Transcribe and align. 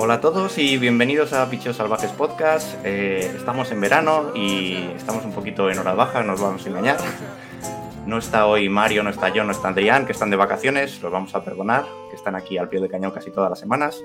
Hola 0.00 0.14
a 0.14 0.20
todos 0.20 0.58
y 0.58 0.78
bienvenidos 0.78 1.32
a 1.32 1.50
Pichos 1.50 1.74
Salvajes 1.74 2.12
Podcast. 2.12 2.76
Eh, 2.84 3.32
estamos 3.34 3.72
en 3.72 3.80
verano 3.80 4.30
y 4.32 4.76
estamos 4.94 5.24
un 5.24 5.32
poquito 5.32 5.68
en 5.72 5.78
horas 5.80 5.96
bajas, 5.96 6.24
nos 6.24 6.40
vamos 6.40 6.64
a 6.64 6.68
engañar. 6.68 6.98
No 8.06 8.18
está 8.18 8.46
hoy 8.46 8.68
Mario, 8.68 9.02
no 9.02 9.10
está 9.10 9.30
yo, 9.30 9.42
no 9.42 9.50
está 9.50 9.70
Adrián, 9.70 10.06
que 10.06 10.12
están 10.12 10.30
de 10.30 10.36
vacaciones, 10.36 11.02
los 11.02 11.10
vamos 11.10 11.34
a 11.34 11.42
perdonar, 11.42 11.84
que 12.10 12.14
están 12.14 12.36
aquí 12.36 12.58
al 12.58 12.68
pie 12.68 12.80
de 12.80 12.88
cañón 12.88 13.10
casi 13.10 13.32
todas 13.32 13.50
las 13.50 13.58
semanas. 13.58 14.00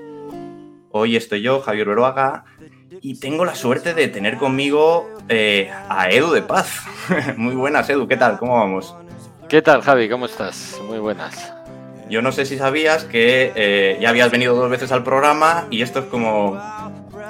Hoy 0.90 1.14
estoy 1.14 1.42
yo, 1.42 1.60
Javier 1.60 1.86
Beruaga, 1.86 2.44
y 3.00 3.20
tengo 3.20 3.44
la 3.44 3.54
suerte 3.54 3.94
de 3.94 4.08
tener 4.08 4.36
conmigo 4.36 5.08
eh, 5.28 5.70
a 5.88 6.10
Edu 6.10 6.32
de 6.32 6.42
Paz. 6.42 6.82
Muy 7.36 7.54
buenas, 7.54 7.88
Edu, 7.88 8.08
¿qué 8.08 8.16
tal? 8.16 8.40
¿Cómo 8.40 8.54
vamos? 8.58 8.96
¿Qué 9.48 9.62
tal, 9.62 9.80
Javi? 9.80 10.08
¿Cómo 10.08 10.26
estás? 10.26 10.76
Muy 10.88 10.98
buenas. 10.98 11.53
Yo 12.08 12.22
no 12.22 12.32
sé 12.32 12.44
si 12.46 12.58
sabías 12.58 13.04
que 13.04 13.52
eh, 13.54 13.98
ya 14.00 14.10
habías 14.10 14.30
venido 14.30 14.54
dos 14.54 14.70
veces 14.70 14.92
al 14.92 15.02
programa 15.02 15.66
y 15.70 15.82
esto 15.82 16.00
es 16.00 16.06
como... 16.06 16.58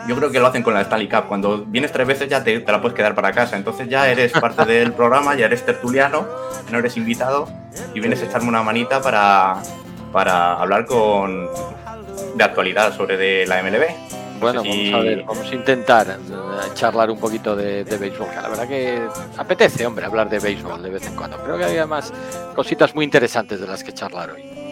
Yo 0.06 0.16
creo 0.16 0.31
que 0.31 0.39
lo 0.39 0.47
hacen 0.47 0.62
con 0.62 0.75
la 0.75 0.83
Stanley 0.83 1.08
Cup. 1.08 1.28
Cuando 1.28 1.64
vienes 1.64 1.91
tres 1.91 2.06
veces 2.06 2.28
ya 2.28 2.44
te, 2.44 2.61
te 2.61 2.72
la 2.72 2.81
puedes 2.83 2.94
quedar 2.94 3.14
para 3.14 3.33
casa. 3.33 3.56
Entonces 3.56 3.89
ya 3.89 4.11
eres 4.11 4.33
parte 4.33 4.64
del 4.66 4.92
programa, 4.92 5.34
ya 5.34 5.47
eres 5.47 5.64
tertuliano, 5.64 6.27
no 6.70 6.78
eres 6.78 6.97
invitado 6.97 7.48
y 7.94 8.00
vienes 8.00 8.20
a 8.22 8.27
echarme 8.27 8.48
una 8.48 8.62
manita 8.62 9.00
para, 9.00 9.62
para 10.12 10.55
hablar 10.55 10.84
con 10.84 11.48
de 12.34 12.44
actualidad 12.44 12.94
sobre 12.94 13.16
de 13.16 13.47
la 13.47 13.62
MLB. 13.62 14.14
No 14.34 14.41
Bueno, 14.41 14.62
vamos 14.62 14.94
a 14.94 14.98
ver, 14.98 15.22
vamos 15.22 15.50
a 15.50 15.55
intentar 15.55 16.06
eh, 16.11 16.70
charlar 16.75 17.11
un 17.11 17.19
poquito 17.19 17.56
de, 17.56 17.84
de 17.84 17.97
béisbol, 17.97 18.28
que 18.28 18.36
la 18.36 18.48
verdad 18.48 18.69
que 18.69 19.09
apetece, 19.38 19.86
hombre, 19.86 20.05
hablar 20.05 20.28
de 20.28 20.38
béisbol 20.38 20.83
de 20.83 20.91
vez 20.91 21.06
en 21.06 21.14
cuando. 21.14 21.38
Creo 21.38 21.56
que 21.56 21.64
hay 21.64 21.78
además 21.78 22.12
cositas 22.55 22.94
muy 22.94 23.05
interesantes 23.05 23.61
de 23.61 23.66
las 23.66 23.83
que 23.83 23.92
charlar 23.92 24.33
hoy. 24.33 24.63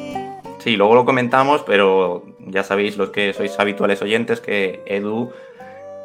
Sí, 0.62 0.76
luego 0.76 0.94
lo 0.94 1.04
comentamos, 1.04 1.62
pero 1.62 2.24
ya 2.38 2.62
sabéis 2.62 2.96
los 2.96 3.10
que 3.10 3.32
sois 3.32 3.58
habituales 3.58 4.00
oyentes 4.00 4.40
que 4.40 4.80
Edu 4.86 5.32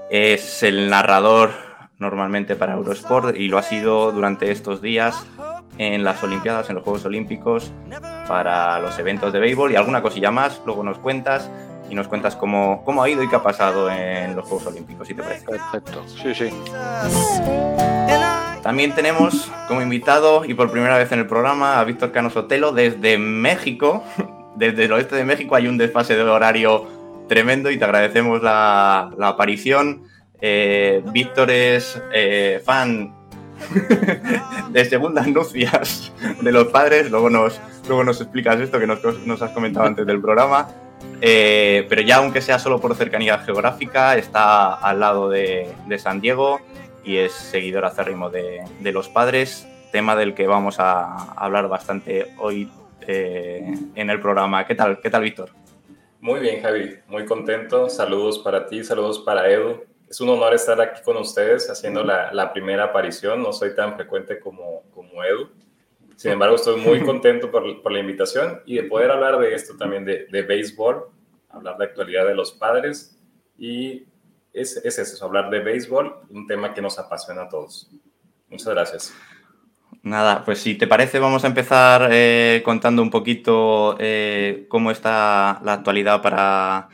es 0.10 0.64
el 0.64 0.90
narrador 0.90 1.52
normalmente 2.00 2.56
para 2.56 2.74
Eurosport 2.74 3.38
y 3.38 3.50
lo 3.50 3.60
ha 3.60 3.62
sido 3.62 4.12
durante 4.12 4.50
estos 4.50 4.82
días 4.82 5.28
en 5.78 6.04
las 6.04 6.24
Olimpiadas, 6.24 6.70
en 6.70 6.76
los 6.76 6.84
Juegos 6.84 7.06
Olímpicos, 7.06 7.72
para 8.28 8.80
los 8.80 8.98
eventos 8.98 9.32
de 9.32 9.40
béisbol 9.40 9.74
y 9.74 9.76
alguna 9.76 10.02
cosilla 10.02 10.32
más. 10.32 10.60
Luego 10.66 10.82
nos 10.82 10.98
cuentas 10.98 11.52
y 11.88 11.94
nos 11.94 12.08
cuentas 12.08 12.36
cómo, 12.36 12.84
cómo 12.84 13.04
ha 13.04 13.10
ido 13.10 13.22
y 13.22 13.30
qué 13.30 13.36
ha 13.36 13.44
pasado 13.44 13.92
en 13.92 14.36
los 14.36 14.44
Juegos 14.48 14.66
Olímpicos, 14.66 15.08
si 15.08 15.14
te 15.14 15.22
parece. 15.22 15.46
Perfecto, 15.46 16.04
sí, 16.08 16.34
sí. 16.34 16.50
También 18.64 18.96
tenemos 18.96 19.52
como 19.68 19.84
invitado 19.84 20.46
y 20.46 20.56
por 20.56 20.72
primera 20.72 20.98
vez 20.98 21.12
en 21.12 21.20
el 21.20 21.28
programa 21.28 21.80
a 21.80 21.84
Víctor 21.84 22.12
Cano 22.12 22.32
Sotelo 22.32 22.72
desde 22.72 23.20
México. 23.20 24.04
Desde 24.58 24.86
el 24.86 24.92
oeste 24.92 25.16
de 25.16 25.24
México 25.24 25.56
hay 25.56 25.68
un 25.68 25.78
desfase 25.78 26.16
de 26.16 26.24
horario 26.24 26.88
tremendo 27.28 27.70
y 27.70 27.78
te 27.78 27.86
agradecemos 27.86 28.42
la, 28.42 29.12
aparición. 29.22 30.04
Eh, 30.42 31.04
Víctor 31.12 31.52
es 31.52 32.02
eh, 32.12 32.60
fan 32.66 33.14
de 34.72 34.86
segundas 34.86 35.28
nupcias 35.28 36.12
de 36.42 36.52
los 36.52 36.68
padres. 36.68 37.12
Luego 37.12 37.30
nos, 37.30 37.62
luego 37.88 38.04
nos 38.04 38.20
explicas 38.20 38.60
esto 38.60 38.80
que 38.80 38.88
nos, 38.88 39.42
has 39.42 39.52
comentado 39.52 39.86
antes 39.86 40.08
del 40.08 40.20
programa. 40.20 40.68
Eh, 41.22 41.86
pero 41.88 42.02
ya 42.02 42.16
aunque 42.16 42.42
sea 42.42 42.58
solo 42.58 42.82
por 42.82 42.96
cercanía 42.96 43.38
geográfica, 43.38 44.18
está 44.18 44.74
al 44.74 45.00
lado 45.00 45.30
de, 45.30 45.72
San 46.00 46.20
Diego 46.20 46.62
y 47.04 47.18
es 47.18 47.32
seguidor 47.32 47.86
acérrimo 47.86 48.32
de 48.32 48.92
los 48.92 49.08
padres, 49.08 49.68
tema 49.92 50.16
del 50.16 50.34
que 50.34 50.48
vamos 50.48 50.80
a 50.80 51.34
hablar 51.36 51.68
bastante 51.68 52.34
hoy 52.40 52.70
eh, 53.02 53.74
en 53.96 54.10
el 54.10 54.20
programa. 54.20 54.66
¿Qué 54.66 54.76
tal, 54.76 55.00
qué 55.00 55.10
tal 55.10 55.24
Víctor? 55.24 55.50
Muy 56.20 56.40
bien, 56.40 56.62
Javi, 56.62 56.96
muy 57.08 57.26
contento. 57.26 57.90
Saludos 57.90 58.40
para 58.40 58.66
ti, 58.66 58.84
saludos 58.84 59.20
para 59.20 59.50
Edu. 59.50 59.84
Es 60.10 60.22
un 60.22 60.30
honor 60.30 60.54
estar 60.54 60.80
aquí 60.82 61.02
con 61.04 61.18
ustedes 61.18 61.70
haciendo 61.70 62.04
la, 62.04 62.32
la 62.34 62.54
primera 62.54 62.86
aparición. 62.86 63.44
No 63.44 63.54
soy 63.54 63.76
tan 63.76 63.96
frecuente 63.96 64.40
como, 64.40 64.84
como 64.94 65.24
Edu. 65.24 65.50
Sin 66.16 66.32
embargo, 66.32 66.56
estoy 66.56 66.82
muy 66.82 67.02
contento 67.06 67.52
por, 67.52 67.82
por 67.82 67.92
la 67.92 68.00
invitación 68.00 68.62
y 68.66 68.76
de 68.76 68.84
poder 68.84 69.12
hablar 69.12 69.38
de 69.38 69.54
esto 69.54 69.78
también, 69.78 70.06
de, 70.06 70.26
de 70.26 70.42
béisbol, 70.42 71.06
hablar 71.50 71.78
de 71.78 71.86
actualidad 71.86 72.26
de 72.26 72.36
los 72.36 72.52
padres 72.52 73.18
y 73.58 74.08
es, 74.54 74.78
es 74.78 74.98
eso, 74.98 75.26
hablar 75.26 75.50
de 75.50 75.60
béisbol, 75.60 76.22
un 76.30 76.48
tema 76.48 76.74
que 76.74 76.82
nos 76.82 76.98
apasiona 76.98 77.44
a 77.44 77.50
todos. 77.50 77.90
Muchas 78.50 78.70
gracias. 78.70 79.14
Nada, 80.08 80.46
pues 80.46 80.60
si 80.60 80.76
te 80.76 80.88
parece 80.88 81.20
vamos 81.20 81.44
a 81.44 81.48
empezar 81.48 82.08
eh, 82.14 82.62
contando 82.64 83.02
un 83.02 83.10
poquito 83.10 83.98
eh, 84.00 84.66
cómo 84.70 84.90
está 84.90 85.60
la 85.66 85.74
actualidad 85.74 86.22
para, 86.22 86.88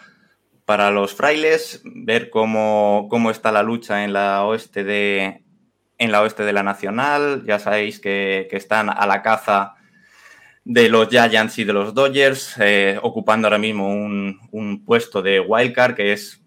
para 0.65 0.89
los 0.89 1.13
frailes, 1.13 1.83
ver 1.83 2.31
cómo, 2.31 3.05
cómo 3.11 3.29
está 3.29 3.51
la 3.51 3.61
lucha 3.61 4.03
en 4.03 4.13
la 4.13 4.43
oeste 4.45 4.83
de, 4.83 5.43
en 5.99 6.11
la 6.11 6.23
oeste 6.23 6.43
de 6.43 6.53
la 6.53 6.63
Nacional. 6.63 7.43
Ya 7.45 7.59
sabéis 7.59 7.99
que, 7.99 8.47
están 8.49 8.89
a 8.89 9.05
la 9.05 9.21
caza 9.21 9.75
de 10.65 10.89
los 10.89 11.07
Giants 11.09 11.59
y 11.59 11.65
de 11.65 11.73
los 11.73 11.93
Dodgers, 11.93 12.55
eh, 12.59 12.97
ocupando 12.99 13.45
ahora 13.47 13.59
mismo 13.59 13.89
un, 13.93 14.39
un, 14.51 14.83
puesto 14.83 15.21
de 15.21 15.39
wildcard, 15.39 15.93
que 15.93 16.13
es 16.13 16.41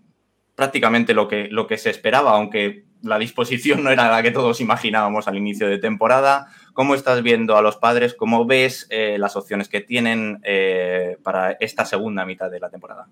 prácticamente 0.56 1.14
lo 1.14 1.28
que, 1.28 1.46
lo 1.48 1.68
que 1.68 1.78
se 1.78 1.90
esperaba, 1.90 2.32
aunque 2.32 2.85
la 3.06 3.18
disposición 3.18 3.82
no 3.82 3.90
era 3.90 4.10
la 4.10 4.22
que 4.22 4.30
todos 4.30 4.60
imaginábamos 4.60 5.28
al 5.28 5.36
inicio 5.36 5.68
de 5.68 5.78
temporada. 5.78 6.48
¿Cómo 6.72 6.94
estás 6.94 7.22
viendo 7.22 7.56
a 7.56 7.62
los 7.62 7.76
padres? 7.76 8.14
¿Cómo 8.14 8.44
ves 8.44 8.86
eh, 8.90 9.16
las 9.18 9.36
opciones 9.36 9.68
que 9.68 9.80
tienen 9.80 10.40
eh, 10.42 11.16
para 11.22 11.52
esta 11.52 11.84
segunda 11.84 12.26
mitad 12.26 12.50
de 12.50 12.60
la 12.60 12.68
temporada? 12.68 13.08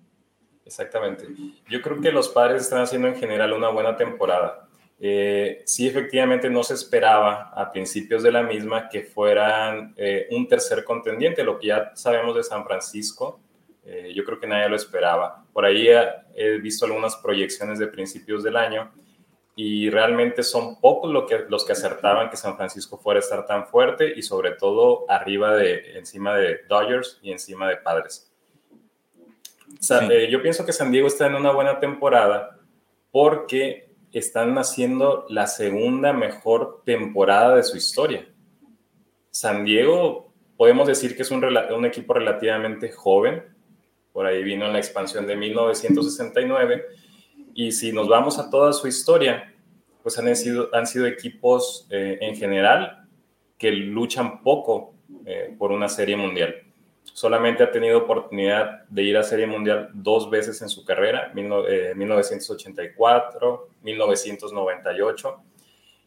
Exactamente. 0.66 1.26
Yo 1.68 1.80
creo 1.80 2.00
que 2.00 2.12
los 2.12 2.28
padres 2.28 2.62
están 2.62 2.82
haciendo 2.82 3.08
en 3.08 3.16
general 3.16 3.52
una 3.52 3.68
buena 3.68 3.96
temporada. 3.96 4.66
Eh, 5.00 5.62
sí, 5.66 5.86
efectivamente 5.86 6.50
no 6.50 6.62
se 6.62 6.74
esperaba 6.74 7.50
a 7.54 7.70
principios 7.72 8.22
de 8.22 8.32
la 8.32 8.42
misma 8.42 8.88
que 8.88 9.02
fueran 9.02 9.94
un 10.30 10.48
tercer 10.48 10.84
contendiente, 10.84 11.42
lo 11.42 11.58
que 11.58 11.68
ya 11.68 11.92
sabemos 11.94 12.36
de 12.36 12.42
San 12.42 12.64
Francisco. 12.64 13.40
Yo 14.14 14.24
creo 14.24 14.40
que 14.40 14.46
nadie 14.46 14.68
lo 14.68 14.76
esperaba. 14.76 15.44
Por 15.52 15.64
ahí 15.64 15.88
he, 16.34 16.58
visto 16.58 16.86
algunas 16.86 17.16
proyecciones 17.16 17.78
de 17.78 17.86
principios 17.86 18.42
del 18.42 18.56
año 18.56 18.90
y 19.56 19.88
realmente 19.88 20.42
son 20.42 20.80
pocos 20.80 21.12
lo 21.12 21.26
que, 21.26 21.44
los 21.48 21.64
que 21.64 21.72
acertaban 21.72 22.28
que 22.28 22.36
San 22.36 22.56
Francisco 22.56 22.98
fuera 22.98 23.20
a 23.20 23.22
estar 23.22 23.46
tan 23.46 23.66
fuerte 23.66 24.12
y 24.16 24.22
sobre 24.22 24.52
todo 24.52 25.04
arriba 25.08 25.54
de, 25.54 25.96
encima 25.96 26.34
de 26.36 26.60
Dodgers 26.68 27.20
y 27.22 27.30
encima 27.30 27.68
de 27.68 27.76
Padres. 27.76 28.32
O 29.78 29.82
sea, 29.82 30.00
sí. 30.00 30.06
eh, 30.10 30.30
yo 30.30 30.42
pienso 30.42 30.66
que 30.66 30.72
San 30.72 30.90
Diego 30.90 31.06
está 31.06 31.26
en 31.26 31.36
una 31.36 31.52
buena 31.52 31.78
temporada 31.78 32.58
porque 33.10 33.90
están 34.12 34.56
haciendo 34.58 35.26
la 35.28 35.46
segunda 35.46 36.12
mejor 36.12 36.82
temporada 36.84 37.56
de 37.56 37.62
su 37.62 37.76
historia. 37.76 38.26
San 39.30 39.64
Diego, 39.64 40.32
podemos 40.56 40.86
decir 40.86 41.16
que 41.16 41.22
es 41.22 41.30
un, 41.30 41.44
un, 41.44 41.84
equipo 41.84 42.14
relativamente 42.14 42.92
joven, 42.92 43.42
por 44.12 44.26
ahí 44.26 44.42
vino 44.44 44.66
en 44.66 44.72
la 44.72 44.78
expansión 44.78 45.26
de 45.26 45.36
1969, 45.36 46.86
y 47.54 47.72
si 47.72 47.92
nos 47.92 48.08
vamos 48.08 48.38
a 48.38 48.50
toda 48.50 48.72
su 48.72 48.88
historia, 48.88 49.54
pues 50.02 50.18
han 50.18 50.34
sido, 50.36 50.68
han 50.74 50.86
sido 50.86 51.06
equipos 51.06 51.86
eh, 51.90 52.18
en 52.20 52.36
general 52.36 53.06
que 53.56 53.70
luchan 53.70 54.42
poco 54.42 54.94
eh, 55.24 55.54
por 55.56 55.72
una 55.72 55.88
serie 55.88 56.16
mundial. 56.16 56.54
Solamente 57.04 57.62
ha 57.62 57.70
tenido 57.70 57.98
oportunidad 57.98 58.84
de 58.88 59.02
ir 59.04 59.16
a 59.16 59.22
Serie 59.22 59.46
Mundial 59.46 59.90
dos 59.92 60.28
veces 60.30 60.60
en 60.62 60.68
su 60.68 60.84
carrera, 60.84 61.32
eh, 61.36 61.92
1984, 61.94 63.68
1998. 63.82 65.42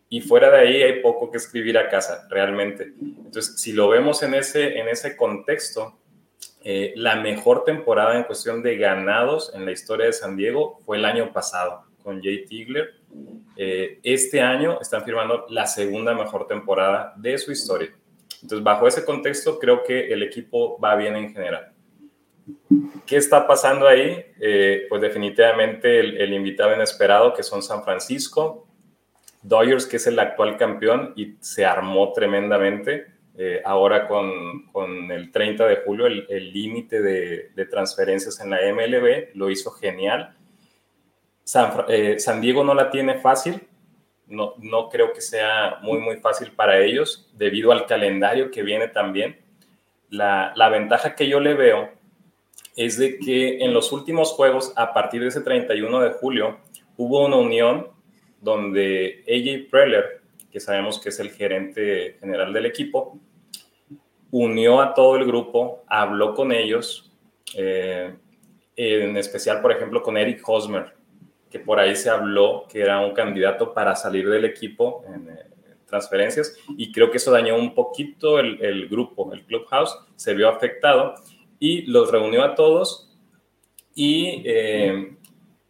Y 0.09 0.21
fuera 0.21 0.49
de 0.49 0.57
ahí 0.57 0.83
hay 0.83 1.01
poco 1.01 1.31
que 1.31 1.37
escribir 1.37 1.77
a 1.77 1.89
casa, 1.89 2.27
realmente. 2.29 2.93
Entonces, 3.01 3.59
si 3.59 3.71
lo 3.71 3.87
vemos 3.89 4.21
en 4.23 4.33
ese, 4.33 4.79
en 4.79 4.89
ese 4.89 5.15
contexto, 5.15 5.97
eh, 6.63 6.93
la 6.95 7.15
mejor 7.15 7.63
temporada 7.63 8.17
en 8.17 8.23
cuestión 8.23 8.61
de 8.61 8.77
ganados 8.77 9.51
en 9.53 9.65
la 9.65 9.71
historia 9.71 10.07
de 10.07 10.13
San 10.13 10.35
Diego 10.35 10.79
fue 10.85 10.97
el 10.97 11.05
año 11.05 11.31
pasado 11.31 11.83
con 12.03 12.21
Jay 12.21 12.45
Tigler. 12.45 12.95
Eh, 13.55 13.99
este 14.03 14.41
año 14.41 14.79
están 14.81 15.03
firmando 15.03 15.45
la 15.49 15.67
segunda 15.67 16.13
mejor 16.13 16.47
temporada 16.47 17.13
de 17.17 17.37
su 17.37 17.51
historia. 17.51 17.89
Entonces, 18.41 18.63
bajo 18.63 18.87
ese 18.87 19.03
contexto, 19.03 19.59
creo 19.59 19.83
que 19.83 20.11
el 20.13 20.23
equipo 20.23 20.79
va 20.79 20.95
bien 20.95 21.15
en 21.15 21.33
general. 21.33 21.73
¿Qué 23.05 23.17
está 23.17 23.47
pasando 23.47 23.87
ahí? 23.87 24.25
Eh, 24.39 24.85
pues 24.89 25.01
definitivamente 25.01 25.99
el, 25.99 26.17
el, 26.17 26.33
invitado 26.33 26.73
inesperado, 26.73 27.33
que 27.33 27.43
son 27.43 27.61
San 27.61 27.83
Francisco. 27.83 28.67
Dodgers, 29.41 29.85
que 29.85 29.97
es 29.97 30.07
el 30.07 30.19
actual 30.19 30.57
campeón, 30.57 31.13
y 31.15 31.35
se 31.39 31.65
armó 31.65 32.13
tremendamente. 32.13 33.16
Eh, 33.39 33.61
ahora 33.63 34.07
con, 34.07 34.65
con, 34.71 35.11
el 35.11 35.31
30 35.31 35.67
de 35.67 35.75
julio, 35.85 36.07
el 36.07 36.51
límite 36.51 37.03
de, 37.03 37.51
de, 37.55 37.65
transferencias 37.67 38.39
en 38.39 38.49
la 38.49 38.57
MLB 38.73 39.35
lo 39.35 39.51
hizo 39.51 39.69
genial. 39.69 40.35
San, 41.43 41.85
eh, 41.87 42.17
San, 42.17 42.41
Diego 42.41 42.63
no 42.63 42.73
la 42.73 42.89
tiene 42.89 43.19
fácil, 43.19 43.61
no, 44.25 44.55
no 44.57 44.89
creo 44.89 45.13
que 45.13 45.21
sea 45.21 45.77
muy, 45.83 45.99
muy 45.99 46.17
fácil 46.17 46.51
para 46.51 46.79
ellos 46.79 47.29
debido 47.37 47.71
al 47.71 47.85
calendario 47.85 48.49
que 48.49 48.63
viene 48.63 48.87
también. 48.87 49.37
La, 50.09 50.51
la 50.55 50.69
ventaja 50.69 51.13
que 51.13 51.29
yo 51.29 51.39
le 51.39 51.53
veo 51.53 51.91
es 52.75 52.97
de 52.97 53.19
que 53.19 53.63
en 53.63 53.71
los 53.71 53.91
últimos 53.91 54.31
juegos, 54.31 54.73
a 54.75 54.95
partir 54.95 55.21
de 55.21 55.27
ese 55.27 55.41
31 55.41 55.99
de 55.99 56.09
julio, 56.09 56.57
hubo 56.97 57.23
una 57.23 57.35
unión 57.35 57.87
donde 58.41 59.23
AJ 59.27 59.69
Preller, 59.69 60.21
que 60.51 60.59
sabemos 60.59 60.99
que 60.99 61.09
es 61.09 61.19
el 61.19 61.29
gerente 61.29 62.17
general 62.19 62.51
del 62.51 62.65
equipo, 62.65 63.19
unió 64.31 64.81
a 64.81 64.93
todo 64.93 65.15
el 65.15 65.25
grupo, 65.25 65.83
habló 65.87 66.33
con 66.33 66.51
ellos, 66.51 67.11
eh, 67.55 68.13
en 68.75 69.17
especial, 69.17 69.61
por 69.61 69.71
ejemplo, 69.71 70.01
con 70.01 70.17
Eric 70.17 70.41
Hosmer, 70.47 70.93
que 71.49 71.59
por 71.59 71.79
ahí 71.79 71.95
se 71.95 72.09
habló 72.09 72.65
que 72.69 72.81
era 72.81 72.99
un 72.99 73.13
candidato 73.13 73.73
para 73.73 73.95
salir 73.95 74.29
del 74.29 74.45
equipo 74.45 75.03
en 75.07 75.29
eh, 75.29 75.45
transferencias, 75.85 76.57
y 76.77 76.91
creo 76.91 77.09
que 77.09 77.17
eso 77.17 77.31
dañó 77.31 77.55
un 77.55 77.73
poquito 77.73 78.39
el, 78.39 78.87
grupo, 78.89 79.33
el 79.33 79.45
clubhouse, 79.45 79.97
se 80.15 80.33
vio 80.33 80.49
afectado, 80.49 81.15
y 81.59 81.83
los 81.83 82.11
reunió 82.11 82.43
a 82.43 82.55
todos, 82.55 83.17
y 83.95 84.43
eh, 84.45 85.15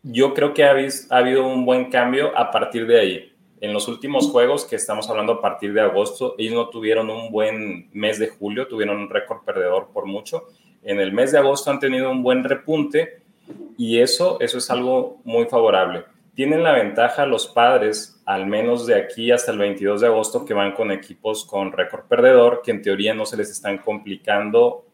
yo 0.04 0.34
creo 0.34 0.54
que 0.54 0.64
ha 0.66 0.76
habido 1.10 1.48
un 1.48 1.66
buen 1.66 1.90
cambio 1.90 2.38
a 2.38 2.52
partir 2.52 2.88
de 2.88 3.00
ahí 3.00 3.27
en 3.60 3.74
los 3.74 3.88
últimos 3.88 4.30
juegos, 4.30 4.66
que 4.66 4.76
estamos 4.76 5.10
hablando 5.10 5.34
a 5.34 5.42
partir 5.42 5.74
de 5.74 5.82
agosto, 5.82 6.36
ellos 6.38 6.54
no 6.54 6.70
tuvieron 6.70 7.10
un 7.10 7.32
buen 7.32 7.90
mes 7.92 8.20
de 8.20 8.28
julio, 8.28 8.68
tuvieron 8.68 8.98
un 8.98 9.10
récord 9.10 9.44
perdedor 9.44 9.90
por 9.94 10.06
mucho. 10.06 10.46
En 10.84 11.00
el 11.00 11.12
mes 11.12 11.32
de 11.32 11.40
agosto 11.40 11.72
han 11.72 11.80
tenido 11.80 12.12
un 12.12 12.22
buen 12.22 12.44
repunte 12.44 13.22
y 13.78 14.00
eso, 14.00 14.38
eso 14.40 14.60
es 14.60 14.70
algo 14.70 15.18
muy 15.24 15.46
favorable. 15.46 16.06
Tienen 16.36 16.64
la 16.64 16.74
ventaja 16.74 17.26
los 17.26 17.48
padres, 17.48 18.22
al 18.26 18.46
menos 18.46 18.86
de 18.86 18.96
aquí 18.96 19.32
hasta 19.32 19.52
el 19.52 19.58
22 19.58 20.02
de 20.02 20.08
agosto, 20.08 20.46
que 20.46 20.54
van 20.54 20.74
con 20.74 20.92
equipos 20.92 21.44
con 21.46 21.72
récord 21.72 22.06
perdedor, 22.08 22.62
que 22.64 22.70
en 22.70 22.84
teoría 22.84 23.16
no 23.16 23.26
se 23.26 23.38
les 23.38 23.50
están 23.50 23.80
complicando 23.80 24.86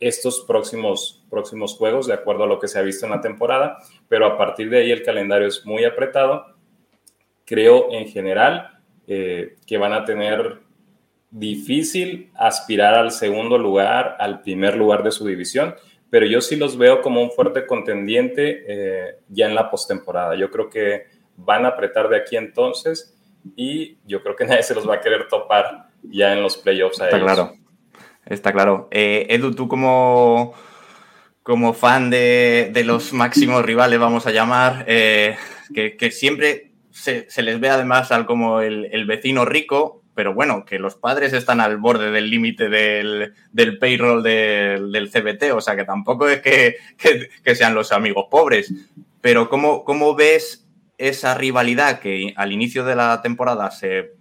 estos 0.00 0.44
próximos, 0.46 1.24
próximos 1.28 1.74
juegos, 1.74 2.06
de 2.06 2.14
acuerdo 2.14 2.44
a 2.44 2.46
lo 2.46 2.58
que 2.58 2.68
se 2.68 2.78
ha 2.78 2.82
visto 2.82 3.04
en 3.04 3.12
la 3.12 3.20
temporada, 3.20 3.78
pero 4.08 4.26
a 4.26 4.38
partir 4.38 4.70
de 4.70 4.78
ahí 4.78 4.90
el 4.90 5.02
calendario 5.02 5.48
es 5.48 5.66
muy 5.66 5.84
apretado 5.84 6.55
creo 7.46 7.92
en 7.92 8.08
general 8.08 8.80
eh, 9.06 9.56
que 9.66 9.78
van 9.78 9.92
a 9.92 10.04
tener 10.04 10.58
difícil 11.30 12.30
aspirar 12.34 12.94
al 12.94 13.12
segundo 13.12 13.56
lugar, 13.56 14.16
al 14.18 14.42
primer 14.42 14.76
lugar 14.76 15.02
de 15.02 15.12
su 15.12 15.26
división, 15.26 15.74
pero 16.10 16.26
yo 16.26 16.40
sí 16.40 16.56
los 16.56 16.76
veo 16.76 17.02
como 17.02 17.22
un 17.22 17.30
fuerte 17.30 17.66
contendiente 17.66 18.64
eh, 18.66 19.16
ya 19.28 19.46
en 19.46 19.54
la 19.54 19.70
postemporada. 19.70 20.34
Yo 20.34 20.50
creo 20.50 20.68
que 20.68 21.04
van 21.36 21.64
a 21.64 21.68
apretar 21.68 22.08
de 22.08 22.16
aquí 22.16 22.36
entonces 22.36 23.16
y 23.54 23.98
yo 24.04 24.22
creo 24.22 24.34
que 24.34 24.44
nadie 24.46 24.62
se 24.62 24.74
los 24.74 24.88
va 24.88 24.96
a 24.96 25.00
querer 25.00 25.28
topar 25.28 25.88
ya 26.02 26.32
en 26.32 26.42
los 26.42 26.56
playoffs. 26.56 27.00
Está 27.00 27.20
claro, 27.20 27.52
está 28.24 28.52
claro. 28.52 28.88
Eh, 28.90 29.26
Edu, 29.30 29.54
tú 29.54 29.68
como, 29.68 30.52
como 31.44 31.74
fan 31.74 32.10
de, 32.10 32.72
los 32.84 33.12
máximos 33.12 33.64
rivales, 33.64 34.00
vamos 34.00 34.26
a 34.26 34.32
llamar, 34.32 34.84
que, 34.84 35.36
que, 35.96 36.10
siempre 36.10 36.65
se, 36.96 37.42
les 37.42 37.60
ve 37.60 37.68
además 37.68 38.10
al 38.10 38.24
como 38.24 38.60
el, 38.60 39.04
vecino 39.06 39.44
rico, 39.44 40.02
pero 40.14 40.32
bueno, 40.32 40.64
que 40.64 40.78
los 40.78 40.96
padres 40.96 41.34
están 41.34 41.60
al 41.60 41.76
borde 41.76 42.10
del 42.10 42.30
límite 42.30 42.70
del, 42.70 43.78
payroll 43.78 44.22
del, 44.22 45.10
CBT, 45.10 45.52
o 45.52 45.60
sea 45.60 45.76
que 45.76 45.84
tampoco 45.84 46.26
es 46.28 46.40
que, 46.40 47.54
sean 47.54 47.74
los 47.74 47.92
amigos 47.92 48.26
pobres. 48.30 48.72
Pero 49.20 49.50
¿cómo, 49.50 49.84
¿cómo, 49.84 50.14
ves 50.14 50.66
esa 50.96 51.34
rivalidad 51.34 52.00
que 52.00 52.32
al 52.36 52.52
inicio 52.52 52.84
de 52.84 52.96
la 52.96 53.20
temporada 53.20 53.70
se, 53.70 54.14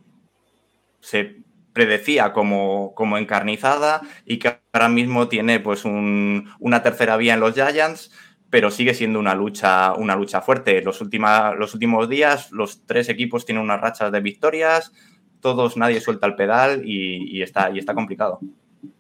se 1.00 1.38
predecía 1.72 2.34
como, 2.34 2.94
como 2.94 3.18
encarnizada 3.18 4.02
y 4.26 4.38
que 4.40 4.60
ahora 4.74 4.90
mismo 4.90 5.30
tiene 5.30 5.62
pues 5.62 5.86
una 5.86 6.84
tercera 6.84 7.16
vía 7.16 7.36
en 7.36 7.40
los 7.40 7.54
Giants? 7.54 8.12
Pero 8.50 8.72
sigue 8.72 8.94
siendo 8.94 9.20
una 9.20 9.36
lucha, 9.36 9.94
una 9.94 10.16
lucha 10.16 10.42
fuerte. 10.42 10.82
Los, 10.82 11.02
los 11.02 11.74
últimos 11.74 12.10
días, 12.10 12.52
los 12.52 12.86
tres 12.86 13.10
equipos 13.10 13.46
tienen 13.46 13.64
unas 13.64 13.82
rachas 13.82 14.12
de 14.12 14.22
victorias, 14.22 14.92
todos, 15.42 15.78
nadie 15.78 16.02
suelta 16.02 16.26
el 16.28 16.36
pedal 16.36 16.82
y, 16.86 17.42
está, 17.42 17.70
y 17.70 17.78
está 17.78 17.94
complicado. 17.94 18.40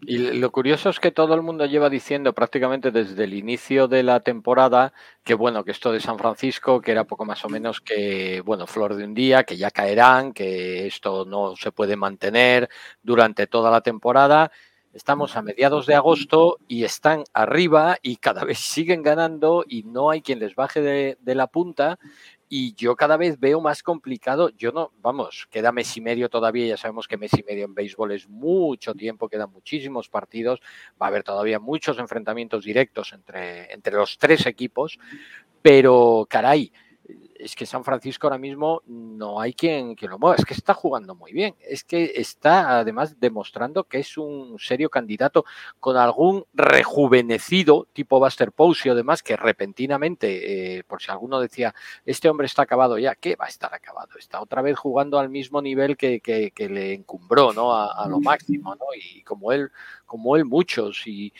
Y 0.01 0.17
lo 0.17 0.51
curioso 0.51 0.89
es 0.89 0.99
que 0.99 1.11
todo 1.11 1.33
el 1.35 1.41
mundo 1.41 1.65
lleva 1.65 1.89
diciendo 1.89 2.33
prácticamente 2.33 2.91
desde 2.91 3.23
el 3.23 3.33
inicio 3.33 3.87
de 3.87 4.03
la 4.03 4.19
temporada 4.19 4.93
que 5.23 5.33
bueno, 5.33 5.63
que 5.63 5.71
esto 5.71 5.91
de 5.91 5.99
San 5.99 6.17
Francisco, 6.17 6.81
que 6.81 6.91
era 6.91 7.05
poco 7.05 7.25
más 7.25 7.43
o 7.45 7.49
menos 7.49 7.81
que, 7.81 8.41
bueno, 8.45 8.67
flor 8.67 8.95
de 8.95 9.03
un 9.03 9.13
día, 9.13 9.43
que 9.43 9.57
ya 9.57 9.71
caerán, 9.71 10.33
que 10.33 10.87
esto 10.87 11.25
no 11.25 11.55
se 11.55 11.71
puede 11.71 11.95
mantener 11.95 12.69
durante 13.01 13.47
toda 13.47 13.71
la 13.71 13.81
temporada 13.81 14.51
Estamos 14.95 15.35
a 15.35 15.41
mediados 15.41 15.87
de 15.87 15.93
agosto 15.93 16.57
y 16.69 16.85
están 16.85 17.25
arriba 17.33 17.97
y 18.01 18.15
cada 18.15 18.45
vez 18.45 18.59
siguen 18.59 19.03
ganando 19.03 19.65
y 19.67 19.83
no 19.83 20.09
hay 20.09 20.21
quien 20.21 20.39
les 20.39 20.55
baje 20.55 20.79
de, 20.81 21.35
la 21.35 21.47
punta. 21.47 21.99
Y 22.47 22.75
yo 22.75 22.95
cada 22.95 23.17
vez 23.17 23.37
veo 23.37 23.59
más 23.59 23.83
complicado. 23.83 24.51
Yo 24.57 24.71
no, 24.71 24.93
vamos, 25.01 25.49
queda 25.51 25.73
mes 25.73 25.97
y 25.97 25.99
medio 25.99 26.29
todavía. 26.29 26.65
Ya 26.67 26.77
sabemos 26.77 27.09
que 27.09 27.17
mes 27.17 27.33
y 27.33 27.43
medio 27.43 27.65
en 27.65 27.75
béisbol 27.75 28.13
es 28.13 28.29
mucho 28.29 28.93
tiempo, 28.93 29.27
quedan 29.27 29.51
muchísimos 29.51 30.07
partidos. 30.07 30.61
Va 31.01 31.07
a 31.07 31.09
haber 31.09 31.23
todavía 31.23 31.59
muchos 31.59 31.99
enfrentamientos 31.99 32.63
directos 32.63 33.11
entre, 33.11 33.73
entre 33.73 33.95
los 33.95 34.17
tres 34.17 34.45
equipos. 34.45 34.97
Pero, 35.61 36.25
caray, 36.29 36.71
es 37.45 37.55
que 37.55 37.67
San 37.67 37.83
Francisco 37.83 38.25
ahora 38.25 38.39
mismo 38.39 38.81
no 38.87 39.39
hay 39.39 39.53
quien, 39.53 39.93
quien 39.93 40.09
lo 40.09 40.17
mueva, 40.17 40.35
es 40.35 40.45
que 40.45 40.55
está 40.55 40.73
jugando 40.73 41.13
muy 41.13 41.31
bien, 41.31 41.55
es 41.61 41.83
que 41.83 42.13
está 42.15 42.79
además 42.79 43.19
demostrando 43.19 43.83
que 43.83 43.99
es 43.99 44.17
un 44.17 44.57
serio 44.57 44.89
candidato 44.89 45.45
con 45.79 45.95
algún 45.95 46.45
rejuvenecido 46.53 47.87
tipo 47.93 48.19
Buster 48.19 48.51
Posey 48.51 48.91
o 48.91 48.95
demás 48.95 49.21
que 49.21 49.37
repentinamente, 49.37 50.77
eh, 50.79 50.83
por 50.85 51.03
si 51.03 51.11
alguno 51.11 51.39
decía, 51.39 51.75
este 52.03 52.29
hombre 52.29 52.47
está 52.47 52.63
acabado 52.63 52.97
ya, 52.97 53.13
¿qué 53.13 53.35
va 53.35 53.45
a 53.45 53.49
estar 53.49 53.71
acabado? 53.75 54.17
Está 54.17 54.41
otra 54.41 54.63
vez 54.63 54.79
jugando 54.79 55.19
al 55.19 55.29
mismo 55.29 55.61
nivel 55.61 55.97
que, 55.97 56.51
le 56.57 56.93
encumbró, 56.93 57.53
¿no? 57.53 57.75
A, 57.75 58.07
lo 58.07 58.19
máximo, 58.19 58.73
¿no? 58.73 58.85
Y 58.95 59.21
como 59.21 59.51
él, 59.51 59.71
como 60.05 60.35
él 60.37 60.45
muchos, 60.45 61.03
y, 61.05 61.33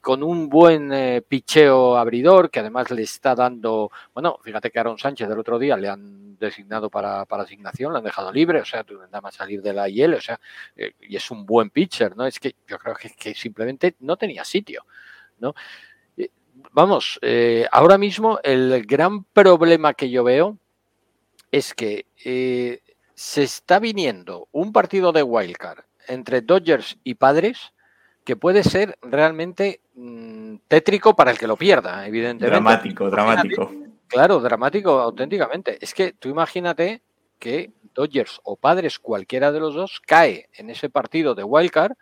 con 0.00 0.22
un 0.22 0.48
buen 0.48 0.92
eh, 0.92 1.22
picheo 1.26 1.96
abridor 1.96 2.50
que 2.50 2.60
además 2.60 2.90
le 2.90 3.02
está 3.02 3.34
dando, 3.34 3.90
bueno, 4.14 4.38
fíjate 4.42 4.70
que 4.70 4.78
Aaron 4.78 4.98
Sánchez 4.98 5.28
del 5.28 5.38
otro 5.38 5.58
día 5.58 5.76
le 5.76 5.88
han 5.88 6.38
designado 6.38 6.88
para, 6.88 7.22
asignación, 7.22 7.92
le 7.92 7.98
han 7.98 8.04
dejado 8.04 8.32
libre, 8.32 8.60
o 8.60 8.64
sea, 8.64 8.84
nada 8.88 9.20
más 9.20 9.34
salir 9.34 9.62
de 9.62 9.72
la 9.72 9.88
IL, 9.88 10.14
o 10.14 10.20
sea, 10.20 10.40
eh, 10.76 10.92
y 11.00 11.16
es 11.16 11.30
un 11.30 11.44
buen 11.44 11.70
pitcher, 11.70 12.16
¿no? 12.16 12.26
Es 12.26 12.38
que 12.38 12.54
yo 12.66 12.78
creo 12.78 12.94
que, 12.94 13.34
simplemente 13.34 13.96
no 14.00 14.16
tenía 14.16 14.44
sitio, 14.44 14.84
¿no? 15.38 15.54
Eh, 16.16 16.30
vamos, 16.72 17.20
ahora 17.70 17.98
mismo 17.98 18.38
el 18.42 18.84
gran 18.86 19.24
problema 19.24 19.94
que 19.94 20.10
yo 20.10 20.24
veo 20.24 20.58
es 21.50 21.74
que 21.74 22.06
se 23.14 23.42
está 23.42 23.78
viniendo 23.78 24.48
un 24.52 24.72
partido 24.72 25.12
de 25.12 25.22
wildcard 25.22 25.84
entre 26.08 26.40
Dodgers 26.40 26.98
y 27.04 27.14
Padres 27.14 27.72
que 28.24 28.36
puede 28.36 28.62
ser 28.62 28.98
realmente 29.02 29.80
mm, 29.94 30.56
tétrico 30.68 31.16
para 31.16 31.30
el 31.30 31.38
que 31.38 31.46
lo 31.46 31.56
pierda, 31.56 32.06
evidentemente. 32.06 32.50
Dramático, 32.50 33.10
dramático. 33.10 33.72
Claro, 34.06 34.40
dramático 34.40 35.00
auténticamente. 35.00 35.78
Es 35.80 35.94
que 35.94 36.12
tú 36.12 36.28
imagínate 36.28 37.02
que 37.38 37.72
Dodgers 37.94 38.40
o 38.44 38.56
Padres, 38.56 38.98
cualquiera 38.98 39.50
de 39.52 39.60
los 39.60 39.74
dos, 39.74 40.00
cae 40.06 40.48
en 40.54 40.70
ese 40.70 40.88
partido 40.90 41.34
de 41.34 41.44
wildcard 41.44 41.92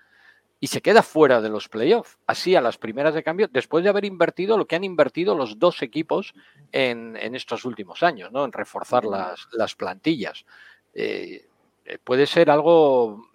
y 0.62 0.66
se 0.66 0.82
queda 0.82 1.02
fuera 1.02 1.40
de 1.40 1.48
los 1.48 1.68
playoffs. 1.68 2.18
Así 2.26 2.54
a 2.54 2.60
las 2.60 2.76
primeras 2.76 3.14
de 3.14 3.22
cambio, 3.22 3.48
después 3.50 3.82
de 3.82 3.90
haber 3.90 4.04
invertido 4.04 4.58
lo 4.58 4.66
que 4.66 4.76
han 4.76 4.84
invertido 4.84 5.34
los 5.34 5.58
dos 5.58 5.80
equipos 5.82 6.34
en, 6.72 7.16
estos 7.34 7.64
últimos 7.64 8.02
años, 8.02 8.30
¿no? 8.30 8.44
En 8.44 8.52
reforzar 8.52 9.06
las, 9.06 9.48
las 9.52 9.74
plantillas. 9.74 10.44
Eh, 10.92 11.46
eh, 11.86 11.98
puede 12.04 12.26
ser 12.26 12.50
algo 12.50 13.29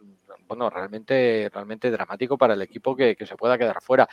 bueno, 0.47 0.69
realmente, 0.69 1.49
realmente 1.53 1.91
dramático 1.91 2.37
para 2.37 2.53
el 2.53 2.61
equipo 2.61 2.95
que, 2.95 3.15
se 3.25 3.35
pueda 3.35 3.57
quedar 3.57 3.81
fuera. 3.81 4.07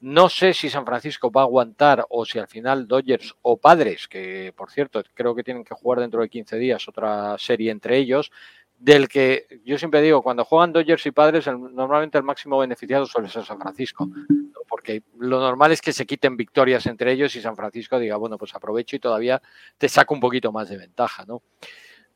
No 0.00 0.28
sé 0.28 0.52
si 0.52 0.68
San 0.68 0.84
Francisco 0.84 1.30
va 1.30 1.42
a 1.42 1.44
aguantar 1.44 2.04
o 2.08 2.24
si 2.24 2.38
al 2.38 2.48
final 2.48 2.88
Dodgers 2.88 3.34
o 3.42 3.56
Padres, 3.56 4.08
que 4.08 4.52
por 4.56 4.70
cierto 4.70 5.02
creo 5.14 5.34
que 5.34 5.44
tienen 5.44 5.64
que 5.64 5.74
jugar 5.74 6.00
dentro 6.00 6.22
de 6.22 6.28
15 6.28 6.56
días 6.56 6.88
otra 6.88 7.36
serie 7.38 7.70
entre 7.70 7.98
ellos, 7.98 8.32
del 8.82 9.08
que 9.08 9.60
yo 9.64 9.78
siempre 9.78 10.02
digo, 10.02 10.22
cuando 10.22 10.44
juegan 10.44 10.72
Dodgers 10.72 11.06
y 11.06 11.12
Padres, 11.12 11.46
normalmente 11.46 12.18
el 12.18 12.24
máximo 12.24 12.58
beneficiado 12.58 13.06
suele 13.06 13.28
ser 13.28 13.44
San 13.44 13.60
Francisco, 13.60 14.08
porque 14.68 15.04
lo 15.18 15.38
normal 15.38 15.70
es 15.70 15.80
que 15.80 15.92
se 15.92 16.04
quiten 16.04 16.36
victorias 16.36 16.86
entre 16.86 17.12
ellos 17.12 17.36
y 17.36 17.40
San 17.40 17.54
Francisco 17.54 18.00
diga, 18.00 18.16
bueno, 18.16 18.36
pues 18.38 18.56
aprovecho 18.56 18.96
y 18.96 18.98
todavía 18.98 19.40
te 19.78 19.88
saco 19.88 20.14
un 20.14 20.20
poquito 20.20 20.50
más 20.50 20.68
de 20.68 20.78
ventaja, 20.78 21.24
¿no? 21.24 21.42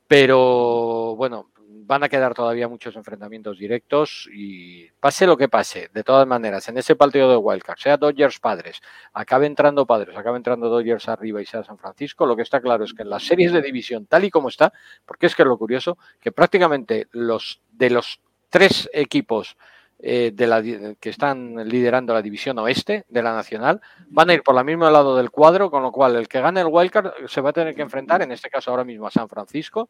Pero 0.08 1.14
bueno, 1.16 1.50
van 1.85 2.02
a 2.02 2.09
quedar 2.09 2.35
todavía 2.35 2.68
muchos 2.68 2.97
enfrentamientos 2.97 3.59
directos 3.59 4.28
y 4.33 4.88
pase 5.00 5.26
lo 5.26 5.37
que 5.37 5.49
pase, 5.49 5.90
de 5.92 6.02
todas 6.02 6.26
maneras, 6.26 6.68
en 6.68 6.78
ese 6.78 6.97
partido 6.97 7.30
de 7.30 7.37
Wildcard, 7.37 7.78
sea 7.78 7.97
Dodgers 7.97 8.40
Padres, 8.40 8.80
acabe 9.12 9.47
entrando 9.47 9.87
Padres, 9.87 10.16
acabe 10.16 10.37
entrando 10.37 10.68
Dodgers 10.68 11.09
arriba 11.09 11.42
y 11.42 11.47
sea 11.47 11.64
San 11.64 11.78
Francisco, 11.78 12.26
lo 12.26 12.37
que 12.37 12.42
está 12.42 12.61
claro 12.61 12.85
es 12.85 12.95
que 12.95 13.02
en 13.02 13.11
las 13.11 13.25
series 13.25 13.52
de 13.52 13.62
división, 13.62 14.06
tal 14.06 14.25
y 14.25 14.30
como 14.30 14.49
está, 14.49 14.73
porque 15.04 15.26
es 15.26 15.35
que 15.35 15.42
es 15.42 15.49
lo 15.49 15.59
curioso, 15.59 15.99
que 16.21 16.33
prácticamente 16.33 17.09
los 17.12 17.61
de 17.73 17.90
los 17.90 18.21
tres 18.49 18.88
equipos 18.92 19.56
eh, 19.99 20.35
la, 20.38 20.62
que 20.62 21.09
están 21.09 21.68
liderando 21.68 22.12
la 22.12 22.21
división 22.21 22.59
oeste 22.59 23.06
de 23.09 23.23
la 23.23 23.35
nacional 23.35 23.80
van 24.09 24.28
a 24.28 24.35
ir 24.35 24.42
por 24.42 24.56
el 24.56 24.64
mismo 24.64 24.90
lado 24.90 25.16
del 25.16 25.30
cuadro, 25.30 25.71
con 25.71 25.83
lo 25.83 25.90
cual 25.90 26.16
el 26.16 26.28
que 26.28 26.40
gane 26.40 26.61
el 26.61 26.66
wildcard 26.66 27.26
se 27.28 27.40
va 27.40 27.50
a 27.50 27.54
tener 27.54 27.75
que 27.75 27.83
enfrentar, 27.83 28.21
en 28.21 28.30
este 28.30 28.50
caso 28.50 28.71
ahora 28.71 28.85
mismo 28.85 29.06
a 29.06 29.11
San 29.11 29.28
Francisco, 29.28 29.88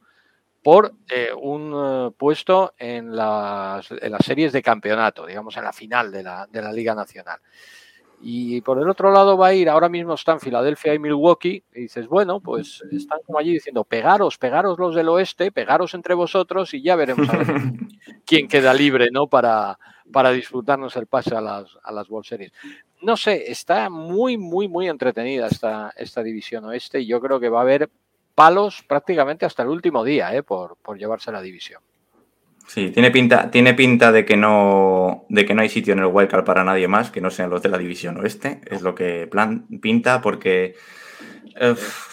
por 0.66 0.92
eh, 1.08 1.28
un 1.32 1.72
eh, 1.72 2.10
puesto 2.18 2.74
en 2.76 3.14
las, 3.14 3.88
en 3.88 4.10
las, 4.10 4.26
series 4.26 4.52
de 4.52 4.64
campeonato, 4.64 5.24
digamos 5.24 5.56
en 5.56 5.62
la 5.62 5.72
final 5.72 6.10
de 6.10 6.24
la, 6.24 6.48
de 6.50 6.60
la, 6.60 6.72
Liga 6.72 6.92
Nacional. 6.92 7.38
Y 8.20 8.60
por 8.62 8.82
el 8.82 8.90
otro 8.90 9.12
lado 9.12 9.38
va 9.38 9.46
a 9.46 9.54
ir, 9.54 9.68
ahora 9.68 9.88
mismo 9.88 10.14
están 10.14 10.40
Filadelfia 10.40 10.92
y 10.92 10.98
Milwaukee, 10.98 11.62
y 11.72 11.82
dices, 11.82 12.08
bueno, 12.08 12.40
pues 12.40 12.82
están 12.90 13.20
como 13.24 13.38
allí 13.38 13.52
diciendo, 13.52 13.84
pegaros, 13.84 14.38
pegaros 14.38 14.76
los 14.76 14.96
del 14.96 15.08
oeste, 15.08 15.52
pegaros 15.52 15.94
entre 15.94 16.14
vosotros 16.14 16.74
y 16.74 16.82
ya 16.82 16.96
veremos 16.96 17.28
a 17.28 17.36
ver 17.36 17.46
quién 18.26 18.48
queda 18.48 18.74
libre, 18.74 19.10
¿no? 19.12 19.28
Para, 19.28 19.78
para 20.12 20.32
disfrutarnos 20.32 20.96
el 20.96 21.06
pase 21.06 21.36
a 21.36 21.40
las, 21.40 21.78
a 21.80 21.92
las 21.92 22.10
World 22.10 22.26
Series. 22.26 22.52
No 23.02 23.16
sé, 23.16 23.52
está 23.52 23.88
muy, 23.88 24.36
muy, 24.36 24.66
muy 24.66 24.88
entretenida 24.88 25.46
esta, 25.46 25.92
esta 25.96 26.24
división 26.24 26.64
oeste 26.64 26.98
y 26.98 27.06
yo 27.06 27.20
creo 27.20 27.38
que 27.38 27.50
va 27.50 27.60
a 27.60 27.62
haber 27.62 27.88
palos 28.36 28.84
prácticamente 28.86 29.44
hasta 29.44 29.64
el 29.64 29.70
último 29.70 30.04
día 30.04 30.32
¿eh? 30.36 30.44
por, 30.44 30.76
por 30.76 30.96
llevarse 30.96 31.32
la 31.32 31.42
división. 31.42 31.82
Sí, 32.68 32.90
tiene 32.90 33.10
pinta, 33.10 33.50
tiene 33.50 33.74
pinta 33.74 34.12
de 34.12 34.24
que 34.24 34.36
no, 34.36 35.24
de 35.28 35.44
que 35.44 35.54
no 35.54 35.62
hay 35.62 35.68
sitio 35.68 35.92
en 35.92 36.00
el 36.00 36.06
wildcard 36.06 36.44
para 36.44 36.64
nadie 36.64 36.88
más 36.88 37.10
que 37.10 37.20
no 37.20 37.30
sean 37.30 37.50
los 37.50 37.62
de 37.62 37.68
la 37.68 37.78
división 37.78 38.18
oeste. 38.18 38.60
Es 38.66 38.82
lo 38.82 38.94
que 38.94 39.26
plan, 39.28 39.66
pinta, 39.80 40.20
porque 40.20 40.74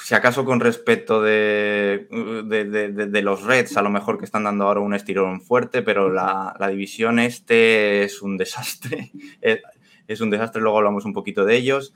si 0.03 0.15
acaso 0.15 0.45
con 0.45 0.59
respecto 0.59 1.21
de, 1.21 2.07
de, 2.09 3.21
los 3.21 3.43
Reds, 3.43 3.77
a 3.77 3.81
lo 3.81 3.89
mejor 3.89 4.17
que 4.17 4.25
están 4.25 4.43
dando 4.43 4.65
ahora 4.65 4.79
un 4.79 4.93
estirón 4.93 5.41
fuerte, 5.41 5.81
pero 5.81 6.09
la, 6.09 6.55
la 6.59 6.67
división 6.69 7.19
este 7.19 8.03
es 8.03 8.21
un 8.21 8.37
desastre. 8.37 9.11
Es, 9.41 9.59
es 10.07 10.21
un 10.21 10.29
desastre, 10.29 10.61
luego 10.61 10.77
hablamos 10.77 11.05
un 11.05 11.13
poquito 11.13 11.45
de 11.45 11.55
ellos. 11.55 11.93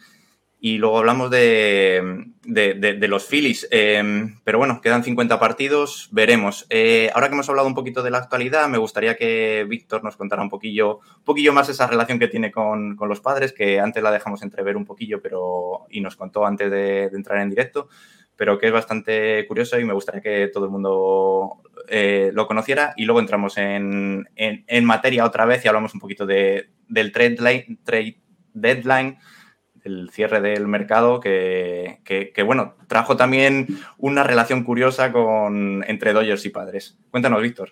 Y 0.60 0.80
luego 0.80 0.98
hablamos 0.98 1.30
de, 1.30 2.32
de, 2.44 2.74
de 2.74 3.08
los 3.08 3.28
Phillies. 3.28 3.68
Eh, 3.70 4.28
pero 4.44 4.58
bueno, 4.58 4.82
quedan 4.82 5.04
50 5.04 5.40
partidos, 5.40 6.10
veremos. 6.12 6.66
Eh, 6.72 7.12
ahora 7.14 7.28
que 7.28 7.36
hemos 7.36 7.50
hablado 7.50 7.68
un 7.68 7.76
poquito 7.76 8.02
de 8.02 8.10
la 8.10 8.18
actualidad, 8.18 8.68
me 8.68 8.80
gustaría 8.80 9.16
que 9.16 9.68
Víctor 9.70 10.04
nos 10.04 10.18
contara 10.18 10.42
un 10.42 10.50
poquillo, 10.50 11.00
poquillo 11.24 11.54
más 11.54 11.70
esa 11.70 11.86
relación 11.86 12.18
que 12.18 12.28
tiene 12.28 12.52
con, 12.52 12.96
con, 12.96 13.08
los 13.08 13.22
padres, 13.22 13.54
que 13.54 13.80
antes 13.80 14.02
la 14.02 14.12
dejamos 14.12 14.42
entrever 14.42 14.78
un 14.78 14.86
poquillo 14.86 15.22
pero, 15.22 15.86
y 15.92 16.02
nos 16.02 16.16
contó 16.16 16.46
antes 16.46 16.72
de, 16.72 17.04
entrar 17.04 17.40
en 17.40 17.52
directo, 17.52 17.88
pero 18.36 18.58
que 18.58 18.68
es 18.68 18.74
bastante 18.74 19.46
curioso 19.48 19.80
y 19.80 19.86
me 19.86 19.94
gustaría 19.94 20.22
que 20.22 20.48
todo 20.48 20.66
el 20.66 20.72
mundo 20.72 21.62
eh, 21.88 22.32
lo 22.34 22.48
conociera. 22.48 22.94
Y 22.98 23.06
luego 23.06 23.20
entramos 23.20 23.60
en, 23.60 24.28
en, 24.36 24.86
materia 24.86 25.24
otra 25.24 25.46
vez 25.46 25.64
y 25.64 25.68
hablamos 25.68 25.94
un 25.94 26.00
poquito 26.00 26.26
de, 26.26 26.72
del 26.88 27.12
trade, 27.12 27.38
line, 27.42 27.80
trade 27.84 28.18
deadline 28.54 29.20
el 29.88 30.10
cierre 30.12 30.42
del 30.42 30.68
mercado 30.68 31.20
que, 31.20 32.00
que, 32.04 32.32
que, 32.32 32.44
bueno, 32.44 32.76
trajo 32.88 33.18
también 33.18 33.68
una 33.98 34.24
relación 34.24 34.64
curiosa 34.64 35.12
con, 35.12 35.84
entre 35.88 36.14
Dodgers 36.14 36.46
y 36.46 36.50
padres. 36.50 36.98
Cuéntanos, 37.10 37.42
Víctor. 37.42 37.72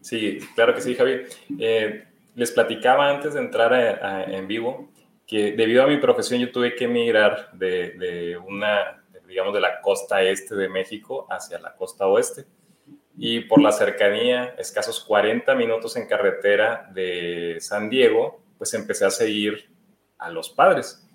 Sí, 0.00 0.38
claro 0.54 0.74
que 0.74 0.80
sí, 0.80 0.94
Javi. 0.94 1.22
Eh, 1.58 2.04
les 2.34 2.52
platicaba 2.52 3.10
antes 3.10 3.34
de 3.34 3.40
entrar 3.40 3.74
a, 3.74 4.18
a, 4.18 4.24
en 4.24 4.46
vivo 4.46 4.90
que 5.26 5.52
debido 5.52 5.84
a 5.84 5.86
mi 5.86 5.98
profesión 5.98 6.40
yo 6.40 6.50
tuve 6.50 6.74
que 6.74 6.86
emigrar 6.86 7.50
de, 7.52 7.92
de, 7.92 8.36
una, 8.36 9.04
digamos, 9.28 9.54
de 9.54 9.60
la 9.60 9.80
costa 9.80 10.22
este 10.22 10.56
de 10.56 10.68
México 10.68 11.28
hacia 11.30 11.58
la 11.60 11.74
costa 11.76 12.06
oeste. 12.06 12.46
Y 13.16 13.40
por 13.40 13.60
la 13.60 13.70
cercanía, 13.70 14.54
escasos 14.58 15.04
40 15.04 15.54
minutos 15.54 15.96
en 15.96 16.08
carretera 16.08 16.90
de 16.92 17.58
San 17.60 17.90
Diego, 17.90 18.42
pues 18.58 18.74
empecé 18.74 19.04
a 19.04 19.10
seguir 19.10 19.70
a 20.18 20.30
los 20.30 20.50
padres. 20.50 21.06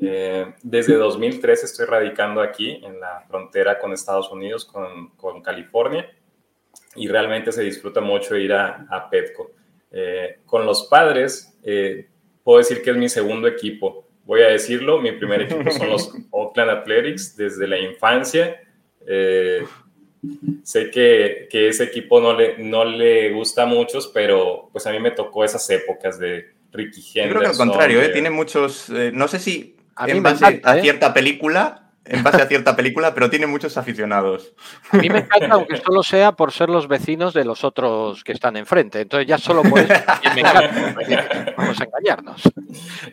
Eh, 0.00 0.52
desde 0.62 0.94
2003 0.94 1.64
estoy 1.64 1.86
radicando 1.86 2.40
aquí 2.40 2.80
en 2.84 3.00
la 3.00 3.24
frontera 3.28 3.78
con 3.78 3.92
Estados 3.92 4.30
Unidos, 4.30 4.64
con, 4.64 5.10
con 5.10 5.42
California, 5.42 6.10
y 6.94 7.08
realmente 7.08 7.52
se 7.52 7.62
disfruta 7.62 8.00
mucho 8.00 8.36
ir 8.36 8.52
a, 8.52 8.86
a 8.90 9.08
Petco. 9.08 9.52
Eh, 9.92 10.40
con 10.44 10.66
los 10.66 10.88
padres, 10.88 11.56
eh, 11.62 12.08
puedo 12.42 12.58
decir 12.58 12.82
que 12.82 12.90
es 12.90 12.96
mi 12.96 13.08
segundo 13.08 13.46
equipo. 13.46 14.06
Voy 14.24 14.42
a 14.42 14.48
decirlo, 14.48 15.00
mi 15.00 15.12
primer 15.12 15.42
equipo 15.42 15.70
son 15.70 15.90
los 15.90 16.12
Oakland 16.30 16.70
Athletics 16.70 17.36
desde 17.36 17.68
la 17.68 17.78
infancia. 17.78 18.60
Eh, 19.06 19.64
sé 20.64 20.90
que, 20.90 21.46
que, 21.48 21.68
ese 21.68 21.84
equipo 21.84 22.20
no 22.20 22.36
le, 22.36 22.58
no 22.58 22.84
le 22.84 23.32
gusta 23.32 23.62
a 23.62 23.66
muchos, 23.66 24.08
pero 24.08 24.68
pues 24.72 24.86
a 24.86 24.90
mí 24.90 24.98
me 24.98 25.12
tocó 25.12 25.44
esas 25.44 25.68
épocas 25.70 26.18
de 26.18 26.46
Ricky 26.72 27.00
Henderson. 27.14 27.28
Yo 27.28 27.30
creo 27.30 27.40
que 27.42 27.48
al 27.48 27.56
contrario, 27.56 28.00
de... 28.00 28.08
tiene 28.08 28.30
muchos, 28.30 28.90
no 28.90 29.28
sé 29.28 29.38
si 29.38 29.75
a 29.96 30.08
en 30.08 30.22
base 30.22 30.44
encanta, 30.44 30.70
a 30.70 30.80
cierta 30.80 31.06
¿eh? 31.08 31.12
película, 31.12 31.90
en 32.04 32.22
base 32.22 32.42
a 32.42 32.46
cierta 32.48 32.76
película, 32.76 33.14
pero 33.14 33.30
tiene 33.30 33.46
muchos 33.46 33.76
aficionados. 33.76 34.52
A 34.90 34.98
mí 34.98 35.08
me 35.08 35.20
encanta, 35.20 35.48
aunque 35.50 35.78
solo 35.78 36.02
sea 36.02 36.32
por 36.32 36.52
ser 36.52 36.68
los 36.68 36.86
vecinos 36.86 37.34
de 37.34 37.44
los 37.44 37.64
otros 37.64 38.22
que 38.22 38.32
están 38.32 38.56
enfrente. 38.56 39.00
Entonces 39.00 39.26
ya 39.26 39.38
solo 39.38 39.62
por 39.62 39.80
eso 39.80 39.92
me 40.34 40.40
encanta. 40.40 41.54
Vamos 41.56 41.80
a 41.80 41.84
engañarnos. 41.84 42.42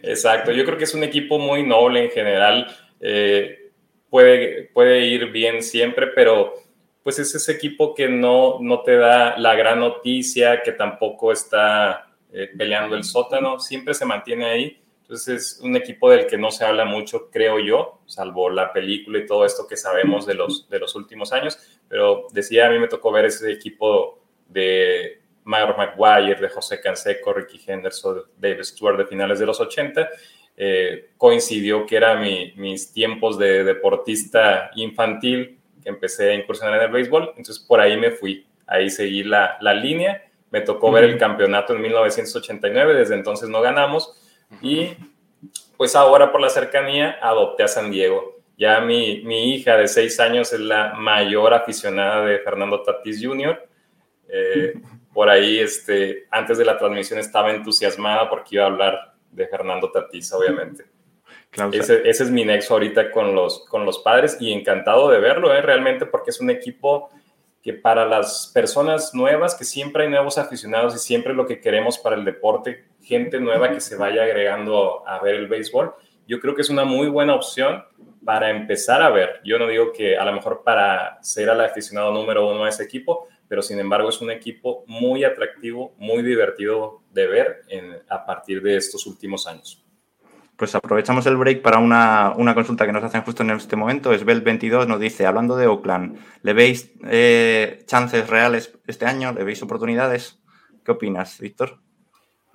Exacto, 0.04 0.52
yo 0.52 0.66
creo 0.66 0.78
que 0.78 0.84
es 0.84 0.94
un 0.94 1.04
equipo 1.04 1.40
muy 1.40 1.64
noble 1.64 2.04
en 2.04 2.12
general. 2.12 2.76
Eh, 3.00 3.72
puede, 4.10 4.70
puede 4.74 5.06
ir 5.06 5.32
bien 5.32 5.64
siempre, 5.64 6.08
pero 6.08 6.54
pues 7.02 7.20
es 7.20 7.34
ese 7.36 7.52
equipo 7.52 7.94
que 7.94 8.08
no, 8.08 8.60
no 8.62 8.82
te 8.82 8.96
da 8.96 9.38
la 9.38 9.56
gran 9.56 9.80
noticia, 9.80 10.62
que 10.62 10.72
tampoco 10.72 11.32
está 11.32 12.08
eh, 12.32 12.50
peleando 12.58 12.96
el 12.96 13.04
sótano, 13.04 13.60
siempre 13.60 13.94
se 13.94 14.06
mantiene 14.06 14.46
ahí 14.46 14.83
entonces 15.04 15.28
es 15.28 15.60
un 15.60 15.76
equipo 15.76 16.10
del 16.10 16.28
que 16.28 16.38
no 16.38 16.50
se 16.50 16.64
habla 16.64 16.86
mucho, 16.86 17.30
creo 17.30 17.60
yo, 17.60 18.00
salvo 18.06 18.50
la 18.50 18.72
película 18.72 19.20
y 19.20 19.26
todo 19.26 19.46
esto 19.46 19.68
que 19.68 19.76
sabemos 19.76 20.26
de 20.26 20.34
los, 20.34 20.70
de 20.70 20.80
los 20.80 20.96
últimos 20.96 21.34
años. 21.34 21.60
Pero 21.90 22.28
decía, 22.32 22.68
a 22.68 22.70
mí 22.70 22.80
me 22.80 22.88
tocó 22.88 23.12
ver 23.12 23.26
ese 23.26 23.52
equipo 23.52 24.24
de 24.48 25.22
Mayor 25.44 25.76
Maguire, 25.78 26.40
de 26.40 26.48
José 26.48 26.80
Canseco, 26.80 27.34
Ricky 27.34 27.60
Henderson, 27.68 28.24
David 28.38 28.64
Stewart 28.64 28.98
de 28.98 29.06
finales 29.06 29.40
de 29.40 29.46
los 29.46 29.60
80. 29.60 30.10
Eh, 30.56 31.10
coincidió 31.18 31.86
que 31.86 31.98
eran 31.98 32.22
mi, 32.22 32.54
mis 32.56 32.94
tiempos 32.94 33.38
de 33.38 33.66
deportista 33.66 34.72
infantil, 34.76 35.60
que 35.84 35.90
empecé 35.90 36.32
a 36.32 36.34
incursionar 36.34 36.78
en 36.78 36.86
el 36.86 36.92
béisbol. 36.92 37.34
Entonces 37.36 37.60
por 37.60 37.82
ahí 37.82 37.98
me 37.98 38.12
fui, 38.12 38.48
ahí 38.68 38.90
seguí 38.90 39.24
la, 39.24 39.58
la 39.60 39.74
línea. 39.74 40.24
Me 40.50 40.62
tocó 40.62 40.88
uh 40.88 40.92
-huh. 40.92 40.94
ver 40.94 41.04
el 41.04 41.18
campeonato 41.18 41.76
en 41.76 41.82
1989, 41.82 42.94
desde 42.94 43.16
entonces 43.16 43.50
no 43.50 43.60
ganamos 43.60 44.18
y 44.62 44.90
pues 45.78 45.96
ahora 45.96 46.32
por 46.32 46.42
la 46.42 46.50
cercanía 46.50 47.18
adopté 47.22 47.64
a 47.64 47.68
San 47.68 47.92
Diego. 47.92 48.42
Ya 48.58 48.80
mi, 48.82 49.22
mi 49.24 49.56
hija 49.56 49.78
de 49.78 49.88
seis 49.88 50.20
años 50.20 50.54
es 50.54 50.60
la 50.60 50.94
mayor 50.94 51.54
aficionada 51.54 52.26
de 52.26 52.40
Fernando 52.40 52.82
Tatis 52.84 53.26
Jr. 53.26 53.68
Eh, 54.30 54.74
por 55.14 55.30
ahí, 55.30 55.60
este, 55.60 56.28
antes 56.32 56.58
de 56.58 56.66
la 56.66 56.78
transmisión 56.78 57.20
estaba 57.20 57.52
entusiasmada 57.52 58.30
porque 58.30 58.56
iba 58.56 58.64
a 58.64 58.68
hablar 58.68 59.14
de 59.32 59.48
Fernando 59.48 59.92
Tatis, 59.92 60.32
obviamente. 60.34 60.86
Ese, 61.72 62.08
ese, 62.10 62.24
es 62.24 62.32
mi 62.32 62.46
nexo 62.46 62.74
ahorita 62.74 63.12
con 63.12 63.36
los, 63.36 63.66
con 63.68 63.86
los 63.86 64.00
padres 64.00 64.38
y 64.40 64.52
encantado 64.52 65.10
de 65.10 65.20
verlo, 65.20 65.54
¿eh? 65.54 65.62
realmente, 65.62 66.08
porque 66.08 66.32
es 66.32 66.40
un 66.40 66.50
equipo 66.50 67.12
que 67.62 67.74
para 67.74 68.06
las 68.06 68.52
personas 68.54 69.14
nuevas, 69.14 69.56
que 69.56 69.64
siempre 69.64 70.04
hay 70.04 70.10
nuevos 70.10 70.38
aficionados 70.38 70.96
y 70.96 71.00
siempre 71.00 71.34
lo 71.34 71.46
que 71.46 71.62
queremos 71.62 71.98
para 72.00 72.16
el 72.16 72.26
deporte, 72.26 72.86
gente 73.04 73.40
nueva 73.40 73.72
que 73.72 73.82
se 73.82 73.96
vaya 73.96 74.24
agregando 74.24 75.08
a 75.08 75.22
ver 75.22 75.36
el 75.36 75.48
béisbol, 75.48 75.94
yo 76.28 76.40
creo 76.40 76.56
que 76.56 76.62
es 76.62 76.70
una 76.70 76.86
muy 76.86 77.08
buena 77.08 77.36
opción 77.36 77.84
para 78.24 78.50
empezar 78.50 79.02
a 79.02 79.10
ver. 79.10 79.42
Yo 79.44 79.60
no 79.60 79.68
digo 79.68 79.92
que 79.92 80.18
a 80.18 80.26
lo 80.26 80.32
mejor 80.32 80.64
para 80.64 81.22
ser 81.22 81.50
el 81.50 81.62
aficionado 81.62 82.12
número 82.12 82.50
uno 82.50 82.64
de 82.64 82.70
ese 82.70 82.84
equipo, 82.84 83.28
pero 83.48 83.62
sin 83.62 83.80
embargo 83.80 84.10
es 84.10 84.22
un 84.22 84.32
equipo 84.32 84.84
muy 84.88 85.24
atractivo, 85.24 85.94
muy 85.98 86.24
divertido 86.24 87.02
de 87.12 87.28
ver 87.28 87.62
en, 87.68 87.98
a 88.10 88.26
partir 88.26 88.62
de 88.62 88.78
estos 88.78 89.06
últimos 89.06 89.46
años. 89.48 89.84
Pues 90.56 90.74
aprovechamos 90.76 91.26
el 91.26 91.36
break 91.36 91.62
para 91.62 91.80
una, 91.80 92.34
una, 92.38 92.54
consulta 92.54 92.86
que 92.86 92.92
nos 92.94 93.04
hacen 93.04 93.24
justo 93.24 93.44
en 93.44 93.50
este 93.50 93.76
momento. 93.76 94.14
Esbel22 94.14 94.88
nos 94.88 95.00
dice, 95.00 95.26
hablando 95.26 95.58
de 95.58 95.68
Oakland, 95.68 96.18
¿le 96.44 96.54
veis 96.54 96.94
eh, 97.10 97.84
chances 97.86 98.30
reales 98.30 98.78
este 98.88 99.06
año? 99.06 99.34
¿Le 99.34 99.44
veis 99.44 99.62
oportunidades? 99.64 100.42
¿Qué 100.86 100.92
opinas, 100.92 101.40
Víctor? 101.40 101.80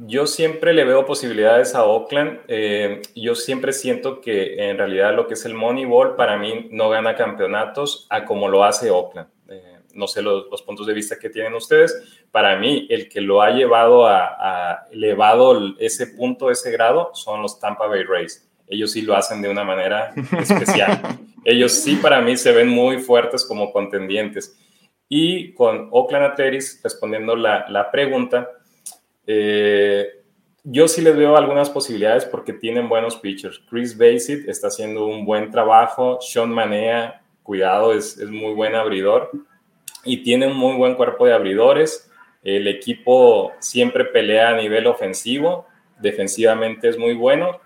Yo 0.01 0.29
siempre 0.29 0.73
le 0.73 0.85
veo 0.85 1.05
posibilidades 1.05 1.75
a 1.75 1.85
Oakland. 1.85 2.41
Eh, 2.47 3.03
yo 3.17 3.35
siempre 3.35 3.73
siento 3.73 4.21
que 4.21 4.71
en 4.71 4.79
realidad 4.79 5.15
lo 5.15 5.27
que 5.27 5.35
es 5.35 5.45
el 5.45 5.55
Moneyball 5.55 6.15
para 6.15 6.37
mí 6.37 6.69
no 6.71 6.89
gana 6.89 7.17
campeonatos 7.17 8.07
a 8.09 8.25
como 8.25 8.49
lo 8.49 8.63
hace 8.63 8.91
Oakland. 8.91 9.29
Eh, 9.49 9.81
no 9.95 10.07
sé 10.07 10.23
los, 10.23 10.63
puntos 10.63 10.87
de 10.87 10.95
vista 10.95 11.19
que 11.19 11.31
tienen 11.31 11.53
ustedes. 11.55 12.23
Para 12.31 12.57
mí, 12.57 12.87
el 12.91 13.09
que 13.09 13.21
lo 13.21 13.43
ha 13.43 13.51
llevado 13.51 14.07
a, 14.07 14.87
elevado 14.93 15.75
ese 15.81 16.07
punto, 16.07 16.53
ese 16.53 16.71
grado, 16.71 17.11
son 17.15 17.43
los 17.43 17.59
Tampa 17.59 17.89
Bay 17.89 18.05
Rays. 18.05 18.49
Ellos 18.69 18.93
sí 18.93 19.03
lo 19.03 19.17
hacen 19.17 19.43
de 19.43 19.49
una 19.49 19.65
manera 19.65 20.13
especial. 20.39 21.19
Ellos 21.45 21.73
sí 21.73 21.97
para 21.97 22.21
mí 22.21 22.37
se 22.37 22.53
ven 22.53 22.69
muy 22.69 22.99
fuertes 22.99 23.45
como 23.45 23.73
contendientes. 23.73 24.57
Y 25.09 25.55
con 25.55 25.89
Oakland 25.91 26.27
Athletics, 26.27 26.81
respondiendo 26.85 27.35
la, 27.35 27.67
la 27.69 27.91
pregunta, 27.91 28.49
eh, 29.31 30.23
yo 30.65 30.89
sí 30.89 31.03
les 31.03 31.17
veo 31.17 31.37
algunas 31.37 31.69
posibilidades 31.69 32.25
porque 32.25 32.55
tienen 32.55 32.89
buenos 32.89 33.17
pitchers. 33.17 33.63
Chris 33.71 33.97
Basit 33.97 34.49
está 34.49 34.69
haciendo 34.69 35.07
un 35.07 35.25
buen 35.25 35.51
trabajo. 35.51 36.19
Sean 36.21 36.51
Manea, 36.51 37.23
cuidado, 37.43 37.93
es, 37.93 38.19
es 38.19 38.31
muy 38.31 38.55
buen 38.55 38.75
abridor. 38.75 39.31
Y 40.05 40.23
tiene 40.23 40.47
un 40.47 40.57
muy 40.57 40.77
buen 40.77 40.95
cuerpo 40.95 41.27
de 41.27 41.35
abridores. 41.35 42.11
El 42.43 42.67
equipo 42.67 43.53
siempre 43.59 44.07
pelea 44.07 44.49
a 44.49 44.57
nivel 44.57 44.87
ofensivo. 44.87 45.67
Defensivamente 46.01 46.89
es 46.89 46.97
muy 46.97 47.15
bueno. 47.15 47.61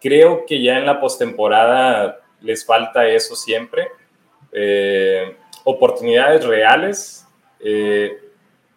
Creo 0.00 0.44
que 0.46 0.62
ya 0.62 0.78
en 0.78 0.84
la 0.84 1.00
postemporada 1.00 2.20
les 2.42 2.66
falta 2.66 3.08
eso 3.08 3.34
siempre. 3.34 3.88
Eh, 4.52 5.36
oportunidades 5.64 6.44
reales 6.44 7.26
eh, 7.60 8.18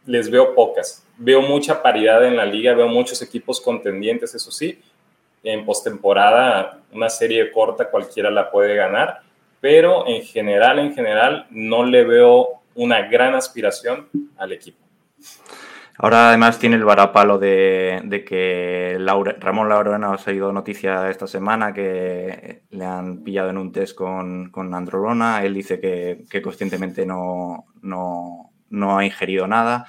les 0.06 0.30
veo 0.30 0.54
pocas 0.56 1.06
veo 1.18 1.42
mucha 1.42 1.82
paridad 1.82 2.26
en 2.26 2.36
la 2.36 2.46
liga, 2.46 2.74
veo 2.74 2.88
muchos 2.88 3.22
equipos 3.22 3.62
contendientes, 3.62 4.34
eso 4.36 4.52
sí. 4.52 4.80
En 5.44 5.66
postemporada, 5.66 6.80
una 6.92 7.10
serie 7.10 7.52
corta 7.52 7.90
cualquiera 7.90 8.32
la 8.32 8.50
puede 8.50 8.76
ganar, 8.76 9.22
pero 9.62 10.08
en 10.08 10.24
general, 10.24 10.80
en 10.80 10.94
general, 10.94 11.48
no 11.52 11.84
le 11.86 12.04
veo 12.04 12.62
una 12.74 13.04
gran 13.04 13.36
aspiración 13.36 14.10
al 14.38 14.52
equipo. 14.52 14.80
Ahora 15.98 16.28
además 16.30 16.60
tiene 16.60 16.76
el 16.76 16.84
varapalo 16.84 17.38
de, 17.38 18.26
que 18.28 18.98
Ramón 19.40 19.70
Laurena 19.70 20.14
ha 20.14 20.18
seguido 20.18 20.52
noticia 20.52 21.10
esta 21.10 21.26
semana 21.26 21.74
que 21.74 22.64
le 22.70 22.84
han 22.84 23.24
pillado 23.24 23.50
en 23.50 23.58
un 23.58 23.72
test 23.72 23.96
con, 23.96 24.50
con 24.52 24.74
Androlona. 24.74 25.46
Él 25.46 25.54
dice 25.54 25.80
que, 25.80 26.26
que 26.30 26.42
conscientemente 26.42 27.06
no, 27.06 27.68
no, 27.82 28.52
no 28.76 28.98
ha 28.98 29.06
ingerido 29.06 29.48
nada. 29.48 29.88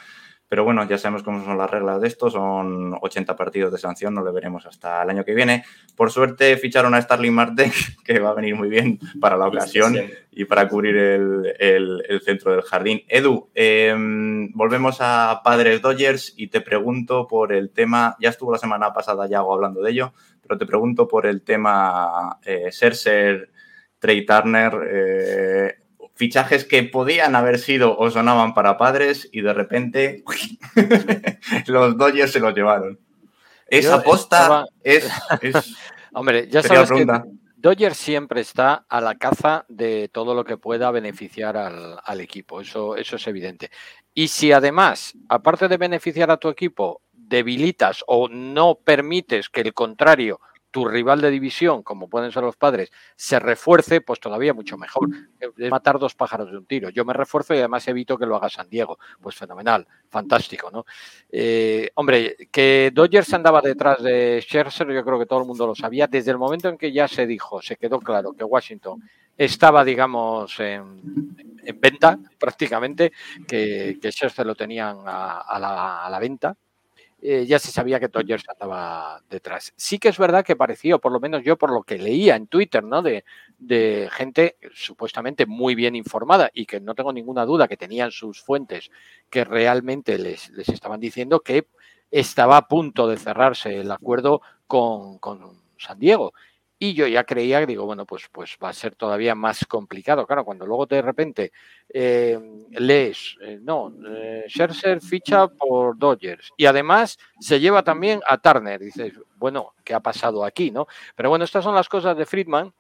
Pero 0.48 0.62
bueno, 0.62 0.86
ya 0.88 0.96
sabemos 0.96 1.24
cómo 1.24 1.44
son 1.44 1.58
las 1.58 1.68
reglas 1.68 2.00
de 2.00 2.06
esto, 2.06 2.30
son 2.30 2.96
80 3.00 3.34
partidos 3.34 3.72
de 3.72 3.78
sanción, 3.78 4.14
no 4.14 4.24
le 4.24 4.30
veremos 4.30 4.64
hasta 4.64 5.02
el 5.02 5.10
año 5.10 5.24
que 5.24 5.34
viene. 5.34 5.64
Por 5.96 6.12
suerte 6.12 6.56
ficharon 6.56 6.94
a 6.94 7.02
Starling 7.02 7.34
Marte, 7.34 7.72
que 8.04 8.20
va 8.20 8.30
a 8.30 8.34
venir 8.34 8.54
muy 8.54 8.68
bien 8.68 9.00
para 9.20 9.36
la 9.36 9.48
ocasión 9.48 9.96
y 10.30 10.44
para 10.44 10.68
cubrir 10.68 10.96
el, 10.96 12.22
centro 12.24 12.52
del 12.52 12.62
jardín. 12.62 13.02
Edu, 13.08 13.50
em, 13.54 14.52
volvemos 14.52 14.98
a 15.00 15.40
Padres 15.42 15.82
Dodgers 15.82 16.32
y 16.36 16.46
te 16.46 16.60
pregunto 16.60 17.26
por 17.26 17.52
el 17.52 17.70
tema, 17.70 18.16
ya 18.20 18.28
estuvo 18.28 18.52
la 18.52 18.58
semana 18.58 18.92
pasada 18.92 19.26
Yago 19.26 19.52
hablando 19.52 19.82
de 19.82 19.90
ello, 19.90 20.12
pero 20.42 20.56
te 20.56 20.66
pregunto 20.66 21.08
por 21.08 21.26
el 21.26 21.42
tema 21.42 22.38
eh, 22.44 22.70
Serser, 22.70 23.50
Trey 23.98 24.24
Turner. 24.24 24.72
Eh, 24.88 25.74
fichajes 26.16 26.64
que 26.64 26.82
podían 26.82 27.36
haber 27.36 27.58
sido 27.58 27.96
o 27.96 28.10
sonaban 28.10 28.54
para 28.54 28.76
padres 28.76 29.28
y 29.30 29.42
de 29.42 29.52
repente 29.52 30.24
los 31.66 31.96
Dodgers 31.96 32.32
se 32.32 32.40
los 32.40 32.54
llevaron. 32.54 32.98
Esa 33.68 33.96
aposta 33.96 34.64
es, 34.82 35.08
Hombre, 36.12 36.48
ya 36.48 36.62
sabes 36.62 36.90
que 36.90 37.06
Dodgers 37.56 37.96
siempre 37.96 38.40
está 38.40 38.86
a 38.88 39.00
la 39.00 39.16
caza 39.16 39.64
de 39.68 40.08
todo 40.08 40.34
lo 40.34 40.44
que 40.44 40.56
pueda 40.56 40.90
beneficiar 40.90 41.56
al, 41.56 42.20
equipo, 42.20 42.60
eso, 42.60 42.96
eso 42.96 43.16
es 43.16 43.26
evidente. 43.26 43.70
Y 44.14 44.28
si 44.28 44.52
además, 44.52 45.14
aparte 45.28 45.68
de 45.68 45.76
beneficiar 45.76 46.30
a 46.30 46.36
tu 46.36 46.48
equipo, 46.48 47.02
debilitas 47.12 48.04
o 48.06 48.28
no 48.28 48.76
permites 48.76 49.48
que 49.48 49.62
el 49.62 49.74
contrario 49.74 50.40
tu 50.76 50.84
rival 50.84 51.22
de 51.22 51.30
división, 51.30 51.82
como 51.82 52.06
pueden 52.06 52.30
ser 52.30 52.42
los 52.42 52.58
padres, 52.58 52.92
se 53.16 53.38
refuerce, 53.38 54.02
pues 54.02 54.20
todavía 54.20 54.52
mucho 54.52 54.76
mejor. 54.76 55.08
Es 55.40 55.70
matar 55.70 55.98
dos 55.98 56.14
pájaros 56.14 56.50
de 56.50 56.58
un 56.58 56.66
tiro. 56.66 56.90
Yo 56.90 57.02
me 57.06 57.14
refuerzo 57.14 57.54
y 57.54 57.58
además 57.60 57.88
evito 57.88 58.18
que 58.18 58.26
lo 58.26 58.36
haga 58.36 58.50
San 58.50 58.68
Diego. 58.68 58.98
Pues 59.18 59.36
fenomenal, 59.36 59.88
fantástico, 60.10 60.70
¿no? 60.70 60.84
Eh, 61.32 61.88
hombre, 61.94 62.36
que 62.52 62.90
Dodgers 62.92 63.32
andaba 63.32 63.62
detrás 63.62 64.02
de 64.02 64.38
Scherzer, 64.42 64.92
yo 64.92 65.02
creo 65.02 65.18
que 65.18 65.24
todo 65.24 65.40
el 65.40 65.46
mundo 65.46 65.66
lo 65.66 65.74
sabía. 65.74 66.08
Desde 66.08 66.30
el 66.30 66.36
momento 66.36 66.68
en 66.68 66.76
que 66.76 66.92
ya 66.92 67.08
se 67.08 67.26
dijo, 67.26 67.62
se 67.62 67.76
quedó 67.76 67.98
claro 67.98 68.34
que 68.34 68.44
Washington 68.44 69.02
estaba, 69.34 69.82
digamos, 69.82 70.60
en, 70.60 71.00
venta 71.80 72.18
prácticamente, 72.38 73.12
que, 73.48 73.96
que 73.98 74.12
Scherzer 74.12 74.44
lo 74.44 74.54
tenían 74.54 74.98
a, 75.06 75.58
la, 75.58 76.04
a 76.04 76.10
la 76.10 76.18
venta 76.18 76.54
eh, 77.28 77.44
ya 77.44 77.58
se 77.58 77.72
sabía 77.72 77.98
que 77.98 78.06
Dodgers 78.06 78.44
estaba 78.48 79.20
detrás. 79.28 79.72
Sí 79.76 79.98
que 79.98 80.10
es 80.10 80.18
verdad 80.18 80.44
que 80.44 80.54
pareció, 80.54 81.00
por 81.00 81.10
lo 81.10 81.18
menos 81.18 81.42
yo 81.42 81.56
por 81.58 81.72
lo 81.72 81.82
que 81.82 81.98
leía 81.98 82.36
en 82.36 82.46
Twitter, 82.46 82.84
¿no? 82.84 83.02
De, 83.02 83.24
de 83.58 84.08
gente 84.12 84.56
supuestamente 84.72 85.44
muy 85.44 85.74
bien 85.74 85.96
informada 85.96 86.50
y 86.54 86.66
que 86.66 86.80
no 86.80 86.94
tengo 86.94 87.12
ninguna 87.12 87.44
duda 87.44 87.66
que 87.66 87.76
tenían 87.76 88.12
sus 88.12 88.40
fuentes 88.40 88.90
que 89.28 89.44
realmente 89.44 90.18
les, 90.18 90.50
les 90.50 90.68
estaban 90.68 91.00
diciendo 91.00 91.40
que 91.40 91.66
estaba 92.12 92.58
a 92.58 92.68
punto 92.68 93.08
de 93.08 93.16
cerrarse 93.16 93.80
el 93.80 93.90
acuerdo 93.90 94.40
con, 94.68 95.18
con 95.18 95.60
San 95.78 95.98
Diego. 95.98 96.32
Y 96.78 96.92
yo 96.92 97.06
ya 97.06 97.24
creía, 97.24 97.64
digo, 97.64 97.86
bueno, 97.86 98.04
pues, 98.04 98.28
pues 98.30 98.58
va 98.62 98.68
a 98.68 98.72
ser 98.74 98.94
todavía 98.94 99.34
más 99.34 99.64
complicado. 99.66 100.26
Claro, 100.26 100.44
cuando 100.44 100.66
luego 100.66 100.84
de 100.84 101.00
repente 101.00 101.52
eh, 101.88 102.38
lees, 102.70 103.36
eh, 103.40 103.58
no, 103.62 103.92
eh, 104.06 104.44
Scherzer 104.46 105.00
ficha 105.00 105.48
por 105.48 105.96
Dodgers 105.96 106.52
y 106.56 106.66
además 106.66 107.18
se 107.40 107.60
lleva 107.60 107.82
también 107.82 108.20
a 108.28 108.36
Turner. 108.36 108.78
Dices, 108.80 109.14
bueno, 109.36 109.72
¿qué 109.84 109.94
ha 109.94 110.00
pasado 110.00 110.44
aquí? 110.44 110.70
no 110.70 110.86
Pero 111.14 111.30
bueno, 111.30 111.46
estas 111.46 111.64
son 111.64 111.74
las 111.74 111.88
cosas 111.88 112.14
de 112.16 112.26
Friedman 112.26 112.72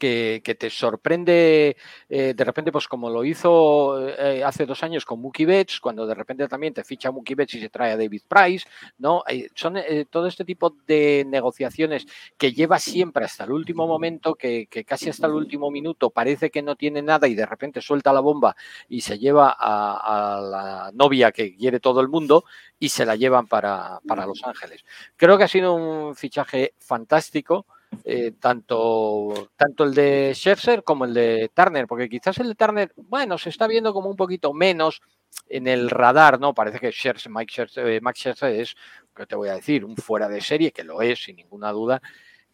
que, 0.00 0.56
te 0.58 0.70
sorprende 0.70 1.76
eh, 2.08 2.34
de 2.34 2.44
repente, 2.44 2.72
pues 2.72 2.88
como 2.88 3.10
lo 3.10 3.24
hizo 3.24 4.08
eh, 4.08 4.42
hace 4.42 4.66
dos 4.66 4.82
años 4.82 5.04
con 5.04 5.20
Mookie 5.20 5.44
Betts, 5.44 5.78
cuando 5.78 6.06
de 6.06 6.14
repente 6.14 6.48
también 6.48 6.74
te 6.74 6.82
ficha 6.82 7.10
Mookie 7.12 7.34
Betts 7.34 7.54
y 7.54 7.60
se 7.60 7.68
trae 7.68 7.92
a 7.92 7.96
David 7.96 8.22
Price, 8.26 8.66
¿no? 8.98 9.22
Eh, 9.28 9.48
son 9.54 9.78
todo 10.10 10.26
este 10.26 10.44
tipo 10.44 10.74
de 10.86 11.24
negociaciones 11.28 12.06
que 12.36 12.52
lleva 12.52 12.78
siempre 12.78 13.24
hasta 13.24 13.44
el 13.44 13.52
último 13.52 13.86
momento, 13.86 14.34
que, 14.34 14.66
casi 14.86 15.10
hasta 15.10 15.26
el 15.26 15.34
último 15.34 15.70
minuto 15.70 16.10
parece 16.10 16.50
que 16.50 16.62
no 16.62 16.74
tiene 16.74 17.02
nada 17.02 17.28
y 17.28 17.34
de 17.34 17.46
repente 17.46 17.80
suelta 17.80 18.12
la 18.12 18.20
bomba 18.20 18.56
y 18.88 19.02
se 19.02 19.18
lleva 19.18 19.54
a, 19.56 20.40
la 20.40 20.90
novia 20.94 21.30
que 21.30 21.54
quiere 21.54 21.78
todo 21.78 22.00
el 22.00 22.08
mundo 22.08 22.44
y 22.78 22.88
se 22.88 23.04
la 23.04 23.14
llevan 23.16 23.46
para, 23.46 24.00
para 24.08 24.26
Los 24.26 24.42
Ángeles. 24.44 24.84
Creo 25.16 25.36
que 25.36 25.44
ha 25.44 25.48
sido 25.48 25.74
un 25.74 26.16
fichaje 26.16 26.74
fantástico. 26.78 27.66
Eh, 28.04 28.32
tanto, 28.38 29.50
tanto 29.56 29.84
el 29.84 29.94
de 29.94 30.32
Scherzer 30.34 30.84
como 30.84 31.04
el 31.04 31.14
de 31.14 31.50
Turner, 31.54 31.86
porque 31.86 32.08
quizás 32.08 32.38
el 32.38 32.48
de 32.48 32.54
Turner, 32.54 32.92
bueno, 32.96 33.36
se 33.36 33.50
está 33.50 33.66
viendo 33.66 33.92
como 33.92 34.08
un 34.08 34.16
poquito 34.16 34.52
menos 34.52 35.00
en 35.48 35.66
el 35.66 35.90
radar, 35.90 36.40
¿no? 36.40 36.54
Parece 36.54 36.78
que 36.78 36.92
Mike 37.28 37.66
eh, 37.76 38.00
Max 38.00 38.20
Scherzer 38.20 38.54
es, 38.60 38.74
que 39.14 39.26
te 39.26 39.36
voy 39.36 39.48
a 39.48 39.54
decir, 39.54 39.84
un 39.84 39.96
fuera 39.96 40.28
de 40.28 40.40
serie, 40.40 40.72
que 40.72 40.84
lo 40.84 41.02
es, 41.02 41.24
sin 41.24 41.36
ninguna 41.36 41.72
duda, 41.72 42.00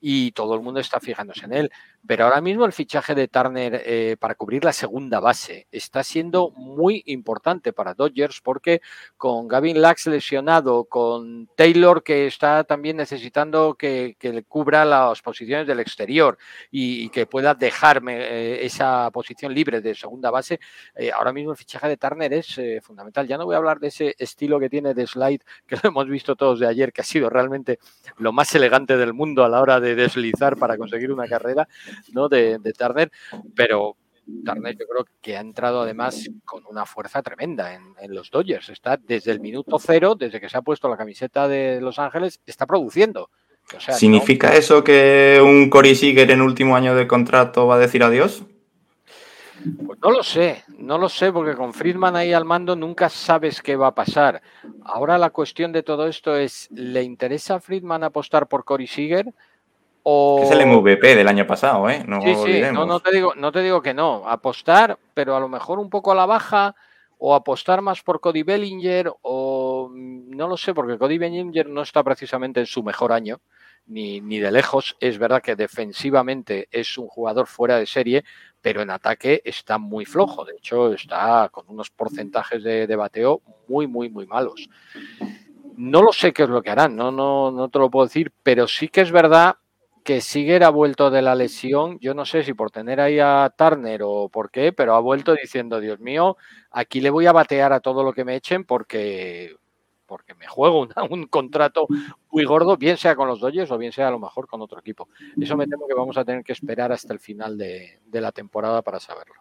y 0.00 0.32
todo 0.32 0.54
el 0.54 0.62
mundo 0.62 0.80
está 0.80 1.00
fijándose 1.00 1.44
en 1.44 1.52
él. 1.52 1.70
Pero 2.06 2.24
ahora 2.24 2.40
mismo 2.40 2.64
el 2.64 2.72
fichaje 2.72 3.14
de 3.14 3.28
Turner 3.28 3.82
eh, 3.84 4.16
para 4.18 4.34
cubrir 4.34 4.64
la 4.64 4.72
segunda 4.72 5.20
base 5.20 5.66
está 5.72 6.02
siendo 6.02 6.50
muy 6.50 7.02
importante 7.06 7.72
para 7.72 7.94
Dodgers 7.94 8.40
porque 8.40 8.80
con 9.16 9.48
Gavin 9.48 9.80
Lax 9.80 10.06
lesionado, 10.06 10.84
con 10.84 11.48
Taylor 11.56 12.02
que 12.02 12.26
está 12.26 12.64
también 12.64 12.96
necesitando 12.96 13.74
que, 13.74 14.16
que 14.18 14.42
cubra 14.44 14.84
las 14.84 15.20
posiciones 15.22 15.66
del 15.66 15.80
exterior 15.80 16.38
y, 16.70 17.08
que 17.10 17.26
pueda 17.26 17.54
dejarme 17.54 18.16
eh, 18.18 18.66
esa 18.66 19.10
posición 19.10 19.54
libre 19.54 19.80
de 19.80 19.94
segunda 19.94 20.30
base, 20.30 20.60
eh, 20.94 21.10
ahora 21.12 21.32
mismo 21.32 21.52
el 21.52 21.56
fichaje 21.56 21.88
de 21.88 21.96
Turner 21.96 22.32
es 22.32 22.60
fundamental. 22.82 23.26
Ya 23.26 23.38
no 23.38 23.46
voy 23.46 23.54
a 23.54 23.58
hablar 23.58 23.78
de 23.78 23.88
ese 23.88 24.14
estilo 24.18 24.58
que 24.60 24.68
tiene 24.68 24.92
de 24.92 25.06
slide 25.06 25.40
que 25.66 25.76
lo 25.76 25.88
hemos 25.90 26.08
visto 26.08 26.36
todos 26.36 26.60
de 26.60 26.66
ayer, 26.66 26.92
que 26.92 27.00
ha 27.00 27.04
sido 27.04 27.30
realmente 27.30 27.78
lo 28.18 28.32
más 28.32 28.54
elegante 28.54 28.96
del 28.96 29.14
mundo 29.14 29.44
a 29.44 29.48
la 29.48 29.60
hora 29.60 29.80
de 29.80 29.94
deslizar 29.94 30.56
para 30.56 30.76
conseguir 30.76 31.12
una 31.12 31.26
carrera 31.26 31.68
¿no? 32.12 32.28
de, 32.28 32.58
Turner, 32.76 33.10
pero 33.54 33.96
Turner 34.44 34.76
yo 34.76 34.86
creo 34.86 35.06
que 35.20 35.36
ha 35.36 35.40
entrado 35.40 35.82
además 35.82 36.28
con 36.44 36.64
una 36.66 36.86
fuerza 36.86 37.22
tremenda 37.22 37.74
en, 37.74 38.14
los 38.14 38.30
Dodgers. 38.30 38.68
Está 38.68 38.96
desde 38.96 39.32
el 39.32 39.40
minuto 39.40 39.78
cero, 39.78 40.14
desde 40.14 40.40
que 40.40 40.48
se 40.48 40.56
ha 40.56 40.62
puesto 40.62 40.88
la 40.88 40.96
camiseta 40.96 41.48
de 41.48 41.80
Los 41.80 41.98
Ángeles, 41.98 42.40
está 42.46 42.66
produciendo. 42.66 43.30
¿Significa 43.78 44.54
eso 44.54 44.84
que 44.84 45.40
un 45.42 45.68
Corey 45.68 45.96
Seager 45.96 46.30
en 46.30 46.40
último 46.40 46.76
año 46.76 46.94
de 46.94 47.08
contrato 47.08 47.66
va 47.66 47.74
a 47.74 47.78
decir 47.78 48.02
adiós? 48.04 48.44
Pues 49.84 49.98
no 50.00 50.10
lo 50.10 50.22
sé, 50.22 50.62
no 50.78 50.98
lo 50.98 51.08
sé, 51.08 51.32
porque 51.32 51.56
con 51.56 51.72
Friedman 51.72 52.14
ahí 52.14 52.32
al 52.32 52.44
mando 52.44 52.76
nunca 52.76 53.08
sabes 53.08 53.62
qué 53.62 53.74
va 53.74 53.88
a 53.88 53.94
pasar. 53.94 54.40
Ahora 54.84 55.18
la 55.18 55.30
cuestión 55.30 55.72
de 55.72 55.82
todo 55.82 56.06
esto 56.06 56.36
es, 56.36 56.68
¿le 56.70 57.02
interesa 57.02 57.56
a 57.56 57.60
Friedman 57.60 58.04
apostar 58.04 58.46
por 58.46 58.64
Corey 58.64 58.86
Seager? 58.86 59.32
O... 60.08 60.40
Es 60.40 60.52
el 60.52 60.64
MVP 60.64 61.16
del 61.16 61.26
año 61.26 61.48
pasado, 61.48 61.90
¿eh? 61.90 62.04
No 62.06 62.22
sí, 62.22 62.32
sí, 62.36 62.62
no, 62.72 62.86
no, 62.86 63.00
te 63.00 63.10
digo, 63.10 63.34
no 63.34 63.50
te 63.50 63.60
digo 63.60 63.82
que 63.82 63.92
no. 63.92 64.22
Apostar, 64.28 65.00
pero 65.14 65.34
a 65.34 65.40
lo 65.40 65.48
mejor 65.48 65.80
un 65.80 65.90
poco 65.90 66.12
a 66.12 66.14
la 66.14 66.26
baja, 66.26 66.76
o 67.18 67.34
apostar 67.34 67.82
más 67.82 68.02
por 68.02 68.20
Cody 68.20 68.44
Bellinger, 68.44 69.12
o 69.22 69.90
mm, 69.90 70.30
no 70.30 70.46
lo 70.46 70.56
sé, 70.56 70.74
porque 70.74 70.96
Cody 70.96 71.18
Bellinger 71.18 71.68
no 71.68 71.82
está 71.82 72.04
precisamente 72.04 72.60
en 72.60 72.66
su 72.66 72.84
mejor 72.84 73.12
año, 73.12 73.40
ni, 73.88 74.20
ni 74.20 74.38
de 74.38 74.52
lejos. 74.52 74.96
Es 75.00 75.18
verdad 75.18 75.42
que 75.42 75.56
defensivamente 75.56 76.68
es 76.70 76.96
un 76.98 77.08
jugador 77.08 77.48
fuera 77.48 77.76
de 77.76 77.86
serie, 77.86 78.22
pero 78.62 78.82
en 78.82 78.90
ataque 78.90 79.42
está 79.44 79.76
muy 79.76 80.04
flojo. 80.04 80.44
De 80.44 80.52
hecho, 80.52 80.92
está 80.92 81.48
con 81.50 81.64
unos 81.66 81.90
porcentajes 81.90 82.62
de, 82.62 82.86
de 82.86 82.94
bateo 82.94 83.42
muy, 83.66 83.88
muy, 83.88 84.08
muy 84.08 84.28
malos. 84.28 84.68
No 85.76 86.00
lo 86.00 86.12
sé 86.12 86.32
qué 86.32 86.44
es 86.44 86.48
lo 86.48 86.62
que 86.62 86.70
harán, 86.70 86.94
no, 86.94 87.10
no, 87.10 87.50
no 87.50 87.68
te 87.70 87.80
lo 87.80 87.90
puedo 87.90 88.06
decir, 88.06 88.32
pero 88.44 88.68
sí 88.68 88.86
que 88.86 89.00
es 89.00 89.10
verdad 89.10 89.56
que 90.06 90.20
Siger 90.20 90.62
ha 90.62 90.70
vuelto 90.70 91.10
de 91.10 91.20
la 91.20 91.34
lesión, 91.34 91.98
yo 91.98 92.14
no 92.14 92.24
sé 92.24 92.44
si 92.44 92.54
por 92.54 92.70
tener 92.70 93.00
ahí 93.00 93.18
a 93.18 93.52
Turner 93.58 94.02
o 94.04 94.28
por 94.28 94.52
qué, 94.52 94.72
pero 94.72 94.94
ha 94.94 95.00
vuelto 95.00 95.34
diciendo, 95.34 95.80
Dios 95.80 95.98
mío, 95.98 96.36
aquí 96.70 97.00
le 97.00 97.10
voy 97.10 97.26
a 97.26 97.32
batear 97.32 97.72
a 97.72 97.80
todo 97.80 98.04
lo 98.04 98.12
que 98.12 98.24
me 98.24 98.36
echen 98.36 98.64
porque, 98.64 99.56
porque 100.06 100.36
me 100.36 100.46
juego 100.46 100.86
un 101.10 101.26
contrato 101.26 101.88
muy 102.30 102.44
gordo, 102.44 102.76
bien 102.76 102.96
sea 102.96 103.16
con 103.16 103.26
los 103.26 103.40
Dodgers 103.40 103.72
o 103.72 103.78
bien 103.78 103.90
sea 103.90 104.06
a 104.06 104.12
lo 104.12 104.20
mejor 104.20 104.46
con 104.46 104.62
otro 104.62 104.78
equipo. 104.78 105.08
Eso 105.40 105.56
me 105.56 105.66
temo 105.66 105.88
que 105.88 105.94
vamos 105.94 106.16
a 106.16 106.24
tener 106.24 106.44
que 106.44 106.52
esperar 106.52 106.92
hasta 106.92 107.12
el 107.12 107.18
final 107.18 107.58
de 107.58 107.98
la 108.12 108.30
temporada 108.30 108.82
para 108.82 109.00
saberlo. 109.00 109.34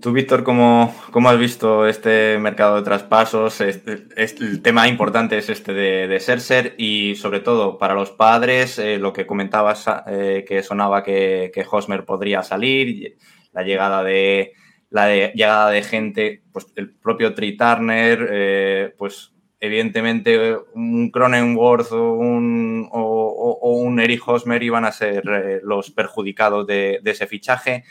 Tú, 0.00 0.12
Víctor, 0.12 0.44
¿cómo, 0.44 0.94
¿cómo, 1.10 1.28
has 1.28 1.38
visto 1.38 1.86
este 1.88 2.38
mercado 2.38 2.76
de 2.76 2.82
traspasos? 2.82 3.60
Este, 3.60 4.06
el 4.16 4.62
tema 4.62 4.86
importante 4.86 5.38
es 5.38 5.48
este 5.48 5.72
de, 5.72 6.06
de 6.06 6.20
Serser 6.20 6.74
y 6.78 7.16
sobre 7.16 7.40
todo 7.40 7.78
para 7.78 7.94
los 7.94 8.10
padres, 8.10 8.78
eh, 8.78 8.98
lo 8.98 9.12
que 9.12 9.26
comentabas 9.26 9.86
eh, 10.06 10.44
que 10.46 10.62
sonaba 10.62 11.02
que, 11.02 11.50
que, 11.52 11.66
Hosmer 11.68 12.04
podría 12.04 12.44
salir, 12.44 13.16
la 13.52 13.64
llegada 13.64 14.04
de 14.04 14.52
la 14.90 15.32
llegada 15.32 15.70
de 15.70 15.82
gente, 15.82 16.42
pues 16.52 16.66
el 16.76 16.94
propio 16.94 17.34
Tri 17.34 17.56
Turner, 17.56 18.28
eh, 18.30 18.94
pues 18.96 19.32
evidentemente 19.58 20.56
un 20.74 21.10
Cronenworth 21.10 21.90
o 21.90 22.12
un, 22.12 22.88
o, 22.92 23.80
un 23.82 23.98
Eric 23.98 24.22
Hosmer 24.28 24.62
iban 24.62 24.84
a 24.84 24.92
ser 24.92 25.24
los 25.64 25.90
perjudicados 25.90 26.66
de, 26.68 27.00
de 27.02 27.10
ese 27.10 27.26
fichaje. 27.26 27.84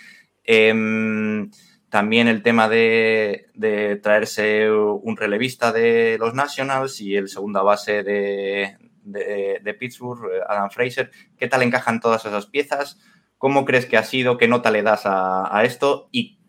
También 1.89 2.27
el 2.27 2.43
tema 2.43 2.67
de, 2.67 3.99
traerse 4.03 4.69
un 4.71 5.15
relevista 5.15 5.71
de 5.71 6.17
los 6.19 6.33
Nationals 6.33 6.99
y 6.99 7.15
el 7.15 7.29
segunda 7.29 7.61
base 7.61 8.03
de, 8.03 9.75
Pittsburgh, 9.79 10.29
Adam 10.47 10.69
Fraser. 10.69 11.11
¿Qué 11.37 11.47
tal 11.47 11.61
encajan 11.61 12.01
todas 12.01 12.25
esas 12.25 12.45
piezas? 12.47 12.99
¿Cómo 13.37 13.65
crees 13.65 13.85
que 13.85 13.97
ha 13.97 14.03
sido? 14.03 14.37
¿Qué 14.37 14.47
nota 14.47 14.71
le 14.71 14.83
das 14.83 15.03
a, 15.05 15.61
esto? 15.63 16.09
¿Y 16.11 16.39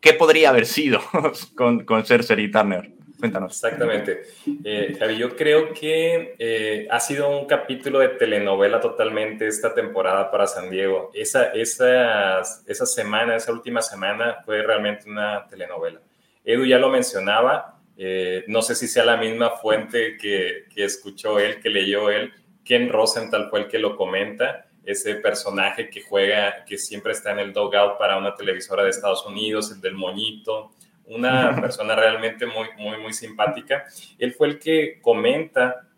qué 0.00 0.12
podría 0.12 0.50
haber 0.50 0.66
sido 0.66 1.00
con, 1.56 1.84
con 1.84 2.04
Cersei 2.04 2.44
y 2.44 2.50
Turner? 2.50 2.93
Exactamente. 3.24 4.22
Eh, 4.64 4.96
Javi, 4.98 5.16
yo 5.16 5.34
creo 5.36 5.72
que 5.72 6.34
eh, 6.38 6.86
ha 6.90 7.00
sido 7.00 7.28
un 7.28 7.46
capítulo 7.46 8.00
de 8.00 8.08
telenovela 8.08 8.80
totalmente 8.80 9.46
esta 9.46 9.74
temporada 9.74 10.30
para 10.30 10.46
San 10.46 10.70
Diego. 10.70 11.10
Esa, 11.14 11.52
esa, 11.52 12.40
esa 12.40 12.86
semana, 12.86 13.36
esa 13.36 13.52
última 13.52 13.82
semana 13.82 14.38
fue 14.44 14.62
realmente 14.62 15.08
una 15.08 15.46
telenovela. 15.48 16.00
Edu 16.44 16.66
ya 16.66 16.78
lo 16.78 16.90
mencionaba, 16.90 17.80
eh, 17.96 18.44
no 18.48 18.60
sé 18.60 18.74
si 18.74 18.88
sea 18.88 19.04
la 19.04 19.16
misma 19.16 19.50
fuente 19.50 20.16
que, 20.16 20.64
que, 20.74 20.84
escuchó 20.84 21.38
él, 21.38 21.60
que 21.60 21.70
leyó 21.70 22.10
él. 22.10 22.32
Ken 22.64 22.88
Rosenthal 22.88 23.48
fue 23.50 23.60
el 23.60 23.68
que 23.68 23.78
lo 23.78 23.96
comenta, 23.96 24.66
ese 24.84 25.14
personaje 25.16 25.88
que 25.88 26.02
juega, 26.02 26.64
que 26.64 26.76
siempre 26.76 27.12
está 27.12 27.32
en 27.32 27.38
el 27.38 27.52
dogout 27.52 27.98
para 27.98 28.18
una 28.18 28.34
televisora 28.34 28.84
de 28.84 28.90
Estados 28.90 29.24
Unidos, 29.26 29.70
el 29.72 29.80
del 29.80 29.94
moñito, 29.94 30.72
una 31.06 31.54
persona 31.60 31.94
realmente 31.94 32.46
muy, 32.46 32.68
muy, 32.76 32.98
muy 32.98 33.12
simpática. 33.12 33.84
Él 34.18 34.32
fue 34.32 34.48
el 34.48 34.58
que 34.58 35.00
comenta, 35.00 35.88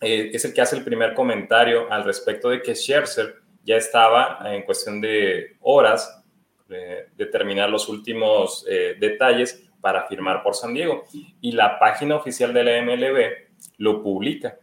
eh, 0.00 0.30
es 0.32 0.44
el 0.44 0.52
que 0.52 0.60
hace 0.60 0.76
el 0.76 0.84
primer 0.84 1.14
comentario 1.14 1.90
al 1.92 2.04
respecto 2.04 2.48
de 2.48 2.62
que 2.62 2.74
Scherzer 2.74 3.36
ya 3.64 3.76
estaba 3.76 4.38
en 4.54 4.62
cuestión 4.62 5.00
de 5.00 5.56
horas 5.60 6.22
de, 6.68 7.26
terminar 7.26 7.68
los 7.68 7.88
últimos 7.88 8.64
eh, 8.68 8.96
detalles 8.98 9.64
para 9.80 10.06
firmar 10.06 10.42
por 10.42 10.54
San 10.54 10.74
Diego. 10.74 11.04
Y 11.40 11.52
la 11.52 11.78
página 11.78 12.16
oficial 12.16 12.52
de 12.52 12.64
la 12.64 12.82
MLB 12.82 13.46
lo 13.78 14.02
publica. 14.02 14.58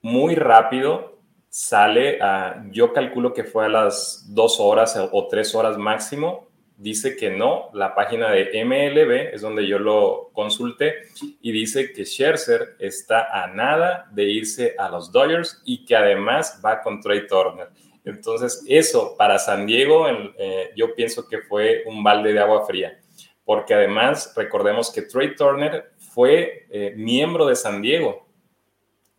Muy 0.00 0.34
rápido 0.34 1.18
sale 1.48 2.18
a, 2.22 2.64
yo 2.70 2.92
calculo 2.92 3.34
que 3.34 3.44
fue 3.44 3.66
a 3.66 3.68
las 3.68 4.24
dos 4.34 4.58
horas 4.58 4.98
o 5.12 5.28
tres 5.28 5.54
horas 5.54 5.76
máximo, 5.76 6.48
dice 6.76 7.16
que 7.16 7.30
no. 7.30 7.70
La 7.72 7.94
página 7.94 8.30
de 8.30 8.64
MLB 8.64 9.34
es 9.34 9.40
donde 9.40 9.66
yo 9.66 9.78
lo 9.78 10.30
consulté 10.32 10.94
y 11.40 11.52
dice 11.52 11.92
que 11.92 12.04
Scherzer 12.04 12.76
está 12.78 13.42
a 13.42 13.46
nada 13.48 14.08
de 14.12 14.24
irse 14.24 14.74
a 14.78 14.88
los 14.88 15.12
Dodgers 15.12 15.62
y 15.64 15.84
que 15.84 15.96
además 15.96 16.60
va 16.64 16.80
con 16.80 17.00
Trey 17.00 17.26
Turner. 17.26 17.68
Entonces, 18.04 18.64
eso 18.66 19.16
para 19.16 19.38
San 19.38 19.66
Diego, 19.66 20.06
eh, 20.08 20.70
yo 20.76 20.94
pienso 20.94 21.28
que 21.28 21.38
fue 21.42 21.84
un 21.86 22.02
balde 22.02 22.32
de 22.32 22.40
agua 22.40 22.66
fría, 22.66 23.00
porque 23.44 23.74
además 23.74 24.32
recordemos 24.36 24.90
que 24.90 25.02
Trey 25.02 25.36
Turner 25.36 25.92
fue 25.98 26.66
eh, 26.70 26.94
miembro 26.96 27.46
de 27.46 27.54
San 27.54 27.80
Diego 27.80 28.26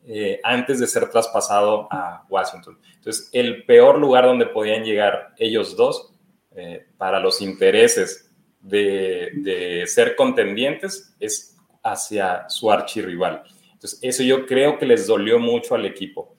eh, 0.05 0.41
antes 0.43 0.79
de 0.79 0.87
ser 0.87 1.09
traspasado 1.09 1.87
a 1.89 2.25
Washington. 2.27 2.77
Entonces, 2.95 3.29
el 3.31 3.63
peor 3.65 3.97
lugar 3.99 4.25
donde 4.25 4.45
podían 4.47 4.83
llegar 4.83 5.33
ellos 5.37 5.77
dos 5.77 6.12
eh, 6.55 6.85
para 6.97 7.19
los 7.19 7.41
intereses 7.41 8.31
de, 8.61 9.83
ser 9.87 10.15
contendientes 10.15 11.15
es 11.19 11.57
hacia 11.81 12.47
su 12.47 12.71
archirrival. 12.71 13.43
Entonces, 13.73 13.99
eso 14.01 14.23
yo 14.23 14.45
creo 14.45 14.77
que 14.77 14.85
les 14.85 15.07
dolió 15.07 15.39
mucho 15.39 15.73
al 15.73 15.85
equipo. 15.85 16.35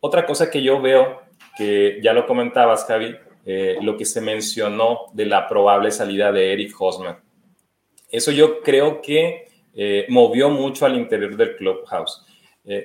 Otra 0.00 0.24
cosa 0.24 0.50
que 0.50 0.62
yo 0.62 0.80
veo, 0.80 1.22
que 1.56 2.00
ya 2.02 2.12
lo 2.12 2.26
comentabas, 2.26 2.86
Javi, 2.86 3.14
eh, 3.44 3.76
lo 3.82 3.96
que 3.96 4.04
se 4.04 4.20
mencionó 4.20 5.06
de 5.12 5.26
la 5.26 5.46
probable 5.46 5.90
salida 5.90 6.32
de 6.32 6.52
Eric 6.52 6.74
Hosmer. 6.80 7.16
Eso 8.10 8.32
yo 8.32 8.62
creo 8.62 9.02
que 9.02 9.46
eh, 9.74 10.06
movió 10.08 10.48
mucho 10.48 10.86
al 10.86 10.96
interior 10.96 11.36
del 11.36 11.56
clubhouse. 11.56 12.24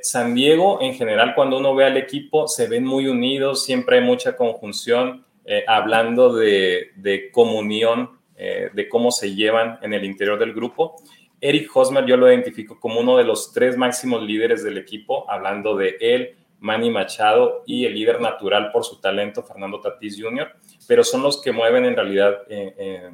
San 0.01 0.33
Diego, 0.33 0.79
en 0.81 0.93
general, 0.93 1.35
cuando 1.35 1.57
uno 1.57 1.75
ve 1.75 1.83
al 1.83 1.97
equipo, 1.97 2.47
se 2.47 2.67
ven 2.67 2.85
muy 2.85 3.07
unidos, 3.07 3.65
siempre 3.65 3.97
hay 3.97 4.03
mucha 4.05 4.37
conjunción. 4.37 5.25
Eh, 5.45 5.65
hablando 5.67 6.33
de, 6.33 7.29
comunión, 7.31 8.19
eh, 8.35 8.69
de 8.73 8.87
cómo 8.87 9.11
se 9.11 9.35
llevan 9.35 9.77
en 9.81 9.93
el 9.93 10.05
interior 10.05 10.39
del 10.39 10.53
grupo. 10.53 10.95
Eric 11.41 11.69
Hosmer 11.75 12.05
yo 12.05 12.15
lo 12.15 12.29
identifico 12.29 12.79
como 12.79 13.01
uno 13.01 13.17
de 13.17 13.25
los 13.25 13.51
tres 13.51 13.75
máximos 13.75 14.23
líderes 14.23 14.63
del 14.63 14.77
equipo, 14.77 15.29
hablando 15.29 15.75
de 15.75 15.97
él, 15.99 16.37
Manny 16.59 16.89
Machado 16.89 17.63
y 17.65 17.83
el 17.85 17.93
líder 17.93 18.21
natural 18.21 18.71
por 18.71 18.85
su 18.85 19.01
talento, 19.01 19.43
Fernando 19.43 19.81
Tatís 19.81 20.17
Jr., 20.21 20.49
pero 20.87 21.03
son 21.03 21.21
los 21.23 21.41
que 21.41 21.51
mueven 21.51 21.83
en 21.83 21.97
realidad 21.97 22.43
eh, 22.47 23.11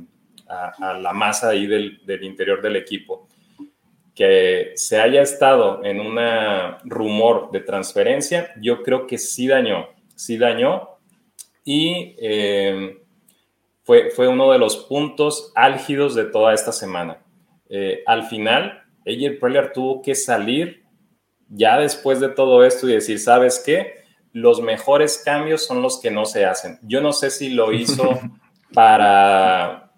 a, 0.48 1.00
la 1.00 1.13
masa 1.13 1.50
ahí 1.50 1.65
del, 1.65 2.06
del 2.06 2.24
interior 2.24 2.62
del 2.62 2.76
equipo 2.76 3.28
que 4.13 4.74
se 4.76 5.00
haya 5.00 5.22
estado 5.22 5.82
en 5.86 6.02
un 6.02 6.20
rumor 6.84 7.52
de 7.52 7.62
transferencia, 7.62 8.54
yo 8.62 8.84
creo 8.84 9.08
que 9.08 9.18
sí 9.18 9.48
dañó, 9.48 9.88
sí 10.13 10.38
dañó 10.38 10.99
y 11.63 12.15
eh, 12.19 12.98
fue, 13.84 14.12
fue 14.12 14.28
uno 14.28 14.52
de 14.52 14.60
los 14.60 14.78
puntos 14.78 15.52
álgidos 15.56 16.15
de 16.15 16.26
toda 16.26 16.54
esta 16.54 16.72
semana. 16.72 17.24
Eh, 17.69 18.04
al 18.06 18.24
final, 18.24 18.84
AJ 19.06 19.39
Preller 19.39 19.74
tuvo 19.74 20.02
que 20.02 20.15
salir 20.15 20.84
ya 21.50 21.78
después 21.80 22.19
de 22.19 22.30
todo 22.30 22.63
esto 22.63 22.88
y 22.88 22.93
decir, 22.93 23.19
¿sabes 23.19 23.62
qué? 23.65 24.04
Los 24.32 24.62
mejores 24.62 25.22
cambios 25.24 25.65
son 25.65 25.82
los 25.82 26.00
que 26.00 26.12
no 26.12 26.26
se 26.26 26.45
hacen. 26.45 26.80
Yo 26.84 27.02
no 27.02 27.13
sé 27.13 27.32
si 27.32 27.50
lo 27.50 27.72
hizo 27.74 28.19
para 28.74 29.91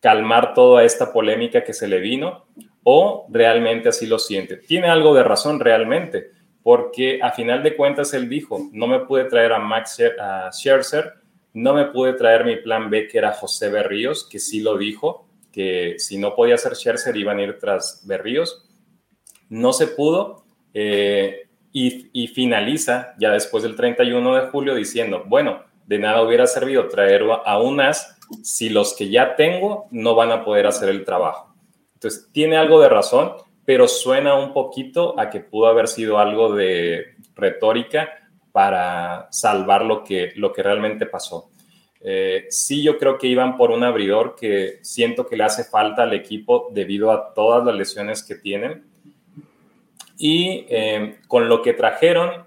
calmar 0.00 0.54
toda 0.54 0.84
esta 0.84 1.12
polémica 1.12 1.64
que 1.64 1.72
se 1.72 1.88
le 1.88 1.98
vino 2.00 2.46
o 2.84 3.26
realmente 3.30 3.88
así 3.88 4.06
lo 4.06 4.18
siente. 4.18 4.56
Tiene 4.56 4.88
algo 4.88 5.14
de 5.14 5.22
razón 5.22 5.60
realmente 5.60 6.30
porque 6.62 7.20
a 7.22 7.32
final 7.32 7.62
de 7.62 7.76
cuentas 7.76 8.14
él 8.14 8.28
dijo, 8.28 8.68
no 8.72 8.86
me 8.86 9.00
pude 9.00 9.24
traer 9.24 9.52
a 9.52 9.58
Max 9.58 9.98
a 10.20 10.50
Scherzer, 10.52 11.14
no 11.54 11.74
me 11.74 11.86
pude 11.86 12.14
traer 12.14 12.44
mi 12.44 12.56
plan 12.56 12.88
B, 12.88 13.08
que 13.08 13.18
era 13.18 13.32
José 13.32 13.68
Berríos, 13.68 14.26
que 14.28 14.38
sí 14.38 14.60
lo 14.60 14.78
dijo, 14.78 15.26
que 15.52 15.96
si 15.98 16.18
no 16.18 16.34
podía 16.34 16.56
ser 16.56 16.74
Scherzer 16.74 17.16
iban 17.16 17.38
a 17.38 17.42
ir 17.42 17.58
tras 17.58 18.02
Berríos. 18.06 18.66
No 19.48 19.72
se 19.72 19.88
pudo 19.88 20.44
eh, 20.72 21.48
y, 21.72 22.08
y, 22.12 22.28
finaliza 22.28 23.14
ya 23.18 23.30
después 23.30 23.62
del 23.62 23.76
31 23.76 24.34
de 24.34 24.48
julio 24.48 24.74
diciendo, 24.74 25.24
bueno, 25.26 25.62
de 25.86 25.98
nada 25.98 26.22
hubiera 26.22 26.46
servido 26.46 26.88
traer 26.88 27.22
a 27.44 27.60
unas 27.60 28.18
si 28.42 28.70
los 28.70 28.94
que 28.94 29.10
ya 29.10 29.36
tengo 29.36 29.86
no 29.90 30.14
van 30.14 30.30
a 30.30 30.44
poder 30.44 30.66
hacer 30.66 30.88
el 30.88 31.04
trabajo. 31.04 31.54
Entonces, 31.94 32.28
tiene 32.32 32.56
algo 32.56 32.80
de 32.80 32.88
razón, 32.88 33.34
pero 33.72 33.88
suena 33.88 34.34
un 34.34 34.52
poquito 34.52 35.18
a 35.18 35.30
que 35.30 35.40
pudo 35.40 35.66
haber 35.66 35.88
sido 35.88 36.18
algo 36.18 36.54
de 36.54 37.14
retórica 37.34 38.28
para 38.52 39.28
salvar 39.30 39.82
lo 39.82 40.04
que, 40.04 40.34
lo 40.36 40.52
que 40.52 40.62
realmente 40.62 41.06
pasó. 41.06 41.48
Eh, 42.02 42.48
sí, 42.50 42.82
yo 42.82 42.98
creo 42.98 43.16
que 43.16 43.28
iban 43.28 43.56
por 43.56 43.70
un 43.70 43.82
abridor 43.82 44.36
que 44.38 44.80
siento 44.82 45.26
que 45.26 45.38
le 45.38 45.44
hace 45.44 45.64
falta 45.64 46.02
al 46.02 46.12
equipo 46.12 46.68
debido 46.74 47.10
a 47.12 47.32
todas 47.32 47.64
las 47.64 47.74
lesiones 47.74 48.22
que 48.22 48.34
tienen. 48.34 48.84
Y 50.18 50.66
eh, 50.68 51.16
con 51.26 51.48
lo 51.48 51.62
que 51.62 51.72
trajeron, 51.72 52.44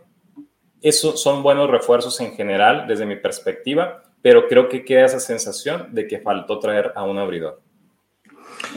esos 0.80 1.20
son 1.20 1.42
buenos 1.42 1.72
refuerzos 1.72 2.22
en 2.22 2.34
general 2.34 2.86
desde 2.88 3.08
mi 3.08 3.16
perspectiva, 3.16 4.04
pero 4.22 4.48
creo 4.48 4.70
que 4.70 4.86
queda 4.86 5.06
esa 5.06 5.20
sensación 5.20 5.88
de 5.92 6.06
que 6.06 6.20
faltó 6.20 6.60
traer 6.60 6.92
a 6.96 7.04
un 7.04 7.18
abridor. 7.18 7.65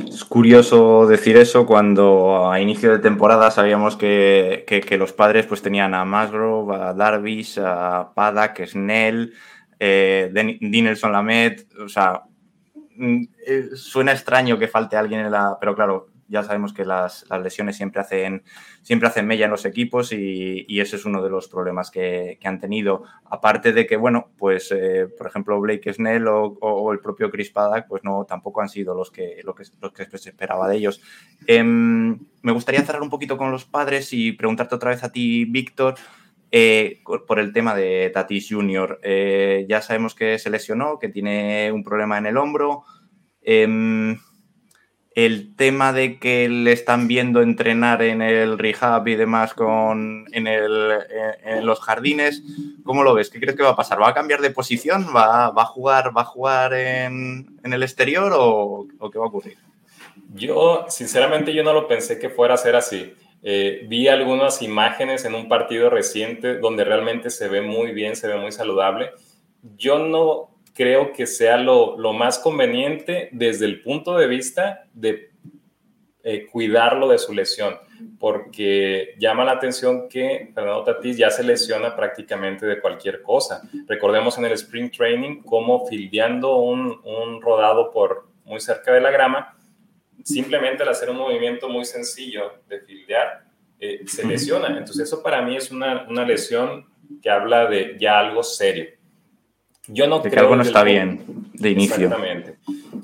Es 0.06 0.24
curioso 0.24 1.06
decir 1.06 1.36
eso 1.36 1.66
cuando 1.66 2.50
a 2.50 2.60
inicio 2.60 2.92
de 2.92 2.98
temporada 2.98 3.50
sabíamos 3.50 3.96
que, 3.96 4.64
los 4.98 5.12
padres 5.12 5.46
pues 5.46 5.62
tenían 5.62 5.94
a 5.94 6.04
Musgrove, 6.04 6.74
a 6.74 6.94
Darvish, 6.94 7.58
a 7.58 8.12
Paddock, 8.14 8.64
Snell, 8.66 9.32
eh, 9.78 10.30
Dinelson 10.60 11.12
Lamet, 11.12 11.66
o 11.78 11.88
sea, 11.88 12.22
mm, 12.96 13.22
eh, 13.46 13.68
suena 13.74 14.12
extraño 14.12 14.58
que 14.58 14.68
falte 14.68 14.96
alguien 14.96 15.20
en 15.20 15.30
la... 15.32 15.56
Pero 15.58 15.74
claro, 15.74 16.08
ya 16.28 16.42
sabemos 16.42 16.72
que 16.72 16.84
las, 16.84 17.24
lesiones 17.42 17.76
siempre 17.76 18.00
hacen, 18.00 18.44
siempre 18.82 19.08
hacen 19.08 19.26
mella 19.26 19.46
en 19.46 19.50
los 19.50 19.64
equipos 19.64 20.12
y, 20.12 20.80
ese 20.80 20.96
es 20.96 21.04
uno 21.04 21.22
de 21.22 21.30
los 21.30 21.48
problemas 21.48 21.90
que, 21.90 22.38
han 22.44 22.60
tenido. 22.60 23.02
Aparte 23.24 23.72
de 23.72 23.86
que, 23.86 23.96
bueno, 23.96 24.30
pues 24.38 24.70
eh, 24.72 25.08
por 25.16 25.26
ejemplo 25.26 25.60
Blake 25.60 25.92
Snell 25.92 26.26
o, 26.28 26.92
el 26.92 27.00
propio 27.00 27.30
Chris 27.30 27.50
Paddock, 27.50 27.86
pues 27.88 28.04
no, 28.04 28.24
tampoco 28.24 28.60
han 28.60 28.68
sido 28.68 28.94
los 28.94 29.10
que, 29.10 29.40
lo 29.42 29.54
que, 29.54 29.64
que 29.92 30.18
se 30.18 30.30
esperaba 30.30 30.68
de 30.68 30.76
ellos. 30.76 31.02
Em, 31.46 32.18
me 32.42 32.52
gustaría 32.52 32.82
cerrar 32.82 33.02
un 33.02 33.10
poquito 33.10 33.36
con 33.36 33.50
los 33.50 33.64
padres 33.64 34.12
y 34.12 34.32
preguntarte 34.32 34.74
otra 34.74 34.90
vez 34.90 35.02
a 35.02 35.12
ti, 35.12 35.44
Víctor. 35.44 35.94
Eh, 36.50 37.02
por 37.26 37.38
el 37.38 37.52
tema 37.52 37.74
de 37.74 38.10
Tatis 38.12 38.48
Jr. 38.48 39.00
Eh, 39.02 39.66
ya 39.68 39.82
sabemos 39.82 40.14
que 40.14 40.38
se 40.38 40.48
lesionó, 40.48 40.98
que 40.98 41.10
tiene 41.10 41.70
un 41.72 41.84
problema 41.84 42.16
en 42.16 42.26
el 42.26 42.38
hombro. 42.38 42.84
Em, 43.42 44.18
el 45.24 45.56
tema 45.56 45.92
de 45.92 46.20
que 46.20 46.48
le 46.48 46.70
están 46.70 47.08
viendo 47.08 47.42
entrenar 47.42 48.02
en 48.02 48.22
el 48.22 48.56
rehab 48.56 49.08
y 49.08 49.16
demás 49.16 49.52
con, 49.52 50.26
en, 50.30 51.66
los 51.66 51.80
jardines, 51.80 52.44
¿cómo 52.84 53.02
lo 53.02 53.14
ves? 53.14 53.28
¿Qué 53.28 53.40
crees 53.40 53.56
que 53.56 53.64
va 53.64 53.70
a 53.70 53.76
pasar? 53.76 54.00
¿Va 54.00 54.10
a 54.10 54.14
cambiar 54.14 54.40
de 54.40 54.50
posición? 54.50 55.08
¿Va, 55.12 55.46
a 55.46 55.64
jugar, 55.64 56.16
va 56.16 56.20
a 56.20 56.24
jugar 56.24 56.72
en, 56.72 57.58
el 57.64 57.82
exterior 57.82 58.32
o, 58.32 58.86
o, 58.96 59.10
qué 59.10 59.18
va 59.18 59.24
a 59.24 59.28
ocurrir? 59.28 59.56
Yo, 60.34 60.86
sinceramente, 60.88 61.52
yo 61.52 61.64
no 61.64 61.72
lo 61.72 61.88
pensé 61.88 62.20
que 62.20 62.30
fuera 62.30 62.54
a 62.54 62.58
ser 62.58 62.76
así. 62.76 63.12
Eh, 63.42 63.86
vi 63.88 64.06
algunas 64.06 64.62
imágenes 64.62 65.24
en 65.24 65.34
un 65.34 65.48
partido 65.48 65.90
reciente 65.90 66.58
donde 66.58 66.84
realmente 66.84 67.30
se 67.30 67.48
ve 67.48 67.60
muy 67.60 67.90
bien, 67.90 68.14
se 68.14 68.28
ve 68.28 68.36
muy 68.36 68.52
saludable. 68.52 69.10
Yo 69.76 69.98
no 69.98 70.57
creo 70.78 71.12
que 71.12 71.26
sea 71.26 71.56
lo, 71.56 71.96
más 72.12 72.38
conveniente 72.38 73.30
desde 73.32 73.64
el 73.64 73.82
punto 73.82 74.16
de 74.16 74.28
vista 74.28 74.84
de 74.94 75.32
eh, 76.22 76.46
cuidarlo 76.46 77.08
de 77.08 77.18
su 77.18 77.34
lesión, 77.34 77.74
porque 78.20 79.16
llama 79.18 79.44
la 79.44 79.52
atención 79.52 80.08
que 80.08 80.52
Fernando 80.54 80.84
Tatís 80.84 81.16
ya 81.16 81.30
se 81.30 81.42
lesiona 81.42 81.96
prácticamente 81.96 82.64
de 82.64 82.80
cualquier 82.80 83.22
cosa. 83.22 83.68
Recordemos 83.88 84.38
en 84.38 84.44
el 84.44 84.52
Spring 84.52 84.88
Training 84.92 85.42
cómo 85.42 85.84
fildeando 85.88 86.58
un, 86.58 87.00
un 87.02 87.42
rodado 87.42 87.90
por 87.90 88.28
muy 88.44 88.60
cerca 88.60 88.92
de 88.92 89.00
la 89.00 89.10
grama, 89.10 89.56
simplemente 90.22 90.84
al 90.84 90.90
hacer 90.90 91.10
un 91.10 91.16
movimiento 91.16 91.68
muy 91.68 91.86
sencillo 91.86 92.52
de 92.68 92.82
fildear, 92.82 93.48
eh, 93.80 94.04
se 94.06 94.24
lesiona. 94.24 94.68
Entonces 94.68 95.08
eso 95.08 95.24
para 95.24 95.42
mí 95.42 95.56
es 95.56 95.72
una, 95.72 96.06
una, 96.08 96.24
lesión 96.24 96.86
que 97.20 97.30
habla 97.30 97.66
de 97.66 97.96
ya 97.98 98.20
algo 98.20 98.44
serio. 98.44 98.97
Yo 99.88 100.06
no 100.06 100.20
creo 100.20 100.32
que 100.32 100.38
algo 100.40 100.56
no 100.56 100.62
está 100.62 100.82
bien 100.82 101.24
de 101.54 101.70
inicio. 101.70 102.04
Exactamente. 102.04 102.56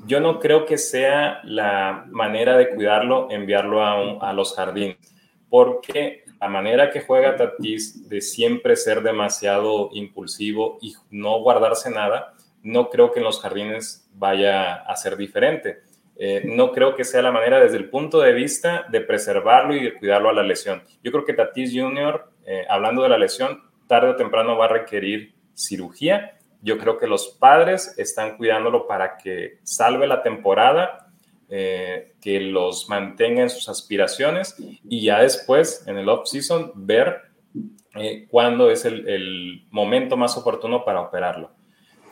Yo 0.06 0.20
no 0.20 0.38
creo 0.38 0.66
que 0.66 0.78
sea 0.78 1.40
la 1.44 2.04
manera 2.10 2.56
de 2.56 2.70
cuidarlo 2.70 3.28
enviarlo 3.30 3.82
a, 3.82 4.30
a 4.30 4.32
los 4.32 4.54
jardines, 4.54 4.96
porque 5.48 6.24
la 6.40 6.48
manera 6.48 6.90
que 6.90 7.00
juega 7.00 7.36
Tatis 7.36 8.08
de 8.08 8.20
siempre 8.20 8.76
ser 8.76 9.02
demasiado 9.02 9.88
impulsivo 9.94 10.78
y 10.82 10.94
no 11.10 11.40
guardarse 11.40 11.90
nada, 11.90 12.34
no 12.62 12.90
creo 12.90 13.12
que 13.12 13.20
en 13.20 13.24
los 13.24 13.40
jardines 13.40 14.06
vaya 14.14 14.74
a 14.74 14.96
ser 14.96 15.16
diferente. 15.16 15.82
Eh, 16.16 16.42
no 16.44 16.70
creo 16.72 16.94
que 16.94 17.04
sea 17.04 17.22
la 17.22 17.32
manera 17.32 17.60
desde 17.60 17.76
el 17.76 17.90
punto 17.90 18.20
de 18.20 18.32
vista 18.32 18.86
de 18.90 19.00
preservarlo 19.00 19.74
y 19.74 19.82
de 19.82 19.94
cuidarlo 19.94 20.28
a 20.28 20.32
la 20.32 20.42
lesión. 20.42 20.82
Yo 21.02 21.10
creo 21.10 21.24
que 21.24 21.32
Tatis 21.32 21.72
Jr., 21.74 22.28
eh, 22.46 22.64
hablando 22.68 23.02
de 23.02 23.08
la 23.08 23.18
lesión, 23.18 23.62
tarde 23.88 24.10
o 24.10 24.16
temprano 24.16 24.56
va 24.56 24.66
a 24.66 24.68
requerir 24.68 25.34
cirugía. 25.54 26.38
Yo 26.64 26.78
creo 26.78 26.98
que 26.98 27.06
los 27.06 27.28
padres 27.28 27.94
están 27.98 28.36
cuidándolo 28.36 28.88
para 28.88 29.16
que 29.16 29.58
salve 29.62 30.08
la 30.08 30.22
temporada, 30.22 31.12
eh, 31.48 32.14
que 32.20 32.40
los 32.40 32.88
mantenga 32.88 33.42
en 33.42 33.50
sus 33.50 33.68
aspiraciones 33.68 34.56
y 34.88 35.04
ya 35.04 35.20
después, 35.20 35.84
en 35.86 35.98
el 35.98 36.08
off-season, 36.08 36.72
ver 36.74 37.20
cuándo 38.28 38.70
es 38.70 38.84
el 38.84 39.66
momento 39.70 40.16
más 40.16 40.36
oportuno 40.36 40.84
para 40.84 41.02
operarlo. 41.02 41.52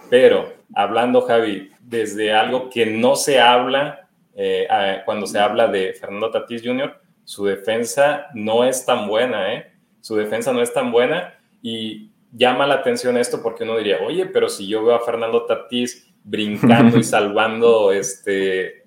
Pero 0.08 0.52
hablando, 0.74 1.22
Javi, 1.22 1.70
desde 1.80 2.32
algo 2.32 2.68
que 2.68 2.86
no 2.86 3.16
se 3.16 3.40
habla 3.40 4.02
eh, 4.34 4.66
cuando 5.04 5.26
se 5.26 5.38
habla 5.38 5.68
de 5.68 5.94
Fernando 5.94 6.30
Tatís 6.30 6.62
Jr., 6.62 7.00
su 7.24 7.44
defensa 7.44 8.26
no 8.34 8.64
es 8.64 8.84
tan 8.84 9.06
buena, 9.06 9.54
¿eh? 9.54 9.72
Su 10.00 10.16
defensa 10.16 10.52
no 10.52 10.60
es 10.60 10.72
tan 10.72 10.90
buena 10.90 11.38
y 11.62 12.10
llama 12.32 12.66
la 12.66 12.74
atención 12.74 13.16
esto 13.16 13.42
porque 13.42 13.64
uno 13.64 13.76
diría, 13.76 14.00
oye, 14.00 14.26
pero 14.26 14.48
si 14.48 14.66
yo 14.66 14.84
veo 14.84 14.94
a 14.94 15.04
Fernando 15.04 15.44
Tatís 15.44 16.12
brincando 16.24 16.98
y 16.98 17.04
salvando 17.04 17.92
este, 17.92 18.86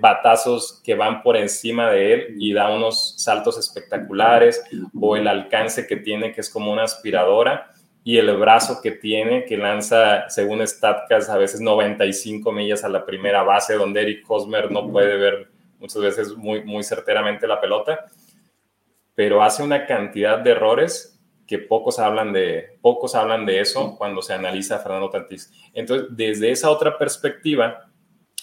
batazos 0.00 0.80
que 0.84 0.94
van 0.94 1.22
por 1.22 1.36
encima 1.36 1.90
de 1.90 2.12
él 2.12 2.34
y 2.38 2.52
da 2.52 2.74
unos 2.74 3.14
saltos 3.22 3.58
espectaculares 3.58 4.62
o 5.00 5.16
el 5.16 5.28
alcance 5.28 5.86
que 5.86 5.96
tiene 5.96 6.32
que 6.32 6.40
es 6.40 6.50
como 6.50 6.72
una 6.72 6.82
aspiradora 6.82 7.70
y 8.04 8.16
el 8.16 8.34
brazo 8.38 8.80
que 8.82 8.92
tiene, 8.92 9.44
que 9.44 9.58
lanza, 9.58 10.30
según 10.30 10.66
Statcast, 10.66 11.28
a 11.28 11.36
veces 11.36 11.60
95 11.60 12.50
millas 12.52 12.82
a 12.82 12.88
la 12.88 13.04
primera 13.04 13.42
base, 13.42 13.74
donde 13.74 14.00
Eric 14.00 14.24
Hosmer 14.26 14.70
no 14.70 14.90
puede 14.90 15.18
ver 15.18 15.50
muchas 15.78 16.00
veces 16.00 16.34
muy, 16.34 16.64
muy 16.64 16.82
certeramente 16.82 17.46
la 17.46 17.60
pelota, 17.60 18.06
pero 19.14 19.42
hace 19.42 19.62
una 19.62 19.84
cantidad 19.84 20.38
de 20.38 20.52
errores 20.52 21.17
que 21.48 21.58
pocos 21.58 21.98
hablan 21.98 22.32
de, 22.32 22.78
pocos 22.80 23.16
hablan 23.16 23.44
de 23.44 23.60
eso 23.60 23.96
cuando 23.98 24.22
se 24.22 24.34
analiza 24.34 24.76
a 24.76 24.78
Fernando 24.78 25.10
Tatis. 25.10 25.52
Entonces, 25.74 26.08
desde 26.10 26.52
esa 26.52 26.70
otra 26.70 26.96
perspectiva, 26.96 27.90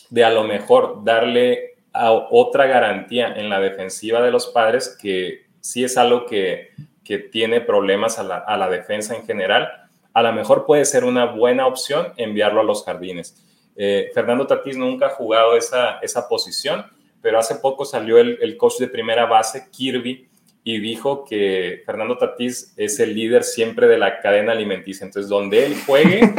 de 0.09 0.25
a 0.25 0.29
lo 0.29 0.43
mejor 0.43 1.03
darle 1.05 1.75
a 1.93 2.11
otra 2.11 2.65
garantía 2.65 3.33
en 3.33 3.49
la 3.49 3.61
defensiva 3.61 4.21
de 4.21 4.31
los 4.31 4.47
padres, 4.47 4.97
que 5.01 5.45
sí 5.61 5.85
es 5.85 5.97
algo 5.97 6.25
que 6.25 6.71
que 7.05 7.19
tiene 7.19 7.61
problemas 7.61 8.19
a 8.19 8.23
la, 8.57 8.69
defensa 8.69 9.15
en 9.15 9.25
general, 9.25 9.69
a 10.11 10.23
lo 10.23 10.33
mejor 10.33 10.65
puede 10.65 10.83
ser 10.85 11.05
una 11.05 11.25
buena 11.25 11.67
opción 11.67 12.11
enviarlo 12.17 12.59
a 12.59 12.63
los 12.63 12.83
jardines. 12.83 13.41
Eh, 13.75 14.09
Fernando 14.13 14.47
Tatís 14.47 14.75
nunca 14.75 15.07
ha 15.07 15.09
jugado 15.11 15.55
esa, 15.55 15.99
esa 15.99 16.27
posición, 16.27 16.85
pero 17.21 17.37
hace 17.37 17.55
poco 17.55 17.85
salió 17.85 18.17
el, 18.17 18.57
coach 18.57 18.79
de 18.79 18.87
primera 18.87 19.25
base, 19.25 19.67
Kirby, 19.71 20.27
y 20.67 20.80
dijo 20.80 21.23
que 21.25 21.84
Fernando 21.86 22.17
Tatís 22.17 22.73
es 22.75 22.99
el 22.99 23.13
líder 23.13 23.43
siempre 23.43 23.88
de 23.88 23.99
la 23.99 24.19
cadena 24.19 24.51
alimenticia. 24.51 25.06
Entonces, 25.06 25.30
donde 25.30 25.63
él 25.63 25.75
juegue, 25.86 26.21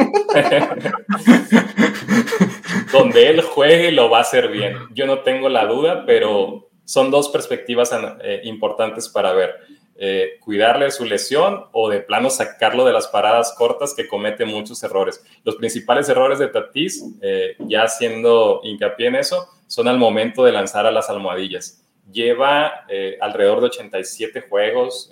donde 2.91 3.29
él 3.29 3.41
juegue, 3.41 3.93
lo 3.93 4.09
va 4.09 4.17
a 4.17 4.21
hacer 4.21 4.49
bien. 4.49 4.75
Yo 4.93 5.05
no 5.07 5.19
tengo 5.19 5.47
la 5.47 5.65
duda, 5.65 6.05
pero 6.05 6.69
son 6.83 7.09
dos 7.09 7.29
perspectivas 7.29 7.89
eh, 8.21 8.41
importantes 8.43 9.07
para 9.07 9.31
ver. 9.31 9.55
Eh, 9.95 10.31
cuidarle 10.41 10.91
su 10.91 11.05
lesión 11.05 11.63
o 11.71 11.89
de 11.89 12.01
plano 12.01 12.29
sacarlo 12.29 12.83
de 12.83 12.91
las 12.91 13.07
paradas 13.07 13.55
cortas 13.57 13.93
que 13.95 14.09
comete 14.09 14.43
muchos 14.43 14.83
errores. 14.83 15.23
Los 15.45 15.55
principales 15.55 16.09
errores 16.09 16.37
de 16.37 16.49
Tatis, 16.49 17.01
eh, 17.21 17.55
ya 17.59 17.83
haciendo 17.83 18.59
hincapié 18.63 19.07
en 19.07 19.15
eso, 19.15 19.47
son 19.67 19.87
al 19.87 19.97
momento 19.97 20.43
de 20.43 20.51
lanzar 20.51 20.85
a 20.85 20.91
las 20.91 21.09
almohadillas. 21.09 21.86
Lleva 22.11 22.85
eh, 22.87 23.17
alrededor 23.19 23.61
de 23.61 23.67
87 23.67 24.41
juegos, 24.41 25.11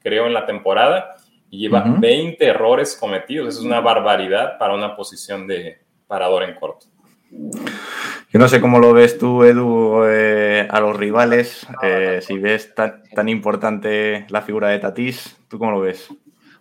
creo, 0.00 0.26
en 0.26 0.34
la 0.34 0.46
temporada 0.46 1.16
y 1.50 1.58
lleva 1.58 1.84
20 1.98 2.44
errores 2.46 2.96
cometidos. 2.96 3.48
Eso 3.48 3.60
es 3.60 3.66
una 3.66 3.80
barbaridad 3.80 4.56
para 4.58 4.74
una 4.74 4.94
posición 4.94 5.46
de 5.46 5.78
parador 6.06 6.44
en 6.44 6.54
corto. 6.54 6.86
Yo 8.32 8.38
no 8.38 8.48
sé 8.48 8.60
cómo 8.60 8.78
lo 8.78 8.92
ves 8.92 9.18
tú, 9.18 9.42
Edu, 9.44 10.04
eh, 10.04 10.66
a 10.70 10.80
los 10.80 10.96
rivales. 10.96 11.66
Eh, 11.82 12.20
si 12.22 12.38
ves 12.38 12.74
tan, 12.74 13.28
importante 13.28 14.26
la 14.28 14.42
figura 14.42 14.68
de 14.68 14.78
Tatís, 14.78 15.36
¿tú 15.48 15.58
cómo 15.58 15.72
lo 15.72 15.80
ves? 15.80 16.08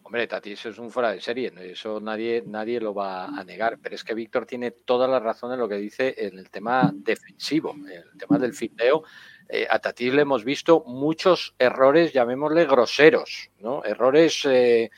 Hombre, 0.03 0.25
Tatís 0.25 0.65
es 0.65 0.79
un 0.79 0.89
fuera 0.89 1.12
de 1.12 1.21
serie, 1.21 1.51
eso 1.60 1.99
nadie, 1.99 2.43
nadie 2.45 2.79
lo 2.79 2.95
va 2.95 3.25
a 3.25 3.43
negar, 3.43 3.77
pero 3.79 3.93
es 3.93 4.03
que 4.03 4.15
Víctor 4.15 4.47
tiene 4.47 4.71
toda 4.71 5.08
la 5.08 5.19
razón 5.19 5.53
en 5.53 5.60
lo 5.60 5.69
que 5.69 5.75
dice 5.75 6.15
en 6.17 6.39
el 6.39 6.49
tema 6.49 6.91
defensivo, 6.91 7.75
en 7.75 7.91
el 7.91 8.17
tema 8.17 8.39
del 8.39 8.53
fiteo 8.53 9.03
eh, 9.51 9.65
a 9.67 9.79
Tatis 9.79 10.13
le 10.13 10.21
hemos 10.21 10.43
visto 10.43 10.83
muchos 10.85 11.55
errores, 11.57 12.13
llamémosle 12.13 12.65
groseros, 12.65 13.49
¿no? 13.59 13.83
Errores 13.83 14.45
eh, 14.45 14.91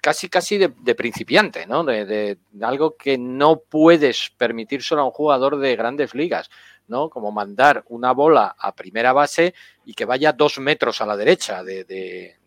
casi, 0.00 0.28
casi 0.28 0.58
de, 0.58 0.94
principiante, 0.94 1.66
¿no? 1.66 1.82
De, 1.82 2.38
algo 2.62 2.96
que 2.96 3.18
no 3.18 3.58
puedes 3.68 4.30
permitírselo 4.30 5.00
a 5.00 5.06
un 5.06 5.10
jugador 5.10 5.58
de 5.58 5.74
grandes 5.74 6.14
ligas, 6.14 6.50
¿no? 6.86 7.10
Como 7.10 7.32
mandar 7.32 7.82
una 7.88 8.12
bola 8.12 8.54
a 8.56 8.76
primera 8.76 9.12
base 9.12 9.54
y 9.84 9.94
que 9.94 10.04
vaya 10.04 10.32
dos 10.32 10.60
metros 10.60 11.00
a 11.00 11.06
la 11.06 11.16
derecha 11.16 11.64
de, 11.64 11.82
de 11.82 12.37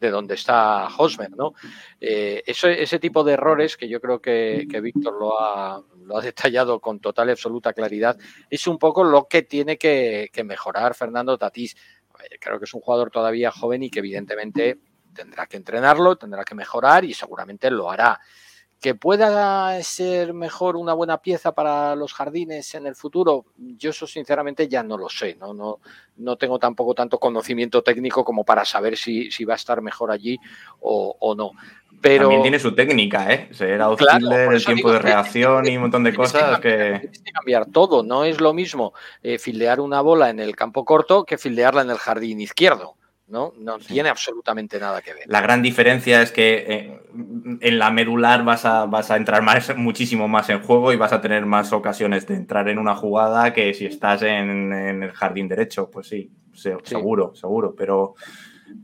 donde 0.00 0.34
está 0.34 0.88
Hosmer, 0.96 1.30
¿no? 1.36 1.54
Eh, 2.00 2.42
ese 2.46 2.98
tipo 2.98 3.24
de 3.24 3.32
errores 3.32 3.76
que 3.76 3.88
yo 3.88 4.00
creo 4.00 4.20
que, 4.20 4.66
Víctor 4.82 5.18
lo 5.18 5.40
ha, 5.40 5.82
lo 6.04 6.18
ha, 6.18 6.20
detallado 6.22 6.80
con 6.80 7.00
total 7.00 7.28
y 7.28 7.32
absoluta 7.32 7.72
claridad, 7.72 8.16
es 8.50 8.66
un 8.66 8.78
poco 8.78 9.04
lo 9.04 9.26
que 9.26 9.42
tiene 9.42 9.78
que, 9.78 10.30
mejorar 10.44 10.94
Fernando 10.94 11.38
Tatís. 11.38 11.76
Creo 12.40 12.58
que 12.58 12.64
es 12.64 12.74
un 12.74 12.80
jugador 12.80 13.10
todavía 13.10 13.50
joven 13.50 13.82
y 13.82 13.90
que 13.90 14.00
evidentemente 14.00 14.78
tendrá 15.14 15.46
que 15.46 15.56
entrenarlo, 15.56 16.16
tendrá 16.16 16.44
que 16.44 16.54
mejorar 16.54 17.04
y 17.04 17.14
seguramente 17.14 17.70
lo 17.70 17.90
hará. 17.90 18.20
Que 18.86 18.94
pueda 18.94 19.82
ser 19.82 20.32
mejor 20.32 20.76
una 20.76 20.92
buena 20.92 21.18
pieza 21.18 21.50
para 21.50 21.96
los 21.96 22.14
jardines 22.14 22.72
en 22.76 22.86
el 22.86 22.94
futuro, 22.94 23.46
yo 23.56 23.90
eso 23.90 24.06
sinceramente 24.06 24.68
ya 24.68 24.84
no 24.84 24.96
lo 24.96 25.08
sé, 25.08 25.36
no, 25.40 25.52
no, 25.52 25.80
no 26.18 26.36
tengo 26.36 26.60
tampoco 26.60 26.94
tanto 26.94 27.18
conocimiento 27.18 27.82
técnico 27.82 28.24
como 28.24 28.44
para 28.44 28.64
saber 28.64 28.96
si, 28.96 29.28
si 29.32 29.44
va 29.44 29.54
a 29.54 29.72
a 29.72 29.80
mejor 29.80 30.12
allí 30.12 30.38
o, 30.78 31.34
no. 31.36 31.50
Pero... 32.00 32.26
También 32.26 32.42
tiene 32.42 32.60
su 32.60 32.76
técnica, 32.76 33.28
¿eh? 33.32 33.48
Ser 33.50 33.82
outfielder, 33.82 34.52
el 34.52 34.64
tiempo 34.64 34.92
de 34.92 35.00
reacción 35.00 35.66
y 35.66 35.74
un 35.74 35.82
montón 35.82 36.04
de 36.04 36.14
cosas 36.14 36.60
que... 36.60 37.10
que... 37.24 37.32
cambiar 37.32 37.66
todo, 37.66 38.04
no 38.04 38.22
es 38.22 38.40
lo 38.40 38.54
mismo 38.54 38.94
eh, 39.20 39.40
fildear 39.40 39.80
una 39.80 40.00
bola 40.00 40.30
en 40.30 40.38
el 40.38 40.54
campo 40.54 40.84
corto 40.84 41.24
que 41.24 41.38
fildearla 41.38 41.82
en 41.82 41.90
el 41.90 41.98
jardín 41.98 42.40
izquierdo. 42.40 42.95
¿No? 43.28 43.52
No 43.58 43.78
tiene 43.78 44.08
absolutamente 44.08 44.78
nada 44.78 45.02
que 45.02 45.14
ver. 45.14 45.24
La 45.26 45.40
gran 45.40 45.62
diferencia 45.62 46.22
es 46.22 46.32
que 46.32 46.64
eh, 46.68 47.00
en 47.60 47.78
la 47.78 47.90
medular 47.90 48.44
vas 48.44 48.64
a, 48.64 48.86
vas 48.86 49.10
a 49.10 49.16
entrar 49.16 49.42
más, 49.42 49.76
muchísimo 49.76 50.28
más 50.28 50.48
en 50.50 50.62
juego 50.62 50.92
y 50.92 50.96
vas 50.96 51.12
a 51.12 51.20
tener 51.20 51.44
más 51.46 51.72
ocasiones 51.72 52.26
de 52.26 52.34
entrar 52.34 52.68
en 52.68 52.78
una 52.78 52.94
jugada 52.94 53.52
que 53.52 53.74
si 53.74 53.86
estás 53.86 54.22
en, 54.22 54.72
el 54.72 55.12
jardín 55.12 55.48
derecho. 55.48 55.90
Pues 55.90 56.08
sí, 56.08 56.30
seguro, 56.52 57.34
seguro, 57.34 57.74
pero 57.76 58.14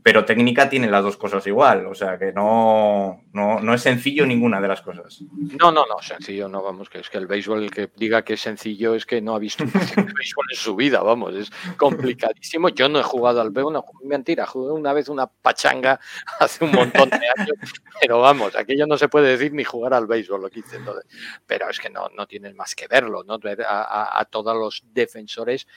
pero 0.03 0.25
técnica 0.25 0.69
tiene 0.69 0.89
las 0.89 1.03
dos 1.03 1.17
cosas 1.17 1.45
igual, 1.47 1.85
o 1.85 1.95
sea 1.95 2.17
que 2.17 2.33
no, 2.33 3.23
no, 3.31 3.73
es 3.73 3.81
sencillo 3.81 4.25
ninguna 4.25 4.59
de 4.59 4.67
las 4.67 4.81
cosas. 4.81 5.23
No, 5.59 5.71
no, 5.71 5.85
no, 5.85 6.01
sencillo 6.01 6.47
no, 6.47 6.61
vamos, 6.61 6.89
que 6.89 6.99
es 6.99 7.09
que 7.09 7.17
el 7.17 7.27
béisbol 7.27 7.63
el 7.63 7.71
que 7.71 7.89
diga 7.95 8.23
que 8.23 8.33
es 8.33 8.41
sencillo 8.41 8.95
es 8.95 9.05
que 9.05 9.21
no 9.21 9.35
ha 9.35 9.39
visto 9.39 9.63
béisbol 9.65 10.45
en 10.51 10.57
su 10.57 10.75
vida, 10.75 11.01
vamos, 11.01 11.35
es 11.35 11.51
complicadísimo. 11.77 12.69
Yo 12.69 12.89
no 12.89 12.99
he 12.99 13.03
jugado 13.03 13.41
al 13.41 13.51
béisbol, 13.51 13.73
no, 13.73 13.85
mentira, 14.03 14.45
jugué 14.45 14.71
una 14.71 14.93
vez 14.93 15.09
una 15.09 15.27
pachanga 15.27 15.99
hace 16.39 16.65
un 16.65 16.71
montón 16.71 17.09
de 17.09 17.17
años, 17.37 17.57
pero 18.01 18.19
vamos, 18.19 18.55
aquello 18.55 18.85
no 18.87 18.97
se 18.97 19.09
puede 19.09 19.29
decir 19.29 19.53
ni 19.53 19.63
jugar 19.63 19.93
al 19.93 20.07
béisbol, 20.07 20.41
lo 20.41 20.49
que 20.49 20.59
entonces. 20.59 21.05
Pero 21.45 21.69
es 21.69 21.79
que 21.79 21.89
no, 21.89 22.09
no 22.15 22.27
tienes 22.27 22.55
más 22.55 22.75
que 22.75 22.87
verlo, 22.87 23.23
¿no? 23.23 23.39
Ver 23.39 23.65
a, 23.67 24.25
todos 24.29 24.55
los 24.55 24.83
defensores, 24.93 25.67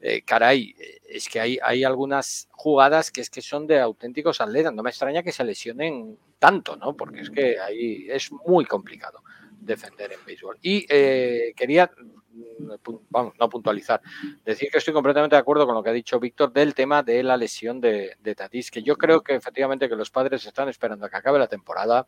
eh, 0.00 0.22
caray, 0.22 0.74
es 1.08 1.28
que 1.28 1.40
hay, 1.40 1.58
hay 1.62 1.84
algunas 1.84 2.48
jugadas 2.52 3.10
que 3.10 3.20
es 3.20 3.30
que 3.30 3.42
son 3.42 3.55
de 3.64 3.78
auténticos 3.78 4.40
atletas. 4.40 4.74
No 4.74 4.82
me 4.82 4.90
extraña 4.90 5.22
que 5.22 5.30
se 5.30 5.44
lesionen 5.44 6.18
tanto, 6.40 6.76
¿no? 6.76 6.96
Porque 6.96 7.20
es 7.20 7.30
que 7.30 7.60
ahí 7.60 8.06
es 8.10 8.32
muy 8.32 8.64
complicado 8.64 9.22
defender 9.60 10.12
en 10.12 10.24
béisbol. 10.26 10.58
Y 10.62 10.84
eh, 10.88 11.52
quería, 11.54 11.90
mm, 11.96 12.70
vamos, 13.10 13.34
no 13.38 13.48
puntualizar, 13.48 14.00
decir 14.44 14.68
que 14.70 14.78
estoy 14.78 14.92
completamente 14.92 15.36
de 15.36 15.40
acuerdo 15.40 15.66
con 15.66 15.74
lo 15.74 15.82
que 15.82 15.90
ha 15.90 15.92
dicho 15.92 16.18
Víctor 16.18 16.52
del 16.52 16.74
tema 16.74 17.02
de 17.02 17.22
la 17.22 17.36
lesión 17.36 17.80
de, 17.80 18.16
de 18.20 18.34
Tatis, 18.34 18.70
que 18.70 18.82
yo 18.82 18.96
creo 18.96 19.22
que 19.22 19.34
efectivamente 19.34 19.88
que 19.88 19.96
los 19.96 20.10
padres 20.10 20.44
están 20.46 20.68
esperando 20.68 21.06
a 21.06 21.10
que 21.10 21.16
acabe 21.16 21.38
la 21.38 21.48
temporada. 21.48 22.06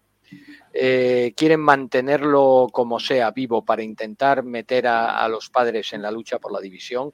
Eh, 0.74 1.32
quieren 1.36 1.60
mantenerlo 1.60 2.68
como 2.70 3.00
sea 3.00 3.30
vivo 3.30 3.64
para 3.64 3.82
intentar 3.82 4.42
meter 4.42 4.86
a, 4.86 5.24
a 5.24 5.28
los 5.28 5.48
padres 5.48 5.92
en 5.94 6.02
la 6.02 6.10
lucha 6.10 6.38
por 6.38 6.52
la 6.52 6.60
división 6.60 7.12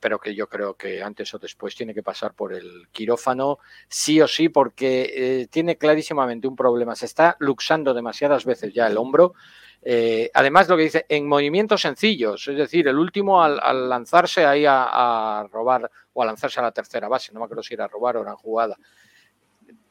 pero 0.00 0.18
que 0.18 0.34
yo 0.34 0.48
creo 0.48 0.74
que 0.74 1.02
antes 1.02 1.32
o 1.34 1.38
después 1.38 1.74
tiene 1.74 1.94
que 1.94 2.02
pasar 2.02 2.34
por 2.34 2.52
el 2.52 2.88
quirófano, 2.92 3.58
sí 3.88 4.20
o 4.20 4.28
sí, 4.28 4.48
porque 4.48 5.12
eh, 5.14 5.46
tiene 5.48 5.76
clarísimamente 5.76 6.46
un 6.46 6.56
problema. 6.56 6.94
Se 6.94 7.06
está 7.06 7.36
luxando 7.38 7.94
demasiadas 7.94 8.44
veces 8.44 8.72
ya 8.74 8.86
el 8.86 8.98
hombro. 8.98 9.34
Eh, 9.82 10.30
además, 10.34 10.68
lo 10.68 10.76
que 10.76 10.82
dice, 10.84 11.06
en 11.08 11.26
movimientos 11.26 11.82
sencillos, 11.82 12.48
es 12.48 12.56
decir, 12.56 12.88
el 12.88 12.98
último 12.98 13.42
al, 13.42 13.88
lanzarse 13.88 14.44
ahí 14.44 14.64
a, 14.66 15.46
robar 15.50 15.90
o 16.12 16.22
a 16.22 16.26
lanzarse 16.26 16.60
a 16.60 16.64
la 16.64 16.72
tercera 16.72 17.08
base, 17.08 17.32
no 17.32 17.40
me 17.40 17.44
acuerdo 17.44 17.62
si 17.62 17.74
era 17.74 17.86
robar 17.86 18.16
o 18.16 18.22
era 18.22 18.34
jugada. 18.34 18.76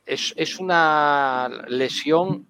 Es, 0.06 0.34
es 0.36 0.60
una 0.60 1.50
lesión 1.68 2.46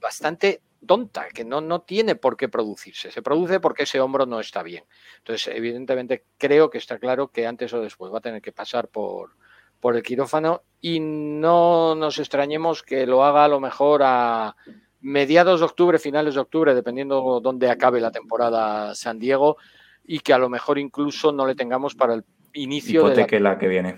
bastante 0.00 0.60
tonta, 0.86 1.28
que 1.28 1.44
no, 1.44 1.60
no 1.60 1.82
tiene 1.82 2.16
por 2.16 2.36
qué 2.36 2.48
producirse. 2.48 3.10
Se 3.10 3.22
produce 3.22 3.60
porque 3.60 3.84
ese 3.84 4.00
hombro 4.00 4.26
no 4.26 4.40
está 4.40 4.62
bien. 4.62 4.84
Entonces, 5.18 5.54
evidentemente, 5.54 6.24
creo 6.38 6.70
que 6.70 6.78
está 6.78 6.98
claro 6.98 7.28
que 7.28 7.46
antes 7.46 7.72
o 7.72 7.80
después 7.80 8.12
va 8.12 8.18
a 8.18 8.22
tener 8.22 8.42
que 8.42 8.52
pasar 8.52 8.88
por, 8.88 9.36
por 9.80 9.96
el 9.96 10.02
quirófano 10.02 10.62
y 10.80 11.00
no 11.00 11.94
nos 11.94 12.18
extrañemos 12.18 12.82
que 12.82 13.06
lo 13.06 13.24
haga 13.24 13.44
a 13.44 13.48
lo 13.48 13.60
mejor 13.60 14.02
a 14.04 14.56
mediados 15.00 15.60
de 15.60 15.66
octubre, 15.66 15.98
finales 15.98 16.34
de 16.34 16.40
octubre, 16.40 16.74
dependiendo 16.74 17.40
dónde 17.40 17.68
acabe 17.68 18.00
la 18.00 18.12
temporada 18.12 18.94
San 18.94 19.18
Diego, 19.18 19.56
y 20.04 20.20
que 20.20 20.32
a 20.32 20.38
lo 20.38 20.48
mejor 20.48 20.78
incluso 20.78 21.32
no 21.32 21.46
le 21.46 21.54
tengamos 21.54 21.94
para 21.94 22.14
el 22.14 22.24
inicio 22.54 23.08
de 23.08 23.26
la... 23.26 23.50
la 23.50 23.58
que 23.58 23.68
viene. 23.68 23.96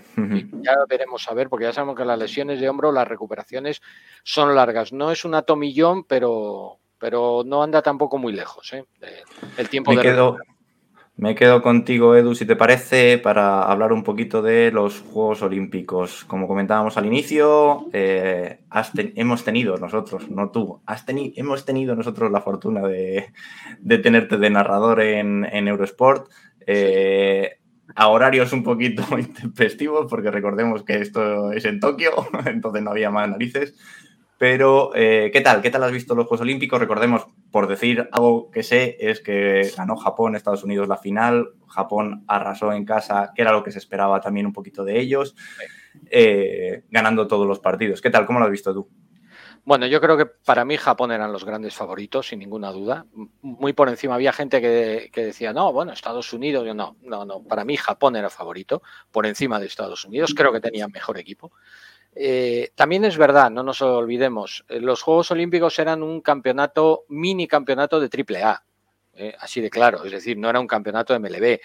Ya 0.61 0.75
veremos 0.89 1.27
a 1.29 1.33
ver, 1.33 1.49
porque 1.49 1.65
ya 1.65 1.73
sabemos 1.73 1.95
que 1.95 2.05
las 2.05 2.19
lesiones 2.19 2.59
de 2.59 2.69
hombro, 2.69 2.91
las 2.91 3.07
recuperaciones 3.07 3.81
son 4.23 4.55
largas. 4.55 4.93
No 4.93 5.11
es 5.11 5.25
un 5.25 5.35
atomillón, 5.35 6.03
pero, 6.03 6.79
pero 6.99 7.43
no 7.45 7.63
anda 7.63 7.81
tampoco 7.81 8.17
muy 8.17 8.33
lejos. 8.33 8.73
¿eh? 8.73 8.85
El 9.57 9.69
tiempo 9.69 9.91
me 9.91 9.97
de 9.97 10.03
quedo, 10.03 10.37
me 11.17 11.33
quedo 11.33 11.61
contigo, 11.61 12.13
Edu, 12.13 12.35
si 12.35 12.45
te 12.45 12.57
parece, 12.57 13.17
para 13.17 13.63
hablar 13.63 13.93
un 13.93 14.03
poquito 14.03 14.41
de 14.41 14.69
los 14.71 14.99
Juegos 14.99 15.41
Olímpicos. 15.41 16.25
Como 16.25 16.45
comentábamos 16.45 16.97
al 16.97 17.05
inicio, 17.05 17.87
eh, 17.93 18.59
hemos 19.15 19.45
tenido 19.45 19.77
nosotros, 19.77 20.29
no 20.29 20.51
tú, 20.51 20.81
has 20.85 21.05
hemos 21.07 21.63
tenido 21.63 21.95
nosotros 21.95 22.29
la 22.31 22.41
fortuna 22.41 22.81
de, 22.81 23.31
tenerte 24.03 24.37
de 24.37 24.49
narrador 24.49 24.99
en, 24.99 25.45
Eurosport. 25.45 26.29
Eh, 26.67 27.59
a 27.95 28.09
horarios 28.09 28.53
un 28.53 28.63
poquito 28.63 29.03
intempestivos, 29.17 30.07
porque 30.09 30.31
recordemos 30.31 30.83
que 30.83 31.01
esto 31.01 31.51
es 31.51 31.65
en 31.65 31.79
Tokio, 31.79 32.11
entonces 32.45 32.83
no 32.83 32.91
había 32.91 33.09
más 33.09 33.29
narices. 33.29 33.75
Pero, 34.37 34.91
eh, 34.95 35.29
¿qué 35.31 35.39
tal? 35.39 35.61
¿Qué 35.61 35.69
tal 35.69 35.83
has 35.83 35.93
visto 35.93 36.13
los 36.13 36.25
Juegos 36.25 36.41
Olímpicos? 36.41 36.77
Recordemos, 36.77 37.25
por 37.51 37.67
decir 37.67 38.09
algo 38.11 38.51
que 38.51 38.63
sé, 38.63 38.97
es 38.99 39.21
que 39.21 39.71
ganó 39.77 39.95
Japón, 39.95 40.35
Estados 40.35 40.65
Unidos 40.65 40.89
la 40.89 40.97
final. 40.97 41.51
Japón 41.67 42.25
arrasó 42.27 42.73
en 42.73 42.83
casa, 42.83 43.31
que 43.33 43.41
era 43.43 43.53
lo 43.53 43.63
que 43.63 43.71
se 43.71 43.79
esperaba 43.79 44.19
también 44.19 44.45
un 44.45 44.51
poquito 44.51 44.83
de 44.83 44.99
ellos, 44.99 45.37
eh, 46.11 46.83
ganando 46.89 47.27
todos 47.27 47.47
los 47.47 47.59
partidos. 47.59 48.01
¿Qué 48.01 48.09
tal? 48.09 48.25
¿Cómo 48.25 48.39
lo 48.39 48.45
has 48.45 48.51
visto 48.51 48.73
tú? 48.73 48.89
Bueno, 49.65 49.87
yo 49.87 49.99
creo 49.99 50.15
que 50.15 50.27
para 50.27 50.63
mí 50.63 50.77
Japón 50.77 51.11
eran 51.11 51.33
los 51.33 51.43
grandes 51.43 51.73
favoritos, 51.73 52.27
sin 52.27 52.37
ninguna 52.37 52.71
duda. 52.71 53.07
Muy 53.41 53.73
por 53.73 53.89
encima 53.89 54.13
había 54.13 54.31
gente 54.31 54.61
que, 54.61 55.09
decía, 55.23 55.53
no, 55.53 55.73
bueno, 55.73 55.91
Estados 55.91 56.31
Unidos, 56.33 56.67
yo 56.67 56.75
no, 56.75 56.97
no, 57.01 57.25
no. 57.25 57.41
Para 57.41 57.65
mí 57.65 57.75
Japón 57.75 58.15
era 58.15 58.29
favorito, 58.29 58.83
por 59.11 59.25
encima 59.25 59.59
de 59.59 59.65
Estados 59.65 60.05
Unidos. 60.05 60.35
Creo 60.35 60.53
que 60.53 60.61
tenía 60.61 60.87
mejor 60.87 61.17
equipo. 61.17 61.51
Eh, 62.13 62.73
también 62.75 63.05
es 63.05 63.17
verdad, 63.17 63.49
no 63.49 63.63
nos 63.63 63.81
olvidemos, 63.81 64.63
eh, 64.69 64.79
los 64.79 65.01
Juegos 65.01 65.31
Olímpicos 65.31 65.77
eran 65.79 66.01
un 66.01 66.21
campeonato, 66.21 67.03
mini 67.09 67.47
campeonato 67.47 67.99
de 67.99 68.07
triple 68.07 68.43
A. 68.43 68.63
Eh, 69.17 69.33
así 69.39 69.61
de 69.61 69.69
claro, 69.69 70.03
es 70.03 70.11
decir, 70.11 70.37
no 70.37 70.49
era 70.49 70.59
un 70.59 70.67
campeonato 70.67 71.17
MLB. 71.17 71.59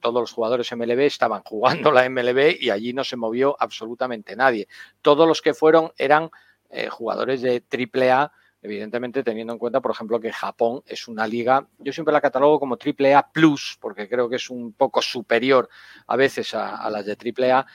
todos 0.00 0.22
los 0.22 0.32
jugadores 0.32 0.72
MLB 0.74 1.00
estaban 1.00 1.42
jugando 1.44 1.92
la 1.92 2.08
MLB 2.08 2.56
y 2.60 2.70
allí 2.70 2.92
no 2.92 3.04
se 3.04 3.16
movió 3.16 3.56
absolutamente 3.60 4.34
nadie. 4.36 4.68
Todos 5.02 5.28
los 5.28 5.42
que 5.42 5.52
fueron 5.52 5.92
eran 5.98 6.30
eh, 6.70 6.88
jugadores 6.88 7.40
de 7.42 7.60
triple 7.60 8.10
A, 8.10 8.32
evidentemente 8.60 9.22
teniendo 9.22 9.52
en 9.52 9.58
cuenta, 9.58 9.80
por 9.80 9.92
ejemplo, 9.92 10.20
que 10.20 10.32
Japón 10.32 10.82
es 10.86 11.08
una 11.08 11.26
liga, 11.26 11.66
yo 11.78 11.92
siempre 11.92 12.12
la 12.12 12.20
catalogo 12.20 12.60
como 12.60 12.76
triple 12.76 13.14
A 13.14 13.28
plus, 13.30 13.78
porque 13.80 14.08
creo 14.08 14.28
que 14.28 14.36
es 14.36 14.50
un 14.50 14.72
poco 14.72 15.00
superior 15.00 15.68
a 16.06 16.16
veces 16.16 16.54
a, 16.54 16.88
las 16.90 17.06
de 17.06 17.16
triple 17.16 17.52
A, 17.52 17.66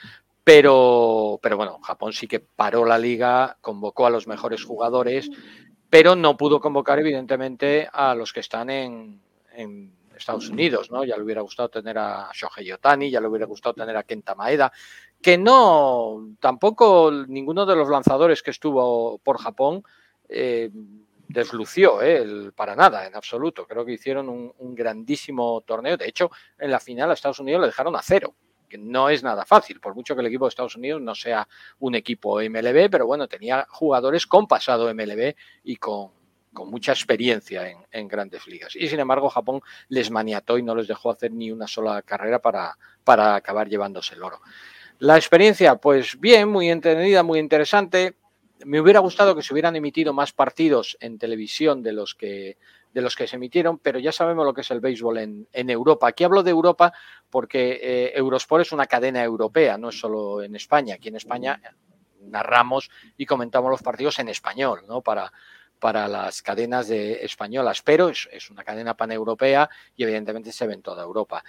pero, 0.42 1.40
pero 1.42 1.56
bueno, 1.56 1.80
Japón 1.82 2.12
sí 2.12 2.26
que 2.26 2.40
paró 2.40 2.84
la 2.84 2.98
liga, 2.98 3.56
convocó 3.60 4.06
a 4.06 4.10
los 4.10 4.26
mejores 4.26 4.62
jugadores, 4.62 5.30
pero 5.88 6.16
no 6.16 6.36
pudo 6.36 6.60
convocar, 6.60 6.98
evidentemente, 6.98 7.88
a 7.92 8.14
los 8.14 8.32
que 8.32 8.40
están 8.40 8.68
en, 8.70 9.22
Estados 10.16 10.48
Unidos, 10.48 10.92
¿no? 10.92 11.04
Ya 11.04 11.16
le 11.16 11.24
hubiera 11.24 11.40
gustado 11.40 11.68
tener 11.68 11.98
a 11.98 12.30
Shohei 12.32 12.70
Otani, 12.70 13.10
ya 13.10 13.20
le 13.20 13.26
hubiera 13.26 13.46
gustado 13.46 13.74
tener 13.74 13.96
a 13.96 14.04
Kenta 14.04 14.36
Maeda, 14.36 14.72
que 15.24 15.38
no, 15.38 16.36
tampoco 16.38 17.10
ninguno 17.10 17.64
de 17.64 17.74
los 17.74 17.88
lanzadores 17.88 18.42
que 18.42 18.50
estuvo 18.50 19.16
por 19.24 19.38
Japón 19.38 19.82
eh, 20.28 20.68
deslució 21.26 22.02
¿eh? 22.02 22.52
para 22.54 22.76
nada, 22.76 23.06
en 23.06 23.16
absoluto. 23.16 23.66
Creo 23.66 23.86
que 23.86 23.92
hicieron 23.92 24.28
un, 24.28 24.74
grandísimo 24.74 25.62
torneo. 25.62 25.96
De 25.96 26.06
hecho, 26.06 26.30
en 26.58 26.70
la 26.70 26.78
final 26.78 27.10
a 27.10 27.14
Estados 27.14 27.38
Unidos 27.38 27.62
le 27.62 27.68
dejaron 27.68 27.96
a 27.96 28.02
cero, 28.02 28.34
que 28.68 28.76
no 28.76 29.08
es 29.08 29.22
nada 29.22 29.46
fácil, 29.46 29.80
por 29.80 29.94
mucho 29.94 30.14
que 30.14 30.20
el 30.20 30.26
equipo 30.26 30.44
de 30.44 30.50
Estados 30.50 30.76
Unidos 30.76 31.00
no 31.00 31.14
sea 31.14 31.48
un 31.78 31.94
equipo 31.94 32.42
MLB, 32.42 32.90
pero 32.90 33.06
bueno, 33.06 33.26
tenía 33.26 33.66
jugadores 33.70 34.26
con 34.26 34.46
pasado 34.46 34.92
MLB 34.92 35.34
y 35.64 35.76
con, 35.76 36.10
mucha 36.52 36.92
experiencia 36.92 37.74
en, 37.90 38.08
grandes 38.08 38.46
ligas. 38.46 38.76
Y 38.76 38.88
sin 38.88 39.00
embargo, 39.00 39.30
Japón 39.30 39.62
les 39.88 40.10
maniató 40.10 40.58
y 40.58 40.62
no 40.62 40.74
les 40.74 40.86
dejó 40.86 41.10
hacer 41.10 41.32
ni 41.32 41.50
una 41.50 41.66
sola 41.66 42.02
carrera 42.02 42.40
para, 42.40 42.76
para 43.04 43.36
acabar 43.36 43.70
llevándose 43.70 44.16
el 44.16 44.22
oro. 44.22 44.42
La 45.04 45.18
experiencia, 45.18 45.76
pues 45.76 46.18
bien, 46.18 46.48
muy 46.48 46.70
entretenida, 46.70 47.22
muy 47.22 47.38
interesante 47.38 48.16
me 48.64 48.80
hubiera 48.80 49.00
gustado 49.00 49.36
que 49.36 49.42
se 49.42 49.52
hubieran 49.52 49.76
emitido 49.76 50.14
más 50.14 50.32
partidos 50.32 50.96
en 50.98 51.18
televisión 51.18 51.82
de 51.82 51.92
los 51.92 52.14
que, 52.14 52.56
de 52.94 53.02
los 53.02 53.14
que 53.14 53.26
se 53.26 53.36
emitieron, 53.36 53.76
pero 53.76 53.98
ya 53.98 54.12
sabemos 54.12 54.46
lo 54.46 54.54
que 54.54 54.62
es 54.62 54.70
el 54.70 54.80
béisbol 54.80 55.18
en, 55.18 55.70
Europa. 55.70 56.08
Aquí 56.08 56.24
hablo 56.24 56.42
de 56.42 56.52
Europa 56.52 56.94
porque 57.28 57.80
eh, 57.82 58.12
Eurosport 58.14 58.62
es 58.62 58.72
una 58.72 58.86
cadena 58.86 59.22
europea, 59.22 59.76
no 59.76 59.90
es 59.90 60.00
solo 60.00 60.42
en 60.42 60.56
España. 60.56 60.94
Aquí 60.94 61.10
en 61.10 61.16
España 61.16 61.60
narramos 62.22 62.90
y 63.18 63.26
comentamos 63.26 63.70
los 63.70 63.82
partidos 63.82 64.18
en 64.20 64.30
español, 64.30 64.84
¿no? 64.88 65.02
Para, 65.02 65.30
para 65.80 66.08
las 66.08 66.40
cadenas 66.40 66.88
de 66.88 67.22
españolas, 67.26 67.82
pero 67.82 68.08
es, 68.08 68.26
es 68.32 68.48
una 68.48 68.64
cadena 68.64 68.96
paneuropea 68.96 69.68
y 69.96 70.04
evidentemente 70.04 70.50
se 70.50 70.66
ve 70.66 70.72
en 70.72 70.80
toda 70.80 71.02
Europa. 71.02 71.44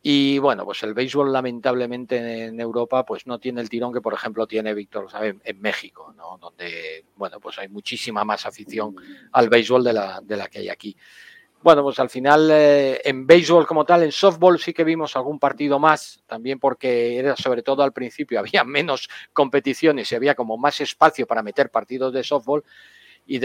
Y 0.00 0.38
bueno, 0.38 0.64
pues 0.64 0.82
el 0.84 0.94
béisbol 0.94 1.32
lamentablemente 1.32 2.44
en 2.44 2.60
Europa 2.60 3.04
pues 3.04 3.26
no 3.26 3.38
tiene 3.40 3.60
el 3.60 3.68
tirón 3.68 3.92
que 3.92 4.00
por 4.00 4.14
ejemplo 4.14 4.46
tiene 4.46 4.72
Víctor 4.72 5.10
sabe 5.10 5.36
en 5.42 5.60
México, 5.60 6.14
¿no? 6.16 6.38
donde 6.38 7.04
bueno, 7.16 7.40
pues 7.40 7.58
hay 7.58 7.68
muchísima 7.68 8.24
más 8.24 8.46
afición 8.46 8.94
al 9.32 9.48
béisbol 9.48 9.82
de 9.82 9.92
la, 9.92 10.20
de 10.22 10.36
la 10.36 10.46
que 10.48 10.60
hay 10.60 10.68
aquí. 10.68 10.96
Bueno, 11.60 11.82
pues 11.82 11.98
al 11.98 12.08
final 12.08 12.48
eh, 12.52 13.00
en 13.04 13.26
béisbol 13.26 13.66
como 13.66 13.84
tal, 13.84 14.04
en 14.04 14.12
softball 14.12 14.60
sí 14.60 14.72
que 14.72 14.84
vimos 14.84 15.16
algún 15.16 15.40
partido 15.40 15.80
más, 15.80 16.22
también 16.28 16.60
porque 16.60 17.18
era 17.18 17.34
sobre 17.34 17.64
todo 17.64 17.82
al 17.82 17.92
principio 17.92 18.38
había 18.38 18.62
menos 18.62 19.08
competiciones 19.32 20.12
y 20.12 20.14
había 20.14 20.36
como 20.36 20.56
más 20.56 20.80
espacio 20.80 21.26
para 21.26 21.42
meter 21.42 21.70
partidos 21.70 22.12
de 22.12 22.22
softball 22.22 22.62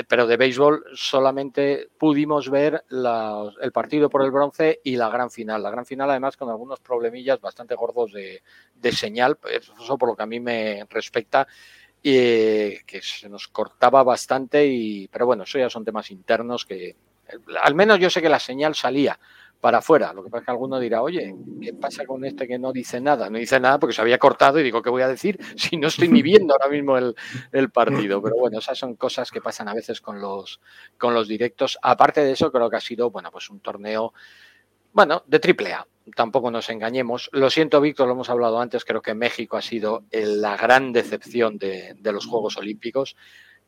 pero 0.08 0.26
de 0.28 0.38
béisbol 0.38 0.86
solamente 0.94 1.90
pudimos 1.98 2.50
ver 2.50 2.86
el 2.90 3.72
partido 3.74 4.10
por 4.10 4.24
el 4.24 4.32
bronce 4.32 4.80
y 4.84 4.96
la 4.96 5.10
gran 5.10 5.30
final. 5.30 5.62
La 5.62 5.72
gran 5.72 5.86
final, 5.86 6.10
además, 6.10 6.38
con 6.38 6.50
algunos 6.50 6.80
problemillas 6.80 7.42
bastante 7.42 7.76
gordos 7.76 8.14
de, 8.14 8.92
señal, 8.94 9.38
eso 9.50 9.98
por 9.98 10.10
lo 10.10 10.16
que 10.16 10.24
a 10.24 10.28
mí 10.28 10.40
me 10.40 10.86
respecta, 10.90 11.48
y 12.02 12.80
que 12.86 13.02
se 13.02 13.28
nos 13.28 13.50
cortaba 13.50 14.04
bastante, 14.04 14.66
y, 14.66 15.08
pero 15.10 15.26
bueno, 15.26 15.44
eso 15.44 15.60
ya 15.60 15.70
son 15.70 15.84
temas 15.84 16.12
internos 16.12 16.66
que 16.66 16.96
al 17.62 17.76
menos 17.76 18.00
yo 18.00 18.10
sé 18.10 18.22
que 18.22 18.30
la 18.30 18.40
señal 18.40 18.76
salía 18.76 19.18
para 19.64 19.78
afuera. 19.78 20.11
Lo 20.11 20.26
que 20.26 20.30
pasa 20.30 20.41
es 20.41 20.45
que 20.47 20.51
alguno 20.51 20.78
dirá, 20.78 21.01
oye, 21.01 21.34
¿qué 21.61 21.74
pasa 21.74 22.05
con 22.05 22.26
este 22.26 22.49
que 22.49 22.59
no 22.59 22.74
dice 22.74 22.99
nada? 22.99 23.30
No 23.30 23.38
dice 23.38 23.61
nada 23.61 23.80
porque 23.80 23.93
se 23.93 24.01
había 24.01 24.18
cortado 24.18 24.59
y 24.59 24.64
digo, 24.64 24.82
¿qué 24.82 24.89
voy 24.89 25.03
a 25.03 25.07
decir 25.07 25.39
si 25.55 25.78
no 25.78 25.88
estoy 25.88 26.09
ni 26.09 26.22
viendo 26.22 26.53
ahora 26.53 26.68
mismo 26.68 26.97
el, 26.97 27.72
partido? 27.72 28.22
Pero 28.22 28.36
bueno, 28.36 28.59
esas 28.59 28.78
son 28.78 28.97
cosas 28.97 29.32
que 29.32 29.39
pasan 29.39 29.70
a 29.70 29.74
veces 29.74 30.01
con 30.01 30.20
los, 30.20 30.59
con 30.97 31.14
los 31.14 31.30
directos. 31.30 31.80
Aparte 31.82 32.26
de 32.26 32.34
eso, 32.34 32.51
creo 32.51 32.70
que 32.70 32.76
ha 32.76 32.82
sido, 32.82 33.09
bueno, 33.09 33.32
pues 33.32 33.49
un 33.49 33.61
torneo, 33.61 34.14
bueno, 34.91 35.24
de 35.28 35.39
triple 35.39 35.72
A. 35.72 35.88
Tampoco 36.14 36.51
nos 36.51 36.70
engañemos. 36.70 37.30
Lo 37.32 37.49
siento, 37.49 37.80
Víctor, 37.80 38.07
lo 38.07 38.16
hemos 38.16 38.30
hablado 38.30 38.59
antes. 38.59 38.84
Creo 38.84 39.01
que 39.01 39.14
México 39.14 39.55
ha 39.55 39.61
sido 39.61 40.03
la 40.11 40.57
gran 40.57 40.91
decepción 40.91 41.57
de, 41.57 41.95
de 41.97 42.11
los 42.11 42.26
Juegos 42.26 42.57
Olímpicos. 42.57 43.16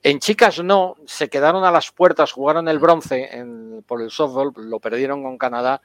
En 0.06 0.20
chicas 0.20 0.64
no, 0.64 0.98
se 1.08 1.30
quedaron 1.30 1.64
a 1.64 1.72
las 1.72 1.92
puertas, 1.92 2.32
jugaron 2.32 2.68
el 2.68 2.78
bronce 2.78 3.28
por 3.88 4.04
el 4.04 4.12
softball, 4.12 4.54
lo 4.56 4.80
perdieron 4.80 5.24
con 5.24 5.36
Canadá, 5.36 5.82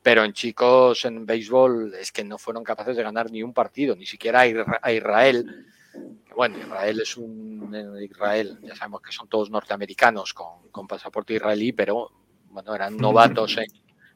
pero 0.00 0.22
en 0.22 0.32
chicos 0.32 1.04
en 1.04 1.26
béisbol 1.26 1.92
es 1.96 2.12
que 2.12 2.22
no 2.22 2.38
fueron 2.38 2.62
capaces 2.62 2.96
de 2.96 3.02
ganar 3.02 3.32
ni 3.32 3.42
un 3.42 3.52
partido, 3.52 3.96
ni 3.96 4.06
siquiera 4.06 4.42
a 4.42 4.92
Israel. 4.92 5.66
Bueno, 6.36 6.56
Israel 6.56 7.00
es 7.00 7.16
un 7.16 7.98
Israel, 8.00 8.60
ya 8.62 8.76
sabemos 8.76 9.02
que 9.02 9.10
son 9.10 9.26
todos 9.26 9.50
norteamericanos 9.50 10.34
con, 10.34 10.86
pasaporte 10.86 11.34
israelí, 11.34 11.72
pero 11.72 12.12
bueno, 12.50 12.76
eran 12.76 12.96
novatos 12.96 13.56
en, 13.58 13.66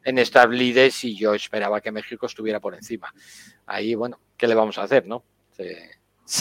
en 0.04 0.18
estas 0.18 0.48
lides 0.50 1.02
y 1.02 1.16
yo 1.16 1.34
esperaba 1.34 1.80
que 1.80 1.90
México 1.90 2.26
estuviera 2.26 2.61
por 2.61 2.76
encima. 2.76 3.12
Ahí, 3.66 3.96
bueno, 3.96 4.20
¿qué 4.36 4.46
le 4.46 4.54
vamos 4.54 4.78
a 4.78 4.84
hacer, 4.84 5.04
no? 5.09 5.24
se 5.50 5.97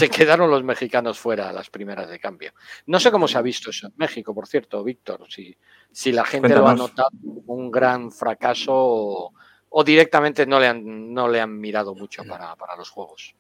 quedaron 0.10 0.52
los 0.52 0.64
mexicanos 0.64 1.18
fuera 1.18 1.50
a 1.50 1.54
las 1.54 1.70
primeras 1.70 2.10
de 2.10 2.20
cambio. 2.20 2.52
No 2.88 3.00
sé 3.00 3.10
cómo 3.10 3.28
se 3.28 3.38
ha 3.38 3.42
visto 3.42 3.70
eso 3.70 3.88
en 3.88 3.94
México, 3.96 4.36
por 4.36 4.46
cierto, 4.46 4.84
Víctor, 4.84 5.26
si, 5.30 5.56
si 5.92 6.12
la 6.12 6.26
gente 6.26 6.50
lo 6.50 6.68
ha 6.68 6.76
notado 6.76 7.10
un 7.46 7.72
gran 7.72 8.12
fracaso 8.12 8.74
o, 9.70 9.84
directamente 9.86 10.46
no 10.46 10.60
le, 10.60 10.68
han, 10.68 11.14
no 11.14 11.30
le 11.30 11.40
han 11.40 11.58
mirado 11.58 11.96
mucho 11.96 12.24
para, 12.26 12.56
los 12.78 12.90
juegos. 12.90 13.34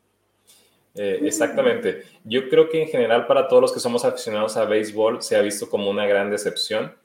Eh, 0.95 1.19
exactamente. 1.23 2.03
Yo 2.23 2.47
creo 2.49 2.69
que 2.69 2.81
en 2.81 2.87
general 2.87 3.27
para 3.27 3.47
todos 3.47 3.61
los 3.61 3.73
que 3.73 3.79
somos 3.79 4.05
aficionados 4.05 4.55
a 4.55 4.65
béisbol 4.65 5.21
se 5.21 5.35
ha 5.35 5.41
visto 5.41 5.69
como 5.69 5.89
una 5.89 6.05
gran 6.05 6.31
decepción 6.31 6.95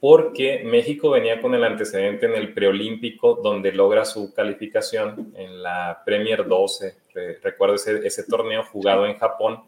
porque 0.00 0.62
México 0.64 1.10
venía 1.10 1.40
con 1.40 1.54
el 1.54 1.64
antecedente 1.64 2.26
en 2.26 2.34
el 2.34 2.54
preolímpico 2.54 3.40
donde 3.42 3.72
logra 3.72 4.04
su 4.04 4.32
calificación 4.32 5.32
en 5.34 5.62
la 5.62 6.02
Premier 6.04 6.46
12. 6.46 6.96
Recuerdo 7.42 7.74
ese, 7.74 8.22
torneo 8.24 8.62
jugado 8.64 9.06
en 9.06 9.16
Japón, 9.18 9.62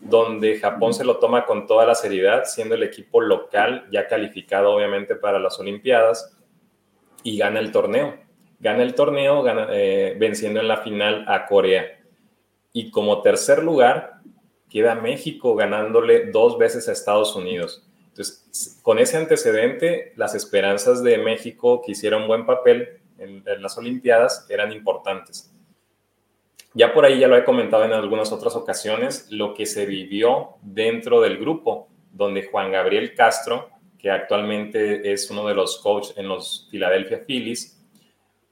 donde 0.00 0.58
Japón 0.58 0.94
se 0.94 1.04
lo 1.04 1.18
toma 1.18 1.46
con 1.46 1.66
toda 1.66 1.86
la 1.86 1.94
seriedad, 1.94 2.44
siendo 2.44 2.74
el 2.74 2.82
equipo 2.82 3.20
local 3.20 3.86
ya 3.90 4.08
calificado 4.08 4.72
obviamente 4.72 5.14
para 5.14 5.38
las 5.38 5.58
Olimpiadas 5.60 6.36
y 7.22 7.38
gana 7.38 7.60
el 7.60 7.70
torneo. 7.72 8.18
Gana 8.58 8.82
el 8.82 8.94
torneo 8.94 9.44
eh, 9.70 10.16
venciendo 10.18 10.60
en 10.60 10.68
la 10.68 10.78
final 10.78 11.24
a 11.28 11.46
Corea. 11.46 12.00
Y 12.72 12.90
como 12.90 13.22
tercer 13.22 13.62
lugar 13.62 14.20
queda 14.68 14.94
México 14.94 15.54
ganándole 15.54 16.30
dos 16.30 16.58
veces 16.58 16.88
a 16.88 16.92
Estados 16.92 17.36
Unidos. 17.36 17.86
Entonces, 18.08 18.78
con 18.82 18.98
ese 18.98 19.16
antecedente, 19.16 20.12
las 20.16 20.34
esperanzas 20.34 21.02
de 21.02 21.18
México 21.18 21.82
que 21.84 21.92
hiciera 21.92 22.16
un 22.16 22.26
buen 22.26 22.44
papel 22.44 23.00
en, 23.18 23.42
las 23.62 23.78
Olimpiadas 23.78 24.46
eran 24.48 24.72
importantes. 24.72 25.52
Ya 26.74 26.92
por 26.94 27.04
ahí 27.04 27.18
ya 27.18 27.28
lo 27.28 27.36
he 27.36 27.44
comentado 27.44 27.84
en 27.84 27.92
algunas 27.92 28.32
otras 28.32 28.56
ocasiones, 28.56 29.26
lo 29.30 29.54
que 29.54 29.66
se 29.66 29.86
vivió 29.86 30.56
dentro 30.62 31.20
del 31.20 31.38
grupo, 31.38 31.88
donde 32.12 32.44
Juan 32.44 32.72
Gabriel 32.72 33.14
Castro, 33.14 33.70
que 33.98 34.10
actualmente 34.10 35.12
es 35.12 35.30
uno 35.30 35.46
de 35.46 35.54
los 35.54 35.78
coaches 35.78 36.14
en 36.16 36.28
los 36.28 36.68
Philadelphia 36.70 37.22
Phillies, 37.26 37.78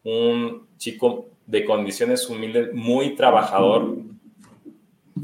un 0.05 0.68
chico 0.77 1.29
de 1.47 1.64
condiciones 1.64 2.29
humildes, 2.29 2.73
muy 2.73 3.14
trabajador, 3.14 3.97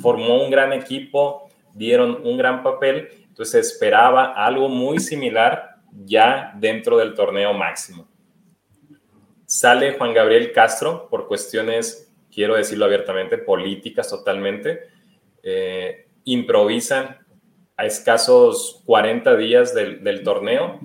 formó 0.00 0.42
un 0.42 0.50
gran 0.50 0.72
equipo, 0.72 1.48
dieron 1.74 2.20
un 2.24 2.36
gran 2.36 2.62
papel 2.62 3.26
entonces 3.36 3.66
esperaba 3.66 4.32
algo 4.32 4.70
muy 4.70 4.98
similar 4.98 5.76
ya 6.06 6.54
dentro 6.56 6.96
del 6.96 7.12
torneo 7.12 7.52
máximo. 7.52 8.08
Sale 9.44 9.92
Juan 9.98 10.14
Gabriel 10.14 10.52
Castro 10.52 11.06
por 11.10 11.28
cuestiones, 11.28 12.05
quiero 12.36 12.54
decirlo 12.54 12.84
abiertamente, 12.84 13.38
políticas 13.38 14.10
totalmente. 14.10 14.90
Eh, 15.42 16.06
improvisan 16.24 17.16
a 17.78 17.86
escasos 17.86 18.82
40 18.84 19.36
días 19.36 19.74
del, 19.74 20.22
torneo 20.22 20.78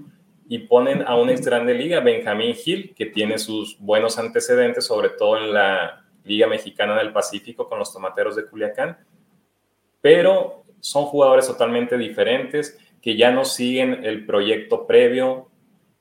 y 0.47 0.59
ponen 0.59 1.01
a 1.05 1.17
un 1.17 1.29
ex 1.29 1.45
grande 1.45 1.73
liga, 1.73 1.99
Benjamín 1.99 2.55
Gil, 2.55 2.95
que 2.95 3.05
tiene 3.05 3.37
sus 3.37 3.77
buenos 3.79 4.17
antecedentes, 4.17 4.85
sobre 4.85 5.09
todo 5.09 5.37
en 5.37 5.53
la 5.53 6.05
Liga 6.23 6.47
Mexicana 6.47 6.97
del 6.97 7.11
Pacífico 7.11 7.67
con 7.67 7.79
los 7.79 7.91
Tomateros 7.91 8.37
de 8.37 8.45
Culiacán, 8.45 8.99
pero 9.99 10.63
son 10.79 11.03
jugadores 11.03 11.47
totalmente 11.47 11.97
diferentes 11.97 12.77
que 13.01 13.17
ya 13.17 13.31
no 13.31 13.43
siguen 13.43 14.05
el 14.05 14.25
proyecto 14.25 14.87
previo 14.87 15.49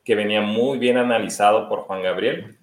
que 0.05 0.15
venía 0.15 0.39
muy 0.39 0.77
bien 0.77 0.95
analizado 0.95 1.67
por 1.67 1.81
Juan 1.81 2.03
Gabriel 2.03 2.57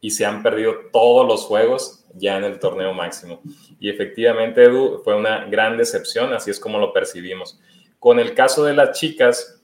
y 0.00 0.10
se 0.10 0.24
han 0.24 0.42
perdido 0.42 0.74
todos 0.92 1.26
los 1.26 1.44
juegos 1.44 2.06
ya 2.14 2.36
en 2.36 2.44
el 2.44 2.58
torneo 2.58 2.92
máximo. 2.94 3.42
Y 3.80 3.88
efectivamente, 3.88 4.64
Edu, 4.64 5.00
fue 5.04 5.16
una 5.16 5.44
gran 5.46 5.76
decepción, 5.76 6.32
así 6.32 6.50
es 6.50 6.60
como 6.60 6.78
lo 6.78 6.92
percibimos. 6.92 7.60
Con 7.98 8.18
el 8.18 8.34
caso 8.34 8.64
de 8.64 8.74
las 8.74 8.98
chicas, 8.98 9.62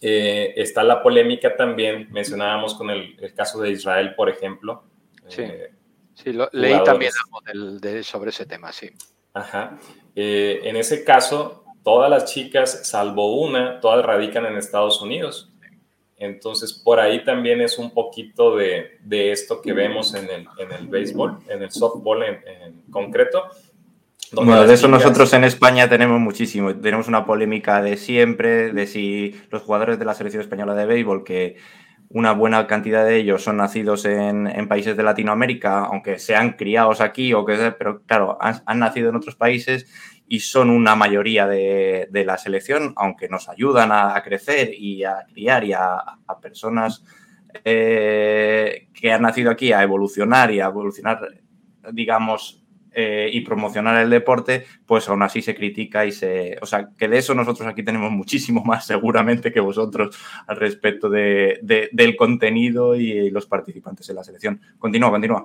eh, 0.00 0.54
está 0.56 0.82
la 0.82 1.02
polémica 1.02 1.56
también, 1.56 2.08
mencionábamos 2.10 2.74
con 2.74 2.90
el, 2.90 3.16
caso 3.34 3.60
de 3.60 3.70
Israel, 3.70 4.14
por 4.14 4.30
ejemplo. 4.30 4.84
Sí, 5.28 5.42
eh, 5.42 5.72
sí 6.14 6.32
leí 6.52 6.82
también 6.84 7.12
algo 7.24 7.78
de, 7.78 8.02
sobre 8.02 8.30
ese 8.30 8.46
tema, 8.46 8.72
sí. 8.72 8.90
Ajá. 9.34 9.78
Eh, 10.16 10.60
en 10.64 10.76
ese 10.76 11.04
caso, 11.04 11.64
todas 11.84 12.10
las 12.10 12.32
chicas, 12.32 12.88
salvo 12.88 13.40
una, 13.42 13.78
todas 13.80 14.04
radican 14.04 14.46
en 14.46 14.56
Estados 14.56 15.02
Unidos. 15.02 15.49
Entonces, 16.20 16.74
por 16.74 17.00
ahí 17.00 17.24
también 17.24 17.62
es 17.62 17.78
un 17.78 17.92
poquito 17.92 18.54
de, 18.54 19.00
esto 19.32 19.62
que 19.62 19.72
vemos 19.72 20.14
en 20.14 20.28
el, 20.28 20.86
béisbol, 20.86 21.38
en 21.48 21.62
el 21.62 21.70
softball 21.70 22.22
en, 22.22 22.82
concreto. 22.90 23.44
Bueno, 24.32 24.66
de 24.66 24.74
eso 24.74 24.86
nosotros 24.86 25.32
en 25.32 25.44
España 25.44 25.88
tenemos 25.88 26.20
muchísimo. 26.20 26.76
Tenemos 26.76 27.08
una 27.08 27.24
polémica 27.24 27.80
de 27.80 27.96
siempre, 27.96 28.70
de 28.72 28.86
si 28.86 29.34
los 29.50 29.62
jugadores 29.62 29.98
de 29.98 30.04
la 30.04 30.12
selección 30.12 30.42
española 30.42 30.74
de 30.74 30.84
béisbol, 30.84 31.24
que 31.24 31.56
una 32.10 32.32
buena 32.32 32.66
cantidad 32.66 33.06
de 33.06 33.16
ellos 33.16 33.42
son 33.42 33.56
nacidos 33.56 34.04
en, 34.04 34.68
países 34.68 34.96
de 34.98 35.02
Latinoamérica, 35.02 35.84
aunque 35.84 36.18
sean 36.18 36.52
criados 36.52 37.00
aquí, 37.00 37.32
o 37.32 37.46
que 37.46 37.56
pero 37.78 38.02
claro, 38.02 38.36
han, 38.40 38.78
nacido 38.78 39.08
en 39.08 39.16
otros 39.16 39.36
países 39.36 39.86
y 40.32 40.38
son 40.38 40.70
una 40.70 40.94
mayoría 40.94 41.48
de, 41.48 42.08
la 42.24 42.38
selección, 42.38 42.92
aunque 42.94 43.28
nos 43.28 43.48
ayudan 43.48 43.90
a, 43.90 44.22
crecer 44.22 44.72
y 44.72 45.02
a 45.02 45.26
criar 45.28 45.64
y 45.64 45.72
a, 45.72 46.04
personas 46.40 47.04
eh, 47.64 48.88
que 48.94 49.12
han 49.12 49.22
nacido 49.22 49.50
aquí 49.50 49.72
a 49.72 49.82
evolucionar 49.82 50.52
y 50.52 50.60
a 50.60 50.66
evolucionar, 50.66 51.18
digamos, 51.92 52.64
eh, 52.92 53.28
y 53.32 53.40
promocionar 53.40 54.00
el 54.00 54.08
deporte, 54.08 54.66
pues 54.86 55.08
aún 55.08 55.24
así 55.24 55.42
se 55.42 55.56
critica 55.56 56.06
y 56.06 56.12
se... 56.12 56.58
O 56.62 56.66
sea, 56.66 56.90
que 56.96 57.08
de 57.08 57.18
eso 57.18 57.34
nosotros 57.34 57.68
aquí 57.68 57.82
tenemos 57.82 58.12
muchísimo 58.12 58.62
más 58.64 58.86
seguramente 58.86 59.52
que 59.52 59.58
vosotros 59.58 60.16
al 60.46 60.58
respecto 60.58 61.10
de, 61.10 61.58
del 61.90 62.14
contenido 62.14 62.94
y 62.94 63.30
los 63.30 63.46
participantes 63.46 64.08
en 64.08 64.14
la 64.14 64.22
selección. 64.22 64.60
Continúa, 64.78 65.10
continúa. 65.10 65.44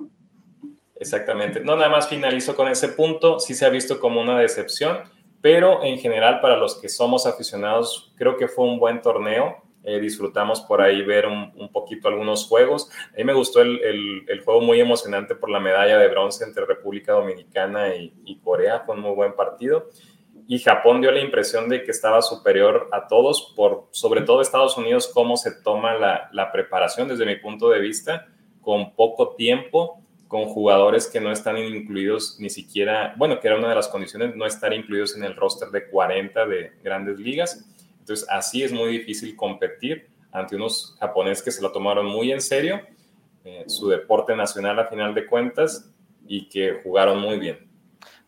Exactamente. 1.05 1.59
No, 1.59 1.75
nada 1.75 1.89
más 1.89 2.09
finalizo 2.09 2.55
con 2.55 2.67
ese 2.67 2.89
punto. 2.89 3.39
Sí 3.39 3.53
se 3.53 3.63
ha 3.63 3.69
visto 3.69 3.99
como 3.99 4.19
una 4.19 4.39
decepción, 4.39 5.03
pero 5.39 5.83
en 5.83 5.99
general 5.99 6.41
para 6.41 6.57
los 6.57 6.81
que 6.81 6.89
somos 6.89 7.27
aficionados, 7.27 8.11
creo 8.15 8.37
que 8.37 8.47
fue 8.47 8.65
un 8.65 8.79
buen 8.79 9.03
torneo. 9.03 9.61
Eh, 9.83 9.99
disfrutamos 9.99 10.61
por 10.61 10.81
ahí 10.81 11.03
ver 11.03 11.27
un, 11.27 11.69
poquito 11.71 12.07
algunos 12.07 12.47
juegos. 12.47 12.89
A 13.13 13.17
mí 13.17 13.23
me 13.23 13.33
gustó 13.33 13.61
el, 13.61 14.25
el, 14.27 14.41
juego 14.43 14.61
muy 14.61 14.79
emocionante 14.79 15.35
por 15.35 15.51
la 15.51 15.59
medalla 15.59 15.99
de 15.99 16.07
bronce 16.07 16.43
entre 16.43 16.65
República 16.65 17.13
Dominicana 17.13 17.93
y, 17.95 18.39
Corea. 18.43 18.79
Fue 18.79 18.95
un 18.95 19.01
muy 19.01 19.13
buen 19.13 19.35
partido. 19.35 19.89
Y 20.47 20.57
Japón 20.57 21.01
dio 21.01 21.11
la 21.11 21.19
impresión 21.19 21.69
de 21.69 21.83
que 21.83 21.91
estaba 21.91 22.23
superior 22.23 22.89
a 22.91 23.05
todos, 23.07 23.53
por 23.55 23.89
sobre 23.91 24.21
todo 24.21 24.41
Estados 24.41 24.75
Unidos, 24.75 25.11
cómo 25.13 25.37
se 25.37 25.51
toma 25.61 25.93
la, 25.93 26.29
la 26.33 26.51
preparación 26.51 27.07
desde 27.07 27.27
mi 27.27 27.35
punto 27.35 27.69
de 27.69 27.79
vista, 27.79 28.27
con 28.61 28.95
poco 28.95 29.35
tiempo, 29.35 30.01
con 30.27 30.45
jugadores 30.45 31.07
que 31.07 31.21
no 31.21 31.31
están 31.31 31.57
incluidos 31.57 32.37
ni 32.39 32.49
siquiera, 32.49 33.13
bueno, 33.17 33.39
que 33.39 33.47
era 33.47 33.57
una 33.57 33.69
de 33.69 33.75
las 33.75 33.87
condiciones, 33.87 34.35
no 34.35 34.45
estar 34.45 34.73
incluidos 34.73 35.15
en 35.15 35.23
el 35.23 35.35
roster 35.35 35.69
de 35.69 35.87
40 35.87 36.45
de 36.45 36.71
grandes 36.83 37.19
ligas 37.19 37.65
entonces, 38.05 38.27
así 38.29 38.61
es 38.61 38.71
muy 38.71 38.91
difícil 38.91 39.35
competir 39.35 40.07
ante 40.31 40.55
unos 40.55 40.95
japoneses 40.99 41.43
que 41.43 41.49
se 41.49 41.59
lo 41.59 41.71
tomaron 41.71 42.05
muy 42.05 42.31
en 42.31 42.39
serio, 42.39 42.81
eh, 43.43 43.63
su 43.65 43.89
deporte 43.89 44.35
nacional 44.35 44.77
a 44.77 44.85
final 44.85 45.15
de 45.15 45.25
cuentas, 45.25 45.91
y 46.27 46.47
que 46.47 46.81
jugaron 46.83 47.19
muy 47.19 47.39
bien. 47.39 47.64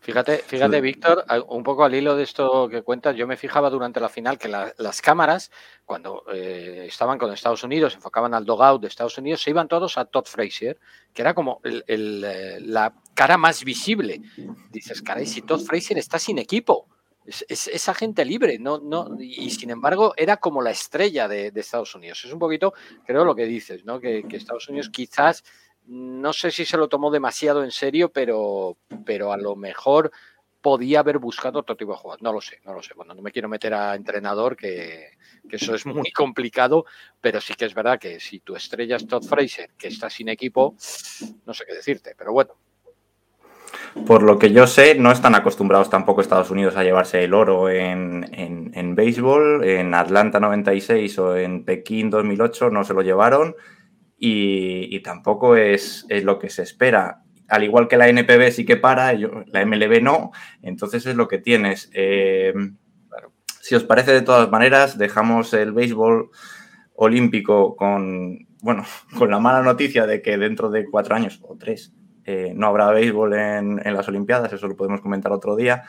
Fíjate, 0.08 0.38
fíjate, 0.38 0.80
Víctor, 0.80 1.26
un 1.50 1.64
poco 1.64 1.84
al 1.84 1.94
hilo 1.94 2.16
de 2.16 2.24
esto 2.24 2.70
que 2.70 2.82
cuentas, 2.82 3.14
yo 3.18 3.28
me 3.28 3.36
fijaba 3.36 3.70
durante 3.70 4.00
la 4.00 4.08
final 4.08 4.38
que 4.38 4.48
las 4.48 5.02
cámaras, 5.02 5.52
cuando 5.84 6.24
eh, 6.34 6.86
estaban 6.88 7.18
con 7.18 7.34
Estados 7.34 7.62
Unidos, 7.66 7.94
enfocaban 7.94 8.34
al 8.34 8.46
dogout 8.46 8.82
de 8.82 8.88
Estados 8.88 9.18
Unidos, 9.18 9.42
se 9.42 9.50
iban 9.50 9.68
todos 9.68 9.98
a 9.98 10.06
Todd 10.06 10.24
Frazier, 10.24 10.80
que 11.14 11.24
era 11.24 11.34
como 11.34 11.60
eh, 11.66 12.58
la 12.62 12.94
cara 13.14 13.36
más 13.36 13.66
visible. 13.66 14.22
Dices, 14.72 15.02
caray, 15.02 15.26
si 15.26 15.42
Todd 15.42 15.60
Frazier 15.60 16.00
está 16.00 16.18
sin 16.20 16.38
equipo, 16.38 16.88
es, 17.26 17.68
esa 17.68 17.94
gente 17.94 18.24
libre, 18.24 18.60
no, 18.60 18.80
no, 18.80 19.18
y 19.20 19.50
sin 19.50 19.72
embargo 19.72 20.14
era 20.16 20.38
como 20.38 20.62
la 20.62 20.72
estrella 20.72 21.28
de, 21.28 21.52
Estados 21.54 21.94
Unidos. 21.96 22.24
Es 22.24 22.32
un 22.32 22.40
poquito, 22.40 22.74
creo, 23.06 23.26
lo 23.26 23.36
que 23.36 23.46
dices, 23.46 23.84
¿no? 23.84 24.00
Que, 24.00 24.24
Estados 24.32 24.70
Unidos 24.70 24.90
quizás, 24.90 25.44
no 25.88 26.34
sé 26.34 26.52
si 26.52 26.66
se 26.66 26.78
lo 26.78 26.88
tomó 26.88 27.12
demasiado 27.12 27.64
en 27.64 27.72
serio, 27.72 28.10
pero, 28.10 28.78
pero 29.06 29.32
a 29.32 29.38
lo 29.38 29.56
mejor 29.56 30.12
podía 30.62 31.00
haber 31.00 31.18
buscado 31.18 31.60
otro 31.60 31.78
tipo 31.78 31.92
de 31.92 31.98
jugadores. 31.98 32.24
No 32.24 32.34
lo 32.34 32.42
sé, 32.42 32.60
no 32.66 32.74
lo 32.74 32.82
sé. 32.82 32.94
Bueno, 32.96 33.14
no 33.14 33.22
me 33.22 33.32
quiero 33.32 33.48
meter 33.48 33.74
a 33.74 33.96
entrenador, 33.96 34.58
que, 34.58 35.12
que, 35.50 35.56
eso 35.56 35.76
es 35.76 35.86
muy 35.86 36.12
complicado, 36.14 36.86
pero 37.22 37.40
sí 37.40 37.54
que 37.54 37.66
es 37.66 37.74
verdad 37.74 38.00
que 38.00 38.20
si 38.20 38.40
tu 38.40 38.56
estrella 38.56 38.98
es 38.98 39.08
Todd 39.08 39.24
Fraser, 39.24 39.72
que 39.78 39.88
está 39.88 40.10
sin 40.10 40.30
equipo, 40.30 40.76
no 41.46 41.54
sé 41.54 41.64
qué 41.66 41.74
decirte, 41.74 42.16
pero 42.18 42.34
bueno, 42.34 42.56
por 44.06 44.24
lo 44.24 44.38
que 44.38 44.52
yo 44.52 44.68
sé, 44.68 44.96
no 44.96 45.12
están 45.12 45.36
acostumbrados 45.36 45.90
tampoco 45.90 46.22
Estados 46.22 46.52
Unidos 46.52 46.76
a 46.76 46.84
llevarse 46.84 47.24
el 47.24 47.34
oro 47.34 47.70
en, 47.70 48.30
en, 48.34 48.96
béisbol. 48.96 49.64
En 49.66 49.94
Atlanta 49.94 50.40
96 50.40 51.20
o 51.20 51.36
en 51.36 51.66
Pekín 51.66 52.10
2008 52.10 52.70
no 52.70 52.84
se 52.84 52.94
lo 52.94 53.02
llevaron 53.02 53.56
y, 54.18 55.00
tampoco 55.02 55.56
es, 55.56 56.06
lo 56.24 56.40
que 56.40 56.50
se 56.50 56.64
espera. 56.64 57.24
Al 57.48 57.64
igual 57.64 57.88
que 57.88 57.98
la 57.98 58.10
NPB 58.10 58.52
sí 58.52 58.66
que 58.66 58.76
para, 58.76 59.14
la 59.14 59.66
MLB 59.66 60.02
no, 60.02 60.32
entonces 60.62 61.06
es 61.06 61.16
lo 61.16 61.28
que 61.28 61.38
tienes. 61.38 61.90
Eh, 61.94 62.54
si 63.62 63.76
os 63.76 63.84
parece, 63.84 64.14
de 64.14 64.22
todas 64.22 64.50
maneras, 64.50 64.98
dejamos 64.98 65.54
el 65.54 65.74
béisbol 65.74 66.30
olímpico 66.96 67.76
con, 67.76 68.48
bueno, 68.62 68.84
con 69.18 69.30
la 69.30 69.40
mala 69.40 69.62
noticia 69.62 70.06
de 70.06 70.22
que 70.22 70.38
dentro 70.38 70.70
de 70.70 70.86
cuatro 70.86 71.16
años 71.16 71.40
o 71.44 71.58
tres 71.58 71.94
eh, 72.26 72.54
no 72.56 72.68
habrá 72.68 72.92
béisbol 72.92 73.34
en, 73.34 73.94
las 73.94 74.08
Olimpiadas, 74.10 74.52
eso 74.52 74.68
lo 74.68 74.76
podemos 74.76 75.02
comentar 75.02 75.32
otro 75.32 75.56
día. 75.56 75.84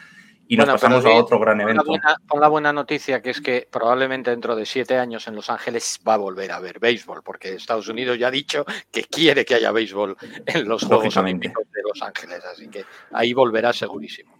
Y 0.48 0.56
nos 0.56 0.66
pasamos 0.66 1.04
a 1.04 1.10
otro 1.10 1.38
gran 1.38 1.60
evento. 1.60 1.84
Con 2.26 2.40
la 2.40 2.48
buena 2.48 2.72
noticia 2.72 3.20
que 3.20 3.30
es 3.30 3.40
que 3.40 3.68
probablemente 3.70 4.30
dentro 4.30 4.56
de 4.56 4.64
siete 4.64 4.96
años 4.96 5.28
en 5.28 5.34
Los 5.34 5.50
Ángeles 5.50 6.00
va 6.06 6.14
a 6.14 6.16
volver 6.16 6.50
a 6.50 6.56
haber 6.56 6.80
béisbol, 6.80 7.22
porque 7.22 7.54
Estados 7.54 7.88
Unidos 7.88 8.18
ya 8.18 8.28
ha 8.28 8.30
dicho 8.30 8.64
que 8.90 9.04
quiere 9.04 9.44
que 9.44 9.54
haya 9.54 9.70
béisbol 9.72 10.16
en 10.46 10.66
los 10.66 10.84
Juegos 10.84 11.16
Olímpicos 11.18 11.64
de 11.70 11.82
Los 11.82 12.00
Ángeles, 12.02 12.42
así 12.44 12.68
que 12.68 12.84
ahí 13.12 13.34
volverá 13.34 13.74
segurísimo. 13.74 14.38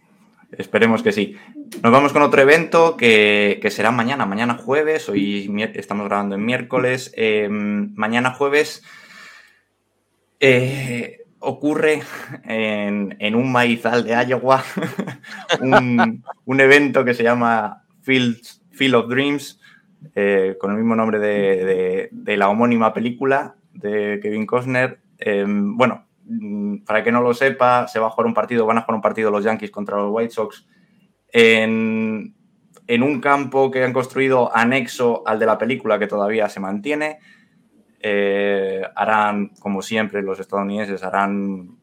Esperemos 0.50 1.02
que 1.02 1.12
sí. 1.12 1.36
Nos 1.82 1.92
vamos 1.92 2.14
con 2.14 2.22
otro 2.22 2.40
evento 2.40 2.96
que, 2.96 3.60
será 3.70 3.90
mañana, 3.90 4.24
mañana 4.24 4.54
jueves, 4.54 5.10
hoy 5.10 5.54
estamos 5.74 6.06
grabando 6.06 6.36
en 6.36 6.44
miércoles, 6.44 7.12
em, 7.16 7.94
mañana 7.94 8.32
jueves 8.32 8.82
eh, 10.40 11.26
ocurre 11.40 12.02
en, 12.44 13.34
un 13.34 13.52
maizal 13.52 14.04
de 14.04 14.24
Iowa, 14.28 14.62
un, 15.60 16.60
evento 16.60 17.04
que 17.04 17.14
se 17.14 17.22
llama 17.22 17.84
Field, 18.02 18.38
Field 18.70 18.94
of 18.94 19.08
Dreams, 19.08 19.60
eh, 20.14 20.56
con 20.60 20.70
el 20.70 20.78
mismo 20.78 20.96
nombre 20.96 21.18
de, 21.18 22.36
la 22.36 22.48
homónima 22.48 22.92
película 22.92 23.56
de 23.72 24.18
Kevin 24.22 24.46
Costner. 24.46 25.00
Em, 25.18 25.76
bueno, 25.76 26.06
mm, 26.24 26.78
para 26.84 27.02
que 27.02 27.12
no 27.12 27.20
lo 27.22 27.34
sepa, 27.34 27.88
se 27.88 27.98
va 27.98 28.06
a 28.06 28.10
jugar 28.10 28.26
un 28.26 28.34
partido, 28.34 28.66
van 28.66 28.78
a 28.78 28.82
jugar 28.82 28.96
un 28.96 29.02
partido 29.02 29.30
los 29.30 29.44
Yankees 29.44 29.70
contra 29.70 29.96
los 29.96 30.10
White 30.12 30.32
Sox 30.32 30.66
en, 31.32 32.34
en 32.86 33.02
un 33.02 33.20
campo 33.20 33.70
que 33.70 33.84
han 33.84 33.92
construido 33.92 34.54
anexo 34.54 35.22
al 35.26 35.38
de 35.38 35.46
la 35.46 35.58
película 35.58 35.98
que 35.98 36.06
todavía 36.06 36.48
se 36.48 36.60
mantiene. 36.60 37.18
Eh, 38.00 38.82
harán, 38.94 39.48
como 39.60 39.82
siempre, 39.82 40.22
los 40.22 40.38
estadounidenses 40.38 41.02
harán, 41.02 41.78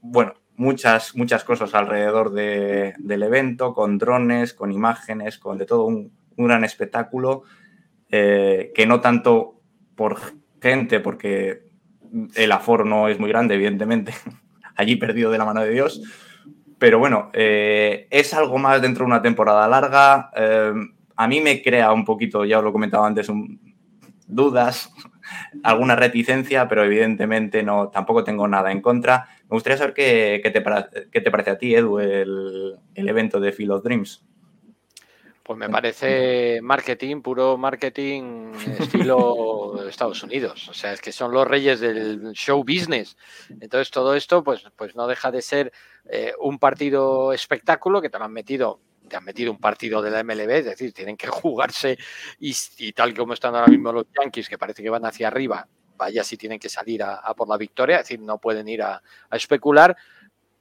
bueno, 0.00 0.34
muchas, 0.56 1.14
muchas 1.14 1.44
cosas 1.44 1.74
alrededor 1.74 2.32
del 2.32 3.22
evento, 3.22 3.74
con 3.74 3.98
drones, 3.98 4.54
con 4.54 4.72
imágenes, 4.72 5.38
con 5.38 5.58
de 5.58 5.66
todo 5.66 5.84
un, 5.84 6.12
gran 6.36 6.64
espectáculo, 6.64 7.42
eh, 8.08 8.72
que 8.74 8.86
no 8.86 9.00
tanto 9.00 9.60
por 9.94 10.18
gente, 10.60 11.00
porque 11.00 11.64
el 12.34 12.52
aforo 12.52 12.84
no 12.84 13.08
es 13.08 13.18
muy 13.18 13.28
grande, 13.28 13.54
evidentemente, 13.54 14.14
allí 14.76 14.96
perdido 14.96 15.30
de 15.30 15.38
la 15.38 15.44
mano 15.44 15.60
de 15.60 15.70
Dios, 15.70 16.02
pero 16.78 16.98
bueno, 16.98 17.30
eh, 17.34 18.08
es 18.10 18.32
algo 18.34 18.58
más 18.58 18.80
dentro 18.80 19.04
de 19.04 19.12
una 19.12 19.22
temporada 19.22 19.68
larga. 19.68 20.30
a 21.16 21.28
mí 21.28 21.40
me 21.40 21.62
crea 21.62 21.92
un 21.92 22.04
poquito, 22.04 22.44
ya 22.44 22.58
os 22.58 22.64
lo 22.64 22.72
comentaba 22.72 23.06
antes, 23.06 23.30
dudas 24.26 24.90
alguna 25.62 25.96
reticencia, 25.96 26.68
pero 26.68 26.84
evidentemente 26.84 27.62
no, 27.62 27.88
tampoco 27.88 28.24
tengo 28.24 28.48
nada 28.48 28.72
en 28.72 28.80
contra. 28.80 29.28
Me 29.42 29.56
gustaría 29.56 29.78
saber 29.78 29.94
qué, 29.94 30.40
te, 30.42 31.20
te, 31.20 31.30
parece 31.30 31.50
a 31.50 31.58
ti, 31.58 31.74
Edu, 31.74 31.98
el, 31.98 32.78
evento 32.94 33.40
de 33.40 33.52
Field 33.52 33.72
of 33.72 33.82
Dreams. 33.84 34.24
Pues 35.42 35.58
me 35.58 35.68
parece 35.68 36.60
marketing, 36.62 37.20
puro 37.20 37.58
marketing 37.58 38.52
estilo 38.78 39.86
Estados 39.88 40.22
Unidos. 40.22 40.68
O 40.68 40.74
sea, 40.74 40.92
es 40.92 41.00
que 41.00 41.10
son 41.10 41.32
los 41.32 41.46
reyes 41.46 41.80
del 41.80 42.32
show 42.32 42.60
business. 42.60 43.16
Entonces, 43.60 43.90
todo 43.90 44.14
esto, 44.14 44.44
pues, 44.44 44.64
pues 44.76 44.94
no 44.94 45.08
deja 45.08 45.32
de 45.32 45.42
ser 45.42 45.72
eh, 46.08 46.32
un 46.40 46.58
partido 46.58 47.32
espectáculo 47.32 48.00
que 48.00 48.08
te 48.08 48.18
lo 48.18 48.24
han 48.24 48.32
metido 48.32 48.80
te 49.12 49.18
han 49.18 49.24
metido 49.24 49.52
un 49.52 49.58
partido 49.58 50.00
de 50.00 50.10
la 50.10 50.24
MLB, 50.24 50.50
es 50.50 50.64
decir, 50.64 50.94
tienen 50.94 51.18
que 51.18 51.26
jugarse 51.28 51.98
y, 52.40 52.92
tal 52.92 53.14
como 53.14 53.34
están 53.34 53.54
ahora 53.54 53.66
mismo 53.66 53.92
los 53.92 54.06
Yankees, 54.18 54.48
que 54.48 54.56
parece 54.56 54.82
que 54.82 54.88
van 54.88 55.04
hacia 55.04 55.28
arriba, 55.28 55.68
vaya 55.98 56.24
si 56.24 56.38
tienen 56.38 56.58
que 56.58 56.70
salir 56.70 57.02
a, 57.02 57.34
por 57.34 57.46
la 57.46 57.58
victoria, 57.58 57.96
es 57.96 58.04
decir, 58.04 58.20
no 58.20 58.38
pueden 58.38 58.66
ir 58.68 58.82
a, 58.82 59.02
especular, 59.30 59.94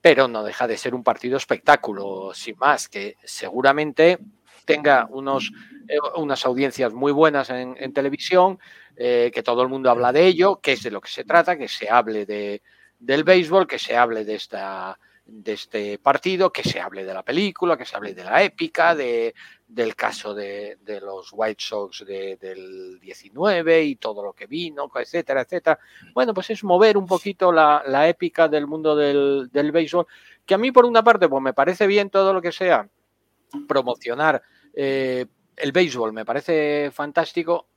pero 0.02 0.28
no 0.28 0.43
deja 0.43 0.68
de 0.68 0.78
ser 0.78 0.93
un 0.93 1.02
partido 1.02 1.38
espectáculo, 1.38 2.34
sin 2.34 2.58
más, 2.58 2.89
que 2.89 3.16
seguramente 3.24 4.20
tenga 4.66 5.08
unos, 5.10 5.54
eh, 5.88 5.97
unas 6.18 6.45
audiencias 6.45 6.91
muy 6.91 7.14
buenas 7.14 7.49
en, 7.52 7.93
televisión, 7.93 8.60
eh, 8.97 9.32
que 9.34 9.43
todo 9.43 9.62
el 9.62 9.70
mundo 9.70 9.89
habla 9.89 10.12
de 10.12 10.28
ello, 10.28 10.60
que 10.60 10.74
es 10.74 10.84
de 10.84 10.91
lo 10.91 10.99
que 10.99 11.10
se 11.10 11.24
trata, 11.24 11.58
que 11.58 11.70
se 11.70 11.89
hable 11.89 12.26
de, 12.26 12.62
del 12.99 13.24
béisbol, 13.24 13.66
que 13.66 13.80
se 13.80 13.95
hable 13.95 14.26
de 14.26 14.36
esta 14.36 14.99
de 15.32 15.53
este 15.53 15.97
partido, 15.97 16.51
que 16.51 16.63
se 16.63 16.79
hable 16.79 17.05
de 17.05 17.13
la 17.13 17.23
película, 17.23 17.77
que 17.77 17.86
se 17.86 17.95
hable 17.95 18.13
de 18.13 18.23
la 18.23 18.43
épica, 18.43 18.93
de, 18.93 19.34
del 19.67 19.95
caso 19.95 20.34
de, 20.34 20.77
los 21.01 21.29
White 21.32 21.63
Sox 21.63 22.05
del 22.05 22.99
19 22.99 23.84
y 23.84 23.95
todo 23.95 24.23
lo 24.23 24.34
que 24.34 24.45
vino, 24.45 24.91
etcétera, 24.93 25.41
etcétera. 25.41 25.79
Bueno, 26.13 26.34
pues 26.34 26.49
es 26.49 26.63
mover 26.63 26.97
un 26.97 27.07
poquito 27.07 27.51
la, 27.51 28.07
épica 28.07 28.47
del 28.47 28.67
mundo 28.67 28.95
del, 28.95 29.49
del, 29.51 29.71
béisbol, 29.71 30.05
que 30.45 30.53
a 30.53 30.57
mí 30.57 30.71
por 30.71 30.86
una 30.86 31.03
parte 31.03 31.29
pues 31.29 31.41
me 31.41 31.53
parece 31.53 31.88
bien 31.88 32.09
todo 32.09 32.34
lo 32.34 32.41
que 32.41 32.51
sea 32.51 32.88
promocionar 33.67 34.41
eh, 34.73 35.25
el 35.55 35.71
béisbol, 35.71 36.13
me 36.13 36.25
parece 36.25 36.91
fantástico, 36.91 37.67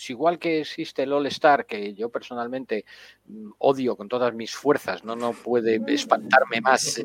pues 0.00 0.08
igual 0.08 0.38
que 0.38 0.60
existe 0.60 1.02
el 1.02 1.12
All 1.12 1.26
Star, 1.26 1.66
que 1.66 1.92
yo 1.92 2.08
personalmente 2.08 2.86
mm, 3.26 3.50
odio 3.58 3.96
con 3.96 4.08
todas 4.08 4.32
mis 4.32 4.54
fuerzas, 4.54 5.04
no, 5.04 5.14
no 5.14 5.34
puede 5.34 5.78
espantarme 5.88 6.62
más 6.62 7.02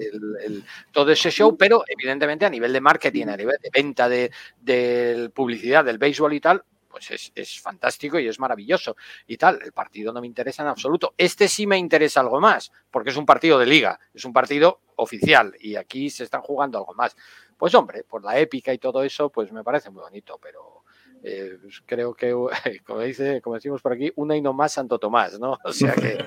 todo 0.93 1.11
ese 1.11 1.29
show, 1.29 1.57
pero 1.57 1.83
evidentemente 1.85 2.45
a 2.45 2.49
nivel 2.49 2.71
de 2.71 2.79
marketing, 2.79 3.27
a 3.27 3.35
nivel 3.35 3.57
de 3.61 3.69
venta, 3.69 4.07
de, 4.07 5.29
publicidad 5.33 5.83
del 5.83 5.97
béisbol 5.97 6.35
y 6.35 6.39
tal, 6.39 6.63
pues 6.87 7.31
es, 7.35 7.59
fantástico 7.59 8.17
y 8.17 8.29
es 8.29 8.39
maravilloso 8.39 8.95
y 9.27 9.35
tal. 9.35 9.59
El 9.61 9.73
partido 9.73 10.13
no 10.13 10.21
me 10.21 10.27
interesa 10.27 10.63
en 10.63 10.69
absoluto. 10.69 11.15
Este 11.17 11.49
sí 11.49 11.67
me 11.67 11.77
interesa 11.77 12.21
algo 12.21 12.39
más, 12.39 12.71
porque 12.91 13.09
es 13.09 13.17
un 13.17 13.25
partido 13.25 13.59
de 13.59 13.65
liga, 13.65 13.99
es 14.13 14.23
un 14.23 14.31
partido 14.31 14.79
oficial 14.95 15.53
y 15.59 15.75
aquí 15.75 16.09
se 16.09 16.23
están 16.23 16.43
jugando 16.43 16.77
algo 16.77 16.93
más. 16.93 17.17
Pues 17.57 17.75
hombre, 17.75 18.05
por 18.05 18.23
la 18.23 18.39
épica 18.39 18.71
y 18.71 18.77
todo 18.77 19.03
eso, 19.03 19.29
pues 19.29 19.51
me 19.51 19.65
parece 19.65 19.89
muy 19.89 20.01
bonito, 20.01 20.39
pero 20.41 20.84
eh, 21.27 21.57
pues 21.59 21.81
creo 21.87 22.13
que, 22.13 22.31
como, 22.85 22.99
dice, 22.99 23.41
como 23.41 23.55
decimos 23.55 23.81
por 23.81 23.93
aquí, 23.93 24.11
una 24.15 24.37
y 24.37 24.41
no 24.41 24.53
más 24.53 24.73
Santo 24.73 24.99
Tomás, 24.99 25.39
¿no? 25.39 25.57
O 25.63 25.73
sea 25.73 25.93
que 25.93 26.19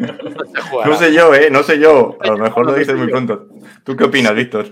no, 0.85 0.97
sé 0.97 1.13
yo, 1.13 1.33
¿eh? 1.35 1.51
No 1.51 1.63
sé 1.63 1.79
yo. 1.79 2.19
A 2.21 2.27
lo 2.27 2.39
mejor 2.39 2.67
lo 2.67 2.75
dices 2.75 2.97
muy 2.97 3.09
pronto. 3.09 3.47
¿Tú 3.85 3.97
qué 3.97 4.05
opinas, 4.05 4.35
Víctor? 4.35 4.67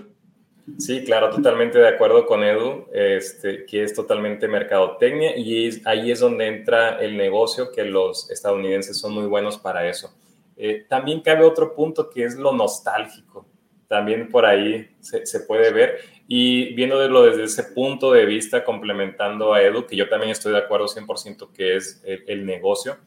Sí, 0.77 1.05
claro, 1.05 1.29
totalmente 1.29 1.79
de 1.79 1.87
acuerdo 1.87 2.25
con 2.25 2.43
Edu, 2.43 2.87
este, 2.91 3.65
que 3.65 3.83
es 3.83 3.93
totalmente 3.93 4.49
mercadotecnia 4.49 5.37
y 5.37 5.81
ahí 5.85 6.11
es 6.11 6.19
donde 6.19 6.47
entra 6.47 6.99
el 6.99 7.15
negocio, 7.15 7.71
que 7.71 7.85
los 7.85 8.29
estadounidenses 8.29 8.99
son 8.99 9.13
muy 9.13 9.27
buenos 9.27 9.57
para 9.57 9.87
eso. 9.87 10.13
Eh, 10.57 10.85
también 10.89 11.21
cabe 11.21 11.45
otro 11.45 11.73
punto 11.73 12.09
que 12.09 12.25
es 12.25 12.35
lo 12.35 12.51
nostálgico. 12.51 13.47
También 13.87 14.27
por 14.27 14.45
ahí 14.45 14.89
se, 14.99 15.25
se 15.25 15.39
puede 15.39 15.71
ver. 15.71 15.99
Y 16.27 16.73
viéndolo 16.73 17.23
desde 17.23 17.45
ese 17.45 17.63
punto 17.63 18.11
de 18.11 18.25
vista, 18.25 18.65
complementando 18.65 19.53
a 19.53 19.61
Edu, 19.61 19.85
que 19.85 19.95
yo 19.95 20.09
también 20.09 20.31
estoy 20.31 20.51
de 20.51 20.57
acuerdo 20.57 20.87
100% 20.87 21.53
que 21.53 21.77
es 21.77 22.03
el, 22.05 22.45
negocio, 22.45 22.97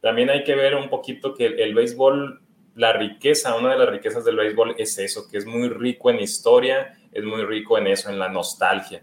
también 0.00 0.28
hay 0.28 0.44
que 0.44 0.54
ver 0.54 0.74
un 0.74 0.90
poquito 0.90 1.34
que 1.34 1.46
el, 1.46 1.74
béisbol, 1.74 2.42
la 2.74 2.92
riqueza, 2.92 3.56
una 3.56 3.72
de 3.72 3.78
las 3.78 3.88
riquezas 3.88 4.24
del 4.24 4.36
béisbol 4.36 4.74
es 4.76 4.98
eso, 4.98 5.28
que 5.28 5.38
es 5.38 5.46
muy 5.46 5.70
rico 5.70 6.10
en 6.10 6.20
historia, 6.20 6.98
es 7.10 7.24
muy 7.24 7.42
rico 7.44 7.78
en 7.78 7.86
eso, 7.86 8.10
en 8.10 8.18
la 8.18 8.28
nostalgia. 8.28 9.02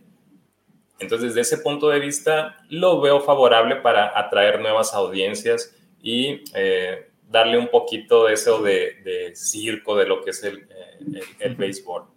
Entonces, 0.99 1.33
desde 1.33 1.55
ese 1.55 1.63
punto 1.63 1.89
de 1.89 1.99
vista, 1.99 2.57
lo 2.69 3.01
veo 3.01 3.19
favorable 3.19 3.77
para 3.77 4.17
atraer 4.17 4.61
nuevas 4.61 4.93
audiencias 4.93 5.75
y 6.01 6.43
eh, 6.53 7.09
darle 7.27 7.57
un 7.57 7.67
poquito 7.67 8.25
de 8.25 8.35
eso 8.35 8.61
de, 8.61 9.33
circo 9.33 9.97
de 9.97 10.05
lo 10.05 10.23
que 10.23 10.29
es 10.29 10.43
el, 10.43 10.59
eh, 10.59 11.21
el 11.39 11.55
béisbol. 11.55 12.14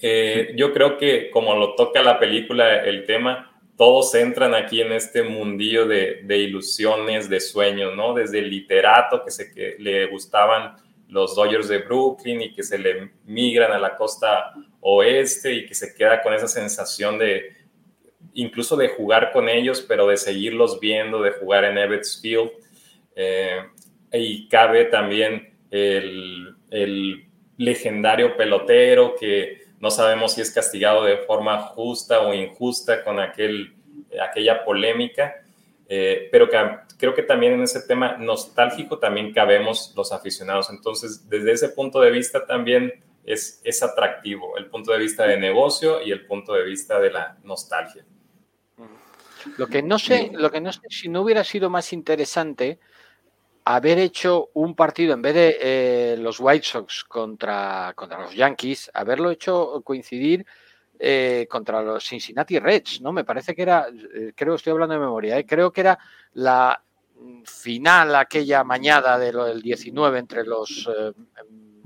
Eh, 0.00 0.52
yo 0.56 0.72
creo 0.72 0.98
que 0.98 1.30
como 1.30 1.54
lo 1.54 1.74
toca 1.74 2.02
la 2.02 2.18
película, 2.18 2.84
el 2.84 3.04
tema, 3.04 3.52
todos 3.76 4.14
entran 4.14 4.54
aquí 4.54 4.80
en 4.80 4.92
este 4.92 5.22
mundillo 5.22 5.86
de, 5.86 6.24
ilusiones, 6.28 7.28
de 7.28 7.40
sueños, 7.40 7.94
¿no? 7.94 8.14
Desde 8.14 8.38
el 8.38 8.50
literato 8.50 9.22
que, 9.24 9.76
le 9.78 10.06
gustaban 10.06 10.76
los 11.08 11.36
Dodgers 11.36 11.68
de 11.68 11.78
Brooklyn 11.78 12.40
y 12.42 12.52
que 12.52 12.62
se 12.62 12.78
le 12.78 13.10
migran 13.24 13.72
a 13.72 13.78
la 13.78 13.96
costa 13.96 14.54
oeste 14.80 15.52
y 15.52 15.66
que 15.66 15.74
se 15.74 15.94
queda 15.94 16.22
con 16.22 16.34
esa 16.34 16.48
sensación 16.48 17.18
de 17.18 17.54
incluso 18.34 18.76
de 18.76 18.88
jugar 18.88 19.30
con 19.32 19.48
ellos, 19.48 19.84
pero 19.86 20.06
de 20.06 20.16
seguirlos 20.16 20.78
viendo, 20.80 21.22
de 21.22 21.32
jugar 21.32 21.64
en 21.64 21.78
Ebbets 21.78 22.20
Field. 22.20 22.50
Eh, 23.14 23.62
y 24.12 24.48
cabe 24.48 24.86
también 24.86 25.54
el 25.70 27.26
legendario 27.56 28.36
pelotero 28.36 29.14
que 29.18 29.65
no 29.86 29.90
sabemos 29.92 30.32
si 30.32 30.40
es 30.40 30.50
castigado 30.50 31.04
de 31.04 31.18
forma 31.18 31.62
justa 31.62 32.22
o 32.22 32.34
injusta 32.34 33.04
con 33.04 33.20
aquel, 33.20 33.72
aquella 34.20 34.64
polémica, 34.64 35.36
eh, 35.88 36.28
pero 36.32 36.50
que, 36.50 36.58
creo 36.98 37.14
que 37.14 37.22
también 37.22 37.52
en 37.52 37.62
ese 37.62 37.82
tema 37.82 38.16
nostálgico 38.16 38.98
también 38.98 39.32
cabemos 39.32 39.92
los 39.94 40.10
aficionados. 40.10 40.70
Entonces, 40.70 41.30
desde 41.30 41.52
ese 41.52 41.68
punto 41.68 42.00
de 42.00 42.10
vista 42.10 42.44
también 42.44 43.00
es, 43.24 43.60
es 43.62 43.80
atractivo, 43.80 44.56
el 44.56 44.66
punto 44.66 44.90
de 44.90 44.98
vista 44.98 45.24
de 45.24 45.36
negocio 45.38 46.02
y 46.02 46.10
el 46.10 46.26
punto 46.26 46.54
de 46.54 46.64
vista 46.64 46.98
de 46.98 47.12
la 47.12 47.38
nostalgia. 47.44 48.04
Lo 49.56 49.68
que 49.68 49.84
no 49.84 50.00
sé, 50.00 50.32
lo 50.32 50.50
que 50.50 50.60
no 50.60 50.72
sé 50.72 50.80
si 50.90 51.08
no 51.08 51.20
hubiera 51.20 51.44
sido 51.44 51.70
más 51.70 51.92
interesante 51.92 52.80
haber 53.66 53.98
hecho 53.98 54.50
un 54.54 54.76
partido 54.76 55.12
en 55.12 55.22
vez 55.22 55.34
de 55.34 55.58
eh, 55.60 56.16
los 56.18 56.38
White 56.38 56.64
Sox 56.64 57.02
contra, 57.02 57.92
contra 57.96 58.20
los 58.20 58.32
Yankees, 58.32 58.92
haberlo 58.94 59.28
hecho 59.28 59.82
coincidir 59.82 60.46
eh, 61.00 61.48
contra 61.50 61.82
los 61.82 62.04
Cincinnati 62.06 62.60
Reds, 62.60 63.00
¿no? 63.00 63.12
Me 63.12 63.24
parece 63.24 63.56
que 63.56 63.62
era, 63.62 63.88
eh, 63.88 64.32
creo 64.36 64.52
que 64.52 64.58
estoy 64.58 64.70
hablando 64.70 64.94
de 64.94 65.00
memoria, 65.00 65.44
creo 65.44 65.72
que 65.72 65.80
era 65.80 65.98
la 66.34 66.80
final 67.44 68.14
aquella 68.14 68.62
mañada 68.62 69.18
del 69.18 69.60
19 69.60 70.16
entre 70.16 70.44
los 70.44 70.88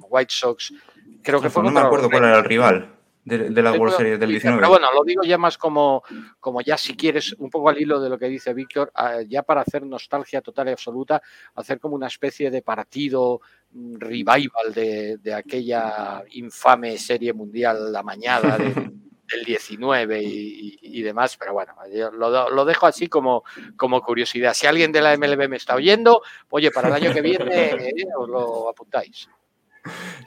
White 0.01 0.35
Sox. 0.35 0.74
Creo 1.22 1.41
que 1.41 1.49
fue 1.49 1.62
no 1.62 1.70
me 1.70 1.81
acuerdo 1.81 2.11
cuál 2.11 2.24
era 2.24 2.39
el 2.39 2.45
rival 2.45 2.99
de, 3.25 3.62
la 3.62 3.73
World 3.73 3.97
Series 3.97 4.18
del 4.18 4.31
19. 4.31 4.59
Pero 4.59 4.71
bueno, 4.71 4.89
lo 4.93 5.05
digo 5.05 5.23
ya 5.23 5.39
más 5.39 5.59
como, 5.59 6.03
como 6.39 6.61
ya 6.62 6.77
si 6.77 6.97
quieres, 6.97 7.35
un 7.39 7.51
poco 7.51 7.68
al 7.68 7.81
hilo 7.81 8.01
de 8.01 8.09
lo 8.09 8.18
que 8.18 8.29
dice 8.29 8.55
Víctor, 8.55 8.91
ah, 8.95 9.21
ya 9.27 9.43
para 9.43 9.62
hacer 9.62 9.85
nostalgia 9.85 10.41
total 10.41 10.68
y 10.68 10.73
absoluta, 10.73 11.23
hacer 11.55 11.79
como 11.79 11.95
una 11.95 12.07
especie 12.07 12.51
de 12.51 12.62
partido 12.62 13.41
mm, 13.73 13.97
revival 13.97 14.73
de, 14.75 15.35
aquella 15.35 16.25
infame 16.31 16.99
serie 16.99 17.33
mundial 17.33 17.93
La 17.93 18.03
Mañana 18.03 18.57
del 19.31 19.45
19 19.45 20.21
y, 20.23 21.03
demás, 21.03 21.37
pero 21.37 21.53
bueno, 21.53 21.73
lo, 22.12 22.51
lo, 22.51 22.64
dejo 22.64 22.87
así 22.87 23.07
como, 23.07 23.45
como 23.77 24.03
curiosidad. 24.03 24.55
Si 24.55 24.66
alguien 24.66 24.91
de 24.91 25.01
la 25.01 25.16
MLB 25.16 25.49
me 25.49 25.57
está 25.57 25.77
oyendo, 25.77 26.23
oye, 26.51 26.71
para 26.71 26.89
el 26.89 26.95
año 26.95 27.14
que 27.14 27.23
viene 27.23 27.71
eh, 27.71 28.07
os 28.18 28.29
lo 28.29 28.68
apuntáis. 28.68 29.29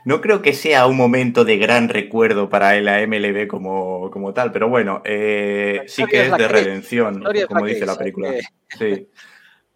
No 0.06 0.20
creo 0.20 0.42
que 0.42 0.54
sea 0.54 0.88
un 0.88 0.98
momento 0.98 1.46
de 1.46 1.58
gran 1.58 1.90
recuerdo 1.90 2.50
para 2.50 2.80
la 2.82 3.06
MLB 3.06 3.48
como, 3.48 4.12
como 4.12 4.34
tal, 4.34 4.52
pero 4.52 4.68
bueno, 4.68 5.02
eh, 5.06 5.84
sí 5.88 6.04
que 6.06 6.26
es, 6.26 6.38
de 6.38 6.48
redención, 6.48 7.24
como 7.48 7.66
dice 7.66 7.86
la 7.86 7.98
película. 7.98 8.34
Sí. 8.78 9.08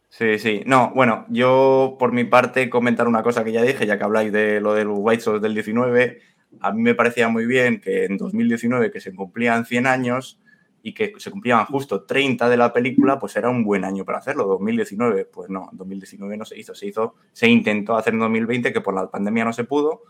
Sí, 0.09 0.39
sí. 0.39 0.63
No, 0.65 0.91
bueno, 0.95 1.27
yo 1.29 1.95
por 1.99 2.11
mi 2.11 2.23
parte 2.23 2.71
comentar 2.71 3.07
una 3.07 3.21
cosa 3.21 3.43
que 3.43 3.51
ya 3.51 3.61
dije, 3.61 3.85
ya 3.85 3.99
que 3.99 4.03
habláis 4.03 4.31
de 4.31 4.59
lo 4.59 4.73
del 4.73 4.87
White 4.89 5.21
Sox 5.21 5.41
del 5.43 5.53
19, 5.53 6.21
a 6.59 6.71
mí 6.71 6.81
me 6.81 6.95
parecía 6.95 7.27
muy 7.29 7.45
bien 7.45 7.79
que 7.79 8.05
en 8.05 8.17
2019, 8.17 8.89
que 8.89 8.99
se 8.99 9.13
cumplían 9.13 9.65
100 9.65 9.85
años, 9.85 10.39
y 10.83 10.93
que 10.93 11.13
se 11.17 11.31
cumplían 11.31 11.65
justo 11.65 12.03
30 12.03 12.49
de 12.49 12.57
la 12.57 12.71
película, 12.71 13.19
pues 13.19 13.35
era 13.35 13.49
un 13.49 13.63
buen 13.63 13.83
año 13.83 14.05
para 14.05 14.19
hacerlo. 14.19 14.45
2019, 14.45 15.25
pues 15.25 15.49
no, 15.49 15.69
2019 15.73 16.37
no 16.37 16.45
se 16.45 16.57
hizo, 16.57 16.73
se 16.75 16.87
hizo, 16.87 17.15
se 17.33 17.49
intentó 17.49 17.97
hacer 17.97 18.13
en 18.13 18.19
2020, 18.19 18.71
que 18.71 18.81
por 18.81 18.93
la 18.93 19.09
pandemia 19.09 19.45
no 19.45 19.53
se 19.53 19.63
pudo, 19.63 20.03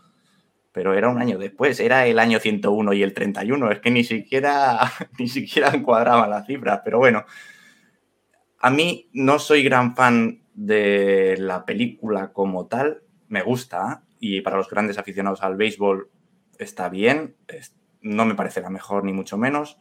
pero 0.72 0.93
era 0.93 1.09
un 1.09 1.20
año 1.20 1.39
después, 1.39 1.80
era 1.80 2.05
el 2.05 2.20
año 2.20 2.39
101 2.39 2.93
y 2.93 3.01
el 3.01 3.13
31, 3.13 3.72
es 3.72 3.80
que 3.80 3.89
ni 3.89 4.03
siquiera, 4.03 4.80
ni 5.20 5.28
siquiera 5.28 5.70
encuadraban 5.70 6.30
las 6.30 6.45
cifras, 6.45 6.82
pero 6.86 6.99
bueno, 6.99 7.26
a 8.59 8.70
mí 8.70 9.09
no 9.13 9.39
soy 9.39 9.63
gran 9.63 9.95
fan 9.95 10.43
de 10.53 11.36
la 11.39 11.65
película 11.65 12.32
como 12.32 12.68
tal, 12.68 13.01
me 13.28 13.41
gusta, 13.41 14.03
y 14.20 14.41
para 14.41 14.57
los 14.57 14.70
grandes 14.70 14.97
aficionados 14.97 15.41
al 15.41 15.55
béisbol 15.55 16.09
está 16.59 16.89
bien, 16.89 17.36
no 18.01 18.26
me 18.26 18.36
parece 18.36 18.61
la 18.61 18.70
mejor 18.70 19.03
ni 19.03 19.13
mucho 19.13 19.38
menos, 19.38 19.80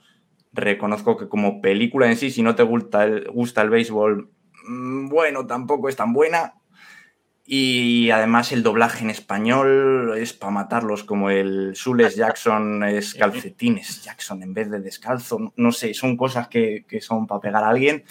reconozco 0.57 1.17
que 1.17 1.29
como 1.29 1.61
película 1.61 2.09
en 2.09 2.17
sí, 2.17 2.31
si 2.31 2.43
no 2.43 2.55
te 2.55 2.63
gusta 2.63 3.05
el, 3.05 3.29
gusta 3.31 3.63
el 3.63 3.71
béisbol, 3.71 4.31
mm, 4.67 5.09
bueno, 5.09 5.47
tampoco 5.47 5.89
es 5.89 5.97
tan 5.97 6.13
buena. 6.13 6.55
Y 7.49 8.11
además 8.11 8.51
el 8.51 8.65
doblaje 8.65 9.05
en 9.05 9.11
español 9.11 10.15
es 10.19 10.33
para 10.33 10.51
matarlos, 10.51 11.05
como 11.05 11.31
el 11.31 11.77
Sules 11.77 12.17
Jackson 12.17 12.83
es 12.83 13.15
calcetines 13.15 14.03
Jackson 14.03 14.43
en 14.43 14.53
vez 14.53 14.69
de 14.69 14.81
descalzo. 14.81 15.53
No 15.55 15.71
sé, 15.71 15.95
son 15.95 16.17
cosas 16.17 16.49
que, 16.49 16.85
son 17.01 17.29
para 17.29 17.41
pegar 17.41 17.63
a 17.63 17.69
alguien. 17.69 18.03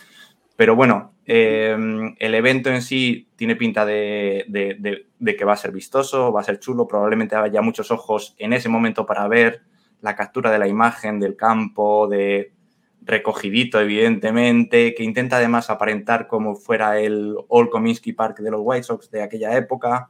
Pero 0.56 0.78
bueno, 0.78 1.16
em, 1.26 2.16
el 2.18 2.34
evento 2.34 2.70
en 2.70 2.82
sí 2.82 3.28
tiene 3.36 3.58
pinta 3.58 3.86
de, 3.86 4.46
de, 4.48 5.36
que 5.36 5.46
va 5.46 5.52
a 5.52 5.58
ser 5.58 5.74
vistoso, 5.74 6.32
va 6.32 6.40
a 6.40 6.46
ser 6.46 6.60
chulo. 6.60 6.88
Probablemente 6.88 7.36
haya 7.36 7.62
muchos 7.62 7.92
ojos 7.92 8.36
en 8.38 8.54
ese 8.54 8.70
momento 8.70 9.06
para 9.06 9.28
ver 9.28 9.64
la 10.06 10.16
captura 10.16 10.52
de 10.52 10.60
la 10.60 10.68
imagen 10.68 11.20
del 11.20 11.36
campo, 11.36 12.08
de 12.08 12.54
recogidito, 13.02 13.80
evidentemente, 13.80 14.94
que 14.96 15.04
intenta 15.04 15.38
además 15.38 15.70
aparentar 15.70 16.28
como 16.28 16.56
fuera 16.56 17.00
el 17.00 17.36
Old 17.50 17.70
Park 18.16 18.40
de 18.40 18.52
los 18.52 18.62
White 18.64 18.84
Sox 18.84 19.12
de 19.12 19.22
aquella 19.24 19.56
época. 19.58 20.10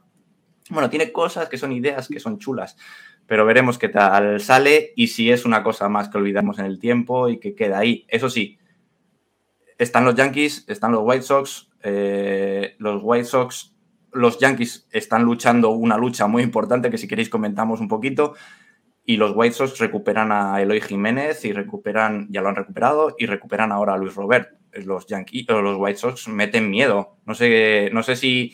bueno, 0.70 0.90
tiene 0.90 1.12
cosas 1.12 1.48
que 1.48 1.58
son 1.58 1.72
ideas 1.72 2.08
que 2.08 2.20
son 2.20 2.38
chulas, 2.38 2.76
pero 3.26 3.44
veremos 3.46 3.78
qué 3.78 3.88
tal 3.88 4.40
sale 4.40 4.92
y 4.96 5.08
si 5.08 5.30
es 5.30 5.44
una 5.44 5.62
cosa 5.62 5.88
más 5.88 6.08
que 6.08 6.18
olvidamos 6.18 6.58
en 6.58 6.66
el 6.66 6.78
tiempo 6.78 7.28
y 7.28 7.38
que 7.38 7.54
queda 7.54 7.78
ahí. 7.78 8.04
Eso 8.08 8.28
sí, 8.28 8.58
están 9.78 10.04
los 10.04 10.14
Yankees, 10.14 10.64
están 10.68 10.92
los 10.92 11.02
White 11.04 11.22
Sox, 11.22 11.70
eh, 11.82 12.76
los 12.78 13.00
White 13.02 13.24
Sox, 13.24 13.74
los 14.12 14.38
Yankees 14.38 14.88
están 14.90 15.22
luchando 15.24 15.70
una 15.70 15.96
lucha 15.96 16.26
muy 16.26 16.42
importante 16.42 16.90
que 16.90 16.98
si 16.98 17.08
queréis 17.08 17.28
comentamos 17.28 17.80
un 17.80 17.88
poquito 17.88 18.34
y 19.06 19.16
los 19.16 19.32
White 19.34 19.54
Sox 19.54 19.78
recuperan 19.78 20.32
a 20.32 20.60
Eloy 20.60 20.80
Jiménez 20.80 21.44
y 21.44 21.52
recuperan, 21.52 22.26
ya 22.30 22.42
lo 22.42 22.48
han 22.48 22.56
recuperado 22.56 23.14
y 23.18 23.26
recuperan 23.26 23.72
ahora 23.72 23.94
a 23.94 23.96
Luis 23.96 24.14
Robert. 24.14 24.50
Los 24.72 25.06
Yankees, 25.06 25.46
los 25.48 25.78
White 25.78 25.98
Sox 25.98 26.28
meten 26.28 26.68
miedo. 26.68 27.16
No 27.24 27.34
sé, 27.34 27.88
no 27.92 28.02
sé 28.02 28.16
si 28.16 28.52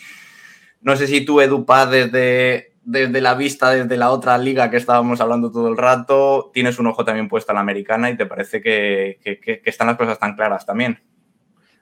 no 0.83 0.97
sé 0.97 1.07
si 1.07 1.25
tú, 1.25 1.41
Edu 1.41 1.65
Paz, 1.65 1.91
desde, 1.91 2.75
desde 2.83 3.21
la 3.21 3.35
vista, 3.35 3.71
desde 3.71 3.97
la 3.97 4.11
otra 4.11 4.37
liga 4.37 4.69
que 4.69 4.77
estábamos 4.77 5.21
hablando 5.21 5.53
todo 5.53 5.69
el 5.69 5.77
rato, 5.77 6.51
tienes 6.53 6.79
un 6.79 6.89
ojo 6.89 7.05
también 7.05 7.29
puesto 7.29 7.53
a 7.53 7.55
la 7.55 7.61
americana 7.61 8.11
y 8.11 8.17
te 8.17 8.27
parece 8.27 8.61
que, 8.61 9.21
están 9.65 9.87
las 9.87 9.97
cosas 9.97 10.19
tan 10.19 10.35
claras 10.35 10.67
también. 10.67 11.01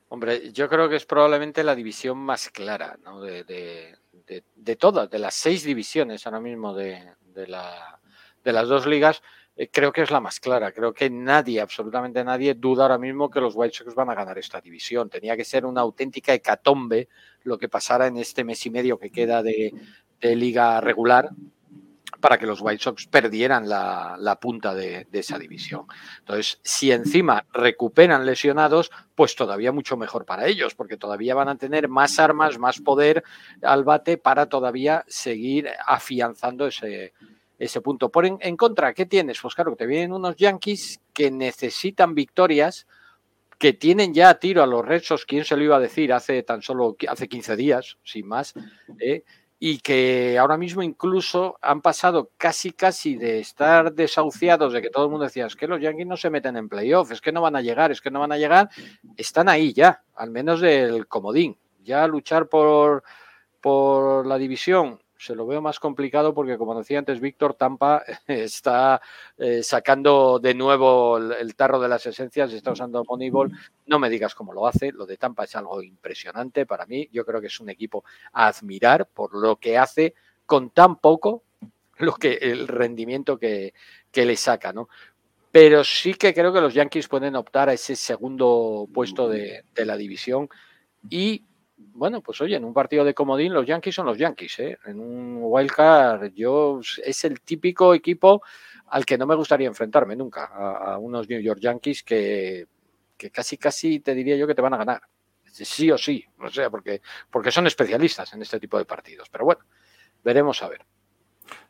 Hombre, 0.08 0.52
yo 0.52 0.68
creo 0.68 0.88
que 0.88 0.96
es 0.96 1.06
probablemente 1.06 1.64
la 1.64 1.74
división 1.74 2.18
más 2.18 2.50
clara 2.50 2.98
¿no? 3.04 3.22
de, 3.22 3.96
todas, 4.78 5.08
de 5.08 5.18
las 5.18 5.34
seis 5.34 5.64
divisiones 5.64 6.26
ahora 6.26 6.40
mismo 6.40 6.74
de, 6.74 7.14
la, 7.46 7.99
de 8.44 8.52
las 8.52 8.68
dos 8.68 8.86
ligas 8.86 9.22
eh, 9.56 9.68
creo 9.70 9.92
que 9.92 10.00
es 10.00 10.10
la 10.10 10.20
más 10.20 10.40
clara. 10.40 10.72
Creo 10.72 10.94
que 10.94 11.10
nadie, 11.10 11.60
absolutamente 11.60 12.24
nadie, 12.24 12.54
duda 12.54 12.84
ahora 12.84 12.96
mismo 12.96 13.28
que 13.28 13.42
los 13.42 13.54
White 13.54 13.76
Sox 13.76 13.94
van 13.94 14.08
a 14.08 14.14
ganar 14.14 14.38
esta 14.38 14.58
división. 14.58 15.10
Tenía 15.10 15.36
que 15.36 15.44
ser 15.44 15.66
una 15.66 15.82
auténtica 15.82 16.32
hecatombe 16.32 17.08
lo 17.42 17.58
que 17.58 17.68
pasara 17.68 18.06
en 18.06 18.16
este 18.16 18.42
mes 18.42 18.64
y 18.64 18.70
medio 18.70 18.98
que 18.98 19.10
queda 19.10 19.42
de, 19.42 19.74
liga 20.22 20.80
regular 20.80 21.30
para 22.20 22.38
que 22.38 22.46
los 22.46 22.62
White 22.62 22.82
Sox 22.82 23.06
perdieran 23.06 23.68
la, 23.68 24.38
punta 24.40 24.74
de, 24.74 25.06
esa 25.12 25.38
división. 25.38 25.84
Entonces, 26.20 26.58
si 26.62 26.90
encima 26.90 27.44
recuperan 27.52 28.24
lesionados, 28.24 28.90
pues 29.14 29.36
todavía 29.36 29.72
mucho 29.72 29.98
mejor 29.98 30.24
para 30.24 30.46
ellos, 30.46 30.74
porque 30.74 30.96
todavía 30.96 31.34
van 31.34 31.48
a 31.48 31.56
tener 31.56 31.88
más 31.88 32.18
armas, 32.18 32.58
más 32.58 32.80
poder 32.80 33.24
al 33.62 33.84
bate 33.84 34.16
para 34.16 34.46
todavía 34.46 35.04
seguir 35.06 35.68
afianzando 35.86 36.66
ese, 36.66 37.14
ese 37.60 37.80
punto. 37.82 38.08
Por 38.08 38.26
en, 38.26 38.56
contra, 38.56 38.94
¿qué 38.94 39.06
tienes? 39.06 39.38
Pues 39.40 39.54
claro, 39.54 39.76
te 39.76 39.86
vienen 39.86 40.12
unos 40.12 40.34
Yankees 40.36 41.00
que 41.12 41.30
necesitan 41.30 42.14
victorias 42.14 42.86
que 43.58 43.74
tienen 43.74 44.14
ya 44.14 44.30
a 44.30 44.38
tiro 44.38 44.62
a 44.62 44.66
los 44.66 44.82
Red 44.82 45.02
Sox, 45.02 45.26
¿quién 45.26 45.44
se 45.44 45.54
lo 45.54 45.62
iba 45.62 45.76
a 45.76 45.80
decir 45.80 46.14
hace 46.14 46.42
tan 46.42 46.62
solo 46.62 46.96
hace 47.06 47.28
15 47.28 47.56
días, 47.56 47.98
sin 48.02 48.26
más? 48.26 48.54
¿eh? 48.98 49.22
Y 49.58 49.80
que 49.80 50.38
ahora 50.38 50.56
mismo 50.56 50.82
incluso 50.82 51.58
han 51.60 51.82
pasado 51.82 52.30
casi 52.38 52.72
casi 52.72 53.16
de 53.16 53.40
estar 53.40 53.92
desahuciados, 53.92 54.72
de 54.72 54.80
que 54.80 54.88
todo 54.88 55.04
el 55.04 55.10
mundo 55.10 55.26
decía, 55.26 55.44
es 55.44 55.56
que 55.56 55.66
los 55.66 55.78
Yankees 55.78 56.06
no 56.06 56.16
se 56.16 56.30
meten 56.30 56.56
en 56.56 56.70
playoff, 56.70 57.12
es 57.12 57.20
que 57.20 57.32
no 57.32 57.42
van 57.42 57.56
a 57.56 57.60
llegar, 57.60 57.90
es 57.90 58.00
que 58.00 58.10
no 58.10 58.20
van 58.20 58.32
a 58.32 58.38
llegar, 58.38 58.70
están 59.18 59.50
ahí 59.50 59.74
ya, 59.74 60.02
al 60.14 60.30
menos 60.30 60.62
del 60.62 61.06
comodín. 61.06 61.58
Ya 61.82 62.06
luchar 62.06 62.48
por, 62.48 63.02
por 63.60 64.26
la 64.26 64.38
división 64.38 65.00
se 65.20 65.34
lo 65.34 65.46
veo 65.46 65.60
más 65.60 65.78
complicado 65.78 66.32
porque, 66.32 66.56
como 66.56 66.74
decía 66.74 66.98
antes 66.98 67.20
Víctor, 67.20 67.52
Tampa 67.54 68.02
está 68.26 69.02
eh, 69.36 69.62
sacando 69.62 70.38
de 70.38 70.54
nuevo 70.54 71.18
el, 71.18 71.54
tarro 71.54 71.78
de 71.78 71.88
las 71.88 72.06
esencias, 72.06 72.52
está 72.52 72.72
usando 72.72 73.04
Moneyball. 73.04 73.52
No 73.86 73.98
me 73.98 74.08
digas 74.08 74.34
cómo 74.34 74.54
lo 74.54 74.66
hace, 74.66 74.92
lo 74.92 75.04
de 75.04 75.18
Tampa 75.18 75.44
es 75.44 75.54
algo 75.54 75.82
impresionante 75.82 76.64
para 76.64 76.86
mí. 76.86 77.06
Yo 77.12 77.26
creo 77.26 77.40
que 77.40 77.48
es 77.48 77.60
un 77.60 77.68
equipo 77.68 78.02
a 78.32 78.46
admirar 78.46 79.06
por 79.06 79.34
lo 79.34 79.56
que 79.56 79.76
hace 79.76 80.14
con 80.46 80.70
tan 80.70 80.96
poco, 80.96 81.44
lo 81.98 82.14
que 82.14 82.38
el 82.40 82.66
rendimiento 82.66 83.38
que, 83.38 83.74
le 84.14 84.36
saca, 84.36 84.72
¿no? 84.72 84.88
Pero 85.52 85.84
sí 85.84 86.14
que 86.14 86.32
creo 86.32 86.52
que 86.52 86.60
los 86.60 86.72
Yankees 86.72 87.08
pueden 87.08 87.36
optar 87.36 87.68
a 87.68 87.74
ese 87.74 87.94
segundo 87.94 88.88
puesto 88.94 89.28
de, 89.28 89.64
de 89.74 89.84
la 89.84 89.96
división 89.96 90.48
y 91.10 91.44
bueno, 91.94 92.20
pues 92.20 92.40
oye, 92.40 92.56
en 92.56 92.64
un 92.64 92.74
partido 92.74 93.04
de 93.04 93.14
comodín 93.14 93.52
los 93.52 93.66
Yankees 93.66 93.94
son 93.94 94.06
los 94.06 94.18
Yankees, 94.18 94.58
¿eh? 94.60 94.78
En 94.86 95.00
un 95.00 95.38
wildcard 95.42 96.32
yo 96.34 96.80
es 97.04 97.24
el 97.24 97.40
típico 97.40 97.94
equipo 97.94 98.42
al 98.88 99.06
que 99.06 99.16
no 99.16 99.26
me 99.26 99.34
gustaría 99.34 99.68
enfrentarme 99.68 100.16
nunca, 100.16 100.46
a, 100.46 100.98
unos 100.98 101.28
New 101.28 101.40
York 101.40 101.60
Yankees 101.60 102.02
que, 102.02 102.66
casi 103.32 103.56
casi 103.56 104.00
te 104.00 104.14
diría 104.14 104.36
yo 104.36 104.46
que 104.46 104.54
te 104.54 104.62
van 104.62 104.74
a 104.74 104.78
ganar. 104.78 105.02
Sí 105.44 105.90
o 105.90 105.98
sí, 105.98 106.24
o 106.38 106.48
sea, 106.48 106.70
porque, 106.70 107.02
porque 107.30 107.50
son 107.50 107.66
especialistas 107.66 108.32
en 108.34 108.42
este 108.42 108.60
tipo 108.60 108.78
de 108.78 108.84
partidos. 108.84 109.28
Pero 109.28 109.44
bueno, 109.44 109.60
veremos 110.22 110.62
a 110.62 110.68
ver. 110.68 110.82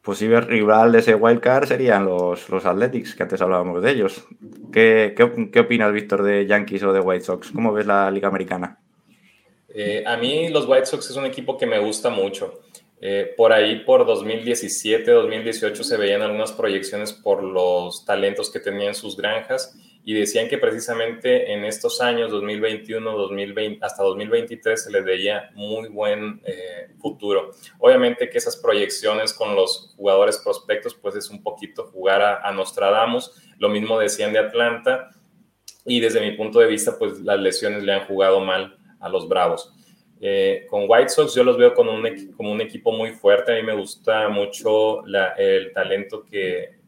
Posible 0.03 0.43
rival 0.43 0.93
de 0.93 0.99
ese 0.99 1.15
wildcard 1.15 1.67
serían 1.67 2.05
los, 2.05 2.49
los 2.51 2.67
Athletics, 2.67 3.15
que 3.15 3.23
antes 3.23 3.41
hablábamos 3.41 3.83
de 3.83 3.91
ellos. 3.91 4.27
¿Qué, 4.71 5.15
qué, 5.17 5.51
qué 5.51 5.61
opinas, 5.61 5.93
Víctor, 5.93 6.23
de 6.23 6.47
Yankees 6.47 6.83
o 6.83 6.93
de 6.93 7.01
White 7.01 7.25
Sox? 7.25 7.51
¿Cómo 7.53 7.73
ves 7.73 7.87
la 7.87 8.11
Liga 8.11 8.29
Americana? 8.29 8.79
Eh, 9.73 10.03
a 10.07 10.17
mí 10.17 10.49
los 10.49 10.67
White 10.67 10.87
Sox 10.87 11.11
es 11.11 11.17
un 11.17 11.27
equipo 11.27 11.57
que 11.57 11.67
me 11.67 11.79
gusta 11.79 12.11
mucho. 12.11 12.61
Eh, 13.03 13.33
por 13.37 13.53
ahí, 13.53 13.77
por 13.85 14.05
2017, 14.05 15.11
2018, 15.11 15.85
se 15.85 15.97
veían 15.97 16.21
algunas 16.21 16.53
proyecciones 16.53 17.15
por 17.15 17.43
los 17.43 18.05
talentos 18.05 18.51
que 18.51 18.61
tenían 18.61 18.95
sus 18.95 19.17
granjas 19.17 19.75
y 20.05 20.13
decían 20.13 20.49
que 20.49 20.59
precisamente 20.59 21.53
en 21.53 21.65
estos 21.65 22.03
años, 22.03 22.31
2021, 22.31 23.17
2020, 23.17 23.85
hasta 23.85 24.03
2023, 24.03 24.85
se 24.85 24.91
les 24.91 25.05
veía 25.05 25.51
muy 25.55 25.89
buen 25.89 26.43
eh, 26.45 26.89
futuro. 27.01 27.53
Obviamente 27.79 28.29
que 28.29 28.37
esas 28.37 28.57
proyecciones 28.57 29.33
con 29.33 29.57
los 29.57 29.95
jugadores 29.97 30.39
prospectos, 30.39 30.95
pues 30.95 31.17
es 31.17 31.31
un 31.31 31.43
poquito 31.43 31.87
jugar 31.87 32.21
a, 32.21 32.47
a 32.47 32.53
Nostradamus. 32.53 33.33
Lo 33.59 33.71
mismo 33.71 33.99
decían 33.99 34.35
de 34.35 34.41
Atlanta 34.41 35.11
y 35.87 36.01
desde 36.01 36.21
mi 36.21 36.33
punto 36.33 36.59
de 36.61 36.67
vista, 36.67 36.99
pues 36.99 37.21
las 37.21 37.41
lesiones 37.41 37.83
le 37.83 37.95
han 37.95 38.07
jugado 38.07 38.41
mal 38.41 38.80
a 39.01 39.09
los 39.09 39.29
Bravos. 39.29 39.73
Eh, 40.23 40.67
con 40.69 40.85
White 40.87 41.09
Sox 41.09 41.35
yo 41.35 41.43
los 41.43 41.57
veo 41.57 41.73
como 41.73 41.95
un, 41.95 42.33
como 42.37 42.53
un 42.53 42.61
equipo 42.61 42.93
muy 42.93 43.13
fuerte. 43.13 43.53
A 43.53 43.57
mí 43.57 43.63
me 43.63 43.75
gusta 43.75 44.29
mucho 44.29 45.03
el 45.37 45.73
talento 45.73 46.25
que, 46.25 46.79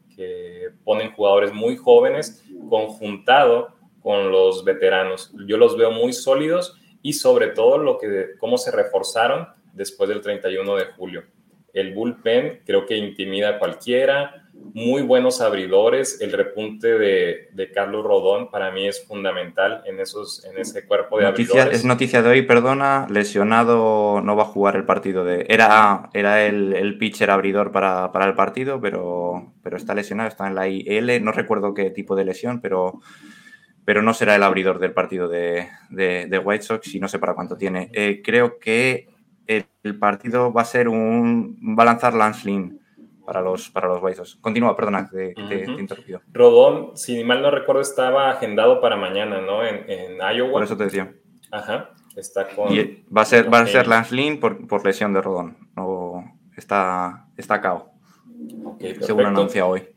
ponen 0.83 1.11
jugadores 1.11 1.51
muy 1.51 1.75
jóvenes 1.75 2.45
conjuntado 2.69 3.69
con 3.99 4.31
los 4.31 4.63
veteranos. 4.63 5.33
Yo 5.47 5.57
los 5.57 5.75
veo 5.75 5.89
muy 5.89 6.13
sólidos 6.13 6.79
y 7.01 7.13
sobre 7.13 7.47
todo 7.47 7.79
lo 7.79 7.97
que, 7.97 8.35
cómo 8.37 8.59
se 8.59 8.69
reforzaron 8.69 9.47
después 9.73 10.09
del 10.09 10.21
31 10.21 10.75
de 10.75 10.85
julio. 10.85 11.23
El 11.73 11.95
bullpen 11.95 12.61
creo 12.63 12.85
que 12.85 12.95
intimida 12.95 13.49
a 13.49 13.59
cualquiera 13.59 14.42
muy 14.53 15.01
buenos 15.03 15.41
abridores. 15.41 16.19
El 16.21 16.31
repunte 16.31 16.87
de, 16.87 17.71
Carlos 17.73 18.03
Rodón 18.03 18.49
para 18.49 18.71
mí 18.71 18.87
es 18.87 19.05
fundamental 19.05 19.83
en, 19.85 19.99
esos, 19.99 20.45
en 20.45 20.57
ese 20.57 20.85
cuerpo 20.85 21.19
de 21.19 21.27
abridores. 21.27 21.73
Es 21.73 21.85
noticia 21.85 22.21
de 22.21 22.29
hoy, 22.29 22.41
perdona, 22.43 23.07
lesionado, 23.09 24.21
no 24.21 24.35
va 24.35 24.43
a 24.43 24.47
jugar 24.47 24.75
el 24.75 24.85
partido 24.85 25.23
de... 25.25 25.45
Era, 25.49 26.09
era 26.13 26.45
el, 26.45 26.97
pitcher 26.97 27.31
abridor 27.31 27.71
para, 27.71 28.11
el 28.25 28.35
partido, 28.35 28.79
pero, 28.79 29.53
pero 29.63 29.77
está 29.77 29.93
lesionado, 29.93 30.29
está 30.29 30.47
en 30.47 30.55
la 30.55 30.67
IL, 30.67 31.23
no 31.23 31.31
recuerdo 31.31 31.73
qué 31.73 31.89
tipo 31.89 32.15
de 32.15 32.25
lesión, 32.25 32.61
pero, 32.61 32.99
pero 33.85 34.01
no 34.01 34.13
será 34.13 34.35
el 34.35 34.43
abridor 34.43 34.79
del 34.79 34.93
partido 34.93 35.27
de, 35.27 35.67
White 36.43 36.63
Sox 36.63 36.93
y 36.95 36.99
no 36.99 37.07
sé 37.07 37.19
para 37.19 37.33
cuánto 37.33 37.57
tiene. 37.57 37.89
Eh, 37.93 38.21
creo 38.23 38.59
que 38.59 39.07
el, 39.47 39.65
partido 39.99 40.53
va 40.53 40.61
a 40.61 40.65
ser 40.65 40.87
un... 40.87 41.57
va 41.77 41.83
a 41.83 41.87
lanzar 41.87 42.13
Lance 42.13 42.47
Lynn 42.47 42.82
para 43.25 43.41
los, 43.41 43.69
para 43.69 43.87
los 43.87 44.37
Continúa, 44.41 44.75
perdona, 44.75 45.09
que 45.09 45.33
te, 45.33 45.65
te, 45.65 46.19
Rodón, 46.31 46.97
si 46.97 47.23
mal 47.23 47.41
no 47.41 47.51
recuerdo, 47.51 47.81
estaba 47.81 48.29
agendado 48.31 48.81
para 48.81 48.95
mañana, 48.95 49.41
¿no? 49.41 49.65
En, 49.65 49.89
en 49.89 50.17
Iowa. 50.17 50.51
Por 50.51 50.63
eso 50.63 50.77
te 50.77 50.85
decía. 50.85 51.13
Ajá, 51.51 51.91
está 52.15 52.47
con... 52.49 52.73
Y 52.73 53.03
va 53.15 53.21
a 53.21 53.25
ser, 53.25 53.53
va 53.53 53.59
a 53.59 53.67
ser 53.67 53.87
Lance 53.87 54.13
Lynn 54.13 54.39
por, 54.39 54.67
por, 54.67 54.85
lesión 54.85 55.13
de 55.13 55.21
Rodón. 55.21 55.69
No, 55.75 56.39
está, 56.57 57.27
está 57.37 57.61
cao. 57.61 57.91
Okay, 58.65 58.95
según 59.01 59.25
anuncia 59.25 59.65
hoy. 59.65 59.87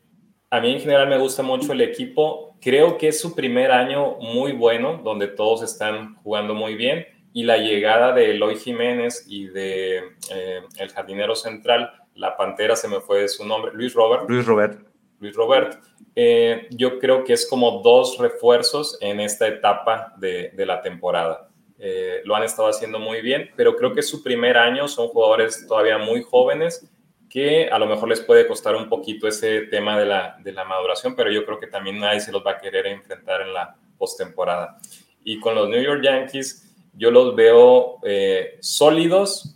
A 0.51 0.61
mí 0.61 0.73
en 0.73 0.81
general 0.81 1.09
me 1.09 1.19
gusta 1.19 1.43
mucho 1.43 1.73
el 1.73 1.81
equipo. 1.81 2.57
Creo 2.61 2.97
que 2.99 3.09
es 3.09 3.21
su 3.21 3.35
primer 3.35 3.73
año 3.73 4.19
muy 4.21 4.53
bueno, 4.53 5.01
donde 5.03 5.27
todos 5.27 5.63
están 5.63 6.15
jugando 6.17 6.55
muy 6.55 6.77
bien. 6.77 7.07
Y 7.33 7.43
la 7.43 7.59
llegada 7.59 8.13
de 8.13 8.31
Eloy 8.31 8.57
Jiménez 8.57 9.27
y 9.29 9.47
de 9.47 9.99
eh, 10.31 10.61
el 10.79 10.89
jardinero 10.91 11.35
central 11.35 11.91
la 12.17 12.37
Pantera 12.37 12.77
se 12.77 12.89
me 12.89 13.01
fue 13.01 13.29
su 13.29 13.47
nombre, 13.47 13.73
Luis 13.75 13.95
Robert. 13.95 14.29
Luis 14.29 14.45
Robert. 14.45 14.81
Luis 15.21 15.35
Robert. 15.35 15.79
Eh, 16.15 16.67
yo 16.71 16.99
creo 16.99 17.25
que 17.25 17.33
es 17.33 17.49
como 17.49 17.83
dos 17.83 18.19
refuerzos 18.19 18.99
en 19.01 19.21
esta 19.21 19.47
etapa 19.47 20.15
de, 20.19 20.53
la 20.57 20.83
temporada. 20.83 21.49
Eh, 21.79 22.23
lo 22.25 22.35
han 22.35 22.43
estado 22.43 22.69
haciendo 22.69 22.99
muy 22.99 23.21
bien, 23.21 23.51
pero 23.57 23.77
creo 23.77 23.93
que 23.93 24.01
es 24.01 24.09
su 24.09 24.23
primer 24.23 24.57
año, 24.57 24.89
son 24.89 25.09
jugadores 25.09 25.67
todavía 25.67 25.99
muy 25.99 26.23
jóvenes 26.23 26.91
que 27.29 27.69
a 27.69 27.79
lo 27.79 27.87
mejor 27.87 28.09
les 28.09 28.21
puede 28.21 28.47
costar 28.47 28.77
un 28.77 28.89
poquito 28.89 29.27
ese 29.29 29.63
tema 29.63 29.99
de 29.99 30.07
la, 30.07 30.39
de 30.43 30.53
la 30.53 30.65
maduración, 30.65 31.15
pero 31.15 31.31
yo 31.31 31.45
creo 31.45 31.59
que 31.59 31.67
también 31.67 31.99
nadie 31.99 32.21
se 32.21 32.33
los 32.33 32.45
va 32.45 32.53
a 32.53 32.59
querer 32.59 32.87
enfrentar 32.87 33.43
en 33.43 33.53
la 33.53 33.77
postemporada. 33.99 34.79
Y 35.25 35.41
con 35.41 35.55
los 35.55 35.69
New 35.69 35.83
York 35.83 36.03
Yankees, 36.03 36.75
yo 36.95 37.11
los 37.11 37.35
veo 37.35 37.99
eh, 38.05 38.57
sólidos, 38.61 39.55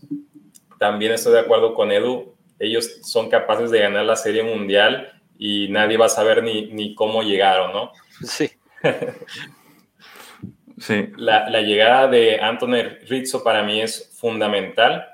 también 0.79 1.13
estoy 1.13 1.33
de 1.35 1.41
acuerdo 1.41 1.75
con 1.75 1.93
Edu. 1.93 2.35
Ellos 2.61 3.01
son 3.03 3.31
capaces 3.31 3.71
de 3.71 3.81
ganar 3.81 4.05
la 4.05 4.17
Serie 4.17 4.43
Mundial 4.43 5.11
y 5.39 5.69
nadie 5.71 5.97
va 5.97 6.07
a 6.07 6.11
saber 6.11 6.43
ni, 6.43 6.67
ni 6.67 6.95
cómo 6.95 7.23
llegaron, 7.23 7.73
¿no? 7.73 7.93
Sí. 8.23 8.51
sí. 10.79 11.09
La, 11.17 11.49
la, 11.49 11.63
llegada 11.63 12.07
de 12.09 12.39
Anthony 12.39 12.99
Rizzo 13.09 13.43
para 13.43 13.63
mí 13.63 13.81
es 13.81 14.15
fundamental. 14.21 15.07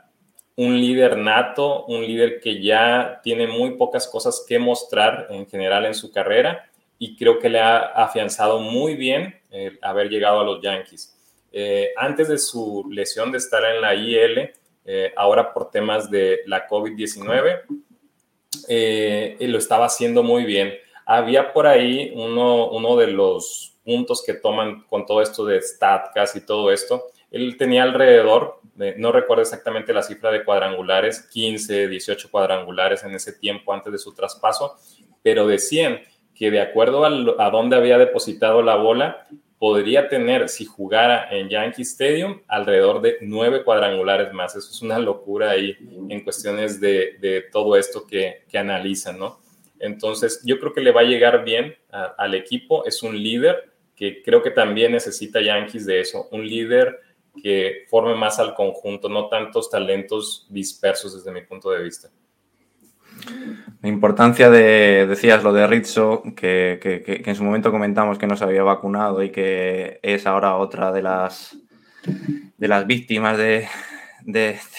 Un 0.56 0.80
líder 0.80 1.16
nato, 1.16 1.84
un 1.84 2.04
líder 2.04 2.40
que 2.40 2.60
ya 2.60 3.20
tiene 3.22 3.46
muy 3.46 3.76
pocas 3.76 4.08
cosas 4.08 4.44
que 4.48 4.58
mostrar 4.58 5.28
en 5.30 5.46
general 5.46 5.86
en 5.86 5.94
su 5.94 6.10
carrera 6.10 6.68
y 6.98 7.16
creo 7.16 7.38
que 7.38 7.48
le 7.48 7.60
ha 7.60 7.78
afianzado 7.78 8.58
muy 8.58 8.96
bien 8.96 9.40
eh, 9.52 9.78
haber 9.82 10.08
llegado 10.08 10.40
a 10.40 10.44
los 10.44 10.60
Yankees. 10.60 11.16
Eh, 11.52 11.92
antes 11.96 12.28
de 12.28 12.38
su 12.38 12.84
lesión 12.90 13.30
de 13.30 13.38
estar 13.38 13.64
en 13.64 13.80
la 13.80 13.94
IL, 13.94 14.50
eh, 14.86 15.12
ahora 15.16 15.52
por 15.52 15.70
temas 15.70 16.10
de 16.10 16.40
la 16.46 16.66
COVID-19, 16.68 17.62
lo 19.40 19.58
estaba 19.58 19.86
haciendo 19.86 20.22
muy 20.22 20.44
bien. 20.44 20.72
Había 21.04 21.52
por 21.52 21.66
ahí 21.66 22.12
uno, 22.14 22.68
uno 22.70 22.96
de 22.96 23.08
los 23.08 23.76
puntos 23.86 24.22
que 24.26 24.34
toman 24.34 24.82
con 24.88 25.06
todo 25.06 25.22
esto 25.22 25.44
de 25.44 25.62
StatCast 25.62 26.36
y 26.36 26.40
todo 26.44 26.72
esto. 26.72 27.04
Él 27.30 27.56
tenía 27.56 27.84
alrededor, 27.84 28.60
no 28.96 29.12
recuerdo 29.12 29.42
exactamente 29.42 29.92
la 29.92 30.02
cifra 30.02 30.32
de 30.32 30.44
cuadrangulares, 30.44 31.28
15, 31.32 31.88
18 31.88 32.30
cuadrangulares 32.30 33.04
en 33.04 33.14
ese 33.14 33.32
tiempo 33.32 33.72
antes 33.72 33.92
de 33.92 33.98
su 33.98 34.12
traspaso, 34.12 34.76
pero 35.22 35.46
decían 35.46 36.00
que 36.34 36.50
de 36.50 36.60
acuerdo 36.60 37.04
a, 37.04 37.46
a 37.46 37.50
dónde 37.50 37.76
había 37.76 37.96
depositado 37.96 38.62
la 38.62 38.74
bola, 38.74 39.28
podría 39.58 40.08
tener, 40.08 40.48
si 40.48 40.64
jugara 40.64 41.28
en 41.30 41.48
Yankee 41.48 41.82
Stadium, 41.82 42.42
alrededor 42.46 43.00
de 43.00 43.16
nueve 43.22 43.64
cuadrangulares 43.64 44.32
más. 44.32 44.54
Eso 44.54 44.70
es 44.70 44.82
una 44.82 44.98
locura 44.98 45.50
ahí 45.50 45.76
en 46.08 46.22
cuestiones 46.22 46.80
de, 46.80 47.46
todo 47.50 47.76
esto 47.76 48.06
que, 48.06 48.44
analizan, 48.54 49.18
¿no? 49.18 49.40
Entonces, 49.78 50.40
yo 50.44 50.58
creo 50.58 50.72
que 50.72 50.80
le 50.80 50.92
va 50.92 51.02
a 51.02 51.04
llegar 51.04 51.44
bien 51.44 51.74
al 51.90 52.34
equipo. 52.34 52.84
Es 52.86 53.02
un 53.02 53.16
líder 53.16 53.72
que 53.94 54.22
creo 54.22 54.42
que 54.42 54.50
también 54.50 54.92
necesita 54.92 55.40
Yankees 55.40 55.86
de 55.86 56.00
eso, 56.00 56.28
un 56.32 56.46
líder 56.46 57.00
que 57.42 57.84
forme 57.88 58.14
más 58.14 58.38
al 58.38 58.54
conjunto, 58.54 59.08
no 59.08 59.28
tantos 59.28 59.70
talentos 59.70 60.46
dispersos 60.48 61.14
desde 61.14 61.32
mi 61.32 61.46
punto 61.46 61.70
de 61.70 61.82
vista. 61.82 62.10
La 63.82 63.88
importancia 63.88 64.50
de, 64.50 65.06
decías 65.06 65.42
lo 65.42 65.52
de 65.52 65.66
Rizzo, 65.66 66.22
que, 66.34 66.80
en 67.24 67.34
su 67.34 67.44
momento 67.44 67.70
comentamos 67.70 68.18
que 68.18 68.26
no 68.26 68.36
se 68.36 68.44
había 68.44 68.62
vacunado 68.62 69.22
y 69.22 69.30
que 69.30 70.00
es 70.02 70.26
ahora 70.26 70.56
otra 70.56 70.92
de 70.92 71.02
las, 71.02 71.56
de 72.56 72.68
las 72.68 72.86
víctimas 72.86 73.38
de, 73.38 73.68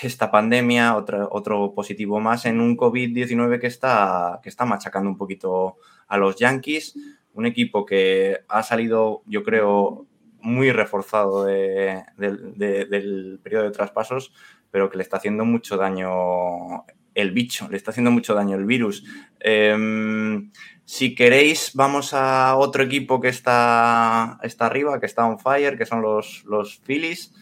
esta 0.02 0.30
pandemia, 0.30 0.96
otro, 0.96 1.30
otro 1.32 1.74
positivo 1.74 2.20
más 2.20 2.46
en 2.46 2.60
un 2.60 2.76
COVID-19 2.76 3.60
que 3.60 3.68
está, 3.68 4.40
que 4.44 4.50
está 4.50 4.66
machacando 4.66 5.10
un 5.10 5.18
poquito 5.18 5.78
a 6.08 6.18
los 6.18 6.36
Yankees, 6.36 6.96
un 7.34 7.46
equipo 7.46 7.86
que 7.86 8.40
ha 8.50 8.64
salido, 8.64 9.22
yo 9.26 9.44
creo, 9.44 10.06
muy 10.42 10.72
reforzado 10.72 11.46
del 11.46 13.40
periodo 13.44 13.64
de 13.64 13.72
traspasos, 13.72 14.34
pero 14.72 14.90
que 14.90 14.98
le 14.98 15.04
está 15.04 15.18
haciendo 15.18 15.46
mucho 15.46 15.78
daño 15.78 16.84
el 17.18 17.32
bicho, 17.32 17.68
le 17.70 17.78
está 17.78 17.90
haciendo 17.90 18.12
mucho 18.12 18.36
daño 18.36 18.56
el 18.56 18.66
virus. 18.66 19.04
Em, 19.40 20.52
si 20.86 21.16
queréis, 21.16 21.72
vamos 21.74 22.14
a 22.14 22.56
otro 22.56 22.84
equipo 22.84 23.20
que 23.20 23.30
está, 23.30 24.38
está 24.44 24.68
arriba, 24.68 25.00
que 25.00 25.08
está 25.08 25.26
on 25.26 25.40
fire, 25.40 25.80
que 25.80 25.88
son 25.88 26.04
los, 26.04 26.46
los 26.46 26.80
Phillies, 26.86 27.34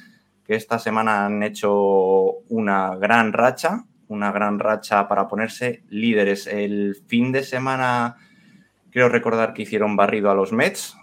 que 0.46 0.56
esta 0.56 0.80
semana 0.80 1.26
han 1.26 1.44
hecho 1.44 1.74
una 2.48 2.96
gran 2.96 3.34
racha, 3.34 3.84
una 4.08 4.32
gran 4.32 4.60
racha 4.60 5.10
para 5.10 5.28
ponerse 5.28 5.84
líderes. 5.90 6.48
El 6.48 6.96
fin 7.08 7.34
de 7.34 7.44
semana, 7.44 8.16
quiero 8.92 9.10
recordar 9.10 9.54
que 9.54 9.64
hicieron 9.64 9.98
barrido 9.98 10.32
a 10.32 10.36
los 10.36 10.54
Mets, 10.54 10.96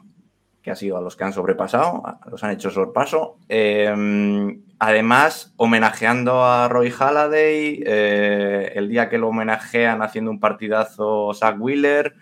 que 0.63 0.71
ha 0.71 0.77
sido 0.77 0.97
a 0.97 1.03
los 1.03 1.15
que 1.15 1.25
han 1.25 1.35
sobrepasado, 1.35 2.03
los 2.31 2.43
han 2.43 2.53
hecho 2.53 2.71
sorpaso. 2.71 3.37
Em, 3.49 4.63
además, 4.83 5.55
homenajeando 5.59 6.45
a 6.45 6.67
Roy 6.69 6.91
Halladay, 6.91 7.85
eh, 7.87 8.73
el 8.75 8.89
día 8.89 9.09
que 9.09 9.17
lo 9.17 9.29
homenajean 9.29 10.03
haciendo 10.03 10.33
un 10.33 10.41
partidazo 10.41 11.33
Zach 11.35 11.55
Wheeler. 11.57 12.17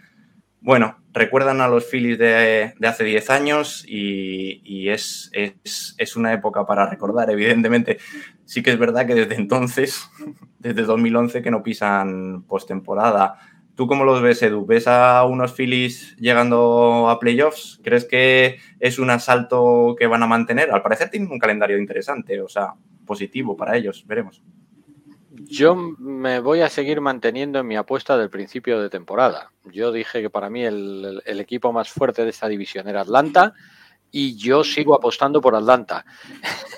Bueno, 0.60 0.98
recuerdan 1.14 1.62
a 1.62 1.68
los 1.68 1.86
Phillies 1.86 2.18
de, 2.18 2.74
hace 2.86 3.04
10 3.04 3.30
años 3.30 3.82
y, 3.88 4.90
es, 4.90 5.30
es, 5.32 6.16
una 6.16 6.34
época 6.34 6.66
para 6.66 6.84
recordar, 6.84 7.30
evidentemente. 7.30 7.96
Sí 8.44 8.62
que 8.62 8.72
es 8.72 8.78
verdad 8.78 9.06
que 9.06 9.14
desde 9.14 9.36
entonces, 9.36 10.10
desde 10.58 10.82
2011, 10.82 11.40
que 11.40 11.50
no 11.50 11.62
pisan 11.62 12.42
postemporada. 12.42 13.38
¿Tú 13.74 13.86
cómo 13.86 14.04
los 14.04 14.20
ves, 14.20 14.42
Edu? 14.42 14.66
¿Ves 14.66 14.86
a 14.86 15.24
unos 15.24 15.54
Phillies 15.54 16.16
llegando 16.16 17.08
a 17.08 17.18
playoffs? 17.18 17.80
¿Crees 17.82 18.04
que 18.04 18.58
es 18.78 18.98
un 18.98 19.10
asalto 19.10 19.96
que 19.98 20.06
van 20.06 20.22
a 20.22 20.26
mantener? 20.26 20.70
Al 20.70 20.82
parecer 20.82 21.08
tienen 21.10 21.30
un 21.30 21.38
calendario 21.38 21.78
interesante, 21.78 22.40
o 22.42 22.48
sea, 22.48 22.74
positivo 23.06 23.56
para 23.56 23.76
ellos, 23.76 24.04
veremos. 24.06 24.42
Yo 25.30 25.74
me 25.74 26.40
voy 26.40 26.60
a 26.60 26.68
seguir 26.68 27.00
manteniendo 27.00 27.58
en 27.58 27.66
mi 27.66 27.76
apuesta 27.76 28.18
del 28.18 28.30
principio 28.30 28.80
de 28.80 28.90
temporada. 28.90 29.50
Yo 29.64 29.90
dije 29.90 30.20
que 30.20 30.30
para 30.30 30.50
mí 30.50 30.64
el, 30.64 31.22
el 31.24 31.40
equipo 31.40 31.72
más 31.72 31.88
fuerte 31.88 32.22
de 32.22 32.30
esta 32.30 32.48
división 32.48 32.86
era 32.86 33.00
Atlanta 33.00 33.54
y 34.12 34.36
yo 34.36 34.64
sigo 34.64 34.94
apostando 34.94 35.40
por 35.40 35.54
Atlanta. 35.54 36.04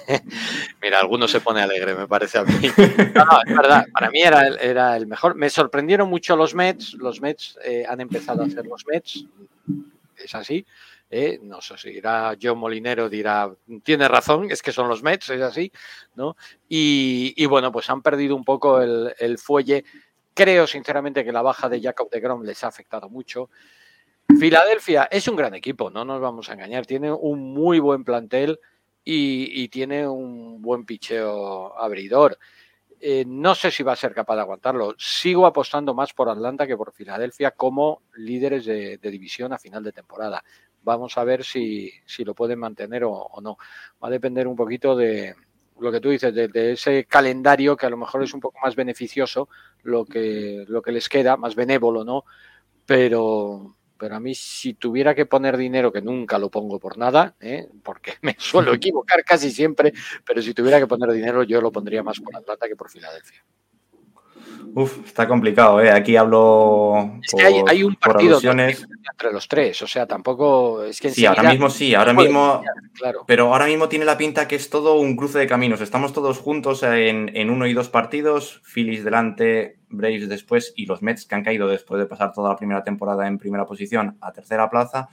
Mira, 0.83 1.01
alguno 1.01 1.27
se 1.29 1.41
pone 1.41 1.63
alegre, 1.63 1.95
me 1.95 2.07
parece 2.07 2.39
a 2.39 2.45
mí. 2.45 2.53
No, 3.15 3.25
no, 3.25 3.41
es 3.47 3.57
verdad, 3.57 3.87
para 3.93 4.11
mí 4.11 4.23
era 4.23 4.47
el, 4.47 4.59
era 4.59 4.97
el 4.97 5.07
mejor. 5.07 5.35
Me 5.35 5.51
sorprendieron 5.51 6.09
mucho 6.09 6.37
los 6.37 6.55
Mets, 6.55 6.95
los 6.95 7.21
Mets 7.21 7.59
eh, 7.65 7.85
han 7.89 8.01
empezado 8.01 8.43
a 8.43 8.47
hacer 8.47 8.67
los 8.67 8.87
Mets, 8.87 9.25
es 10.17 10.35
así. 10.35 10.65
Eh, 11.15 11.39
no 11.43 11.61
sé 11.61 11.77
si 11.77 11.91
dirá 11.91 12.35
John 12.41 12.59
Molinero, 12.59 13.09
dirá, 13.09 13.55
tiene 13.83 14.09
razón, 14.09 14.51
es 14.51 14.63
que 14.63 14.73
son 14.73 14.89
los 14.89 15.03
Mets, 15.03 15.29
es 15.29 15.43
así, 15.43 15.71
¿no? 16.15 16.37
Y, 16.69 17.45
bueno, 17.47 17.71
pues 17.71 17.91
han 17.91 18.01
perdido 18.01 18.35
un 18.35 18.45
poco 18.45 18.81
el, 18.81 19.15
el 19.19 19.37
fuelle. 19.37 19.85
Creo 20.33 20.67
sinceramente 20.67 21.23
que 21.23 21.33
la 21.33 21.43
baja 21.43 21.69
de 21.69 21.83
Jacob 21.83 22.09
de 22.09 22.21
Grom 22.21 22.43
les 22.45 22.65
ha 22.65 22.69
afectado 22.69 23.11
mucho. 23.11 23.51
Filadelfia 24.39 25.09
es 25.11 25.29
un 25.29 25.37
gran 25.37 25.55
equipo, 25.55 25.91
no 25.91 26.05
nos 26.05 26.21
vamos 26.21 26.51
a 26.51 26.55
engañar. 26.55 26.85
Tiene 26.87 27.13
un 27.13 27.53
muy 27.53 27.79
buen 27.79 28.03
plantel 28.03 28.59
y, 29.05 29.69
tiene 29.69 30.07
un 30.07 30.61
buen 30.61 30.85
picheo 30.85 31.79
abridor. 31.79 32.39
Eh, 33.01 33.25
no 33.27 33.55
sé 33.55 33.71
si 33.71 33.83
va 33.83 33.93
a 33.93 33.97
ser 33.97 34.15
capaz 34.15 34.37
de 34.37 34.43
aguantarlo. 34.43 34.95
Sigo 34.99 35.47
apostando 35.47 35.95
más 35.95 36.13
por 36.13 36.29
Atlanta 36.29 36.67
que 36.67 36.77
por 36.77 36.93
Filadelfia 36.93 37.53
como 37.53 38.03
líderes 38.17 38.65
de, 38.65 38.99
división 38.99 39.53
a 39.53 39.59
final 39.59 39.83
de 39.83 39.93
temporada. 39.93 40.43
Vamos 40.83 41.17
a 41.19 41.25
ver 41.25 41.45
si, 41.45 41.93
lo 42.19 42.35
pueden 42.35 42.59
mantener 42.59 43.05
o, 43.05 43.29
no. 43.43 43.59
Va 44.03 44.09
a 44.09 44.11
depender 44.11 44.47
un 44.47 44.57
poquito 44.57 44.97
de 44.97 45.35
lo 45.81 45.91
que 45.91 46.01
tú 46.01 46.11
dices, 46.11 46.33
de, 46.35 46.73
ese 46.73 47.05
calendario 47.07 47.77
que 47.77 47.87
a 47.87 47.91
lo 47.91 47.97
mejor 47.97 48.23
es 48.23 48.35
un 48.35 48.41
poco 48.41 48.59
más 48.63 48.77
beneficioso, 48.77 49.49
lo 49.83 50.05
que, 50.05 50.65
lo 50.69 50.81
que 50.81 50.93
les 50.93 51.09
queda, 51.09 51.37
más 51.37 51.57
benévolo, 51.57 52.05
¿no? 52.05 52.25
Pero, 52.87 53.77
pero 54.03 54.17
a 54.17 54.21
mí 54.21 54.35
si 54.35 54.75
tuviera 54.75 55.15
que 55.15 55.27
poner 55.27 55.57
dinero, 55.57 55.93
que 55.93 56.03
nunca 56.03 56.37
lo 56.37 56.51
pongo 56.51 56.81
por 56.81 56.99
nada, 56.99 57.37
¿eh? 57.39 57.69
porque 57.85 58.15
me 58.23 58.35
suelo 58.37 58.75
equivocar 58.75 59.23
casi 59.25 59.53
siempre, 59.53 59.93
pero 60.27 60.43
si 60.43 60.53
tuviera 60.53 60.81
que 60.81 60.89
poner 60.89 61.13
dinero 61.13 61.45
yo 61.45 61.61
lo 61.61 61.71
pondría 61.71 62.03
más 62.03 62.19
por 62.19 62.35
Atlanta 62.35 62.67
que 62.67 62.75
por 62.75 62.91
Filadelfia. 62.91 63.45
Uf, 64.75 65.05
está 65.07 65.29
complicado, 65.29 65.81
¿eh? 65.81 65.91
Aquí 65.91 66.17
hablo. 66.17 67.19
Es 67.23 67.35
que 67.35 67.43
hay, 67.43 67.83
un 67.83 67.95
partido 67.97 68.41
entre 68.41 69.33
los 69.33 69.49
tres, 69.49 69.83
o 69.83 69.87
sea, 69.87 70.07
tampoco. 70.07 70.85
Es 70.85 71.01
que 71.01 71.11
sí, 71.11 71.27
ahora 71.27 71.51
mismo 71.51 71.69
sí, 71.71 71.95
ahora 71.95 72.13
mismo. 72.13 72.63
claro. 72.95 73.25
Pero 73.27 73.53
ahora 73.53 73.67
mismo 73.67 73.89
tiene 73.89 74.05
la 74.05 74.17
pinta 74.17 74.49
que 74.49 74.57
es 74.57 74.71
todo 74.71 74.97
un 74.97 75.17
cruce 75.17 75.39
de 75.39 75.47
caminos. 75.47 75.81
Estamos 75.81 76.13
todos 76.13 76.39
juntos 76.39 76.83
en, 76.83 77.51
uno 77.51 77.67
y 77.67 77.75
dos 77.75 77.89
partidos, 77.89 78.61
Phillies 78.65 79.05
delante, 79.05 79.79
Braves 79.89 80.29
después 80.29 80.73
y 80.77 80.87
los 80.87 81.03
Mets 81.03 81.27
que 81.27 81.35
han 81.35 81.45
caído 81.45 81.69
después 81.69 82.01
de 82.01 82.07
pasar 82.07 82.33
toda 82.33 82.51
la 82.51 82.57
primera 82.57 82.83
temporada 82.83 83.27
en 83.27 83.39
primera 83.39 83.67
posición 83.67 84.17
a 84.21 84.33
tercera 84.33 84.71
plaza 84.71 85.09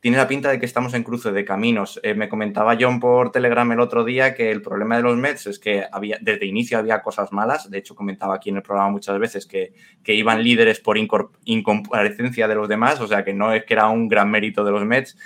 tiene 0.00 0.16
la 0.16 0.26
pinta 0.26 0.48
de 0.48 0.58
que 0.58 0.64
estamos 0.64 0.94
en 0.94 1.02
cruce 1.02 1.30
de 1.30 1.44
caminos. 1.44 2.00
Eh, 2.02 2.14
me 2.14 2.30
comentaba 2.30 2.76
John 2.80 3.00
por 3.00 3.30
Telegram 3.30 3.70
el 3.70 3.80
otro 3.80 4.02
día 4.02 4.34
que 4.34 4.50
el 4.50 4.62
problema 4.62 4.96
de 4.96 5.02
los 5.02 5.18
Mets 5.18 5.46
es 5.46 5.58
que 5.58 5.84
había, 5.92 6.16
desde 6.22 6.46
inicio 6.46 6.78
había 6.78 7.02
cosas 7.02 7.32
malas. 7.32 7.70
De 7.70 7.78
hecho, 7.78 7.94
comentaba 7.94 8.34
aquí 8.34 8.48
en 8.48 8.56
el 8.56 8.62
programa 8.62 8.90
muchas 8.90 9.18
veces 9.18 9.46
que, 9.46 9.74
iban 10.06 10.42
líderes 10.42 10.80
por 10.80 10.96
incomparecencia 10.96 12.48
de 12.48 12.54
los 12.54 12.68
demás, 12.68 13.00
o 13.00 13.06
sea 13.06 13.24
que 13.24 13.34
no 13.34 13.52
es 13.52 13.64
que 13.64 13.74
era 13.74 13.88
un 13.88 14.08
gran 14.08 14.30
mérito 14.30 14.64
de 14.64 14.70
los 14.70 14.84
Mets. 14.86 15.18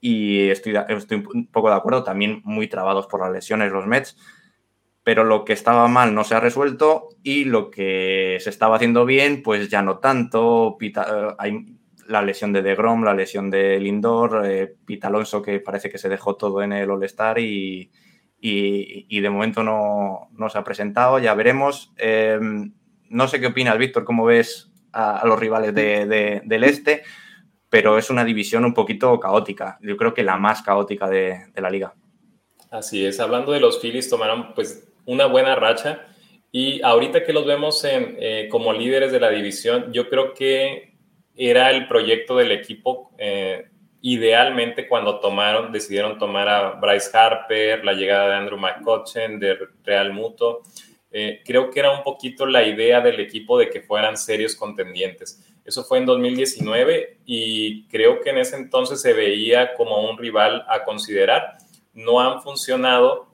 Y 0.00 0.48
estoy, 0.48 0.74
estoy 0.88 1.22
un 1.32 1.46
poco 1.46 1.68
de 1.68 1.76
acuerdo, 1.76 2.02
también 2.02 2.40
muy 2.44 2.66
trabados 2.66 3.06
por 3.06 3.20
las 3.20 3.30
lesiones 3.30 3.72
los 3.72 3.86
Mets. 3.86 4.16
Pero 5.02 5.24
lo 5.24 5.44
que 5.44 5.52
estaba 5.52 5.86
mal 5.86 6.14
no 6.14 6.24
se 6.24 6.34
ha 6.34 6.40
resuelto 6.40 7.10
y 7.22 7.44
lo 7.44 7.70
que 7.70 8.38
se 8.40 8.48
estaba 8.48 8.76
haciendo 8.76 9.04
bien, 9.04 9.42
pues 9.42 9.68
ya 9.68 9.82
no 9.82 9.98
tanto. 9.98 10.76
Pita, 10.78 11.36
hay 11.38 11.73
la 12.08 12.22
lesión 12.22 12.52
de 12.52 12.62
DeGrom, 12.62 13.04
la 13.04 13.14
lesión 13.14 13.50
de 13.50 13.78
Lindor, 13.80 14.42
eh, 14.46 14.76
Alonso 15.02 15.42
que 15.42 15.60
parece 15.60 15.90
que 15.90 15.98
se 15.98 16.08
dejó 16.08 16.36
todo 16.36 16.62
en 16.62 16.72
el 16.72 16.90
All-Star 16.90 17.38
y, 17.38 17.90
y, 18.40 19.20
de 19.20 19.30
momento 19.30 19.62
no, 19.62 20.48
se 20.50 20.58
ha 20.58 20.64
presentado, 20.64 21.18
ya 21.18 21.34
veremos. 21.34 21.92
Em, 21.96 22.72
no 23.08 23.26
sé 23.26 23.40
qué 23.40 23.46
opinas, 23.46 23.78
Víctor, 23.78 24.04
cómo 24.04 24.26
ves 24.26 24.70
a, 24.92 25.26
los 25.26 25.38
rivales 25.38 25.74
del 25.74 26.64
este, 26.64 27.02
pero 27.70 27.96
es 27.96 28.10
una 28.10 28.24
división 28.24 28.64
un 28.64 28.74
poquito 28.74 29.18
caótica, 29.18 29.78
yo 29.80 29.96
creo 29.96 30.12
que 30.12 30.22
la 30.22 30.36
más 30.36 30.62
caótica 30.62 31.08
de, 31.08 31.46
la 31.56 31.70
liga. 31.70 31.94
Así 32.70 33.04
es, 33.06 33.18
hablando 33.20 33.52
de 33.52 33.60
los 33.60 33.80
Phillies, 33.80 34.10
tomaron 34.10 34.52
pues 34.54 34.92
una 35.06 35.26
buena 35.26 35.54
racha 35.54 36.06
y 36.52 36.82
ahorita 36.82 37.24
que 37.24 37.32
los 37.32 37.46
vemos 37.46 37.84
eh, 37.84 38.48
como 38.50 38.72
líderes 38.72 39.10
de 39.10 39.20
la 39.20 39.30
división, 39.30 39.92
yo 39.92 40.08
creo 40.08 40.34
que 40.34 40.93
era 41.36 41.70
el 41.70 41.88
proyecto 41.88 42.36
del 42.36 42.52
equipo 42.52 43.10
eh, 43.18 43.66
idealmente 44.06 44.86
cuando 44.86 45.18
tomaron, 45.18 45.72
decidieron 45.72 46.18
tomar 46.18 46.46
a 46.46 46.70
Bryce 46.72 47.16
Harper, 47.16 47.84
la 47.84 47.94
llegada 47.94 48.28
de 48.28 48.34
Andrew 48.34 48.58
McCutcheon, 48.58 49.40
de 49.40 49.56
Real 49.82 50.12
Muto. 50.12 50.62
Eh, 51.10 51.40
creo 51.42 51.70
que 51.70 51.80
era 51.80 51.90
un 51.90 52.02
poquito 52.02 52.44
la 52.44 52.66
idea 52.66 53.00
del 53.00 53.18
equipo 53.18 53.58
de 53.58 53.70
que 53.70 53.80
fueran 53.80 54.18
serios 54.18 54.56
contendientes. 54.56 55.42
Eso 55.64 55.84
fue 55.84 55.98
en 55.98 56.06
2019 56.06 57.20
y 57.24 57.86
creo 57.88 58.20
que 58.20 58.28
en 58.28 58.38
ese 58.38 58.56
entonces 58.56 59.00
se 59.00 59.14
veía 59.14 59.72
como 59.74 60.06
un 60.10 60.18
rival 60.18 60.66
a 60.68 60.84
considerar. 60.84 61.56
No 61.94 62.20
han 62.20 62.42
funcionado 62.42 63.28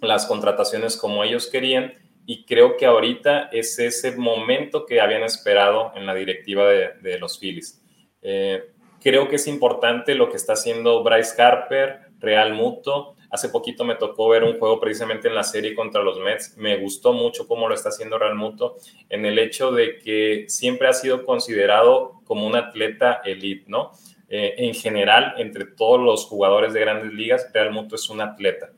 las 0.00 0.24
contrataciones 0.24 0.96
como 0.96 1.24
ellos 1.24 1.48
querían 1.48 1.92
y 2.26 2.44
creo 2.44 2.76
que 2.76 2.86
ahorita 2.86 3.48
es 3.52 3.78
ese 3.78 4.16
momento 4.16 4.84
que 4.84 5.00
habían 5.00 5.22
esperado 5.22 5.92
en 5.94 6.06
la 6.06 6.14
directiva 6.14 6.68
de, 6.68 7.18
los 7.18 7.38
Phillies. 7.38 7.82
Eh, 8.22 8.62
Creo 9.06 9.28
que 9.28 9.36
es 9.36 9.46
importante 9.46 10.16
lo 10.16 10.30
que 10.30 10.36
está 10.36 10.54
haciendo 10.54 11.04
Bryce 11.04 11.40
Harper, 11.40 12.08
Real 12.18 12.54
Muto. 12.54 13.14
Hace 13.30 13.50
poquito 13.50 13.84
me 13.84 13.94
tocó 13.94 14.28
ver 14.28 14.42
un 14.42 14.58
juego 14.58 14.80
precisamente 14.80 15.28
en 15.28 15.36
la 15.36 15.44
serie 15.44 15.76
contra 15.76 16.02
los 16.02 16.18
Mets. 16.18 16.56
Me 16.56 16.76
gustó 16.78 17.12
mucho 17.12 17.46
cómo 17.46 17.68
lo 17.68 17.74
está 17.76 17.90
haciendo 17.90 18.18
Real 18.18 18.34
Muto 18.34 18.78
en 19.08 19.24
el 19.24 19.38
hecho 19.38 19.70
de 19.70 19.98
que 19.98 20.46
siempre 20.48 20.88
ha 20.88 20.92
sido 20.92 21.24
considerado 21.24 22.20
como 22.24 22.48
un 22.48 22.56
atleta 22.56 23.20
elite, 23.24 23.66
¿no? 23.68 23.92
Eh, 24.28 24.54
en 24.58 24.74
general, 24.74 25.34
entre 25.38 25.66
todos 25.66 26.00
los 26.00 26.24
jugadores 26.24 26.72
de 26.72 26.80
grandes 26.80 27.12
ligas, 27.12 27.48
Real 27.54 27.70
Muto 27.70 27.94
es 27.94 28.10
un 28.10 28.20
atleta. 28.20 28.72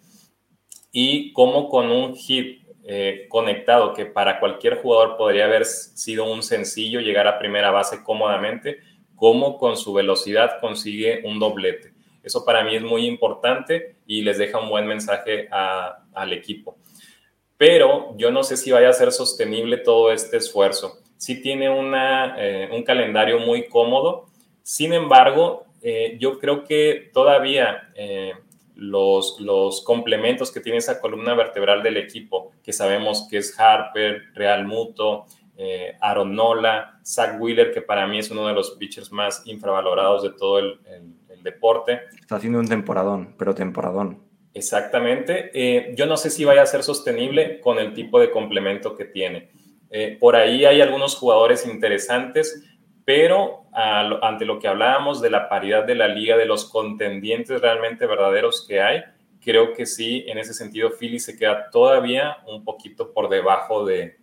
Y 0.92 1.32
como 1.32 1.70
con 1.70 1.90
un 1.90 2.14
hit 2.14 2.57
eh, 2.90 3.26
conectado 3.28 3.92
que 3.92 4.06
para 4.06 4.40
cualquier 4.40 4.80
jugador 4.80 5.18
podría 5.18 5.44
haber 5.44 5.66
sido 5.66 6.24
un 6.24 6.42
sencillo 6.42 7.00
llegar 7.00 7.26
a 7.26 7.38
primera 7.38 7.70
base 7.70 8.02
cómodamente, 8.02 8.78
cómo 9.14 9.58
con 9.58 9.76
su 9.76 9.92
velocidad 9.92 10.58
consigue 10.58 11.20
un 11.22 11.38
doblete. 11.38 11.92
Eso 12.22 12.46
para 12.46 12.64
mí 12.64 12.74
es 12.74 12.82
muy 12.82 13.04
importante 13.04 13.96
y 14.06 14.22
les 14.22 14.38
deja 14.38 14.58
un 14.58 14.70
buen 14.70 14.86
mensaje 14.86 15.48
al 15.50 16.32
equipo. 16.32 16.78
Pero 17.58 18.14
yo 18.16 18.30
no 18.30 18.42
sé 18.42 18.56
si 18.56 18.70
vaya 18.70 18.88
a 18.88 18.94
ser 18.94 19.12
sostenible 19.12 19.76
todo 19.76 20.10
este 20.10 20.38
esfuerzo. 20.38 21.02
Sí 21.18 21.42
tiene 21.42 21.66
eh, 21.66 22.68
un 22.72 22.82
calendario 22.84 23.38
muy 23.38 23.68
cómodo. 23.68 24.30
Sin 24.62 24.94
embargo, 24.94 25.66
eh, 25.82 26.16
yo 26.18 26.38
creo 26.38 26.64
que 26.64 27.10
todavía 27.12 27.90
eh, 27.94 28.32
los, 28.78 29.40
los 29.40 29.82
complementos 29.82 30.52
que 30.52 30.60
tiene 30.60 30.78
esa 30.78 31.00
columna 31.00 31.34
vertebral 31.34 31.82
del 31.82 31.96
equipo, 31.96 32.52
que 32.62 32.72
sabemos 32.72 33.26
que 33.28 33.38
es 33.38 33.58
Harper, 33.58 34.22
Real 34.34 34.66
Muto, 34.66 35.26
eh, 35.56 35.96
Aaron 36.00 36.36
Nola, 36.36 37.00
Zach 37.04 37.40
Wheeler, 37.40 37.72
que 37.72 37.82
para 37.82 38.06
mí 38.06 38.20
es 38.20 38.30
uno 38.30 38.46
de 38.46 38.54
los 38.54 38.70
pitchers 38.72 39.10
más 39.10 39.44
infravalorados 39.46 40.22
de 40.22 40.30
todo 40.30 40.60
el, 40.60 40.78
deporte. 41.42 42.00
Está 42.20 42.36
haciendo 42.36 42.58
un 42.58 42.68
temporadón, 42.68 43.34
pero 43.38 43.54
temporadón. 43.54 44.18
Exactamente. 44.52 45.50
Eh, 45.54 45.94
yo 45.96 46.04
no 46.04 46.16
sé 46.16 46.30
si 46.30 46.44
vaya 46.44 46.62
a 46.62 46.66
ser 46.66 46.82
sostenible 46.82 47.60
con 47.60 47.78
el 47.78 47.94
tipo 47.94 48.18
de 48.20 48.30
complemento 48.30 48.96
que 48.96 49.04
tiene. 49.04 49.48
Eh, 49.88 50.16
por 50.20 50.34
ahí 50.34 50.64
hay 50.64 50.80
algunos 50.80 51.14
jugadores 51.14 51.64
interesantes, 51.64 52.64
pero 53.04 53.67
ante 53.80 54.44
lo 54.44 54.58
que 54.58 54.66
hablábamos 54.66 55.20
de 55.20 55.30
la 55.30 55.48
paridad 55.48 55.84
de 55.84 55.94
la 55.94 56.08
liga, 56.08 56.36
de 56.36 56.46
los 56.46 56.64
contendientes 56.64 57.60
realmente 57.60 58.06
verdaderos 58.06 58.66
que 58.66 58.80
hay, 58.80 59.04
creo 59.40 59.72
que 59.72 59.86
sí, 59.86 60.24
en 60.26 60.38
ese 60.38 60.52
sentido, 60.52 60.90
Philly 60.90 61.18
se 61.18 61.36
queda 61.36 61.70
todavía 61.70 62.38
un 62.46 62.64
poquito 62.64 63.12
por 63.12 63.28
debajo 63.28 63.84
de, 63.86 64.16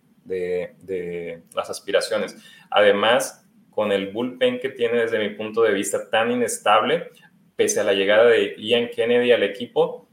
las 1.54 1.70
aspiraciones. 1.70 2.36
Además, 2.70 3.44
con 3.70 3.92
el 3.92 4.12
bullpen 4.12 4.58
que 4.58 4.68
tiene 4.68 4.98
desde 4.98 5.18
mi 5.18 5.30
punto 5.30 5.62
de 5.62 5.72
vista 5.72 6.10
tan 6.10 6.30
inestable, 6.30 7.10
pese 7.54 7.80
a 7.80 7.84
la 7.84 7.92
llegada 7.92 8.26
de 8.26 8.54
Ian 8.58 8.88
Kennedy 8.88 9.32
al 9.32 9.42
equipo, 9.42 10.08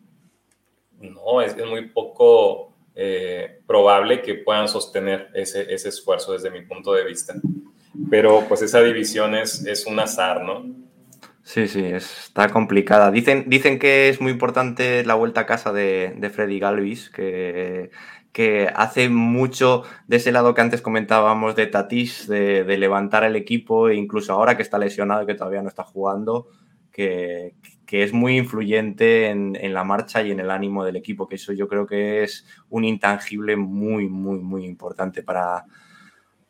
no, 1.00 1.42
es, 1.42 1.58
muy 1.58 1.90
poco 1.90 2.74
eh, 2.96 3.60
probable 3.68 4.22
que 4.22 4.36
puedan 4.36 4.68
sostener 4.68 5.30
ese, 5.34 5.74
esfuerzo 5.74 6.34
desde 6.34 6.50
mi 6.50 6.62
punto 6.62 6.94
de 6.94 7.04
vista. 7.04 7.34
Pero 8.10 8.46
pues 8.48 8.62
esa 8.62 8.82
división 8.82 9.36
es, 9.36 9.66
es 9.66 9.86
un 9.86 10.00
azar, 10.00 10.44
¿no? 10.44 10.66
Sí, 11.44 11.68
sí, 11.68 11.84
está 11.84 12.50
complicada. 12.50 13.12
Dicen, 13.12 13.46
dicen 13.48 13.78
que 13.78 14.10
es 14.10 14.22
muy 14.22 14.32
importante 14.32 15.06
la 15.06 15.16
vuelta 15.16 15.42
a 15.42 15.46
casa 15.46 15.74
de, 15.74 16.16
de 16.18 16.30
Freddy 16.30 16.60
Galvis, 16.60 17.10
que 17.10 17.92
que 18.34 18.68
hace 18.76 19.10
mucho 19.10 19.84
de 20.08 20.18
ese 20.18 20.32
lado 20.32 20.56
que 20.56 20.62
antes 20.62 20.82
comentábamos 20.82 21.56
de 21.56 21.68
Tatis, 21.68 22.28
de, 22.28 22.66
levantar 22.78 23.24
el 23.24 23.36
equipo, 23.36 23.90
e 23.90 23.96
incluso 23.96 24.34
ahora 24.34 24.58
que 24.58 24.64
está 24.64 24.80
lesionado 24.80 25.24
y 25.24 25.26
que 25.28 25.36
todavía 25.36 25.62
no 25.62 25.70
está 25.70 25.84
jugando, 25.84 26.48
que, 26.92 27.54
es 27.92 28.12
muy 28.12 28.38
influyente 28.38 29.28
en, 29.30 29.72
la 29.72 29.84
marcha 29.84 30.24
y 30.24 30.32
en 30.32 30.40
el 30.40 30.50
ánimo 30.50 30.84
del 30.84 30.96
equipo, 30.96 31.28
que 31.28 31.36
eso 31.36 31.54
yo 31.54 31.68
creo 31.68 31.86
que 31.86 32.24
es 32.24 32.48
un 32.70 32.86
intangible 32.86 33.56
muy, 33.56 34.10
muy, 34.10 34.40
muy 34.40 34.66
importante 34.66 35.22
para, 35.22 35.66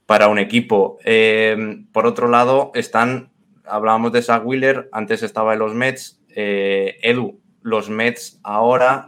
para 0.05 0.27
un 0.27 0.39
equipo. 0.39 0.97
Eh, 1.05 1.85
por 1.91 2.05
otro 2.05 2.27
lado, 2.27 2.71
están, 2.75 3.31
hablábamos 3.65 4.11
de 4.11 4.21
Zach 4.21 4.45
Wheeler, 4.45 4.89
antes 4.91 5.23
estaba 5.23 5.53
en 5.53 5.59
los 5.59 5.73
Mets, 5.73 6.21
eh, 6.29 6.97
Edu, 7.01 7.41
los 7.61 7.89
Mets 7.89 8.39
ahora 8.43 9.07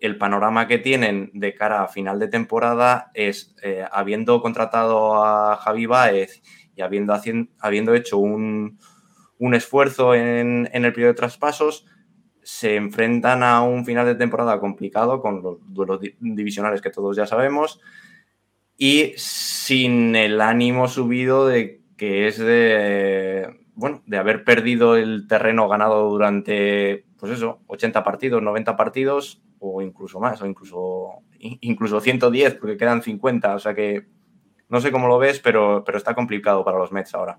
el 0.00 0.16
panorama 0.16 0.66
que 0.66 0.78
tienen 0.78 1.30
de 1.34 1.54
cara 1.54 1.84
a 1.84 1.88
final 1.88 2.18
de 2.18 2.28
temporada 2.28 3.10
es, 3.14 3.54
eh, 3.62 3.84
habiendo 3.92 4.40
contratado 4.40 5.22
a 5.22 5.56
Javi 5.56 5.86
Baez 5.86 6.42
y 6.74 6.80
habiendo, 6.80 7.14
habiendo 7.60 7.94
hecho 7.94 8.18
un, 8.18 8.78
esfuerzo 9.52 10.14
en, 10.14 10.68
el 10.72 10.92
periodo 10.92 11.12
de 11.12 11.18
traspasos, 11.18 11.86
se 12.42 12.76
enfrentan 12.76 13.42
a 13.42 13.62
un 13.62 13.84
final 13.84 14.06
de 14.06 14.14
temporada 14.14 14.58
complicado 14.58 15.20
con 15.20 15.42
los 15.42 15.58
duelos 15.66 16.00
divisionales 16.18 16.80
que 16.80 16.90
todos 16.90 17.16
ya 17.16 17.26
sabemos 17.26 17.80
y 18.82 19.12
sin 19.18 20.16
el 20.16 20.40
ánimo 20.40 20.88
subido 20.88 21.46
de 21.46 21.82
que 21.98 22.26
es 22.26 22.38
de, 22.38 23.60
bueno, 23.74 24.02
de 24.06 24.16
haber 24.16 24.42
perdido 24.42 24.96
el 24.96 25.28
terreno 25.28 25.68
ganado 25.68 26.08
durante, 26.08 27.04
pues 27.18 27.32
eso, 27.32 27.60
80 27.66 28.02
partidos, 28.02 28.42
90 28.42 28.78
partidos 28.78 29.42
o 29.58 29.82
incluso 29.82 30.18
más, 30.18 30.40
o 30.40 30.46
incluso, 30.46 31.10
incluso 31.38 32.00
110, 32.00 32.54
porque 32.54 32.78
quedan 32.78 33.02
50. 33.02 33.54
O 33.54 33.58
sea 33.58 33.74
que 33.74 34.06
no 34.70 34.80
sé 34.80 34.90
cómo 34.90 35.08
lo 35.08 35.18
ves, 35.18 35.40
pero, 35.40 35.84
pero 35.84 35.98
está 35.98 36.14
complicado 36.14 36.64
para 36.64 36.78
los 36.78 36.90
Mets 36.90 37.14
ahora. 37.14 37.38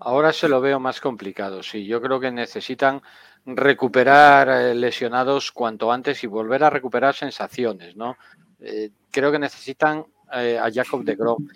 Ahora 0.00 0.32
se 0.32 0.48
lo 0.48 0.60
veo 0.60 0.80
más 0.80 1.00
complicado, 1.00 1.62
sí. 1.62 1.86
Yo 1.86 2.02
creo 2.02 2.18
que 2.18 2.32
necesitan 2.32 3.02
recuperar 3.46 4.48
eh, 4.48 4.74
lesionados 4.74 5.52
cuanto 5.52 5.92
antes 5.92 6.24
y 6.24 6.26
volver 6.26 6.64
a 6.64 6.70
recuperar 6.70 7.14
sensaciones, 7.14 7.94
¿no? 7.94 8.16
Eh, 8.58 8.90
creo 9.12 9.30
que 9.30 9.38
necesitan 9.38 10.06
eh, 10.32 10.58
a 10.58 10.70
Jacob 10.72 11.04
de 11.04 11.14
Grom. 11.14 11.46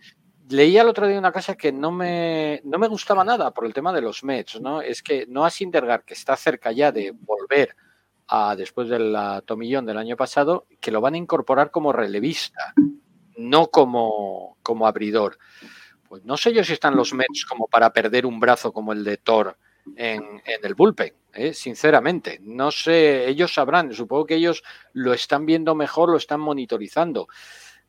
Leía 0.49 0.83
el 0.83 0.89
otro 0.89 1.09
día 1.09 1.19
una 1.19 1.33
cosa 1.33 1.57
que 1.57 1.73
no 1.73 1.91
me, 1.91 2.61
no 2.65 2.79
me 2.79 2.87
gustaba 2.87 3.25
nada 3.25 3.53
por 3.53 3.67
el 3.67 3.75
tema 3.75 3.93
de 3.93 4.01
los 4.01 4.23
Mets, 4.23 4.61
¿no? 4.61 4.81
Es 4.81 5.03
que 5.03 5.27
no 5.29 5.45
a 5.45 5.51
Sindergaard, 5.51 6.05
que 6.05 6.15
está 6.15 6.37
cerca 6.37 6.71
ya 6.71 6.93
de 6.93 7.13
volver 7.13 7.75
después 8.57 8.89
del 8.89 9.17
tomillón 9.45 9.87
del 9.87 9.99
año 9.99 10.17
pasado, 10.17 10.67
que 10.81 10.91
lo 10.91 11.01
van 11.01 11.15
a 11.15 11.19
incorporar 11.19 11.71
como 11.71 11.93
relevista, 11.93 12.75
no 13.37 13.69
como, 13.69 14.59
como 14.63 14.87
abridor. 14.87 15.39
Pues 16.09 16.25
no 16.25 16.37
sé 16.37 16.53
yo 16.53 16.65
si 16.65 16.73
están 16.73 16.97
los 16.97 17.13
Mets 17.13 17.45
como 17.45 17.67
para 17.67 17.93
perder 17.93 18.27
un 18.27 18.41
brazo 18.41 18.73
como 18.73 18.93
el 18.93 19.05
de 19.05 19.17
Thor 19.17 19.57
en, 19.97 20.43
el 20.45 20.75
bullpen, 20.75 21.15
¿eh? 21.35 21.53
sinceramente. 21.55 22.39
No 22.43 22.71
sé, 22.71 23.29
ellos 23.29 23.55
sabrán, 23.55 23.93
supongo 23.93 24.27
que 24.27 24.37
ellos 24.37 24.63
lo 24.93 25.13
están 25.13 25.47
viendo 25.47 25.75
mejor, 25.75 26.11
lo 26.11 26.17
están 26.17 26.41
monitorizando. 26.41 27.29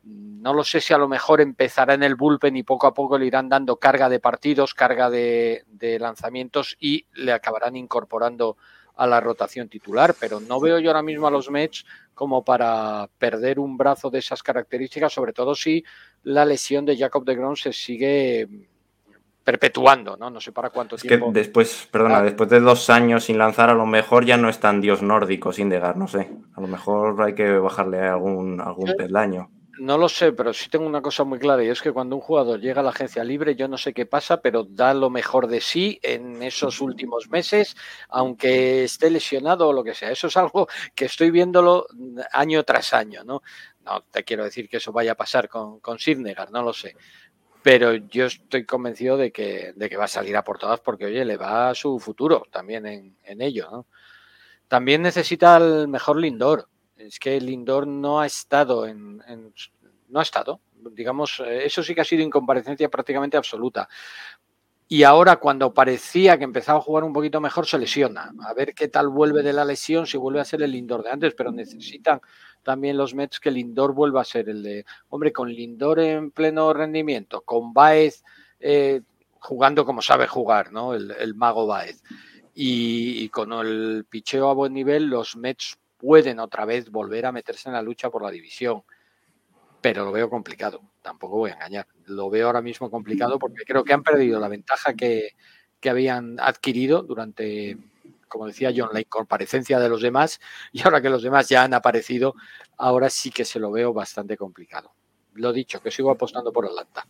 No 0.04 0.54
lo 0.54 0.64
sé 0.64 0.80
si 0.80 0.94
a 0.94 0.98
lo 0.98 1.08
mejor 1.08 1.40
empezará 1.40 1.94
en 1.94 2.02
el 2.02 2.14
bullpen 2.14 2.56
y 2.56 2.62
poco 2.62 2.86
a 2.86 2.94
poco 2.94 3.18
le 3.18 3.26
irán 3.26 3.48
dando 3.48 3.76
carga 3.76 4.08
de 4.08 4.20
partidos, 4.20 4.74
carga 4.74 5.10
de, 5.10 5.64
de 5.66 5.98
lanzamientos 5.98 6.76
y 6.80 7.06
le 7.14 7.32
acabarán 7.32 7.76
incorporando 7.76 8.56
a 8.98 9.06
la 9.06 9.20
rotación 9.20 9.68
titular, 9.68 10.14
pero 10.18 10.40
no 10.40 10.60
veo 10.60 10.78
yo 10.80 10.90
ahora 10.90 11.02
mismo 11.02 11.26
a 11.26 11.30
los 11.30 11.50
Mets 11.50 11.86
como 12.14 12.44
para 12.44 13.08
perder 13.18 13.60
un 13.60 13.76
brazo 13.76 14.10
de 14.10 14.18
esas 14.18 14.42
características, 14.42 15.12
sobre 15.12 15.32
todo 15.32 15.54
si 15.54 15.84
la 16.24 16.44
lesión 16.44 16.84
de 16.84 16.96
Jacob 16.96 17.24
de 17.24 17.36
Grom 17.36 17.54
se 17.54 17.72
sigue 17.72 18.48
perpetuando, 19.44 20.16
¿no? 20.16 20.28
No 20.28 20.40
sé 20.40 20.50
para 20.50 20.70
cuánto 20.70 20.96
es 20.96 21.02
tiempo. 21.02 21.32
Que 21.32 21.38
después, 21.38 21.88
perdona, 21.90 22.22
después 22.22 22.50
de 22.50 22.60
dos 22.60 22.90
años 22.90 23.24
sin 23.24 23.38
lanzar, 23.38 23.70
a 23.70 23.74
lo 23.74 23.86
mejor 23.86 24.26
ya 24.26 24.36
no 24.36 24.48
es 24.48 24.58
tan 24.58 24.80
dios 24.80 25.00
nórdico, 25.00 25.52
sin 25.52 25.68
degar, 25.68 25.96
no 25.96 26.08
sé. 26.08 26.28
A 26.54 26.60
lo 26.60 26.66
mejor 26.66 27.22
hay 27.22 27.34
que 27.34 27.52
bajarle 27.52 28.00
algún, 28.00 28.60
algún 28.60 28.92
peldaño. 28.96 29.48
No 29.78 29.96
lo 29.96 30.08
sé, 30.08 30.32
pero 30.32 30.52
sí 30.52 30.68
tengo 30.68 30.86
una 30.86 31.00
cosa 31.00 31.22
muy 31.22 31.38
clara 31.38 31.62
y 31.62 31.68
es 31.68 31.80
que 31.80 31.92
cuando 31.92 32.16
un 32.16 32.22
jugador 32.22 32.60
llega 32.60 32.80
a 32.80 32.84
la 32.84 32.90
agencia 32.90 33.22
libre, 33.22 33.54
yo 33.54 33.68
no 33.68 33.78
sé 33.78 33.94
qué 33.94 34.06
pasa, 34.06 34.40
pero 34.40 34.64
da 34.64 34.92
lo 34.92 35.08
mejor 35.08 35.46
de 35.46 35.60
sí 35.60 36.00
en 36.02 36.42
esos 36.42 36.80
últimos 36.80 37.28
meses, 37.28 37.76
aunque 38.08 38.82
esté 38.84 39.08
lesionado 39.08 39.68
o 39.68 39.72
lo 39.72 39.84
que 39.84 39.94
sea. 39.94 40.10
Eso 40.10 40.26
es 40.26 40.36
algo 40.36 40.66
que 40.96 41.04
estoy 41.04 41.30
viéndolo 41.30 41.86
año 42.32 42.64
tras 42.64 42.92
año, 42.92 43.22
¿no? 43.22 43.42
No 43.84 44.02
te 44.10 44.24
quiero 44.24 44.42
decir 44.42 44.68
que 44.68 44.78
eso 44.78 44.90
vaya 44.92 45.12
a 45.12 45.16
pasar 45.16 45.48
con, 45.48 45.78
con 45.78 46.00
Sidnegar, 46.00 46.50
no 46.50 46.62
lo 46.62 46.72
sé. 46.72 46.96
Pero 47.62 47.94
yo 47.94 48.26
estoy 48.26 48.64
convencido 48.66 49.16
de 49.16 49.30
que, 49.30 49.74
de 49.76 49.88
que 49.88 49.96
va 49.96 50.04
a 50.04 50.08
salir 50.08 50.36
a 50.36 50.42
por 50.42 50.58
todas 50.58 50.80
porque, 50.80 51.06
oye, 51.06 51.24
le 51.24 51.36
va 51.36 51.70
a 51.70 51.74
su 51.76 52.00
futuro 52.00 52.46
también 52.50 52.84
en, 52.86 53.16
en 53.22 53.42
ello, 53.42 53.68
¿no? 53.70 53.86
También 54.66 55.02
necesita 55.02 55.56
el 55.56 55.88
mejor 55.88 56.18
Lindor 56.18 56.68
es 56.98 57.18
que 57.18 57.40
Lindor 57.40 57.86
no 57.86 58.20
ha 58.20 58.26
estado 58.26 58.86
en, 58.86 59.22
no 60.08 60.18
ha 60.18 60.22
estado, 60.22 60.60
digamos, 60.92 61.40
eh, 61.40 61.64
eso 61.64 61.82
sí 61.82 61.94
que 61.94 62.00
ha 62.00 62.04
sido 62.04 62.22
incomparecencia 62.22 62.88
prácticamente 62.88 63.36
absoluta. 63.36 63.88
Y 64.90 65.02
ahora 65.02 65.36
cuando 65.36 65.74
parecía 65.74 66.38
que 66.38 66.44
empezaba 66.44 66.78
a 66.78 66.82
jugar 66.82 67.04
un 67.04 67.12
poquito 67.12 67.40
mejor 67.40 67.66
se 67.66 67.78
lesiona. 67.78 68.32
A 68.46 68.54
ver 68.54 68.74
qué 68.74 68.88
tal 68.88 69.08
vuelve 69.08 69.42
de 69.42 69.52
la 69.52 69.64
lesión, 69.64 70.06
si 70.06 70.16
vuelve 70.16 70.40
a 70.40 70.46
ser 70.46 70.62
el 70.62 70.72
Lindor 70.72 71.02
de 71.02 71.10
antes, 71.10 71.34
pero 71.34 71.52
necesitan 71.52 72.20
también 72.62 72.96
los 72.96 73.14
Mets 73.14 73.38
que 73.38 73.50
Lindor 73.50 73.92
vuelva 73.92 74.22
a 74.22 74.24
ser 74.24 74.48
el 74.48 74.62
de, 74.62 74.86
hombre, 75.10 75.32
con 75.32 75.50
Lindor 75.50 76.00
en 76.00 76.30
pleno 76.30 76.72
rendimiento, 76.72 77.42
con 77.42 77.74
Baez 77.74 78.24
eh, 78.60 79.02
jugando 79.40 79.84
como 79.84 80.00
sabe 80.00 80.26
jugar, 80.26 80.72
¿no? 80.72 80.94
El, 80.94 81.34
mago 81.34 81.66
Baez. 81.66 82.02
Y, 82.54 83.22
y, 83.22 83.28
con 83.28 83.52
el 83.52 84.04
picheo 84.08 84.48
a 84.48 84.54
buen 84.54 84.72
nivel, 84.72 85.06
los 85.06 85.36
Mets 85.36 85.78
pueden 85.98 86.38
otra 86.40 86.64
vez 86.64 86.90
volver 86.90 87.26
a 87.26 87.32
meterse 87.32 87.68
en 87.68 87.74
la 87.74 87.82
lucha 87.82 88.10
por 88.10 88.22
la 88.22 88.30
división. 88.30 88.82
Pero 89.80 90.04
lo 90.04 90.12
veo 90.12 90.30
complicado, 90.30 90.80
tampoco 91.02 91.36
voy 91.36 91.50
a 91.50 91.54
engañar. 91.54 91.86
Lo 92.06 92.30
veo 92.30 92.46
ahora 92.46 92.62
mismo 92.62 92.90
complicado 92.90 93.38
porque 93.38 93.64
creo 93.64 93.84
que 93.84 93.92
han 93.92 94.02
perdido 94.02 94.40
la 94.40 94.48
ventaja 94.48 94.94
que, 94.94 95.36
que 95.80 95.90
habían 95.90 96.40
adquirido 96.40 97.02
durante, 97.02 97.76
como 98.28 98.46
decía 98.46 98.72
John, 98.74 98.90
la 98.92 99.00
incomparecencia 99.00 99.78
de 99.78 99.88
los 99.88 100.02
demás. 100.02 100.40
Y 100.72 100.82
ahora 100.82 101.00
que 101.00 101.10
los 101.10 101.22
demás 101.22 101.48
ya 101.48 101.62
han 101.64 101.74
aparecido, 101.74 102.34
ahora 102.76 103.10
sí 103.10 103.30
que 103.30 103.44
se 103.44 103.60
lo 103.60 103.70
veo 103.70 103.92
bastante 103.92 104.36
complicado. 104.36 104.92
Lo 105.34 105.52
dicho, 105.52 105.80
que 105.80 105.90
sigo 105.90 106.10
apostando 106.10 106.52
por 106.52 106.66
Atlanta 106.66 107.06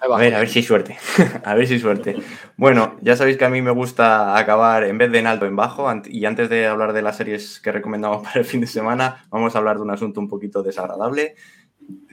a 0.00 0.18
ver, 0.18 0.34
a 0.34 0.38
ver 0.38 0.48
si 0.48 0.58
hay 0.60 0.64
suerte. 0.64 0.96
a 1.44 1.54
ver 1.54 1.66
si 1.66 1.74
hay 1.74 1.80
suerte. 1.80 2.16
Bueno, 2.56 2.96
ya 3.02 3.16
sabéis 3.16 3.36
que 3.36 3.44
a 3.44 3.50
mí 3.50 3.62
me 3.62 3.70
gusta 3.70 4.36
acabar 4.36 4.84
en 4.84 4.98
vez 4.98 5.10
de 5.10 5.18
en 5.18 5.26
alto, 5.26 5.46
en 5.46 5.56
bajo. 5.56 5.90
Y 6.06 6.24
antes 6.24 6.48
de 6.48 6.66
hablar 6.66 6.92
de 6.92 7.02
las 7.02 7.16
series 7.16 7.60
que 7.60 7.72
recomendamos 7.72 8.22
para 8.24 8.40
el 8.40 8.44
fin 8.44 8.60
de 8.60 8.66
semana, 8.66 9.26
vamos 9.30 9.54
a 9.54 9.58
hablar 9.58 9.76
de 9.76 9.82
un 9.82 9.90
asunto 9.90 10.20
un 10.20 10.28
poquito 10.28 10.62
desagradable. 10.62 11.34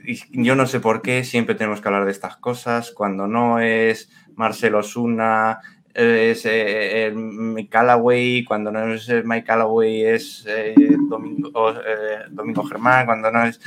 Y 0.05 0.19
yo 0.43 0.55
no 0.55 0.65
sé 0.65 0.79
por 0.79 1.01
qué 1.01 1.23
siempre 1.23 1.55
tenemos 1.55 1.81
que 1.81 1.87
hablar 1.87 2.05
de 2.05 2.11
estas 2.11 2.37
cosas. 2.37 2.91
Cuando 2.91 3.27
no 3.27 3.59
es 3.59 4.09
Marcelo 4.35 4.79
Osuna, 4.79 5.59
es 5.93 6.45
eh, 6.45 7.11
Mike 7.13 7.69
Callaway, 7.69 8.43
cuando 8.43 8.71
no 8.71 8.93
es 8.93 9.09
Mike 9.23 9.45
Callaway 9.45 10.03
es 10.03 10.45
eh, 10.47 10.73
Domingo, 11.09 11.71
eh, 11.71 12.25
Domingo 12.29 12.63
Germán, 12.63 13.05
cuando 13.05 13.31
no 13.31 13.43
es 13.43 13.59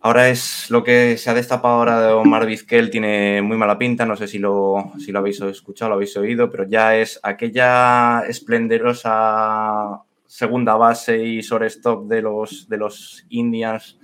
Ahora 0.00 0.28
es 0.28 0.70
lo 0.70 0.84
que 0.84 1.16
se 1.16 1.28
ha 1.28 1.34
destapado 1.34 1.74
ahora 1.74 2.00
de 2.00 2.12
Omar 2.12 2.46
Vizquel, 2.46 2.88
tiene 2.88 3.42
muy 3.42 3.56
mala 3.56 3.78
pinta, 3.78 4.06
no 4.06 4.14
sé 4.14 4.28
si 4.28 4.38
lo, 4.38 4.92
si 4.98 5.10
lo 5.10 5.18
habéis 5.18 5.40
escuchado, 5.40 5.88
lo 5.88 5.94
habéis 5.96 6.16
oído, 6.16 6.48
pero 6.50 6.64
ya 6.68 6.96
es 6.96 7.18
aquella 7.22 8.22
esplendorosa 8.28 10.02
segunda 10.24 10.76
base 10.76 11.18
y 11.24 11.40
shortstop 11.40 12.06
de 12.06 12.22
los, 12.22 12.68
de 12.68 12.76
los 12.76 13.26
Indians 13.30 13.98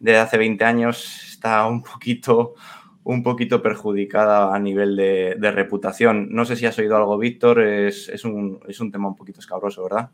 de 0.00 0.18
hace 0.18 0.36
20 0.36 0.64
años 0.64 1.22
está 1.30 1.64
un 1.66 1.82
poquito, 1.82 2.54
un 3.04 3.22
poquito 3.22 3.62
perjudicada 3.62 4.54
a 4.54 4.58
nivel 4.58 4.96
de, 4.96 5.50
reputación. 5.52 6.28
No 6.30 6.44
sé 6.44 6.56
si 6.56 6.66
has 6.66 6.78
oído 6.78 6.96
algo, 6.96 7.16
Víctor, 7.16 7.62
es, 7.62 8.08
es, 8.08 8.24
un, 8.24 8.60
es 8.68 8.80
un 8.80 8.90
tema 8.90 9.08
un 9.08 9.16
poquito 9.16 9.40
escabroso, 9.40 9.84
¿verdad? 9.84 10.10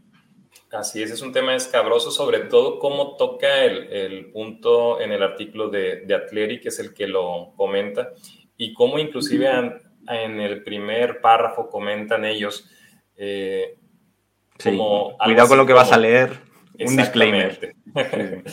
Así 0.70 1.02
es, 1.02 1.10
es 1.10 1.22
un 1.22 1.32
tema 1.32 1.54
escabroso, 1.54 2.10
sobre 2.10 2.40
todo 2.40 2.78
cómo 2.78 3.16
toca 3.16 3.64
el, 3.64 4.30
punto 4.32 5.00
en 5.00 5.12
el 5.12 5.22
artículo 5.22 5.68
de, 5.68 6.02
de 6.06 6.14
Atleri, 6.14 6.60
que 6.60 6.68
es 6.68 6.78
el 6.78 6.92
que 6.92 7.06
lo 7.06 7.52
comenta, 7.56 8.12
y 8.56 8.74
cómo 8.74 8.98
inclusive 8.98 9.48
en 10.08 10.40
el 10.40 10.62
primer 10.62 11.20
párrafo 11.20 11.70
comentan 11.70 12.24
ellos 12.24 12.68
eh, 13.16 13.76
Cuidado 14.58 15.48
con 15.48 15.58
lo 15.58 15.66
que 15.66 15.72
vas 15.72 15.92
a 15.92 15.98
leer, 15.98 16.32
un 16.80 16.96
disclaimer. 16.96 17.74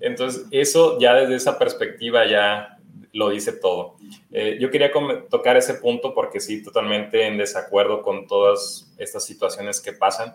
Entonces, 0.00 0.46
eso 0.50 0.98
ya 0.98 1.14
desde 1.14 1.36
esa 1.36 1.58
perspectiva 1.58 2.26
ya 2.26 2.78
lo 3.12 3.30
dice 3.30 3.52
todo. 3.52 3.96
Eh, 4.32 4.56
yo 4.58 4.70
quería 4.70 4.90
tocar 5.30 5.56
ese 5.56 5.74
punto 5.74 6.14
porque 6.14 6.40
sí, 6.40 6.62
totalmente 6.62 7.26
en 7.26 7.38
desacuerdo 7.38 8.02
con 8.02 8.26
todas 8.26 8.92
estas 8.98 9.24
situaciones 9.24 9.80
que 9.80 9.92
pasan 9.92 10.34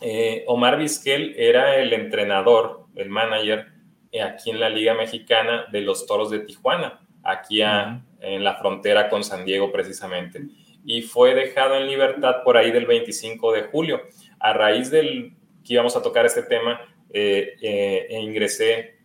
eh, 0.00 0.44
Omar 0.46 0.78
Vizquel 0.78 1.34
era 1.36 1.76
el 1.76 1.92
entrenador, 1.92 2.86
el 2.94 3.08
manager 3.08 3.66
eh, 4.12 4.22
aquí 4.22 4.50
en 4.50 4.60
la 4.60 4.68
Liga 4.68 4.94
Mexicana 4.94 5.66
de 5.70 5.80
los 5.80 6.06
Toros 6.06 6.30
de 6.30 6.40
Tijuana, 6.40 7.06
aquí 7.22 7.62
en 7.62 8.44
la 8.44 8.56
frontera 8.56 9.08
con 9.08 9.24
San 9.24 9.44
Diego 9.44 9.70
precisamente. 9.72 10.42
Y 10.84 11.02
fue 11.02 11.34
dejado 11.34 11.76
en 11.76 11.86
libertad 11.86 12.42
por 12.44 12.56
ahí 12.56 12.70
del 12.70 12.86
25 12.86 13.52
de 13.52 13.62
julio. 13.64 14.00
A 14.40 14.52
raíz 14.52 14.90
del 14.90 15.34
que 15.64 15.74
íbamos 15.74 15.96
a 15.96 16.02
tocar 16.02 16.24
este 16.24 16.42
tema, 16.42 16.80
eh, 17.10 18.06
e 18.08 18.20
ingresé 18.20 18.98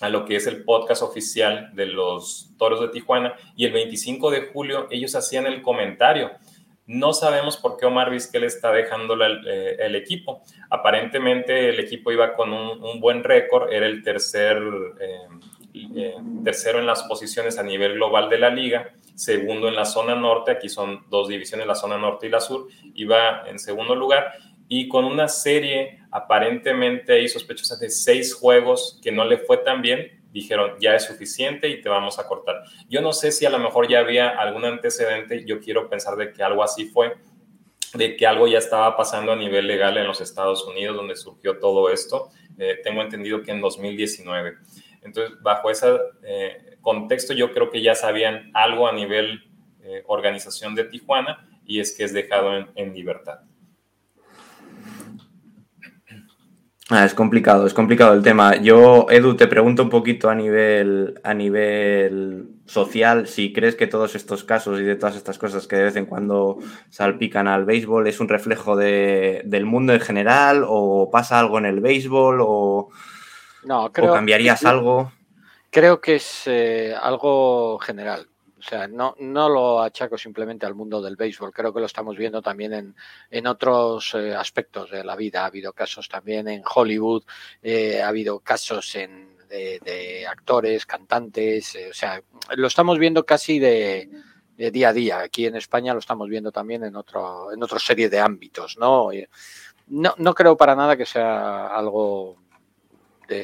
a 0.00 0.08
lo 0.08 0.24
que 0.24 0.36
es 0.36 0.46
el 0.46 0.64
podcast 0.64 1.02
oficial 1.02 1.70
de 1.74 1.86
los 1.86 2.54
Toros 2.58 2.80
de 2.80 2.88
Tijuana 2.88 3.34
y 3.54 3.66
el 3.66 3.72
25 3.72 4.30
de 4.30 4.42
julio 4.46 4.88
ellos 4.90 5.14
hacían 5.14 5.46
el 5.46 5.60
comentario 5.60 6.30
no 6.86 7.12
sabemos 7.12 7.56
por 7.56 7.76
qué 7.76 7.86
Omar 7.86 8.10
Vizquel 8.10 8.44
está 8.44 8.72
dejando 8.72 9.16
eh, 9.24 9.76
el, 9.78 9.94
equipo. 9.94 10.42
Aparentemente 10.70 11.68
el 11.68 11.78
equipo 11.78 12.10
iba 12.10 12.34
con 12.34 12.52
un, 12.52 13.00
buen 13.00 13.22
récord, 13.22 13.72
era 13.72 13.86
el 13.86 14.02
tercer, 14.02 14.60
eh, 15.00 15.28
eh, 15.94 16.16
tercero 16.42 16.80
en 16.80 16.86
las 16.86 17.04
posiciones 17.04 17.58
a 17.58 17.62
nivel 17.62 17.94
global 17.94 18.28
de 18.28 18.38
la 18.38 18.50
liga, 18.50 18.92
segundo 19.14 19.68
en 19.68 19.76
la 19.76 19.84
zona 19.84 20.14
norte, 20.14 20.50
aquí 20.50 20.68
son 20.68 21.04
dos 21.08 21.28
divisiones, 21.28 21.66
la 21.66 21.74
zona 21.74 21.96
norte 21.96 22.26
y 22.26 22.30
la 22.30 22.40
sur, 22.40 22.66
iba 22.94 23.44
en 23.46 23.58
segundo 23.58 23.94
lugar 23.94 24.32
y 24.72 24.86
con 24.86 25.04
una 25.04 25.26
serie 25.26 25.98
aparentemente 26.12 27.12
ahí 27.12 27.28
sospechosa 27.28 27.76
de 27.76 27.90
seis 27.90 28.32
juegos 28.32 29.00
que 29.02 29.10
no 29.10 29.24
le 29.24 29.38
fue 29.38 29.58
tan 29.58 29.82
bien, 29.82 30.19
dijeron, 30.32 30.74
ya 30.80 30.94
es 30.94 31.04
suficiente 31.04 31.68
y 31.68 31.80
te 31.80 31.88
vamos 31.88 32.18
a 32.18 32.26
cortar. 32.26 32.62
Yo 32.88 33.00
no 33.00 33.12
sé 33.12 33.32
si 33.32 33.46
a 33.46 33.50
lo 33.50 33.58
mejor 33.58 33.88
ya 33.88 34.00
había 34.00 34.28
algún 34.28 34.64
antecedente, 34.64 35.44
yo 35.44 35.60
quiero 35.60 35.88
pensar 35.88 36.16
de 36.16 36.32
que 36.32 36.42
algo 36.42 36.62
así 36.62 36.86
fue, 36.86 37.14
de 37.94 38.16
que 38.16 38.26
algo 38.26 38.46
ya 38.46 38.58
estaba 38.58 38.96
pasando 38.96 39.32
a 39.32 39.36
nivel 39.36 39.66
legal 39.66 39.96
en 39.96 40.06
los 40.06 40.20
Estados 40.20 40.64
Unidos, 40.64 40.96
donde 40.96 41.16
surgió 41.16 41.58
todo 41.58 41.90
esto. 41.90 42.30
Eh, 42.58 42.80
tengo 42.84 43.02
entendido 43.02 43.42
que 43.42 43.50
en 43.50 43.60
2019. 43.60 44.54
Entonces, 45.02 45.40
bajo 45.42 45.70
ese 45.70 45.96
eh, 46.22 46.76
contexto, 46.80 47.32
yo 47.32 47.52
creo 47.52 47.70
que 47.70 47.82
ya 47.82 47.94
sabían 47.94 48.50
algo 48.54 48.86
a 48.86 48.92
nivel 48.92 49.50
eh, 49.82 50.04
organización 50.06 50.74
de 50.74 50.84
Tijuana 50.84 51.48
y 51.64 51.80
es 51.80 51.96
que 51.96 52.04
es 52.04 52.12
dejado 52.12 52.68
en 52.74 52.94
libertad. 52.94 53.40
Ah, 56.92 57.04
es 57.04 57.14
complicado, 57.14 57.66
es 57.66 57.72
complicado 57.72 58.14
el 58.14 58.22
tema. 58.22 58.56
Yo, 58.56 59.06
Edu, 59.10 59.36
te 59.36 59.46
pregunto 59.46 59.84
un 59.84 59.90
poquito 59.90 60.28
a 60.28 60.34
nivel, 60.34 61.20
a 61.22 61.34
nivel 61.34 62.48
social, 62.66 63.28
si 63.28 63.52
crees 63.52 63.76
que 63.76 63.86
todos 63.86 64.16
estos 64.16 64.42
casos 64.42 64.80
y 64.80 64.82
de 64.82 64.96
todas 64.96 65.14
estas 65.14 65.38
cosas 65.38 65.68
que 65.68 65.76
de 65.76 65.84
vez 65.84 65.94
en 65.94 66.06
cuando 66.06 66.58
salpican 66.88 67.46
al 67.46 67.64
béisbol 67.64 68.08
es 68.08 68.18
un 68.18 68.28
reflejo 68.28 68.74
del 68.74 69.64
mundo 69.66 69.92
en 69.92 70.00
general 70.00 70.64
o 70.66 71.10
pasa 71.12 71.38
algo 71.38 71.58
en 71.58 71.66
el 71.66 71.78
béisbol 71.78 72.40
o, 72.40 72.88
no, 73.62 73.92
creo, 73.92 74.12
cambiarías 74.12 74.64
algo. 74.64 75.12
Creo 75.70 76.00
que 76.00 76.16
es 76.16 76.42
eh, 76.46 76.92
algo 77.00 77.78
general. 77.78 78.29
O 78.60 78.62
sea, 78.62 78.86
no, 78.86 79.14
no 79.18 79.48
lo 79.48 79.80
achaco 79.80 80.18
simplemente 80.18 80.66
al 80.66 80.74
mundo 80.74 81.00
del 81.00 81.16
béisbol, 81.16 81.50
creo 81.50 81.72
que 81.72 81.80
lo 81.80 81.86
estamos 81.86 82.16
viendo 82.16 82.42
también 82.42 82.74
en, 82.74 82.94
en 83.30 83.46
otros 83.46 84.14
eh, 84.14 84.34
aspectos 84.34 84.90
de 84.90 85.02
la 85.02 85.16
vida. 85.16 85.42
Ha 85.42 85.46
habido 85.46 85.72
casos 85.72 86.08
también 86.08 86.46
en 86.46 86.62
Hollywood, 86.62 87.24
eh, 87.62 88.02
ha 88.02 88.08
habido 88.08 88.40
casos 88.40 88.94
en, 88.96 89.34
de, 89.48 90.26
actores, 90.28 90.84
cantantes, 90.84 91.74
eh, 91.74 91.88
o 91.90 91.94
sea, 91.94 92.22
lo 92.54 92.66
estamos 92.66 92.98
viendo 92.98 93.24
casi 93.24 93.58
de, 93.58 94.10
día 94.56 94.90
a 94.90 94.92
día. 94.92 95.20
Aquí 95.20 95.46
en 95.46 95.56
España 95.56 95.94
lo 95.94 96.00
estamos 96.00 96.28
viendo 96.28 96.52
también 96.52 96.84
en, 96.84 96.96
otro, 96.96 97.52
en 97.52 97.62
otra 97.62 97.78
serie 97.78 98.10
de 98.10 98.20
ámbitos, 98.20 98.76
¿no? 98.76 99.08
No, 99.86 100.14
no 100.18 100.34
creo 100.34 100.56
para 100.56 100.76
nada 100.76 100.98
que 100.98 101.06
sea 101.06 101.68
algo 101.68 102.36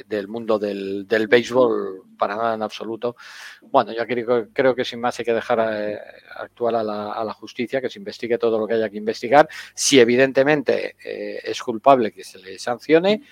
del 0.06 0.28
mundo 0.28 0.58
del, 0.58 1.06
béisbol 1.28 2.02
para 2.18 2.36
nada 2.36 2.54
en 2.54 2.62
absoluto. 2.62 3.16
Bueno, 3.62 3.92
yo 3.92 4.06
creo, 4.06 4.48
creo 4.52 4.74
que 4.74 4.84
sin 4.84 5.00
más 5.00 5.18
hay 5.18 5.24
que 5.24 5.32
dejar 5.32 5.66
eh, 5.72 5.98
actuar 6.36 6.74
a 6.74 6.82
la, 6.82 7.32
justicia, 7.32 7.80
que 7.80 7.90
se 7.90 7.98
investigue 7.98 8.38
todo 8.38 8.58
lo 8.58 8.66
que 8.66 8.74
haya 8.74 8.90
que 8.90 8.96
investigar. 8.96 9.48
Si 9.74 10.00
evidentemente 10.00 10.96
eh, 11.04 11.40
es 11.44 11.62
culpable, 11.62 12.12
que 12.12 12.24
se 12.24 12.38
le 12.38 12.58
sancione. 12.58 13.22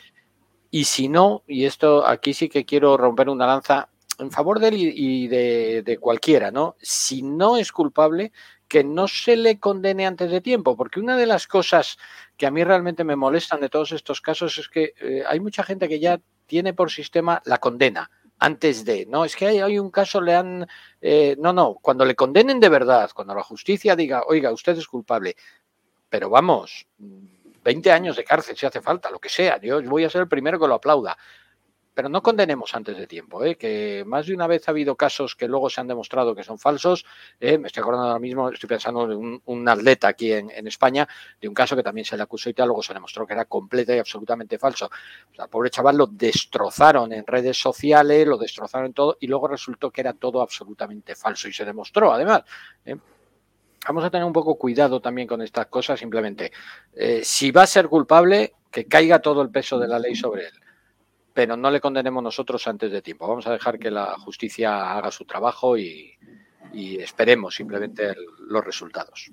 Y 0.71 0.85
si 0.85 1.09
no, 1.09 1.43
y 1.47 1.65
esto 1.65 2.07
aquí 2.07 2.35
sí 2.35 2.49
que 2.49 2.65
quiero 2.65 2.97
romper 2.97 3.29
una 3.29 3.47
lanza 3.47 3.89
en 4.19 4.31
favor 4.31 4.61
de 4.61 4.69
él 4.69 4.75
y, 4.77 5.29
de, 5.29 5.83
de, 5.83 5.99
cualquiera, 5.99 6.51
¿no? 6.51 6.77
Si 6.81 7.23
no 7.23 7.57
es 7.57 7.73
culpable, 7.73 8.33
que 8.69 8.85
no 8.85 9.09
se 9.09 9.37
le 9.37 9.59
condene 9.59 10.07
antes 10.07 10.31
de 10.31 10.41
tiempo, 10.41 10.77
porque 10.77 11.01
una 11.01 11.17
de 11.17 11.27
las 11.27 11.47
cosas 11.47 11.97
que 12.37 12.47
a 12.47 12.51
mí 12.51 12.65
realmente 12.65 13.05
me 13.05 13.17
molestan 13.17 13.61
de 13.61 13.69
todos 13.69 13.93
estos 13.93 14.21
casos 14.21 14.59
es 14.59 14.69
que 14.69 14.95
eh, 15.01 15.23
hay 15.27 15.41
mucha 15.41 15.63
gente 15.63 15.89
que 15.89 16.01
ya 16.01 16.21
tiene 16.47 16.75
por 16.75 16.91
sistema 16.91 17.43
la 17.45 17.59
condena 17.59 18.11
antes 18.39 18.85
de, 18.85 19.07
no, 19.07 19.25
es 19.25 19.37
que 19.37 19.47
hay, 19.47 19.79
un 19.79 19.91
caso, 19.91 20.21
le 20.21 20.35
han, 20.35 20.67
eh, 21.01 21.37
no, 21.39 21.53
no, 21.53 21.79
cuando 21.81 22.05
le 22.05 22.15
condenen 22.15 22.61
de 22.61 22.69
verdad, 22.69 23.11
cuando 23.15 23.35
la 23.35 23.43
justicia 23.43 23.97
diga, 23.97 24.25
oiga, 24.27 24.53
usted 24.53 24.77
es 24.77 24.87
culpable, 24.87 25.37
pero 26.09 26.29
vamos, 26.29 26.87
20 26.99 27.91
años 27.91 28.17
de 28.17 28.25
cárcel 28.25 28.57
si 28.57 28.67
hace 28.67 28.83
falta, 28.83 29.11
lo 29.11 29.19
que 29.19 29.29
sea, 29.29 29.61
yo 29.61 29.83
voy 29.85 30.05
a 30.05 30.11
ser 30.11 30.23
el 30.23 30.29
primero 30.29 30.59
que 30.59 30.69
lo 30.69 30.75
aplauda, 30.75 31.17
pero 31.95 32.09
no 32.09 32.23
condenemos 32.23 32.75
antes 32.75 32.97
de 32.97 33.07
tiempo, 33.07 33.45
¿eh? 33.45 33.57
que 33.57 34.03
más 34.05 34.27
de 34.27 34.35
una 34.35 34.49
vez 34.49 34.67
ha 34.67 34.73
habido 34.73 34.97
casos 34.97 35.37
que 35.37 35.47
luego 35.47 35.71
se 35.71 35.81
han 35.81 35.87
demostrado 35.87 36.35
que 36.35 36.43
son 36.43 36.59
falsos. 36.59 37.07
¿eh? 37.39 37.57
Me 37.57 37.69
estoy 37.69 37.83
acordando 37.83 38.09
ahora 38.09 38.19
mismo, 38.19 38.49
estoy 38.49 38.69
pensando 38.69 39.11
en 39.11 39.41
un, 39.45 39.69
atleta 39.69 40.09
aquí 40.09 40.33
en, 40.33 40.67
España, 40.67 41.09
de 41.41 41.49
un 41.49 41.55
caso 41.55 41.77
que 41.77 41.85
también 41.85 42.05
se 42.05 42.17
le 42.17 42.25
acusó 42.25 42.51
y 42.51 42.55
tal, 42.55 42.67
luego 42.67 42.83
se 42.83 42.93
demostró 42.93 43.27
que 43.27 43.33
era 43.33 43.45
completo 43.45 43.95
y 43.95 43.99
absolutamente 43.99 44.59
falso. 44.59 44.87
O 45.33 45.35
sea, 45.35 45.47
pobre 45.47 45.71
chaval 45.71 45.97
lo 45.97 46.07
destrozaron 46.09 47.13
en 47.13 47.25
redes 47.25 47.57
sociales, 47.57 48.27
lo 48.27 48.39
destrozaron 48.39 48.87
en 48.87 48.93
todo 48.93 49.17
y 49.21 49.29
luego 49.29 49.47
resultó 49.47 49.91
que 49.91 50.01
era 50.01 50.13
todo 50.15 50.43
absolutamente 50.43 51.15
falso 51.15 51.47
y 51.49 51.53
se 51.53 51.65
demostró 51.65 52.13
además. 52.13 52.43
¿eh? 52.85 52.97
Vamos 53.87 54.03
a 54.03 54.11
tener 54.11 54.27
un 54.27 54.33
poco 54.33 54.57
cuidado 54.57 55.01
también 55.01 55.29
con 55.29 55.43
estas 55.43 55.67
cosas, 55.67 56.01
simplemente. 56.01 56.51
si 57.23 57.51
va 57.51 57.63
a 57.63 57.67
ser 57.67 57.89
culpable, 57.89 58.55
que 58.71 58.87
caiga 58.87 59.21
todo 59.21 59.43
el 59.43 59.51
peso 59.51 59.79
de 59.79 59.87
la 59.87 59.99
ley 59.99 60.17
sobre 60.17 60.47
él 60.47 60.65
pero 61.35 61.57
no 61.57 61.71
le 61.71 61.81
condenemos 61.81 62.23
nosotros 62.23 62.67
antes 62.69 62.91
de 62.93 63.03
tiempo. 63.03 63.27
Vamos 63.27 63.47
a 63.49 63.53
dejar 63.53 63.79
que 63.79 63.91
la 63.91 64.17
justicia 64.19 64.93
haga 64.97 65.11
su 65.11 65.25
trabajo 65.25 65.77
y, 65.77 66.13
esperemos 66.73 67.55
simplemente 67.55 68.15
los 68.49 68.65
resultados. 68.65 69.31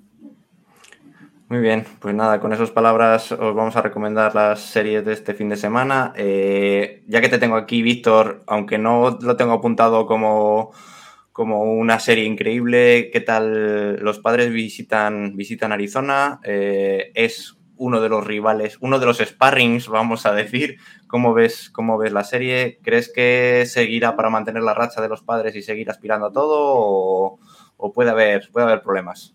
Muy 1.48 1.60
bien, 1.60 1.84
pues 1.98 2.14
nada, 2.14 2.38
con 2.40 2.52
esas 2.52 2.70
palabras 2.70 3.32
os 3.32 3.54
vamos 3.54 3.74
a 3.74 3.82
recomendar 3.82 4.34
las 4.34 4.60
series 4.60 5.04
de 5.04 5.12
este 5.12 5.34
fin 5.34 5.48
de 5.48 5.56
semana. 5.56 6.12
Eh, 6.16 7.02
ya 7.08 7.20
que 7.20 7.28
te 7.28 7.38
tengo 7.38 7.56
aquí, 7.56 7.82
Víctor, 7.82 8.42
aunque 8.46 8.78
no 8.78 9.18
lo 9.20 9.36
tengo 9.36 9.52
apuntado 9.52 10.06
como, 10.06 10.72
como 11.32 11.62
una 11.64 11.98
serie 11.98 12.24
increíble, 12.24 13.10
¿qué 13.12 13.20
tal? 13.20 13.96
Los 13.96 14.20
padres 14.20 14.52
visitan, 14.52 15.36
visitan 15.36 15.72
Arizona. 15.72 16.40
Eh, 16.44 17.10
es 17.14 17.56
uno 17.76 18.00
de 18.00 18.08
los 18.08 18.26
rivales, 18.26 18.78
uno 18.80 18.98
de 18.98 19.06
los 19.06 19.18
sparrings, 19.18 19.88
vamos 19.88 20.26
a 20.26 20.32
decir. 20.32 20.78
¿Cómo 21.06 21.34
ves, 21.34 21.70
cómo 21.70 21.98
ves 21.98 22.12
la 22.12 22.24
serie? 22.24 22.78
¿Crees 22.82 23.12
que 23.12 23.64
seguirá 23.66 24.16
para 24.16 24.30
mantener 24.30 24.62
la 24.62 24.74
racha 24.74 25.02
de 25.02 25.08
los 25.08 25.22
padres 25.22 25.54
y 25.56 25.62
seguir 25.62 25.90
aspirando 25.90 26.26
a 26.26 26.32
todo 26.32 27.38
o, 27.76 27.92
puede, 27.92 28.10
haber, 28.10 28.50
puede 28.50 28.66
haber 28.66 28.82
problemas? 28.82 29.34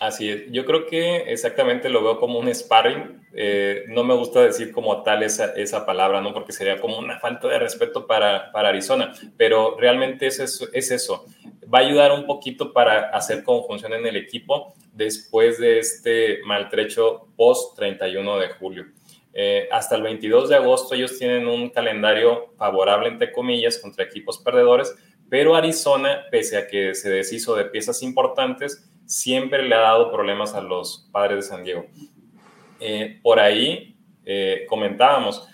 Así 0.00 0.30
es, 0.30 0.50
yo 0.50 0.64
creo 0.64 0.86
que 0.86 1.30
exactamente 1.30 1.90
lo 1.90 2.02
veo 2.02 2.18
como 2.18 2.38
un 2.38 2.52
sparring. 2.54 3.20
Eh, 3.34 3.84
no 3.88 4.02
me 4.02 4.14
gusta 4.14 4.40
decir 4.40 4.72
como 4.72 5.02
tal 5.02 5.22
esa, 5.22 5.52
esa, 5.52 5.84
palabra, 5.84 6.22
¿no? 6.22 6.32
Porque 6.32 6.52
sería 6.52 6.80
como 6.80 6.98
una 6.98 7.20
falta 7.20 7.48
de 7.48 7.58
respeto 7.58 8.06
para, 8.06 8.50
para 8.50 8.70
Arizona, 8.70 9.12
pero 9.36 9.76
realmente 9.78 10.26
es 10.26 10.40
eso, 10.40 10.68
es 10.72 10.90
eso. 10.90 11.26
Va 11.72 11.80
a 11.80 11.82
ayudar 11.82 12.12
un 12.12 12.24
poquito 12.24 12.72
para 12.72 13.10
hacer 13.10 13.44
conjunción 13.44 13.92
en 13.92 14.06
el 14.06 14.16
equipo 14.16 14.72
después 14.94 15.58
de 15.58 15.80
este 15.80 16.38
maltrecho 16.46 17.28
post 17.36 17.76
31 17.76 18.38
de 18.38 18.48
julio. 18.48 18.86
Eh, 19.34 19.68
hasta 19.70 19.96
el 19.96 20.02
22 20.02 20.48
de 20.48 20.56
agosto 20.56 20.94
ellos 20.94 21.18
tienen 21.18 21.46
un 21.46 21.68
calendario 21.68 22.54
favorable, 22.56 23.08
entre 23.08 23.32
comillas, 23.32 23.76
contra 23.76 24.06
equipos 24.06 24.38
perdedores, 24.38 24.94
pero 25.28 25.54
Arizona, 25.54 26.24
pese 26.30 26.56
a 26.56 26.66
que 26.66 26.94
se 26.94 27.10
deshizo 27.10 27.54
de 27.54 27.66
piezas 27.66 28.02
importantes, 28.02 28.90
siempre 29.10 29.64
le 29.64 29.74
ha 29.74 29.80
dado 29.80 30.12
problemas 30.12 30.54
a 30.54 30.60
los 30.60 31.08
padres 31.10 31.36
de 31.36 31.42
San 31.42 31.64
Diego. 31.64 31.86
Eh, 32.78 33.18
por 33.22 33.40
ahí 33.40 33.96
eh, 34.24 34.66
comentábamos, 34.68 35.48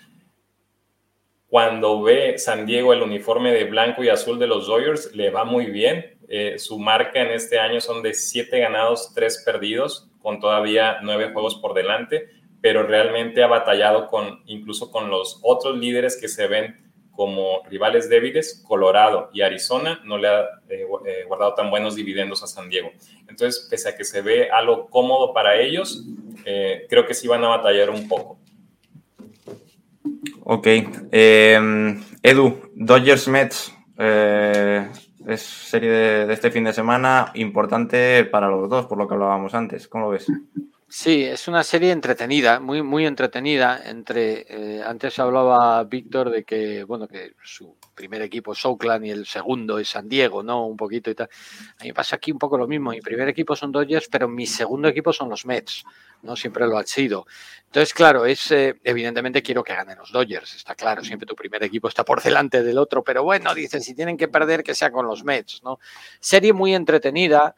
cuando 1.47 2.03
ve 2.03 2.37
San 2.37 2.67
Diego 2.67 2.93
el 2.93 3.01
uniforme 3.01 3.51
de 3.51 3.63
blanco 3.63 4.03
y 4.03 4.09
azul 4.09 4.37
de 4.37 4.45
los 4.45 4.67
Dodgers, 4.67 5.15
le 5.15 5.31
va 5.31 5.43
muy 5.43 5.65
bien. 5.65 6.19
Eh, 6.29 6.59
su 6.59 6.77
marca 6.77 7.19
en 7.19 7.31
este 7.31 7.57
año 7.57 7.81
son 7.81 8.03
de 8.03 8.13
7 8.13 8.59
ganados, 8.59 9.11
3 9.15 9.41
perdidos, 9.43 10.11
con 10.21 10.39
todavía 10.39 10.99
9 11.01 11.31
juegos 11.33 11.55
por 11.55 11.73
delante, 11.73 12.29
pero 12.61 12.83
realmente 12.83 13.41
ha 13.41 13.47
batallado 13.47 14.07
con, 14.07 14.43
incluso 14.45 14.91
con 14.91 15.09
los 15.09 15.39
otros 15.41 15.77
líderes 15.77 16.15
que 16.19 16.27
se 16.27 16.47
ven 16.47 16.86
como 17.17 17.63
rivales 17.67 18.09
débiles, 18.09 18.63
Colorado 18.67 19.31
y 19.33 19.41
Arizona 19.41 19.99
no 20.05 20.19
le 20.19 20.27
ha 20.27 20.41
eh, 20.69 20.85
eh, 21.07 21.23
guardado 21.27 21.55
tan 21.55 21.71
buenos 21.71 21.95
dividendos 21.95 22.43
a 22.43 22.47
San 22.47 22.69
Diego. 22.69 22.91
Entonces, 23.27 23.67
pese 23.71 23.89
a 23.89 23.97
que 23.97 24.03
se 24.03 24.21
ve 24.21 24.51
algo 24.51 24.87
cómodo 24.87 25.33
para 25.33 25.59
ellos, 25.59 26.05
eh, 26.45 26.85
creo 26.87 27.07
que 27.07 27.15
sí 27.15 27.27
van 27.27 27.43
a 27.43 27.47
batallar 27.47 27.89
un 27.89 28.07
poco. 28.07 28.37
Ok. 30.43 30.67
Em, 31.11 32.03
Edu, 32.21 32.61
Dodgers 32.75 33.27
Mets 33.27 33.73
es 33.97 35.41
serie 35.41 35.89
de, 35.89 36.25
de, 36.27 36.33
este 36.33 36.51
fin 36.51 36.65
de 36.65 36.71
semana 36.71 37.31
importante 37.33 38.25
para 38.25 38.47
los 38.47 38.69
dos, 38.69 38.85
por 38.85 38.99
lo 38.99 39.07
que 39.07 39.15
hablábamos 39.15 39.55
antes. 39.55 39.87
¿Cómo 39.87 40.05
lo 40.05 40.11
ves? 40.11 40.27
Sí, 40.89 41.25
es 41.25 41.49
una 41.49 41.63
serie 41.65 41.91
entretenida, 41.91 42.61
muy, 42.61 42.81
muy 42.81 43.05
entretenida. 43.05 43.81
Entre, 43.83 44.45
eh, 44.77 44.81
antes 44.85 45.19
hablaba 45.19 45.83
Víctor 45.83 46.29
de 46.29 46.45
que, 46.45 46.85
bueno, 46.85 47.09
que 47.09 47.33
su 47.43 47.75
primer 47.93 48.21
equipo 48.21 48.53
es 48.53 48.65
Oakland 48.65 49.05
y 49.05 49.09
el 49.09 49.25
segundo 49.25 49.79
es 49.79 49.89
San 49.89 50.07
Diego, 50.07 50.43
¿no? 50.43 50.65
Un 50.65 50.77
poquito 50.77 51.09
y 51.11 51.15
tal. 51.15 51.27
A 51.81 51.83
mí 51.83 51.91
pasa 51.91 52.15
aquí 52.15 52.31
un 52.31 52.39
poco 52.39 52.57
lo 52.57 52.67
mismo. 52.69 52.91
Mi 52.91 53.01
primer 53.01 53.27
equipo 53.27 53.53
son 53.53 53.73
Dodgers, 53.73 54.07
pero 54.09 54.29
mi 54.29 54.45
segundo 54.45 54.87
equipo 54.87 55.11
son 55.11 55.27
los 55.29 55.45
Mets, 55.45 55.83
¿no? 56.21 56.37
Siempre 56.37 56.65
lo 56.67 56.77
ha 56.77 56.83
sido. 56.85 57.25
Entonces, 57.65 57.93
claro, 57.93 58.25
es, 58.25 58.49
eh, 58.51 58.79
evidentemente 58.81 59.41
quiero 59.43 59.65
que 59.65 59.75
ganen 59.75 59.97
los 59.97 60.13
Dodgers, 60.13 60.55
está 60.55 60.73
claro. 60.73 61.03
Siempre 61.03 61.27
tu 61.27 61.35
primer 61.35 61.63
equipo 61.63 61.89
está 61.89 62.05
por 62.05 62.21
delante 62.23 62.63
del 62.63 62.77
otro, 62.77 63.03
pero 63.03 63.23
bueno, 63.23 63.53
dicen, 63.53 63.81
si 63.81 63.93
tienen 63.93 64.15
que 64.15 64.29
perder, 64.29 64.63
que 64.63 64.73
sea 64.73 64.89
con 64.89 65.05
los 65.05 65.25
Mets, 65.25 65.61
¿no? 65.65 65.79
Serie 66.21 66.53
muy 66.53 66.73
entretenida. 66.73 67.55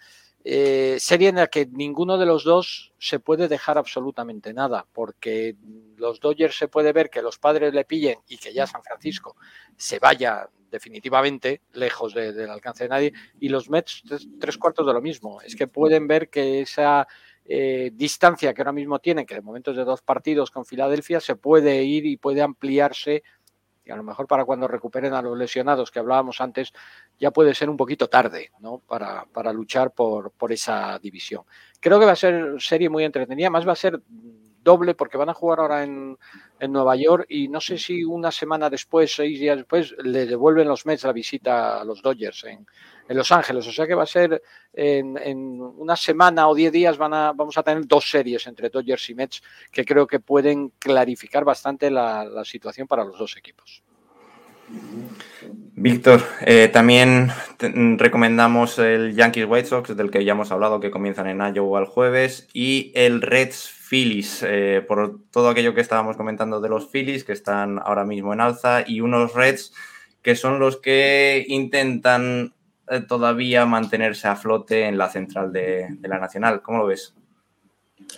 Eh, 0.52 0.98
serie 1.00 1.30
en 1.30 1.36
la 1.36 1.46
que 1.46 1.68
ninguno 1.68 2.18
de 2.18 2.26
los 2.26 2.44
dos 2.44 2.92
se 2.98 3.20
puede 3.20 3.48
dejar 3.48 3.78
absolutamente 3.78 4.52
nada, 4.52 4.88
porque 4.94 5.56
los 5.96 6.20
Dodgers 6.20 6.58
se 6.58 6.68
puede 6.68 6.92
ver 6.92 7.12
que 7.12 7.22
los 7.22 7.38
padres 7.38 7.72
le 7.72 7.86
pillen 7.86 8.18
y 8.28 8.40
que 8.40 8.52
ya 8.52 8.66
San 8.66 8.82
Francisco 8.82 9.36
se 9.78 10.00
vaya 10.00 10.50
definitivamente 10.72 11.62
lejos 11.74 12.16
del 12.16 12.50
alcance 12.50 12.86
de 12.86 12.90
nadie, 12.90 13.14
y 13.40 13.50
los 13.50 13.70
Mets 13.70 14.02
tres, 14.40 14.58
cuartos 14.58 14.88
de 14.88 14.94
lo 14.94 15.04
mismo. 15.04 15.40
Es 15.40 15.56
que 15.56 15.68
pueden 15.68 16.08
ver 16.08 16.30
que 16.30 16.62
esa 16.62 17.08
eh, 17.46 17.92
distancia 17.94 18.52
que 18.52 18.62
ahora 18.64 18.72
mismo 18.72 18.98
tienen, 18.98 19.28
que 19.28 19.36
de 19.36 19.42
momentos 19.42 19.78
de 19.78 19.84
dos 19.84 20.02
partidos 20.02 20.50
con 20.50 20.66
Filadelfia, 20.66 21.20
se 21.20 21.36
puede 21.36 21.84
ir 21.84 22.08
y 22.08 22.18
puede 22.18 22.42
ampliarse 22.42 23.22
a 23.92 23.96
lo 23.96 24.04
mejor 24.04 24.28
para 24.28 24.46
cuando 24.46 24.68
recuperen 24.68 25.14
a 25.14 25.22
los 25.22 25.38
lesionados 25.38 25.92
que 25.92 26.00
hablábamos 26.00 26.42
antes, 26.42 26.74
ya 27.20 27.32
puede 27.32 27.56
ser 27.56 27.70
un 27.70 27.78
poquito 27.78 28.08
tarde 28.08 28.52
¿no? 28.60 28.80
para, 28.80 29.26
para 29.26 29.54
luchar 29.54 29.92
por, 29.92 30.32
por 30.32 30.52
esa 30.52 31.00
división. 31.00 31.44
Creo 31.80 32.00
que 32.00 32.06
va 32.06 32.14
a 32.14 32.18
ser 32.18 32.56
serie 32.60 32.90
muy 32.90 33.04
entretenida, 33.04 33.50
más 33.50 33.68
va 33.68 33.74
a 33.74 33.76
ser 33.76 34.02
doble 34.70 34.94
porque 34.94 35.18
van 35.18 35.30
a 35.30 35.34
jugar 35.34 35.60
ahora 35.60 35.84
en, 35.84 36.16
en, 36.60 36.72
Nueva 36.72 36.96
York 36.96 37.26
y 37.28 37.48
no 37.48 37.60
sé 37.60 37.80
si 37.80 38.04
una 38.04 38.32
semana 38.32 38.70
después, 38.70 39.16
seis 39.16 39.40
días 39.40 39.58
después, 39.58 39.96
le 40.04 40.28
devuelven 40.28 40.68
los 40.68 40.86
Mets 40.86 41.06
la 41.06 41.12
visita 41.12 41.82
a 41.82 41.84
los 41.84 42.04
Dodgers 42.04 42.44
en, 42.44 42.68
en 43.08 43.18
Los 43.18 43.32
Ángeles. 43.32 43.68
O 43.68 43.72
sea 43.72 43.88
que 43.88 43.96
va 43.96 44.04
a 44.04 44.18
ser 44.18 44.44
en, 44.74 45.18
en, 45.18 45.60
una 45.60 45.96
semana 45.96 46.48
o 46.48 46.54
diez 46.54 46.72
días 46.72 46.98
van 47.00 47.14
a, 47.16 47.34
vamos 47.34 47.58
a 47.58 47.64
tener 47.64 47.88
dos 47.88 48.10
series 48.10 48.46
entre 48.46 48.70
Dodgers 48.70 49.10
y 49.10 49.16
Mets 49.16 49.42
que 49.72 49.84
creo 49.84 50.06
que 50.06 50.20
pueden 50.20 50.70
clarificar 50.78 51.44
bastante 51.44 51.90
la, 51.90 52.24
la 52.24 52.46
situación 52.46 52.88
para 52.88 53.04
los 53.04 53.18
dos 53.18 53.36
equipos. 53.38 53.82
Víctor, 55.76 56.22
eh, 56.42 56.70
también 56.72 57.32
recomendamos 57.98 58.78
el 58.80 59.16
Yankees 59.16 59.46
White 59.48 59.68
Sox, 59.68 59.96
del 59.96 60.12
que 60.12 60.24
ya 60.24 60.34
hemos 60.34 60.52
hablado, 60.52 60.80
que 60.80 60.92
comienzan 60.92 61.28
en 61.28 61.40
Iowa 61.56 61.80
el 61.80 61.86
jueves, 61.86 62.48
y 62.54 62.92
el 62.96 63.22
Reds 63.22 63.79
Phillies, 63.90 64.44
eh, 64.44 64.86
por 64.88 65.20
todo 65.32 65.50
aquello 65.50 65.74
que 65.74 65.82
estábamos 65.82 66.16
comentando 66.16 66.62
de 66.62 66.70
los 66.70 66.90
Phillies, 66.92 67.24
que 67.24 67.34
están 67.34 67.80
ahora 67.80 68.06
mismo 68.06 68.34
en 68.34 68.42
alza, 68.42 68.84
y 68.86 69.02
unos 69.02 69.34
Reds 69.34 69.74
que 70.22 70.36
son 70.36 70.60
los 70.60 70.78
que 70.78 71.46
intentan 71.48 72.54
eh, 72.88 73.02
todavía 73.02 73.66
mantenerse 73.66 74.28
a 74.28 74.36
flote 74.36 74.86
en 74.86 74.98
la 74.98 75.10
central 75.10 75.52
de, 75.52 75.98
la 76.02 76.20
Nacional. 76.20 76.62
¿Cómo 76.62 76.80
lo 76.80 76.86
ves? 76.88 77.16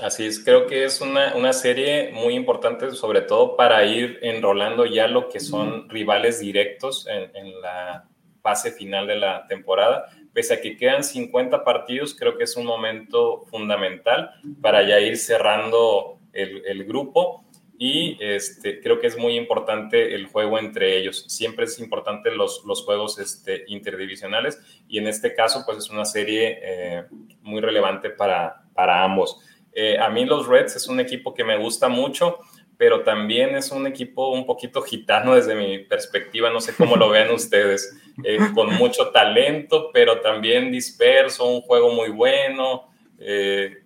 Así 0.01 0.25
es, 0.25 0.43
creo 0.43 0.67
que 0.67 0.83
es 0.83 0.99
una, 0.99 1.35
una, 1.35 1.53
serie 1.53 2.11
muy 2.13 2.33
importante, 2.33 2.91
sobre 2.91 3.21
todo 3.21 3.55
para 3.55 3.85
ir 3.85 4.19
enrolando 4.21 4.85
ya 4.85 5.07
lo 5.07 5.29
que 5.29 5.39
son 5.39 5.89
rivales 5.89 6.39
directos 6.39 7.07
en, 7.07 7.35
en, 7.35 7.61
la 7.61 8.07
fase 8.41 8.71
final 8.71 9.07
de 9.07 9.17
la 9.17 9.47
temporada. 9.47 10.09
Pese 10.33 10.53
a 10.53 10.61
que 10.61 10.77
quedan 10.77 11.03
50 11.03 11.63
partidos, 11.63 12.15
creo 12.15 12.37
que 12.37 12.45
es 12.45 12.55
un 12.55 12.65
momento 12.65 13.43
fundamental 13.49 14.31
para 14.61 14.87
ya 14.87 14.99
ir 14.99 15.17
cerrando 15.17 16.19
el, 16.33 16.63
el 16.65 16.85
grupo 16.85 17.43
y 17.83 18.15
este, 18.19 18.79
creo 18.79 18.99
que 18.99 19.07
es 19.07 19.17
muy 19.17 19.35
importante 19.35 20.13
el 20.13 20.27
juego 20.27 20.59
entre 20.59 20.99
ellos. 20.99 21.25
Siempre 21.27 21.65
es 21.65 21.79
importante 21.79 22.29
los, 22.29 22.63
los 22.63 22.85
juegos 22.85 23.17
este, 23.17 23.63
interdivisionales 23.69 24.61
y 24.87 24.99
en 24.99 25.07
este 25.07 25.33
caso 25.33 25.63
pues 25.65 25.79
es 25.79 25.89
una 25.89 26.05
serie 26.05 26.59
eh, 26.61 27.05
muy 27.41 27.59
relevante 27.59 28.11
para, 28.11 28.65
para 28.75 29.03
ambos. 29.03 29.39
Eh, 29.73 29.97
a 29.97 30.11
mí 30.11 30.25
los 30.25 30.45
Reds 30.45 30.75
es 30.75 30.87
un 30.87 30.99
equipo 30.99 31.33
que 31.33 31.43
me 31.43 31.57
gusta 31.57 31.89
mucho, 31.89 32.37
pero 32.81 33.03
también 33.03 33.53
es 33.53 33.69
un 33.69 33.85
equipo 33.85 34.29
un 34.31 34.43
poquito 34.43 34.81
gitano 34.81 35.35
desde 35.35 35.53
mi 35.53 35.77
perspectiva, 35.85 36.49
no 36.49 36.59
sé 36.59 36.73
cómo 36.73 36.95
lo 36.95 37.11
vean 37.11 37.29
ustedes, 37.31 37.95
eh, 38.23 38.39
con 38.55 38.73
mucho 38.73 39.11
talento, 39.11 39.91
pero 39.93 40.19
también 40.21 40.71
disperso, 40.71 41.45
un 41.45 41.61
juego 41.61 41.93
muy 41.93 42.09
bueno, 42.09 42.89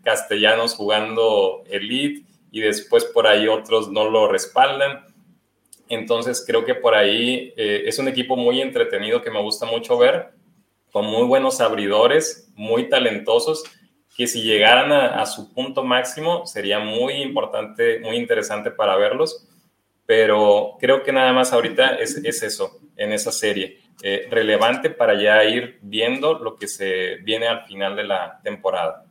castellanos 0.01 0.75
jugando 0.75 1.63
elite 1.69 2.25
y 2.51 2.61
después 2.61 3.03
por 3.03 3.27
ahí 3.27 3.49
otros 3.49 3.91
no 3.91 4.09
lo 4.09 4.29
respaldan. 4.29 5.13
Entonces 5.89 6.45
creo 6.47 6.63
que 6.63 6.75
por 6.75 6.95
ahí 6.95 7.53
eh, 7.57 7.83
es 7.87 7.99
un 7.99 8.07
equipo 8.07 8.37
muy 8.37 8.61
entretenido 8.61 9.21
que 9.21 9.29
me 9.29 9.41
gusta 9.41 9.65
mucho 9.65 9.97
ver, 9.97 10.29
con 10.93 11.05
muy 11.05 11.23
buenos 11.23 11.59
abridores, 11.59 12.49
muy 12.55 12.87
talentosos, 12.87 13.65
que 14.15 14.27
si 14.27 14.43
llegaran 14.43 14.91
a, 14.91 15.25
su 15.25 15.53
punto 15.53 15.83
máximo 15.83 16.45
sería 16.45 16.79
muy 16.79 17.15
importante, 17.15 17.99
muy 17.99 18.15
interesante 18.15 18.71
para 18.71 18.95
verlos. 18.95 19.47
Pero 20.05 20.77
creo 20.79 21.03
que 21.03 21.11
nada 21.11 21.33
más 21.33 21.51
ahorita 21.51 21.95
es, 21.95 22.17
es 22.17 22.43
eso, 22.43 22.79
en 22.95 23.11
esa 23.11 23.31
serie. 23.31 23.79
Eh, 24.03 24.27
relevante 24.29 24.89
para 24.89 25.19
ya 25.19 25.43
ir 25.43 25.79
viendo 25.81 26.37
lo 26.37 26.55
que 26.55 26.67
se 26.67 27.15
viene 27.23 27.47
al 27.47 27.65
final 27.65 27.95
de 27.95 28.03
la 28.03 28.39
temporada. 28.43 29.05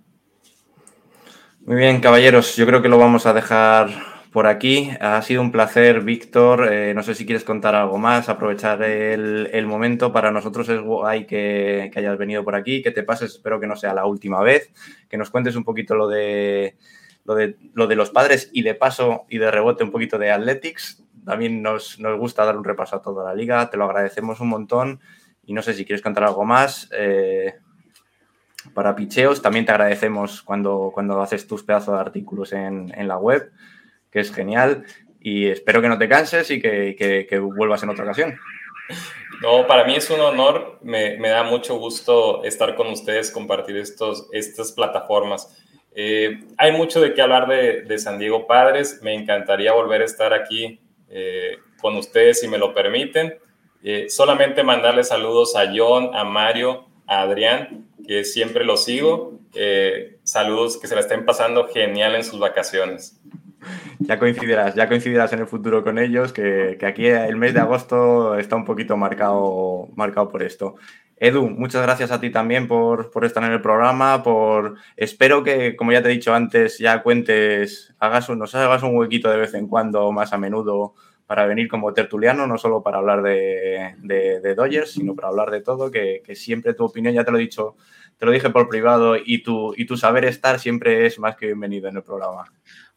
Muy 1.60 1.76
bien, 1.76 2.00
caballeros, 2.00 2.54
yo 2.56 2.66
creo 2.66 2.80
que 2.80 2.88
lo 2.88 2.98
vamos 2.98 3.26
a 3.26 3.32
dejar 3.32 3.88
por 4.34 4.48
aquí. 4.48 4.90
Ha 5.00 5.22
sido 5.22 5.42
un 5.42 5.52
placer, 5.52 6.00
Víctor. 6.00 6.66
Eh, 6.72 6.92
no 6.92 7.04
sé 7.04 7.14
si 7.14 7.24
quieres 7.24 7.44
contar 7.44 7.76
algo 7.76 7.98
más, 7.98 8.28
aprovechar 8.28 8.82
el, 8.82 9.66
momento. 9.68 10.12
Para 10.12 10.32
nosotros 10.32 10.68
es 10.70 10.80
guay 10.80 11.24
que, 11.24 11.92
hayas 11.94 12.18
venido 12.18 12.42
por 12.42 12.56
aquí, 12.56 12.82
que 12.82 12.90
te 12.90 13.04
pases, 13.04 13.30
espero 13.30 13.60
que 13.60 13.68
no 13.68 13.76
sea 13.76 13.94
la 13.94 14.06
última 14.06 14.42
vez, 14.42 14.72
que 15.08 15.16
nos 15.16 15.30
cuentes 15.30 15.54
un 15.54 15.62
poquito 15.62 15.94
lo 15.94 16.08
de, 16.08 16.76
lo 17.24 17.36
de, 17.36 17.56
lo 17.74 17.86
de 17.86 17.94
los 17.94 18.10
padres 18.10 18.50
y 18.52 18.62
de 18.62 18.74
paso 18.74 19.24
y 19.28 19.38
de 19.38 19.52
rebote 19.52 19.84
un 19.84 19.92
poquito 19.92 20.18
de 20.18 20.32
Athletics. 20.32 21.04
También 21.24 21.62
nos, 21.62 21.96
gusta 22.18 22.44
dar 22.44 22.56
un 22.56 22.64
repaso 22.64 22.96
a 22.96 23.02
toda 23.02 23.22
la 23.22 23.36
liga, 23.36 23.70
te 23.70 23.76
lo 23.76 23.84
agradecemos 23.84 24.40
un 24.40 24.48
montón. 24.48 25.00
Y 25.46 25.52
no 25.52 25.62
sé 25.62 25.74
si 25.74 25.84
quieres 25.84 26.02
contar 26.02 26.24
algo 26.24 26.44
más. 26.44 26.88
Eh, 26.90 27.54
para 28.72 28.96
picheos. 28.96 29.42
También 29.42 29.66
te 29.66 29.72
agradecemos 29.72 30.42
cuando 30.42 31.22
haces 31.22 31.46
tus 31.46 31.62
pedazos 31.62 31.94
de 31.94 32.00
artículos 32.00 32.52
en, 32.52 32.90
la 33.06 33.18
web, 33.18 33.52
que 34.14 34.20
es 34.20 34.32
genial. 34.32 34.84
Y 35.20 35.48
espero 35.48 35.82
que 35.82 35.88
no 35.88 35.98
te 35.98 36.08
canses 36.08 36.50
y 36.50 36.60
que, 36.60 37.38
vuelvas 37.40 37.82
en 37.82 37.90
otra 37.90 38.04
ocasión. 38.04 38.38
No, 39.42 39.66
para 39.66 39.84
mí 39.84 39.96
es 39.96 40.08
un 40.08 40.20
honor. 40.20 40.78
Me, 40.82 41.18
da 41.18 41.42
mucho 41.42 41.76
gusto 41.76 42.44
estar 42.44 42.76
con 42.76 42.86
ustedes, 42.86 43.30
compartir 43.30 43.76
estos, 43.76 44.28
estas 44.32 44.72
plataformas. 44.72 45.58
Eh, 45.96 46.40
hay 46.56 46.72
mucho 46.72 47.00
de 47.00 47.12
qué 47.12 47.22
hablar 47.22 47.48
de, 47.48 47.98
San 47.98 48.18
Diego 48.18 48.46
Padres. 48.46 49.00
Me 49.02 49.14
encantaría 49.14 49.72
volver 49.72 50.02
a 50.02 50.04
estar 50.04 50.32
aquí 50.32 50.80
eh, 51.10 51.58
con 51.80 51.96
ustedes, 51.96 52.40
si 52.40 52.48
me 52.48 52.58
lo 52.58 52.72
permiten. 52.72 53.34
Eh, 53.82 54.08
solamente 54.08 54.62
mandarles 54.62 55.08
saludos 55.08 55.56
a 55.56 55.72
John, 55.74 56.10
a 56.14 56.24
Mario, 56.24 56.86
a 57.06 57.22
Adrián 57.22 57.84
que 58.06 58.24
siempre 58.24 58.64
lo 58.64 58.76
sigo. 58.76 59.40
Eh, 59.54 60.18
saludos, 60.22 60.78
que 60.78 60.86
se 60.86 60.94
la 60.94 61.00
estén 61.00 61.24
pasando 61.24 61.68
genial 61.68 62.14
en 62.14 62.24
sus 62.24 62.38
vacaciones. 62.38 63.20
Ya 63.98 64.18
coincidirás, 64.18 64.74
ya 64.74 64.88
coincidirás 64.88 65.32
en 65.32 65.40
el 65.40 65.46
futuro 65.46 65.82
con 65.82 65.98
ellos, 65.98 66.32
que, 66.32 66.78
aquí 66.86 67.06
el 67.06 67.36
mes 67.36 67.54
de 67.54 67.60
agosto 67.60 68.36
está 68.38 68.56
un 68.56 68.64
poquito 68.64 68.96
marcado, 68.96 69.88
marcado 69.96 70.28
por 70.28 70.42
esto. 70.42 70.76
Edu, 71.16 71.48
muchas 71.48 71.82
gracias 71.82 72.10
a 72.10 72.20
ti 72.20 72.30
también 72.30 72.66
por, 72.66 73.10
por, 73.10 73.24
estar 73.24 73.42
en 73.44 73.52
el 73.52 73.60
programa, 73.60 74.22
por 74.22 74.76
espero 74.96 75.44
que, 75.44 75.76
como 75.76 75.92
ya 75.92 76.02
te 76.02 76.08
he 76.08 76.12
dicho 76.12 76.34
antes, 76.34 76.78
ya 76.78 77.02
cuentes, 77.02 77.94
hagas 77.98 78.28
un, 78.28 78.40
nos 78.40 78.54
hagas 78.54 78.82
un 78.82 78.96
huequito 78.96 79.30
de 79.30 79.38
vez 79.38 79.54
en 79.54 79.68
cuando, 79.68 80.10
más 80.12 80.32
a 80.32 80.38
menudo, 80.38 80.94
para 81.26 81.46
venir 81.46 81.68
como 81.68 81.92
tertuliano, 81.94 82.46
no 82.46 82.58
solo 82.58 82.82
para 82.82 82.98
hablar 82.98 83.22
de, 83.22 84.54
Dodgers, 84.56 84.92
sino 84.92 85.14
para 85.14 85.28
hablar 85.28 85.50
de 85.50 85.62
todo, 85.62 85.90
que, 85.90 86.22
siempre 86.34 86.74
tu 86.74 86.84
opinión, 86.84 87.14
ya 87.14 87.24
te 87.24 87.30
lo 87.30 87.38
he 87.38 87.42
dicho, 87.42 87.76
te 88.18 88.26
lo 88.26 88.32
dije 88.32 88.50
por 88.50 88.68
privado, 88.68 89.16
y 89.16 89.42
tu, 89.42 89.72
y 89.76 89.86
tu 89.86 89.96
saber 89.96 90.24
estar 90.24 90.58
siempre 90.58 91.06
es 91.06 91.18
más 91.18 91.36
que 91.36 91.46
bienvenido 91.46 91.88
en 91.88 91.96
el 91.96 92.02
programa. 92.02 92.44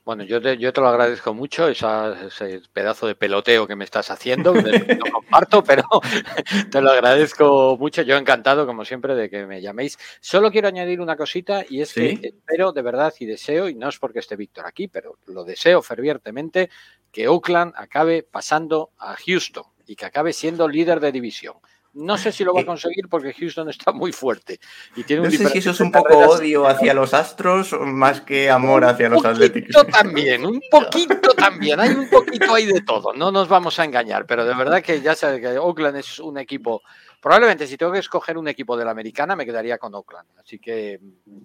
Bueno, 0.08 0.24
yo 0.24 0.42
te, 0.42 0.58
yo 0.58 0.72
te 0.72 0.80
lo 0.80 0.88
agradezco 0.88 1.34
mucho, 1.34 1.68
ese 1.68 2.62
pedazo 2.72 3.08
de 3.08 3.16
peloteo 3.16 3.68
que 3.68 3.76
me 3.76 3.84
estás 3.84 4.10
haciendo, 4.10 4.54
no 4.54 4.62
comparto, 5.12 5.62
pero 5.62 5.84
te 6.72 6.80
lo 6.80 6.92
agradezco 6.92 7.76
mucho. 7.78 8.04
Yo 8.04 8.16
encantado, 8.16 8.66
como 8.66 8.86
siempre, 8.86 9.16
de 9.16 9.30
que 9.30 9.46
me 9.46 9.62
llaméis. 9.62 9.98
Solo 10.22 10.50
quiero 10.50 10.70
añadir 10.70 11.02
una 11.02 11.18
cosita 11.18 11.66
y 11.70 11.82
es 11.82 11.94
que 11.94 12.22
espero 12.24 12.72
de 12.72 12.82
verdad 12.84 13.14
y 13.20 13.26
deseo, 13.26 13.68
y 13.68 13.76
no 13.76 13.90
es 13.90 14.00
porque 14.00 14.20
esté 14.20 14.38
Víctor 14.38 14.66
aquí, 14.66 14.88
pero 14.88 15.18
lo 15.26 15.44
deseo 15.44 15.82
fervientemente, 15.82 16.70
que 17.12 17.28
Oakland 17.28 17.74
acabe 17.76 18.24
pasando 18.24 18.92
a 19.00 19.14
Houston 19.18 19.66
y 19.88 19.98
que 19.98 20.06
acabe 20.06 20.32
siendo 20.32 20.70
líder 20.70 21.02
de 21.02 21.12
división. 21.12 21.56
No 21.94 22.18
sé 22.18 22.32
si 22.32 22.44
lo 22.44 22.54
va 22.54 22.62
a 22.62 22.66
conseguir 22.66 23.08
porque 23.10 23.34
Houston 23.34 23.70
está 23.70 23.92
muy 23.92 24.12
fuerte. 24.12 24.60
Y 24.96 25.04
tiene 25.04 25.24
no 25.24 25.32
sé 25.32 25.50
si 25.50 25.58
eso 25.58 25.72
es 25.72 25.80
un 25.80 25.92
poco 25.92 26.18
odio 26.18 26.68
hacia 26.68 26.94
los 26.94 27.14
Astros 27.14 27.74
más 27.80 28.22
que 28.22 28.50
amor 28.50 28.86
hacia 28.86 29.10
los 29.10 29.26
Atléticos. 29.26 29.76
Un 29.76 29.84
poquito 29.92 29.92
también, 29.92 30.46
un 30.46 30.62
poquito 30.70 31.30
también. 31.34 31.80
Hay 31.80 31.92
un 31.92 32.10
poquito 32.10 32.54
ahí 32.54 32.66
de 32.66 32.82
todo. 32.82 33.14
No 33.14 33.32
nos 33.32 33.48
vamos 33.48 33.80
a 33.80 33.86
engañar, 33.86 34.26
pero 34.26 34.46
de 34.46 34.54
verdad 34.54 34.82
que 34.82 35.02
ya 35.02 35.16
sabes 35.16 35.42
que 35.42 35.58
Oakland 35.58 35.98
es 35.98 36.20
un 36.20 36.38
equipo. 36.38 36.82
Probablemente 37.22 37.66
si 37.66 37.78
tengo 37.78 37.92
que 37.92 38.00
escoger 38.00 38.38
un 38.38 38.48
equipo 38.48 38.78
de 38.78 38.86
la 38.86 38.92
americana 38.92 39.36
me 39.36 39.46
quedaría 39.46 39.78
con 39.78 39.94
Oakland. 39.96 40.30
Así 40.40 40.60
que, 40.60 41.00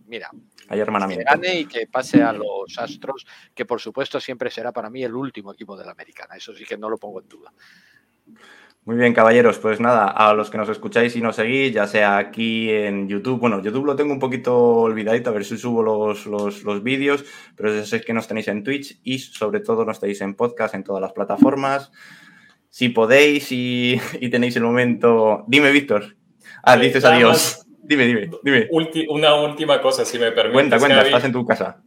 mira, 0.07 0.31
Hay 0.69 0.79
que 0.79 1.25
gane 1.25 1.61
y 1.61 1.67
que 1.67 1.87
pase 1.87 2.23
a 2.23 2.33
los 2.33 2.77
Astros, 2.79 3.27
que 3.55 3.65
por 3.65 3.81
supuesto 3.81 4.21
siempre 4.21 4.51
será 4.51 4.71
para 4.71 4.91
mí 4.91 5.03
el 5.03 5.15
último 5.15 5.53
equipo 5.53 5.77
de 5.77 5.85
la 5.85 5.93
americana. 5.93 6.37
Eso 6.37 6.55
sí 6.55 6.65
que 6.65 6.77
no 6.77 6.91
lo 6.91 6.99
pongo 6.99 7.21
en 7.21 7.29
duda. 7.29 7.53
Muy 8.85 8.97
bien, 8.97 9.15
caballeros, 9.15 9.59
pues 9.59 9.79
nada, 9.79 10.09
a 10.09 10.35
los 10.35 10.51
que 10.51 10.59
nos 10.59 10.69
escucháis 10.69 11.15
y 11.15 11.21
nos 11.21 11.37
seguís, 11.37 11.73
ya 11.73 11.87
sea 11.87 12.19
aquí 12.19 12.69
en 12.69 13.09
YouTube, 13.09 13.39
bueno, 13.39 13.63
YouTube 13.63 13.87
lo 13.87 13.95
tengo 13.95 14.13
un 14.13 14.19
poquito 14.19 14.59
olvidadito, 14.59 15.31
a 15.31 15.33
ver 15.33 15.45
si 15.45 15.57
subo 15.57 15.85
los, 15.85 16.27
los, 16.27 16.83
vídeos, 16.83 17.25
pero 17.55 17.73
ya 17.73 17.85
sé 17.85 18.01
que 18.01 18.13
nos 18.13 18.27
tenéis 18.27 18.49
en 18.49 18.65
Twitch 18.65 18.99
y 19.05 19.21
sobre 19.21 19.61
todo 19.61 19.85
nos 19.85 20.01
tenéis 20.01 20.21
en 20.23 20.35
podcast 20.35 20.75
en 20.75 20.83
todas 20.83 21.01
las 21.01 21.13
plataformas. 21.13 21.93
Si 22.71 22.89
podéis 22.89 23.53
y, 23.53 24.01
tenéis 24.33 24.57
el 24.57 24.65
momento, 24.65 25.45
dime, 25.47 25.71
Víctor. 25.71 26.17
Ah, 26.65 26.77
dices 26.77 27.05
adiós. 27.05 27.65
Dime, 27.85 28.07
dime, 28.07 28.31
dime. 28.43 28.69
una 29.09 29.35
última 29.37 29.81
cosa, 29.81 30.05
si 30.05 30.19
me 30.19 30.33
permites. 30.33 30.55
Cuenta, 30.55 30.79
cuenta, 30.81 31.03
estás 31.03 31.25
en 31.25 31.33
tu 31.33 31.47
casa 31.47 31.83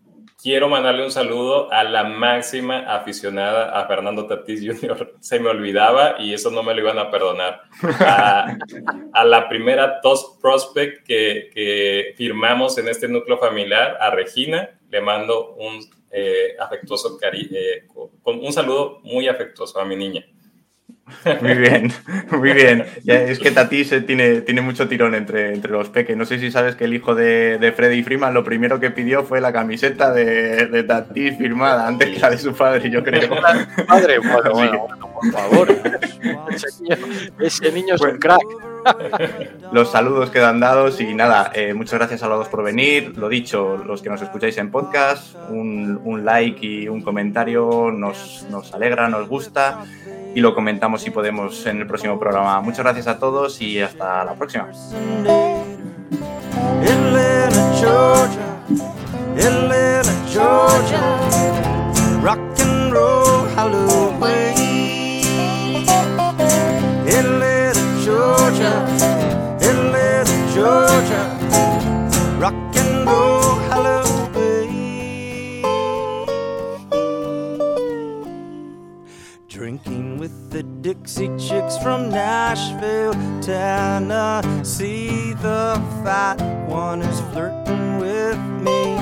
quiero 0.45 0.69
mandarle 0.69 1.03
un 1.03 1.09
saludo 1.09 1.73
a 1.73 1.83
la 1.83 2.03
máxima 2.03 2.81
aficionada, 2.81 3.71
a 3.71 3.87
Fernando 3.87 4.27
Tatís 4.27 4.61
Jr. 4.63 5.15
Se 5.19 5.39
me 5.39 5.49
olvidaba 5.49 6.17
y 6.19 6.35
eso 6.35 6.51
no 6.51 6.61
me 6.61 6.75
lo 6.75 6.81
iban 6.81 6.99
a 6.99 7.09
perdonar. 7.09 7.63
A, 7.99 9.25
la 9.25 9.49
primera 9.49 10.01
Toast 10.01 10.39
Prospect 10.39 11.03
que, 11.03 12.13
firmamos 12.15 12.77
en 12.77 12.89
este 12.89 13.07
núcleo 13.07 13.39
familiar, 13.39 13.97
a 13.99 14.11
Regina, 14.11 14.69
le 14.87 15.01
mando 15.01 15.55
un 15.55 15.79
eh, 16.11 16.55
afectuoso 16.59 17.17
cari 17.17 17.49
eh, 17.51 17.87
un 18.23 18.53
saludo 18.53 18.99
muy 19.01 19.27
afectuoso 19.27 19.79
a 19.79 19.85
mi 19.85 19.95
niña. 19.95 20.27
Muy 21.41 21.53
bien, 21.53 21.91
muy 22.31 22.53
bien. 22.53 22.85
es 23.05 23.39
que 23.39 23.51
Tatis 23.51 23.93
tiene, 24.07 24.41
tiene 24.41 24.61
mucho 24.61 24.87
tirón 24.87 25.13
entre, 25.13 25.53
entre 25.53 25.71
los 25.71 25.89
peques. 25.89 26.17
No 26.17 26.25
sé 26.25 26.39
si 26.39 26.51
sabes 26.51 26.75
que 26.75 26.85
el 26.85 26.93
hijo 26.93 27.13
de, 27.13 27.57
de 27.59 27.71
Freddy 27.71 28.03
Freeman 28.03 28.33
lo 28.33 28.43
primero 28.43 28.79
que 28.79 28.89
pidió 28.89 29.23
fue 29.23 29.39
la 29.39 29.53
camiseta 29.53 30.11
de, 30.11 30.65
de 30.67 30.83
Tatis 30.83 31.37
firmada 31.37 31.87
antes 31.87 32.09
que 32.09 32.19
la 32.19 32.31
de 32.31 32.37
su 32.37 32.53
padre, 32.53 32.89
yo 32.89 33.03
creo. 33.03 33.29
Padre, 33.87 34.19
bueno, 34.19 34.51
bueno, 34.51 34.87
por 35.13 35.31
favor. 35.31 35.67
Ese 37.39 37.71
niño, 37.71 37.95
es 37.95 38.01
un 38.01 38.17
crack. 38.17 38.41
Los 39.71 39.91
saludos 39.91 40.29
quedan 40.29 40.59
dados 40.59 41.01
y 41.01 41.13
nada, 41.15 41.51
eh, 41.55 41.73
muchas 41.73 41.99
gracias 41.99 42.21
a 42.23 42.27
los 42.27 42.39
dos 42.39 42.47
por 42.49 42.63
venir. 42.63 43.17
Lo 43.17 43.29
dicho, 43.29 43.77
los 43.77 44.01
que 44.01 44.09
nos 44.09 44.21
escucháis 44.21 44.57
en 44.57 44.69
podcast, 44.71 45.35
un, 45.49 45.99
un 46.03 46.23
like 46.23 46.65
y 46.65 46.87
un 46.87 47.01
comentario 47.01 47.91
nos, 47.91 48.45
nos 48.49 48.73
alegra, 48.73 49.09
nos 49.09 49.27
gusta 49.27 49.85
y 50.35 50.41
lo 50.41 50.53
comentamos 50.53 51.01
si 51.01 51.09
podemos 51.11 51.65
en 51.65 51.79
el 51.79 51.87
próximo 51.87 52.19
programa. 52.19 52.59
Muchas 52.59 52.79
gracias 52.79 53.07
a 53.07 53.17
todos 53.17 53.61
y 53.61 53.79
hasta 53.81 54.25
la 54.25 54.35
próxima. 54.35 54.69
Georgia, 70.55 71.34
Dixie 80.85 81.31
Chicks 81.39 81.79
from 81.79 82.09
Nashville, 82.09 83.13
Tennessee. 83.41 85.33
The 85.33 85.81
fat 86.03 86.39
one 86.69 87.01
is 87.01 87.21
flirting 87.31 87.97
with 87.97 88.37
me. 88.61 88.93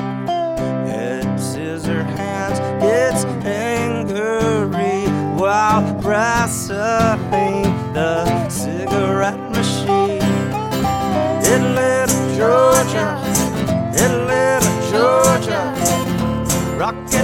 Head 0.88 1.38
scissor 1.38 2.04
hands 2.04 2.60
gets 2.82 3.26
angry 3.46 5.12
while 5.38 5.84
wrestling 6.00 7.64
the 7.92 8.48
cigarette 8.48 9.52
machine. 9.52 10.24
In 11.52 11.76
little 11.76 12.38
Georgia, 12.38 13.20
little 13.92 14.90
Georgia, 14.90 16.78
rockin'. 16.80 17.24